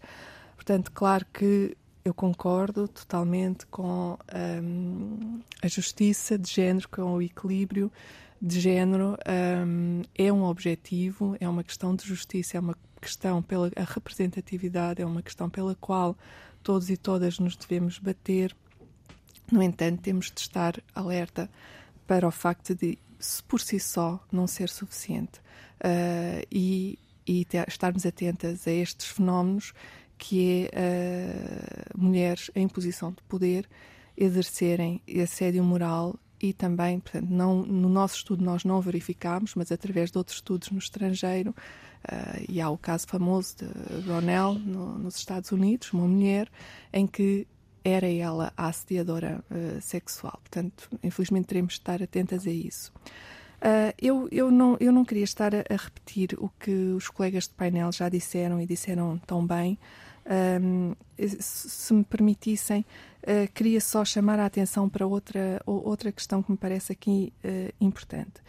Portanto, 0.55 0.91
claro 0.91 1.25
que 1.33 1.75
eu 2.05 2.13
concordo 2.13 2.87
totalmente 2.87 3.65
com 3.65 4.19
um, 4.63 5.41
a 5.63 5.67
justiça 5.67 6.37
de 6.37 6.47
género, 6.47 6.87
com 6.87 7.01
o 7.01 7.21
equilíbrio 7.23 7.91
de 8.39 8.59
género. 8.59 9.17
Um, 9.65 10.03
é 10.13 10.31
um 10.31 10.43
objetivo, 10.43 11.35
é 11.39 11.49
uma 11.49 11.63
questão 11.63 11.95
de 11.95 12.05
justiça, 12.05 12.57
é 12.57 12.59
uma 12.59 12.77
questão 13.01 13.41
pela 13.41 13.71
representatividade, 13.75 15.01
é 15.01 15.05
uma 15.05 15.23
questão 15.23 15.49
pela 15.49 15.73
qual 15.73 16.15
todos 16.61 16.87
e 16.91 16.97
todas 16.97 17.39
nos 17.39 17.55
devemos 17.55 17.97
bater. 17.97 18.55
No 19.51 19.63
entanto, 19.63 20.03
temos 20.03 20.31
de 20.31 20.39
estar 20.39 20.79
alerta 20.93 21.49
para 22.05 22.27
o 22.27 22.31
facto 22.31 22.75
de, 22.75 22.99
por 23.47 23.61
si 23.61 23.79
só, 23.79 24.23
não 24.31 24.47
ser 24.47 24.69
suficiente 24.69 25.39
uh, 25.83 26.45
e, 26.51 26.97
e 27.27 27.45
estarmos 27.67 28.05
atentas 28.05 28.67
a 28.67 28.71
estes 28.71 29.07
fenómenos 29.07 29.73
que 30.17 30.69
é 30.71 31.87
uh, 31.95 31.99
mulheres 31.99 32.49
em 32.55 32.67
posição 32.67 33.11
de 33.11 33.21
poder 33.23 33.67
exercerem 34.15 35.01
assédio 35.21 35.63
moral 35.63 36.15
e 36.39 36.51
também, 36.51 36.99
portanto, 36.99 37.29
não, 37.29 37.63
no 37.63 37.87
nosso 37.87 38.17
estudo 38.17 38.43
nós 38.43 38.65
não 38.65 38.81
verificámos, 38.81 39.55
mas 39.55 39.71
através 39.71 40.11
de 40.11 40.17
outros 40.17 40.37
estudos 40.37 40.69
no 40.71 40.77
estrangeiro, 40.77 41.51
uh, 41.51 42.45
e 42.49 42.59
há 42.59 42.69
o 42.69 42.77
caso 42.77 43.07
famoso 43.07 43.55
de 43.57 44.09
Ronell 44.09 44.53
no, 44.55 44.99
nos 44.99 45.15
Estados 45.15 45.51
Unidos, 45.51 45.93
uma 45.93 46.05
mulher 46.05 46.49
em 46.91 47.07
que 47.07 47.47
era 47.83 48.09
ela 48.09 48.53
a 48.55 48.67
assediadora 48.67 49.43
uh, 49.51 49.81
sexual. 49.81 50.39
Portanto, 50.41 50.89
infelizmente 51.03 51.47
teremos 51.47 51.73
de 51.73 51.79
estar 51.79 52.01
atentas 52.01 52.47
a 52.47 52.51
isso. 52.51 52.91
Uh, 53.59 53.93
eu, 54.01 54.27
eu, 54.31 54.51
não, 54.51 54.77
eu 54.79 54.91
não 54.91 55.05
queria 55.05 55.23
estar 55.23 55.53
a, 55.53 55.59
a, 55.59 55.75
repetir 55.75 56.35
o 56.37 56.49
que 56.59 56.71
os 56.71 57.07
colegas 57.09 57.45
de 57.45 57.51
painel 57.51 57.91
já 57.91 58.09
disseram 58.09 58.59
e 58.59 58.65
disseram 58.65 59.17
tão 59.25 59.45
bem, 59.45 59.79
um, 60.61 60.95
se 61.17 61.93
me 61.93 62.03
permitissem, 62.03 62.85
uh, 63.21 63.51
queria 63.53 63.79
só 63.79 64.03
chamar 64.03 64.39
a 64.39 64.45
atenção 64.45 64.89
para 64.89 65.07
outra, 65.07 65.61
outra 65.65 66.11
questão 66.11 66.43
que 66.43 66.51
me 66.51 66.57
parece 66.57 66.91
aqui 66.91 67.33
importante. 67.79 68.41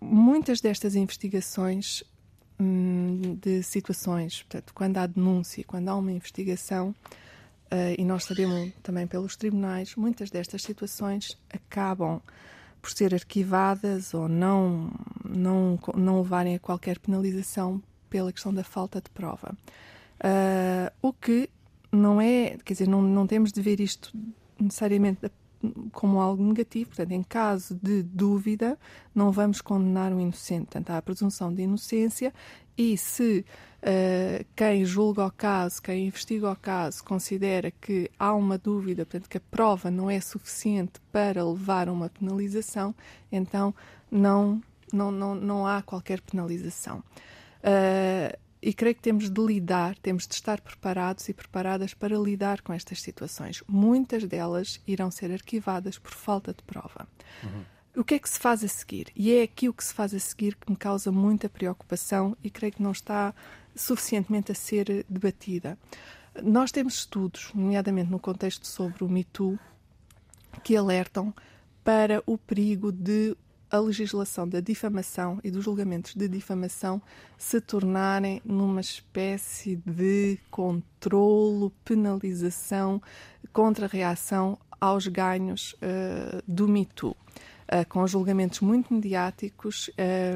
Muitas 0.00 0.60
destas 0.60 0.94
investigações 0.94 2.04
um, 2.60 3.36
de 3.40 3.62
situações, 3.62 4.42
portanto, 4.42 4.72
quando 4.74 4.98
há 4.98 5.06
denúncia, 5.06 5.64
quando 5.66 5.88
há 5.88 5.96
uma 5.96 6.12
investigação, 6.12 6.94
e 7.98 8.04
nós 8.04 8.24
sabemos 8.24 8.72
também 8.82 9.06
pelos 9.06 9.36
tribunais, 9.36 9.94
muitas 9.94 10.30
destas 10.30 10.62
situações 10.62 11.36
acabam 11.50 12.20
por 12.80 12.90
ser 12.90 13.14
arquivadas 13.14 14.14
ou 14.14 14.28
não, 14.28 14.90
não, 15.24 15.78
não 15.96 16.18
levarem 16.18 16.54
a 16.54 16.58
qualquer 16.58 16.98
penalização 16.98 17.82
pela 18.08 18.32
questão 18.32 18.52
da 18.52 18.64
falta 18.64 19.00
de 19.00 19.10
prova. 19.10 19.56
Uh, 20.18 20.90
o 21.02 21.12
que 21.12 21.48
não 21.92 22.20
é, 22.20 22.56
quer 22.64 22.72
dizer, 22.72 22.88
não, 22.88 23.02
não 23.02 23.26
temos 23.26 23.52
de 23.52 23.60
ver 23.60 23.80
isto 23.80 24.12
necessariamente 24.58 25.30
como 25.92 26.20
algo 26.20 26.42
negativo, 26.42 26.90
portanto, 26.90 27.12
em 27.12 27.22
caso 27.22 27.78
de 27.82 28.02
dúvida, 28.02 28.78
não 29.14 29.32
vamos 29.32 29.60
condenar 29.60 30.12
o 30.12 30.20
inocente. 30.20 30.66
Portanto, 30.66 30.90
há 30.90 30.98
a 30.98 31.02
presunção 31.02 31.52
de 31.52 31.62
inocência 31.62 32.32
e 32.76 32.96
se 32.96 33.44
uh, 33.82 34.44
quem 34.56 34.84
julga 34.84 35.26
o 35.26 35.30
caso, 35.30 35.82
quem 35.82 36.06
investiga 36.06 36.50
o 36.50 36.56
caso, 36.56 37.02
considera 37.04 37.70
que 37.70 38.10
há 38.18 38.34
uma 38.34 38.58
dúvida, 38.58 39.04
portanto, 39.04 39.28
que 39.28 39.38
a 39.38 39.42
prova 39.50 39.90
não 39.90 40.10
é 40.10 40.20
suficiente 40.20 41.00
para 41.12 41.44
levar 41.44 41.88
a 41.88 41.92
uma 41.92 42.08
penalização, 42.08 42.94
então 43.30 43.74
não, 44.10 44.62
não, 44.92 45.10
não, 45.10 45.34
não 45.34 45.66
há 45.66 45.82
qualquer 45.82 46.20
penalização. 46.20 47.02
Uh, 47.58 48.36
e 48.60 48.72
creio 48.74 48.94
que 48.94 49.02
temos 49.02 49.30
de 49.30 49.40
lidar, 49.40 49.96
temos 49.98 50.26
de 50.26 50.34
estar 50.34 50.60
preparados 50.60 51.28
e 51.28 51.32
preparadas 51.32 51.94
para 51.94 52.16
lidar 52.18 52.60
com 52.60 52.72
estas 52.72 53.00
situações. 53.00 53.62
Muitas 53.68 54.24
delas 54.24 54.80
irão 54.86 55.10
ser 55.10 55.30
arquivadas 55.30 55.96
por 55.96 56.12
falta 56.12 56.52
de 56.52 56.62
prova. 56.64 57.06
Uhum. 57.44 57.64
O 57.96 58.04
que 58.04 58.14
é 58.14 58.18
que 58.18 58.28
se 58.28 58.38
faz 58.38 58.62
a 58.62 58.68
seguir? 58.68 59.08
E 59.14 59.32
é 59.34 59.42
aqui 59.42 59.68
o 59.68 59.72
que 59.72 59.82
se 59.82 59.94
faz 59.94 60.14
a 60.14 60.18
seguir 60.18 60.54
que 60.56 60.70
me 60.70 60.76
causa 60.76 61.10
muita 61.10 61.48
preocupação 61.48 62.36
e 62.42 62.50
creio 62.50 62.72
que 62.72 62.82
não 62.82 62.92
está 62.92 63.34
suficientemente 63.78 64.52
a 64.52 64.54
ser 64.54 65.06
debatida. 65.08 65.78
Nós 66.42 66.70
temos 66.70 66.94
estudos, 66.94 67.50
nomeadamente 67.54 68.10
no 68.10 68.18
contexto 68.18 68.66
sobre 68.66 69.02
o 69.04 69.08
Me 69.08 69.26
que 70.62 70.76
alertam 70.76 71.34
para 71.82 72.22
o 72.26 72.36
perigo 72.36 72.92
de 72.92 73.36
a 73.70 73.78
legislação 73.78 74.48
da 74.48 74.60
difamação 74.60 75.38
e 75.44 75.50
dos 75.50 75.64
julgamentos 75.64 76.14
de 76.14 76.26
difamação 76.26 77.02
se 77.36 77.60
tornarem 77.60 78.40
numa 78.44 78.80
espécie 78.80 79.76
de 79.76 80.38
controlo, 80.50 81.70
penalização, 81.84 83.02
contra-reação 83.52 84.58
aos 84.80 85.06
ganhos 85.06 85.74
uh, 85.74 86.42
do 86.46 86.66
Me. 86.66 86.88
Uh, 87.04 87.14
com 87.90 88.06
julgamentos 88.06 88.60
muito 88.60 88.94
mediáticos 88.94 89.90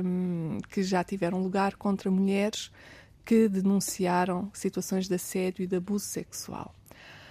um, 0.05 0.59
eh, 0.59 0.61
que 0.69 0.83
já 0.83 1.03
tiveram 1.03 1.43
lugar 1.43 1.77
contra 1.77 2.11
mulheres 2.11 2.71
que 3.25 3.49
denunciaram 3.49 4.51
situações 4.53 5.09
de 5.09 5.15
assédio 5.15 5.63
e 5.63 5.67
de 5.67 5.77
abuso 5.77 6.05
sexual 6.05 6.75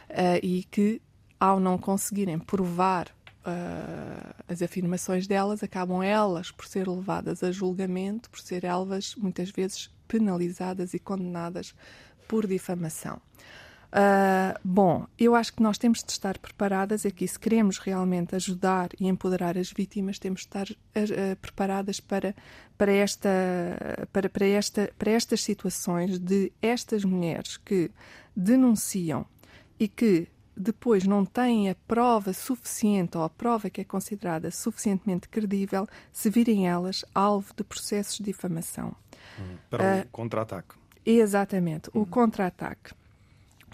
uh, 0.10 0.40
e 0.42 0.64
que, 0.64 1.02
ao 1.40 1.60
não 1.60 1.78
conseguirem 1.78 2.40
provar 2.40 3.08
uh, 3.46 4.36
as 4.48 4.62
afirmações 4.62 5.28
delas 5.28 5.64
acabam 5.64 6.02
elas 6.04 6.52
por 6.52 6.66
ser 6.66 6.88
levadas 6.88 7.44
a 7.44 7.52
julgamento, 7.52 8.30
por 8.30 8.40
ser 8.40 8.64
elas 8.64 9.16
muitas 9.16 9.50
vezes 9.50 9.90
penalizadas 10.08 10.94
e 10.94 11.00
condenadas 11.00 11.74
por 12.28 12.48
difamação. 12.48 13.22
Uh, 13.92 14.58
bom, 14.64 15.06
eu 15.20 15.36
acho 15.36 15.54
que 15.54 15.62
nós 15.62 15.78
temos 15.78 16.02
de 16.02 16.12
estar 16.12 16.38
preparadas 16.38 17.06
aqui, 17.06 17.28
se 17.28 17.38
queremos 17.38 17.78
realmente 17.78 18.34
ajudar 18.36 18.90
e 18.98 19.06
empoderar 19.08 19.58
as 19.58 19.70
vítimas, 19.70 20.18
temos 20.18 20.42
de 20.42 20.48
estar 20.48 20.68
uh, 20.70 20.74
uh, 20.74 21.36
preparadas 21.42 22.00
para, 22.00 22.34
para, 22.78 22.94
esta, 22.94 23.30
para, 24.14 24.30
para, 24.30 24.46
esta, 24.46 24.90
para 24.98 25.12
estas 25.12 25.44
situações 25.44 26.18
de 26.20 26.54
estas 26.62 27.04
mulheres 27.04 27.58
que 27.58 27.92
denunciam 28.34 29.26
e 29.78 29.90
que 29.90 30.30
depois 30.56 31.06
não 31.06 31.26
têm 31.26 31.70
a 31.70 31.76
prova 31.88 32.32
suficiente 32.32 33.18
ou 33.18 33.24
a 33.24 33.30
prova 33.30 33.70
que 33.70 33.82
é 33.82 33.84
considerada 33.84 34.52
suficientemente 34.52 35.28
credível 35.28 35.86
se 36.14 36.30
virem 36.30 36.68
elas 36.68 37.04
alvo 37.14 37.54
de 37.56 37.64
processos 37.64 38.18
de 38.20 38.24
difamação. 38.24 38.96
Uhum. 39.38 39.58
Para 39.70 39.84
uh, 39.84 39.88
o 39.88 40.02
ah, 40.02 40.06
contra-ataque. 40.12 40.76
Exatamente, 41.06 41.90
uhum. 41.94 42.04
o 42.04 42.06
contra-ataque. 42.06 42.94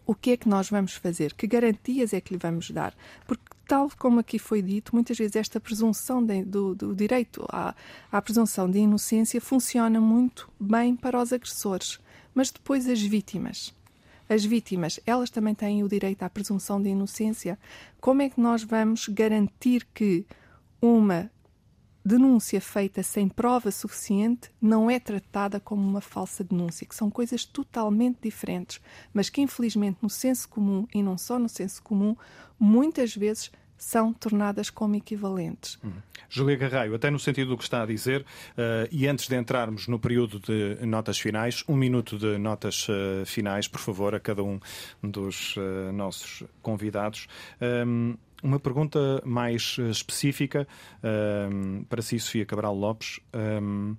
O 0.07 0.15
que 0.15 0.31
é 0.31 0.37
que 0.37 0.47
nós 0.47 0.69
vamos 0.69 0.93
fazer? 0.93 1.33
Que 1.33 1.45
garantias 1.45 2.13
é 2.13 2.21
que 2.21 2.33
lhe 2.33 2.39
vamos 2.39 2.71
dar? 2.71 2.95
Porque, 3.27 3.43
tal 3.67 3.91
como 3.99 4.21
aqui 4.21 4.39
foi 4.39 4.61
dito, 4.61 4.95
muitas 4.95 5.17
vezes 5.17 5.35
esta 5.35 5.59
presunção 5.59 6.25
de, 6.25 6.45
do, 6.45 6.73
do, 6.73 6.95
direito 6.95 7.45
à, 7.49 7.75
à 8.09 8.21
presunção 8.21 8.71
de 8.71 8.79
inocência 8.79 9.41
funciona 9.41 9.99
muito 9.99 10.49
bem 10.57 10.95
para 10.95 11.21
os 11.21 11.33
agressores, 11.33 11.99
mas 12.33 12.49
depois 12.49 12.87
as 12.87 13.01
vítimas. 13.01 13.75
As 14.29 14.45
vítimas, 14.45 14.97
elas 15.05 15.29
também 15.29 15.53
têm 15.53 15.83
o 15.83 15.89
direito 15.89 16.23
à 16.23 16.29
presunção 16.29 16.81
de 16.81 16.87
inocência. 16.87 17.59
Como 17.99 18.21
é 18.21 18.29
que 18.29 18.39
nós 18.39 18.63
vamos 18.63 19.09
garantir 19.09 19.85
que 19.93 20.25
uma 20.81 21.29
denúncia 22.07 22.61
feita 22.61 23.03
sem 23.03 23.27
prova 23.27 23.69
suficiente 23.69 24.49
não 24.61 24.89
é 24.89 24.99
tratada 24.99 25.59
como 25.59 25.87
uma 25.87 26.01
falsa 26.01 26.43
denúncia, 26.43 26.87
que 26.87 26.95
são 26.95 27.11
coisas 27.11 27.43
totalmente 27.43 28.19
diferentes, 28.23 28.79
mas 29.13 29.29
que 29.29 29.41
infelizmente 29.41 29.97
no 30.01 30.09
senso 30.09 30.47
comum 30.47 30.87
e 30.93 31.03
não 31.03 31.17
só 31.17 31.37
no 31.37 31.49
senso 31.49 31.83
comum, 31.83 32.15
muitas 32.57 33.15
vezes 33.15 33.51
são 33.77 34.11
tornadas 34.11 34.69
como 34.69 34.95
equivalentes. 34.95 35.77
Uhum. 35.83 35.93
Julia 36.29 36.57
Garraio, 36.57 36.95
até 36.95 37.11
no 37.11 37.19
sentido 37.19 37.49
do 37.49 37.57
que 37.57 37.63
está 37.63 37.83
a 37.83 37.85
dizer, 37.85 38.21
uh, 38.21 38.87
e 38.91 39.07
antes 39.07 39.27
de 39.27 39.35
entrarmos 39.35 39.87
no 39.87 39.99
período 39.99 40.39
de 40.39 40.83
notas 40.85 41.19
finais, 41.19 41.63
um 41.67 41.75
minuto 41.75 42.17
de 42.17 42.37
notas 42.37 42.87
uh, 42.89 43.25
finais, 43.25 43.67
por 43.67 43.79
favor, 43.79 44.15
a 44.15 44.19
cada 44.19 44.43
um 44.43 44.59
dos 45.03 45.55
uh, 45.57 45.91
nossos 45.93 46.43
convidados. 46.61 47.27
Um, 47.61 48.17
uma 48.43 48.59
pergunta 48.59 49.21
mais 49.25 49.77
eh, 49.79 49.89
específica 49.89 50.67
um, 51.51 51.83
para 51.85 52.01
si, 52.01 52.19
Sofia 52.19 52.45
Cabral 52.45 52.75
Lopes, 52.75 53.19
um, 53.33 53.95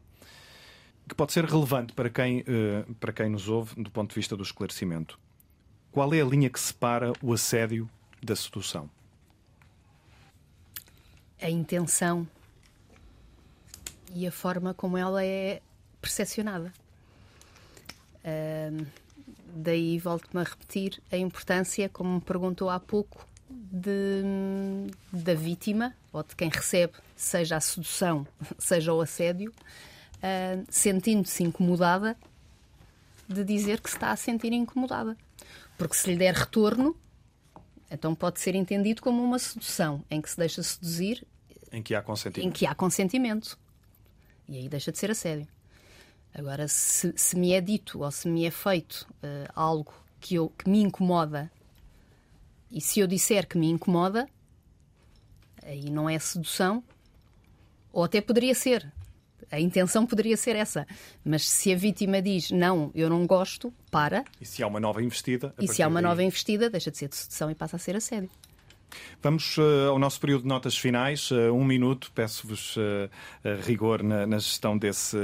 que 1.08 1.14
pode 1.14 1.32
ser 1.32 1.44
relevante 1.44 1.92
para 1.92 2.10
quem, 2.10 2.40
uh, 2.40 2.94
para 3.00 3.12
quem 3.12 3.30
nos 3.30 3.48
ouve 3.48 3.82
do 3.82 3.90
ponto 3.90 4.10
de 4.10 4.14
vista 4.14 4.36
do 4.36 4.42
esclarecimento. 4.42 5.18
Qual 5.90 6.12
é 6.12 6.20
a 6.20 6.24
linha 6.24 6.50
que 6.50 6.60
separa 6.60 7.12
o 7.22 7.32
assédio 7.32 7.88
da 8.22 8.36
sedução? 8.36 8.90
A 11.40 11.48
intenção 11.48 12.28
e 14.14 14.26
a 14.26 14.32
forma 14.32 14.74
como 14.74 14.98
ela 14.98 15.24
é 15.24 15.62
percepcionada. 16.00 16.72
Uh, 18.22 18.86
daí 19.54 19.98
volto-me 19.98 20.40
a 20.40 20.44
repetir 20.44 21.00
a 21.10 21.16
importância, 21.16 21.88
como 21.88 22.16
me 22.16 22.20
perguntou 22.20 22.68
há 22.70 22.78
pouco, 22.78 23.27
de, 23.48 24.22
da 25.12 25.34
vítima 25.34 25.94
ou 26.12 26.22
de 26.22 26.34
quem 26.36 26.48
recebe, 26.48 26.94
seja 27.16 27.56
a 27.56 27.60
sedução, 27.60 28.26
seja 28.58 28.92
o 28.92 29.00
assédio, 29.00 29.52
uh, 30.16 30.64
sentindo-se 30.68 31.42
incomodada, 31.42 32.16
de 33.28 33.44
dizer 33.44 33.80
que 33.80 33.90
se 33.90 33.96
está 33.96 34.10
a 34.10 34.16
sentir 34.16 34.52
incomodada. 34.52 35.16
Porque 35.76 35.94
se 35.94 36.10
lhe 36.10 36.16
der 36.16 36.34
retorno, 36.34 36.96
então 37.90 38.14
pode 38.14 38.40
ser 38.40 38.54
entendido 38.54 39.02
como 39.02 39.22
uma 39.22 39.38
sedução, 39.38 40.02
em 40.10 40.20
que 40.20 40.30
se 40.30 40.36
deixa 40.36 40.62
seduzir. 40.62 41.26
Em 41.70 41.82
que 41.82 41.94
há 41.94 42.02
consentimento. 42.02 42.48
Em 42.48 42.50
que 42.50 42.66
há 42.66 42.74
consentimento. 42.74 43.58
E 44.48 44.56
aí 44.56 44.68
deixa 44.68 44.90
de 44.90 44.98
ser 44.98 45.10
assédio. 45.10 45.46
Agora, 46.34 46.68
se, 46.68 47.12
se 47.16 47.36
me 47.36 47.52
é 47.52 47.60
dito 47.60 48.02
ou 48.02 48.10
se 48.10 48.28
me 48.28 48.44
é 48.44 48.50
feito 48.50 49.06
uh, 49.22 49.50
algo 49.54 49.92
que, 50.20 50.34
eu, 50.34 50.50
que 50.50 50.68
me 50.68 50.80
incomoda 50.80 51.50
e 52.70 52.80
se 52.80 53.00
eu 53.00 53.06
disser 53.06 53.46
que 53.46 53.56
me 53.56 53.68
incomoda, 53.68 54.28
aí 55.62 55.90
não 55.90 56.08
é 56.08 56.18
sedução, 56.18 56.82
ou 57.92 58.04
até 58.04 58.20
poderia 58.20 58.54
ser. 58.54 58.92
A 59.50 59.58
intenção 59.58 60.06
poderia 60.06 60.36
ser 60.36 60.56
essa. 60.56 60.86
Mas 61.24 61.48
se 61.48 61.72
a 61.72 61.76
vítima 61.76 62.20
diz 62.20 62.50
não, 62.50 62.90
eu 62.94 63.08
não 63.08 63.26
gosto, 63.26 63.72
para. 63.90 64.24
E 64.40 64.44
se 64.44 64.62
há 64.62 64.66
uma 64.66 64.80
nova 64.80 65.02
investida? 65.02 65.54
E 65.58 65.66
se 65.66 65.82
há 65.82 65.88
uma 65.88 66.02
daí... 66.02 66.10
nova 66.10 66.22
investida, 66.22 66.68
deixa 66.68 66.90
de 66.90 66.98
ser 66.98 67.08
de 67.08 67.16
sedução 67.16 67.50
e 67.50 67.54
passa 67.54 67.76
a 67.76 67.78
ser 67.78 67.96
assédio. 67.96 68.30
Vamos 69.22 69.58
uh, 69.58 69.90
ao 69.90 69.98
nosso 69.98 70.20
período 70.20 70.42
de 70.42 70.48
notas 70.48 70.76
finais. 70.76 71.30
Uh, 71.30 71.52
um 71.52 71.64
minuto, 71.64 72.10
peço-vos 72.14 72.76
uh, 72.76 72.80
rigor 73.64 74.02
na, 74.02 74.26
na, 74.26 74.38
gestão 74.38 74.78
desse 74.78 75.16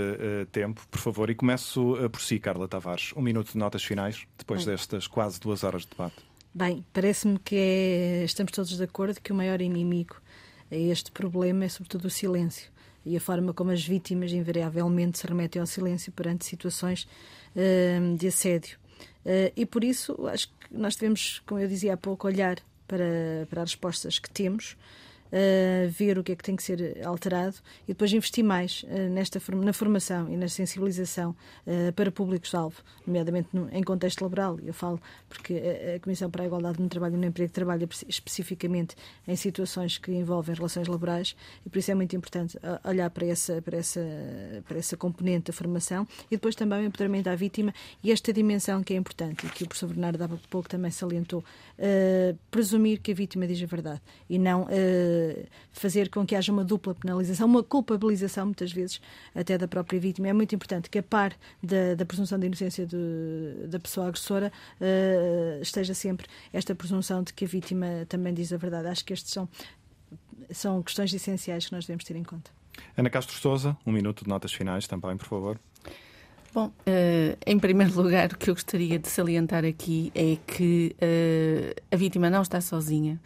tempo, 0.52 0.86
por 0.90 1.00
favor. 1.00 1.30
E 1.30 1.34
começo 1.34 1.96
por 2.10 2.20
si, 2.20 2.38
Carla 2.38 2.68
Tavares. 2.68 3.12
Um 3.16 3.22
minuto 3.22 3.52
de 3.52 3.58
notas 3.58 3.84
finais, 3.84 4.26
depois 4.36 4.64
destas 4.64 5.06
quase 5.06 5.40
duas 5.40 5.64
horas 5.64 5.82
de 5.82 5.88
debate. 5.90 6.16
Bem, 6.56 6.84
parece-me 6.92 7.36
que 7.40 7.56
é, 7.56 8.24
estamos 8.24 8.52
todos 8.52 8.76
de 8.76 8.84
acordo 8.84 9.20
que 9.20 9.32
o 9.32 9.34
maior 9.34 9.60
inimigo 9.60 10.22
a 10.70 10.76
este 10.76 11.10
problema 11.10 11.64
é 11.64 11.68
sobretudo 11.68 12.04
o 12.04 12.10
silêncio 12.10 12.70
e 13.04 13.16
a 13.16 13.20
forma 13.20 13.52
como 13.52 13.72
as 13.72 13.84
vítimas 13.84 14.30
invariavelmente 14.30 15.18
se 15.18 15.26
remetem 15.26 15.58
ao 15.58 15.66
silêncio 15.66 16.12
perante 16.12 16.44
situações 16.44 17.08
uh, 17.56 18.16
de 18.16 18.28
assédio. 18.28 18.78
Uh, 19.26 19.50
e 19.56 19.66
por 19.66 19.82
isso 19.82 20.28
acho 20.28 20.46
que 20.46 20.54
nós 20.70 20.94
devemos, 20.94 21.42
como 21.44 21.60
eu 21.60 21.66
dizia 21.66 21.94
há 21.94 21.96
pouco, 21.96 22.28
olhar 22.28 22.60
para, 22.86 23.48
para 23.50 23.62
as 23.62 23.72
respostas 23.72 24.20
que 24.20 24.30
temos 24.30 24.76
uh, 25.34 25.90
ver 25.90 26.18
o 26.18 26.22
que 26.24 26.32
é 26.32 26.36
que 26.36 26.44
tem 26.44 26.54
que 26.54 26.62
ser 26.62 27.04
alterado 27.04 27.56
e 27.84 27.88
depois 27.88 28.12
investir 28.12 28.44
mais 28.44 28.84
uh, 28.84 29.10
nesta, 29.10 29.40
na 29.54 29.72
formação 29.72 30.32
e 30.32 30.36
na 30.36 30.48
sensibilização 30.48 31.34
uh, 31.66 31.92
para 31.92 32.10
públicos-alvo, 32.12 32.80
nomeadamente 33.06 33.48
no, 33.52 33.68
em 33.72 33.82
contexto 33.82 34.22
laboral. 34.22 34.58
Eu 34.64 34.72
falo 34.72 35.00
porque 35.28 35.54
a, 35.54 35.96
a, 35.96 36.00
Comissão 36.00 36.30
para 36.30 36.44
a 36.44 36.46
Igualdade 36.46 36.80
no 36.80 36.88
Trabalho 36.88 37.14
e 37.14 37.18
no 37.18 37.26
Emprego 37.26 37.52
trabalha 37.52 37.88
especificamente 38.08 38.94
em 39.26 39.36
situações 39.36 39.98
que 39.98 40.12
envolvem 40.12 40.54
relações 40.54 40.86
laborais 40.86 41.34
e 41.66 41.68
por 41.68 41.78
isso 41.78 41.90
é 41.90 41.94
muito 41.94 42.14
importante 42.14 42.58
olhar 42.84 43.08
para 43.10 43.26
essa, 43.26 43.60
para 43.62 43.78
essa, 43.78 44.00
para 44.66 44.78
essa 44.78 44.96
componente 44.96 45.46
da 45.46 45.52
formação 45.52 46.06
e 46.30 46.36
depois 46.36 46.54
também 46.54 46.80
o 46.80 46.84
empoderamento 46.84 47.28
à 47.28 47.34
vítima 47.34 47.72
e 48.02 48.12
esta 48.12 48.32
dimensão 48.32 48.82
que 48.82 48.92
é 48.92 48.96
importante 48.96 49.46
e 49.46 49.50
que 49.50 49.64
o 49.64 49.68
professor 49.68 49.88
Bernardo 49.88 50.22
há 50.22 50.28
pouco 50.50 50.68
também 50.68 50.90
salientou, 50.90 51.42
presumir 52.50 53.00
que 53.00 53.12
a 53.12 53.14
vítima 53.14 53.46
diz 53.46 53.62
a 53.62 53.66
verdade 53.66 54.00
e 54.28 54.38
não 54.38 54.68
fazer 55.72 56.08
com 56.08 56.24
que 56.26 56.34
haja 56.34 56.52
uma 56.52 56.64
dupla 56.64 56.94
penalização, 56.94 57.46
uma 57.46 57.62
culpabilização, 57.62 58.46
muitas 58.46 58.72
vezes, 58.72 59.00
até 59.34 59.56
da 59.58 59.68
própria 59.68 59.98
vítima. 59.98 60.28
É 60.28 60.32
muito 60.32 60.54
importante 60.54 60.88
que, 60.90 60.98
a 60.98 61.02
par 61.02 61.34
da, 61.62 61.94
da 61.94 62.04
presunção 62.04 62.38
de 62.38 62.46
inocência 62.46 62.86
de, 62.86 63.66
da 63.68 63.78
pessoa 63.78 64.08
agressora, 64.08 64.52
uh, 64.80 65.62
esteja 65.62 65.94
sempre 65.94 66.26
esta 66.52 66.74
presunção 66.74 67.22
de 67.22 67.32
que 67.32 67.44
a 67.44 67.48
vítima 67.48 67.86
também 68.08 68.32
diz 68.32 68.52
a 68.52 68.56
verdade. 68.56 68.88
Acho 68.88 69.04
que 69.04 69.12
estes 69.12 69.32
são, 69.32 69.48
são 70.50 70.82
questões 70.82 71.12
essenciais 71.12 71.66
que 71.66 71.72
nós 71.72 71.86
devemos 71.86 72.04
ter 72.04 72.16
em 72.16 72.24
conta. 72.24 72.50
Ana 72.96 73.10
Castro 73.10 73.36
Souza, 73.36 73.76
um 73.86 73.92
minuto 73.92 74.24
de 74.24 74.28
notas 74.28 74.52
finais 74.52 74.86
também, 74.86 75.16
por 75.16 75.26
favor. 75.26 75.58
Bom, 76.52 76.66
uh, 76.66 77.36
em 77.44 77.58
primeiro 77.58 78.00
lugar, 78.00 78.32
o 78.32 78.38
que 78.38 78.48
eu 78.48 78.54
gostaria 78.54 78.96
de 78.96 79.08
salientar 79.08 79.64
aqui 79.64 80.12
é 80.14 80.36
que 80.46 80.94
uh, 81.02 81.82
a 81.90 81.96
vítima 81.96 82.30
não 82.30 82.42
está 82.42 82.60
sozinha. 82.60 83.20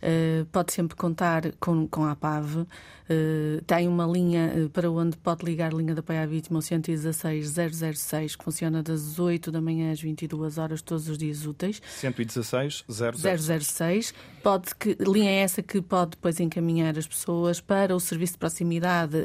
Uh, 0.00 0.46
pode 0.46 0.72
sempre 0.72 0.96
contar 0.96 1.52
com, 1.60 1.86
com 1.86 2.04
a 2.04 2.12
APAV. 2.12 2.56
Uh, 2.56 3.60
tem 3.66 3.86
uma 3.86 4.06
linha 4.06 4.52
uh, 4.56 4.70
para 4.70 4.90
onde 4.90 5.16
pode 5.18 5.44
ligar 5.44 5.74
a 5.74 5.76
linha 5.76 5.92
de 5.92 6.00
apoio 6.00 6.22
à 6.22 6.26
vítima, 6.26 6.58
o 6.58 6.62
116 6.62 7.54
006, 7.94 8.36
que 8.36 8.44
funciona 8.44 8.82
das 8.82 9.18
8 9.18 9.52
da 9.52 9.60
manhã 9.60 9.92
às 9.92 10.00
22 10.00 10.56
horas, 10.56 10.80
todos 10.80 11.08
os 11.08 11.18
dias 11.18 11.44
úteis. 11.44 11.82
116 12.00 12.84
006. 12.88 13.64
006. 13.66 14.14
Pode 14.42 14.74
que, 14.74 14.96
linha 15.00 15.30
essa 15.30 15.62
que 15.62 15.82
pode 15.82 16.12
depois 16.12 16.40
encaminhar 16.40 16.96
as 16.96 17.06
pessoas 17.06 17.60
para 17.60 17.94
o 17.94 18.00
serviço 18.00 18.34
de 18.34 18.38
proximidade 18.38 19.16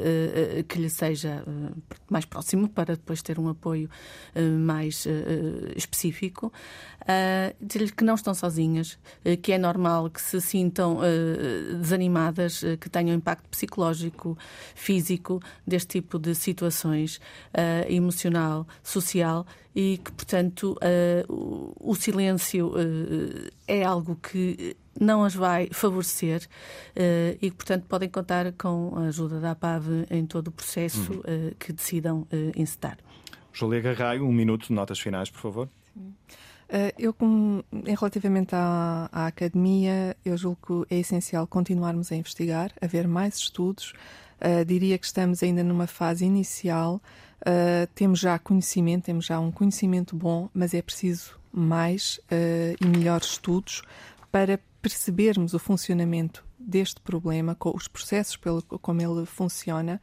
que 0.68 0.78
lhe 0.78 0.90
seja 0.90 1.42
mais 2.10 2.26
próximo, 2.26 2.68
para 2.68 2.96
depois 2.96 3.22
ter 3.22 3.38
um 3.38 3.48
apoio 3.48 3.88
mais 4.60 5.06
específico. 5.74 6.52
Dizer-lhe 7.58 7.92
que 7.92 8.04
não 8.04 8.14
estão 8.14 8.34
sozinhas, 8.34 8.98
que 9.42 9.52
é 9.52 9.58
normal 9.58 10.10
que 10.10 10.20
se 10.20 10.38
sintam 10.38 10.65
sintam 10.66 10.98
uh, 10.98 11.76
desanimadas, 11.78 12.62
uh, 12.62 12.76
que 12.78 12.88
tenham 12.90 13.14
impacto 13.14 13.48
psicológico, 13.48 14.36
físico 14.74 15.40
deste 15.66 16.00
tipo 16.00 16.18
de 16.18 16.34
situações, 16.34 17.16
uh, 17.16 17.90
emocional, 17.90 18.66
social 18.82 19.46
e 19.74 20.00
que, 20.02 20.10
portanto, 20.10 20.74
o, 21.28 21.90
o, 21.90 21.94
silêncio 21.94 22.72
é 23.68 23.84
algo 23.84 24.16
que 24.16 24.74
não 24.98 25.22
as 25.22 25.34
vai 25.34 25.68
favorecer 25.70 26.48
e 27.42 27.50
que, 27.50 27.56
portanto, 27.56 27.84
podem 27.86 28.08
contar 28.08 28.50
com 28.52 28.94
a 28.96 29.08
ajuda 29.08 29.38
da 29.38 29.50
APAV 29.50 30.06
em 30.10 30.24
todo 30.24 30.48
o 30.48 30.50
processo 30.50 31.12
uhum. 31.12 31.52
que 31.58 31.74
decidam 31.74 32.20
uh, 32.20 32.52
encetar. 32.56 32.96
Julia 33.52 33.82
Garraio, 33.82 34.24
um 34.24 34.32
minuto 34.32 34.68
de 34.68 34.72
notas 34.72 34.98
finais, 34.98 35.28
por 35.28 35.40
favor. 35.42 35.68
Sim. 35.92 36.14
Uh, 36.68 36.90
eu, 36.98 37.14
em 37.20 37.94
relativamente 37.94 38.54
à, 38.54 39.08
à, 39.12 39.26
academia, 39.26 40.16
eu 40.24 40.36
julgo 40.36 40.84
que 40.86 40.94
é 40.94 40.98
essencial 40.98 41.46
continuarmos 41.46 42.10
a 42.10 42.16
investigar, 42.16 42.72
haver 42.80 43.06
mais 43.06 43.36
estudos. 43.36 43.92
Uh, 44.40 44.64
diria 44.64 44.98
que 44.98 45.06
estamos 45.06 45.42
ainda 45.42 45.62
numa 45.62 45.86
fase 45.86 46.24
inicial. 46.24 47.00
Uh, 47.40 47.86
temos 47.94 48.18
já 48.18 48.38
conhecimento, 48.38 49.04
temos 49.04 49.26
já 49.26 49.38
um 49.38 49.52
conhecimento 49.52 50.16
bom, 50.16 50.48
mas 50.52 50.74
é 50.74 50.82
preciso 50.82 51.38
mais 51.52 52.20
e 52.78 52.86
melhores 52.86 53.28
estudos 53.28 53.82
para 54.30 54.60
percebermos 54.82 55.54
o 55.54 55.58
funcionamento 55.58 56.44
deste 56.58 57.00
problema, 57.00 57.54
com 57.54 57.74
os 57.74 57.88
processos 57.88 58.36
pelo, 58.36 58.60
como 58.62 59.00
ele 59.00 59.24
funciona 59.24 59.98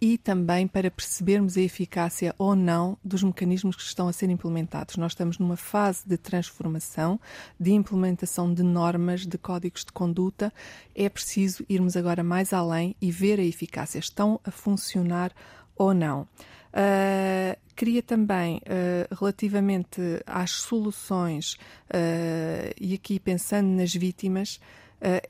e 0.00 0.16
também 0.16 0.66
para 0.66 0.90
percebermos 0.90 1.56
a 1.56 1.60
eficácia 1.60 2.34
ou 2.38 2.54
não 2.54 2.96
dos 3.04 3.22
mecanismos 3.22 3.76
que 3.76 3.82
estão 3.82 4.08
a 4.08 4.12
ser 4.12 4.30
implementados. 4.30 4.96
Nós 4.96 5.12
estamos 5.12 5.38
numa 5.38 5.56
fase 5.56 6.02
de 6.06 6.16
transformação, 6.16 7.20
de 7.58 7.72
implementação 7.72 8.52
de 8.52 8.62
normas, 8.62 9.26
de 9.26 9.36
códigos 9.36 9.84
de 9.84 9.92
conduta. 9.92 10.52
É 10.94 11.08
preciso 11.08 11.64
irmos 11.68 11.96
agora 11.96 12.22
mais 12.22 12.52
além 12.52 12.94
e 13.00 13.10
ver 13.10 13.40
a 13.40 13.44
eficácia. 13.44 13.98
Estão 13.98 14.40
a 14.44 14.50
funcionar 14.50 15.32
ou 15.76 15.92
não. 15.92 16.28
Uh, 16.68 17.58
queria 17.74 18.02
também, 18.02 18.58
uh, 18.58 19.14
relativamente 19.14 20.00
às 20.26 20.50
soluções, 20.50 21.54
uh, 21.54 22.74
e 22.80 22.94
aqui 22.94 23.18
pensando 23.18 23.68
nas 23.68 23.92
vítimas, 23.92 24.60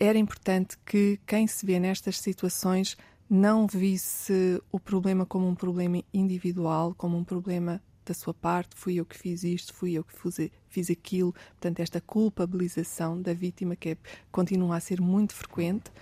era 0.01 0.17
importante 0.17 0.79
que 0.87 1.21
quem 1.27 1.47
se 1.47 1.67
vê 1.67 1.79
nestas 1.79 2.19
situações 2.19 2.97
não 3.29 3.67
visse 3.67 4.63
o 4.73 4.81
problema 4.81 5.27
como 5.27 5.47
um 5.47 5.55
problema 5.55 6.03
individual, 6.13 6.95
como 6.97 7.17
um 7.17 7.25
problema 7.25 7.83
da 8.05 8.15
sua 8.15 8.33
parte, 8.33 8.71
fui 8.75 8.95
eu 8.97 9.05
que 9.05 9.17
fiz 9.17 9.45
isto, 9.45 9.75
fui 9.75 9.93
eu 9.93 10.03
que 10.03 10.19
fiz, 10.19 10.51
fiz 10.69 10.91
aquilo. 10.91 11.33
Portanto, 11.33 11.81
esta 11.81 12.01
culpabilização 12.01 13.21
da 13.21 13.35
vítima 13.35 13.77
que 13.77 13.91
é, 13.91 13.97
continua 14.33 14.77
a 14.77 14.81
ser 14.81 15.01
muito 15.01 15.35
frequente 15.35 15.93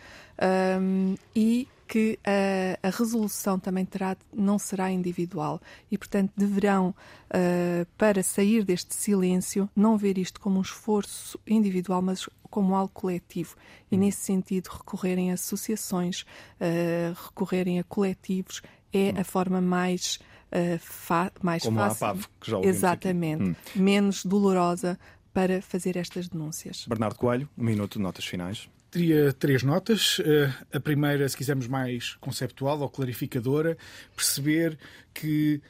um, 0.80 1.16
e 1.34 1.68
que 1.86 2.18
a, 2.24 2.88
a, 2.88 2.90
resolução 2.90 3.58
também 3.58 3.84
terá, 3.84 4.16
não 4.32 4.58
será 4.58 4.90
individual 4.90 5.60
e, 5.90 5.96
portanto, 5.96 6.32
deverão, 6.36 6.94
uh, 7.30 7.86
para 7.96 8.22
sair 8.22 8.64
deste 8.64 8.94
silêncio, 8.94 9.68
não 9.74 9.96
ver 9.96 10.18
isto 10.18 10.40
como 10.40 10.58
um 10.58 10.62
esforço 10.62 11.38
individual, 11.46 12.02
mas 12.02 12.28
como 12.50 12.74
algo 12.74 12.92
coletivo. 12.92 13.56
E, 13.90 13.96
hum. 13.96 14.00
nesse 14.00 14.18
sentido, 14.18 14.68
recorrerem 14.68 15.30
a 15.30 15.34
associações, 15.34 16.22
uh, 16.22 17.16
recorrerem 17.26 17.78
a 17.78 17.84
coletivos, 17.84 18.62
é 18.92 19.12
hum. 19.12 19.20
a 19.20 19.24
forma 19.24 19.60
mais, 19.60 20.18
uh, 20.52 21.30
mais 21.42 21.62
como 21.62 21.78
fácil. 21.78 22.06
A 22.06 22.10
APAV, 22.10 22.26
que 22.40 22.50
já 22.50 22.60
Exatamente. 22.60 23.44
Hum. 23.44 23.54
Menos 23.74 24.24
dolorosa 24.24 24.98
para 25.32 25.60
fazer 25.60 25.96
estas 25.96 26.28
denúncias. 26.28 26.86
Bernardo 26.88 27.16
Coelho, 27.16 27.48
um 27.58 27.64
minuto 27.64 27.98
de 27.98 28.02
notas 28.02 28.24
finais. 28.24 28.68
Teria 28.90 29.32
três 29.32 29.62
notas. 29.62 30.20
Eh, 30.24 30.50
a 30.72 30.80
primeira, 30.80 31.28
se 31.28 31.36
quisermos 31.36 31.66
mais 31.66 32.14
conceptual 32.16 32.80
ou 32.80 32.88
clarificadora, 32.88 33.76
perceber 34.14 34.78
que 35.12 35.60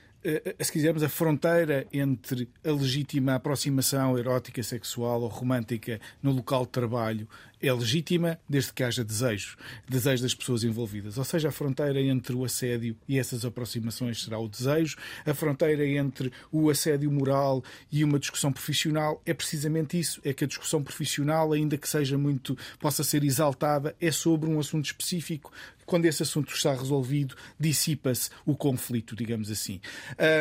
se 0.60 0.72
quisermos, 0.72 1.02
a 1.02 1.08
fronteira 1.08 1.86
entre 1.92 2.48
a 2.64 2.70
legítima 2.72 3.34
aproximação 3.34 4.18
erótica, 4.18 4.62
sexual 4.62 5.22
ou 5.22 5.28
romântica 5.28 6.00
no 6.22 6.32
local 6.32 6.64
de 6.64 6.72
trabalho 6.72 7.28
é 7.60 7.72
legítima 7.72 8.38
desde 8.48 8.72
que 8.72 8.82
haja 8.82 9.02
desejo, 9.02 9.56
desejo 9.88 10.22
das 10.22 10.34
pessoas 10.34 10.62
envolvidas. 10.62 11.16
Ou 11.16 11.24
seja, 11.24 11.48
a 11.48 11.52
fronteira 11.52 12.00
entre 12.00 12.34
o 12.34 12.44
assédio 12.44 12.96
e 13.08 13.18
essas 13.18 13.44
aproximações 13.44 14.22
será 14.22 14.38
o 14.38 14.48
desejo, 14.48 14.96
a 15.24 15.32
fronteira 15.32 15.86
entre 15.86 16.32
o 16.52 16.68
assédio 16.68 17.10
moral 17.10 17.64
e 17.90 18.04
uma 18.04 18.18
discussão 18.18 18.52
profissional 18.52 19.22
é 19.24 19.32
precisamente 19.32 19.98
isso, 19.98 20.20
é 20.24 20.34
que 20.34 20.44
a 20.44 20.46
discussão 20.46 20.82
profissional, 20.82 21.52
ainda 21.52 21.78
que 21.78 21.88
seja 21.88 22.18
muito, 22.18 22.56
possa 22.78 23.02
ser 23.02 23.24
exaltada, 23.24 23.96
é 24.00 24.10
sobre 24.10 24.50
um 24.50 24.60
assunto 24.60 24.84
específico. 24.84 25.52
Quando 25.86 26.04
esse 26.04 26.22
assunto 26.22 26.52
está 26.52 26.74
resolvido, 26.74 27.34
dissipa-se 27.58 28.30
o 28.44 28.54
conflito, 28.54 29.16
digamos 29.16 29.50
assim. 29.50 29.80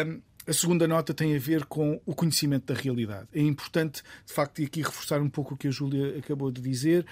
Um, 0.06 0.22
a 0.48 0.54
segunda 0.54 0.88
nota 0.88 1.14
tem 1.14 1.36
a 1.36 1.40
ver 1.40 1.66
com 1.66 2.00
o 2.06 2.14
conhecimento 2.14 2.72
da 2.72 2.80
realidade. 2.80 3.28
É 3.34 3.42
importante, 3.42 4.04
de 4.26 4.34
facto, 4.34 4.62
e 4.62 4.66
aqui 4.66 4.82
reforçar 4.82 5.20
um 5.20 5.30
pouco 5.30 5.56
o 5.56 5.58
que 5.58 5.68
a 5.68 5.72
Júlia 5.72 6.20
acabou 6.20 6.52
de 6.52 6.62
dizer, 6.62 7.06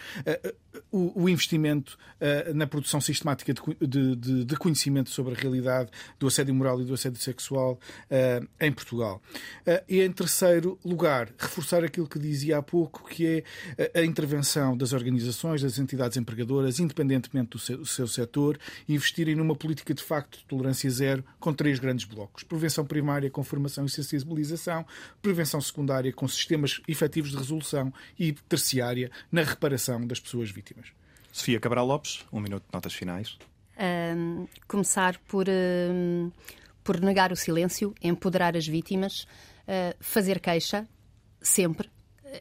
eh, 0.73 0.77
eh, 0.77 0.81
o, 0.91 1.29
investimento 1.29 1.97
eh, 2.19 2.53
na 2.53 2.67
produção 2.67 3.01
sistemática 3.01 3.53
de, 3.53 4.57
conhecimento 4.57 5.09
sobre 5.09 5.33
a 5.33 5.37
realidade 5.37 5.89
do 6.19 6.27
assédio 6.27 6.53
moral 6.53 6.81
e 6.81 6.85
do 6.85 6.93
assédio 6.93 7.19
sexual 7.19 7.79
em 8.59 8.71
Portugal. 8.71 9.21
E, 9.89 10.01
em 10.01 10.11
terceiro 10.11 10.79
lugar, 10.85 11.29
reforçar 11.37 11.83
aquilo 11.83 12.07
que 12.07 12.19
dizia 12.19 12.59
há 12.59 12.61
pouco, 12.61 13.07
que 13.09 13.43
é 13.93 13.99
a 13.99 14.03
intervenção 14.03 14.77
das 14.77 14.93
organizações, 14.93 15.61
das 15.61 15.79
entidades 15.79 16.15
empregadoras, 16.17 16.79
independentemente 16.79 17.49
do 17.51 17.59
seu, 17.59 17.77
do 17.79 17.85
seu 17.85 18.07
setor, 18.07 18.57
investirem 18.87 19.35
numa 19.35 19.55
política 19.55 19.93
de 19.93 20.03
facto 20.03 20.37
de 20.37 20.45
tolerância 20.45 20.89
zero 20.89 21.25
com 21.39 21.53
três 21.53 21.79
grandes 21.79 22.05
blocos. 22.05 22.43
Prevenção 22.43 22.85
primária 22.85 23.29
com 23.29 23.43
formação 23.43 23.85
e 23.85 23.89
sensibilização, 23.89 24.85
prevenção 25.21 25.59
secundária 25.59 26.13
com 26.13 26.27
sistemas 26.27 26.81
efetivos 26.87 27.31
de 27.31 27.37
resolução 27.37 27.93
e 28.17 28.31
terciária 28.31 29.11
na 29.31 29.43
reparação 29.43 30.05
das 30.05 30.19
pessoas 30.19 30.49
vítimas. 30.49 30.62
Sofia 31.31 31.59
Cabral 31.59 31.85
Lopes, 31.85 32.25
um 32.31 32.39
minuto 32.39 32.63
de 32.63 32.73
notas 32.73 32.93
finais. 32.93 33.37
Um, 34.15 34.47
começar 34.67 35.17
por, 35.27 35.47
um, 35.49 36.31
por 36.83 37.01
negar 37.01 37.31
o 37.31 37.35
silêncio, 37.35 37.93
empoderar 38.01 38.55
as 38.55 38.67
vítimas, 38.67 39.23
uh, 39.67 39.95
fazer 39.99 40.39
queixa, 40.39 40.87
sempre, 41.41 41.89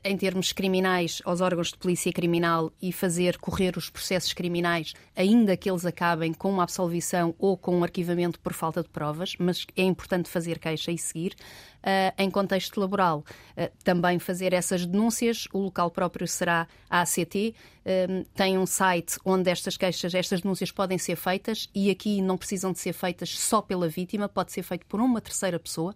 em 0.05 0.17
termos 0.17 0.53
criminais 0.53 1.21
aos 1.25 1.41
órgãos 1.41 1.69
de 1.69 1.79
polícia 1.79 2.13
criminal 2.13 2.73
e 2.81 2.93
fazer 2.93 3.39
correr 3.39 3.77
os 3.77 3.91
processos 3.91 4.33
criminais, 4.33 4.95
ainda 5.15 5.57
que 5.57 5.71
eles 5.71 5.85
acabem 5.85 6.33
com 6.33 6.51
uma 6.51 6.63
absolvição 6.63 7.35
ou 7.39 7.57
com 7.57 7.77
um 7.79 7.85
arquivamento 7.85 8.39
por 8.41 8.53
falta 8.53 8.83
de 8.83 8.89
provas, 8.89 9.35
mas 9.39 9.67
é 9.77 9.83
importante 9.83 10.29
fazer 10.29 10.59
queixa 10.59 10.91
e 10.91 10.99
seguir. 10.99 11.35
Uh, 11.83 12.15
em 12.17 12.31
contexto 12.31 12.79
laboral, 12.79 13.25
uh, 13.57 13.69
também 13.83 14.17
fazer 14.21 14.53
essas 14.53 14.87
denúncias. 14.87 15.49
O 15.53 15.59
local 15.59 15.91
próprio 15.91 16.29
será 16.29 16.69
a 16.89 17.01
ACT. 17.01 17.57
Uh, 17.85 18.25
tem 18.37 18.57
um 18.57 18.67
site 18.67 19.19
onde 19.25 19.51
estas 19.51 19.77
queixas, 19.77 20.15
estas 20.15 20.43
denúncias 20.43 20.71
podem 20.71 20.97
ser 20.97 21.17
feitas 21.17 21.69
e 21.75 21.91
aqui 21.91 22.23
não 22.23 22.39
precisam 22.39 22.71
de 22.71 22.79
ser 22.79 22.93
feitas 22.93 23.37
só 23.37 23.61
pela 23.61 23.89
vítima, 23.89 24.29
pode 24.29 24.53
ser 24.53 24.63
feito 24.63 24.87
por 24.87 25.01
uma 25.01 25.21
terceira 25.21 25.59
pessoa, 25.59 25.93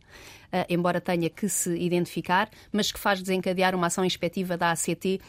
embora 0.68 1.00
tenha 1.00 1.30
que 1.30 1.48
se 1.48 1.76
identificar, 1.78 2.50
mas 2.72 2.90
que 2.90 2.98
faz 2.98 3.22
desencadear 3.22 3.74
uma 3.74 3.86
ação 3.86 4.04
inspectiva 4.04 4.56
da 4.56 4.72
ACT 4.72 5.20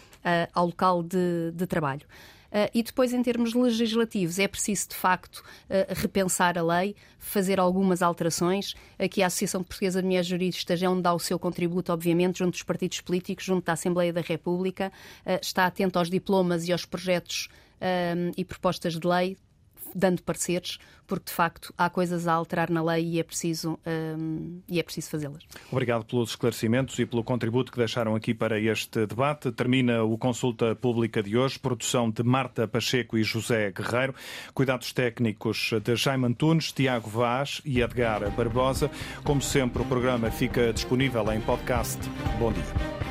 ao 0.53 0.65
local 0.65 1.03
de, 1.03 1.51
de 1.53 1.67
trabalho. 1.67 2.05
Uh, 2.48 2.69
e 2.74 2.82
depois, 2.82 3.14
em 3.14 3.22
termos 3.22 3.53
legislativos, 3.53 4.40
é 4.40 4.48
preciso, 4.48 4.90
de 4.90 4.95
facto, 4.95 5.38
uh, 5.38 5.94
repensar 5.95 6.57
a 6.57 6.64
lei, 6.64 6.95
fazer 7.19 7.60
algumas 7.60 8.02
alterações. 8.02 8.74
Aqui 8.98 9.22
a 9.22 9.28
Associação 9.28 9.64
Portuguesa 9.64 10.02
de 10.02 10.07
Mulheres 10.07 10.28
Juristas 10.28 10.82
é 10.82 10.90
onde 10.90 11.02
dá 11.02 11.14
o 11.14 11.19
seu 11.19 11.38
contributo, 11.38 11.91
obviamente, 11.91 12.40
junto 12.40 12.52
dos 12.52 12.64
partidos 12.64 13.02
políticos, 13.02 13.45
junto 13.45 13.65
da 13.65 13.74
Assembleia 13.74 14.14
da 14.14 14.22
República. 14.22 14.91
Uh, 15.26 15.40
está 15.41 15.65
atento 15.65 15.99
aos 15.99 16.10
diplomas 16.10 16.68
e 16.68 16.72
aos 16.72 16.86
projetos 16.86 17.49
e 18.36 18.44
propostas 18.44 18.98
de 18.98 19.07
lei 19.07 19.38
dando 19.95 20.22
pareceres, 20.22 20.77
porque 21.05 21.26
de 21.26 21.31
facto 21.31 21.73
há 21.77 21.89
coisas 21.89 22.27
a 22.27 22.34
alterar 22.34 22.69
na 22.69 22.84
lei 22.84 23.05
e 23.05 23.19
é 23.19 23.23
preciso, 23.23 23.80
um, 23.85 24.59
e 24.68 24.80
é 24.80 24.84
preciso 24.84 25.09
fazê-las. 25.09 25.43
Obrigado 25.72 26.05
pelos 26.05 26.31
esclarecimentos 26.31 26.99
e 26.99 27.05
pelo 27.05 27.23
contributo 27.23 27.72
que 27.72 27.77
deixaram 27.77 28.15
aqui 28.15 28.34
para 28.34 28.59
este 28.59 29.05
debate. 29.05 29.51
Termina 29.51 30.03
o 30.03 30.18
Consulta 30.18 30.76
Pública 30.76 31.23
de 31.23 31.38
hoje, 31.38 31.57
produção 31.57 32.09
de 32.09 32.23
Marta 32.23 32.68
Pacheco 32.68 33.18
e 33.18 33.23
José 33.23 33.72
Guerreiro, 33.72 34.14
cuidados 34.53 34.91
técnicos 34.91 35.72
de 35.84 35.95
Jaime 35.95 36.26
Antunes, 36.26 36.72
Tiago 36.72 37.09
Vaz 37.09 37.61
e 37.64 37.81
Edgar 37.81 38.30
Barbosa. 38.31 38.91
Como 39.23 39.41
sempre, 39.41 39.81
o 39.81 39.85
programa 39.85 40.30
fica 40.30 40.73
disponível 40.73 41.31
em 41.31 41.39
podcast. 41.39 41.97
Bom 42.39 42.51
dia. 42.51 43.06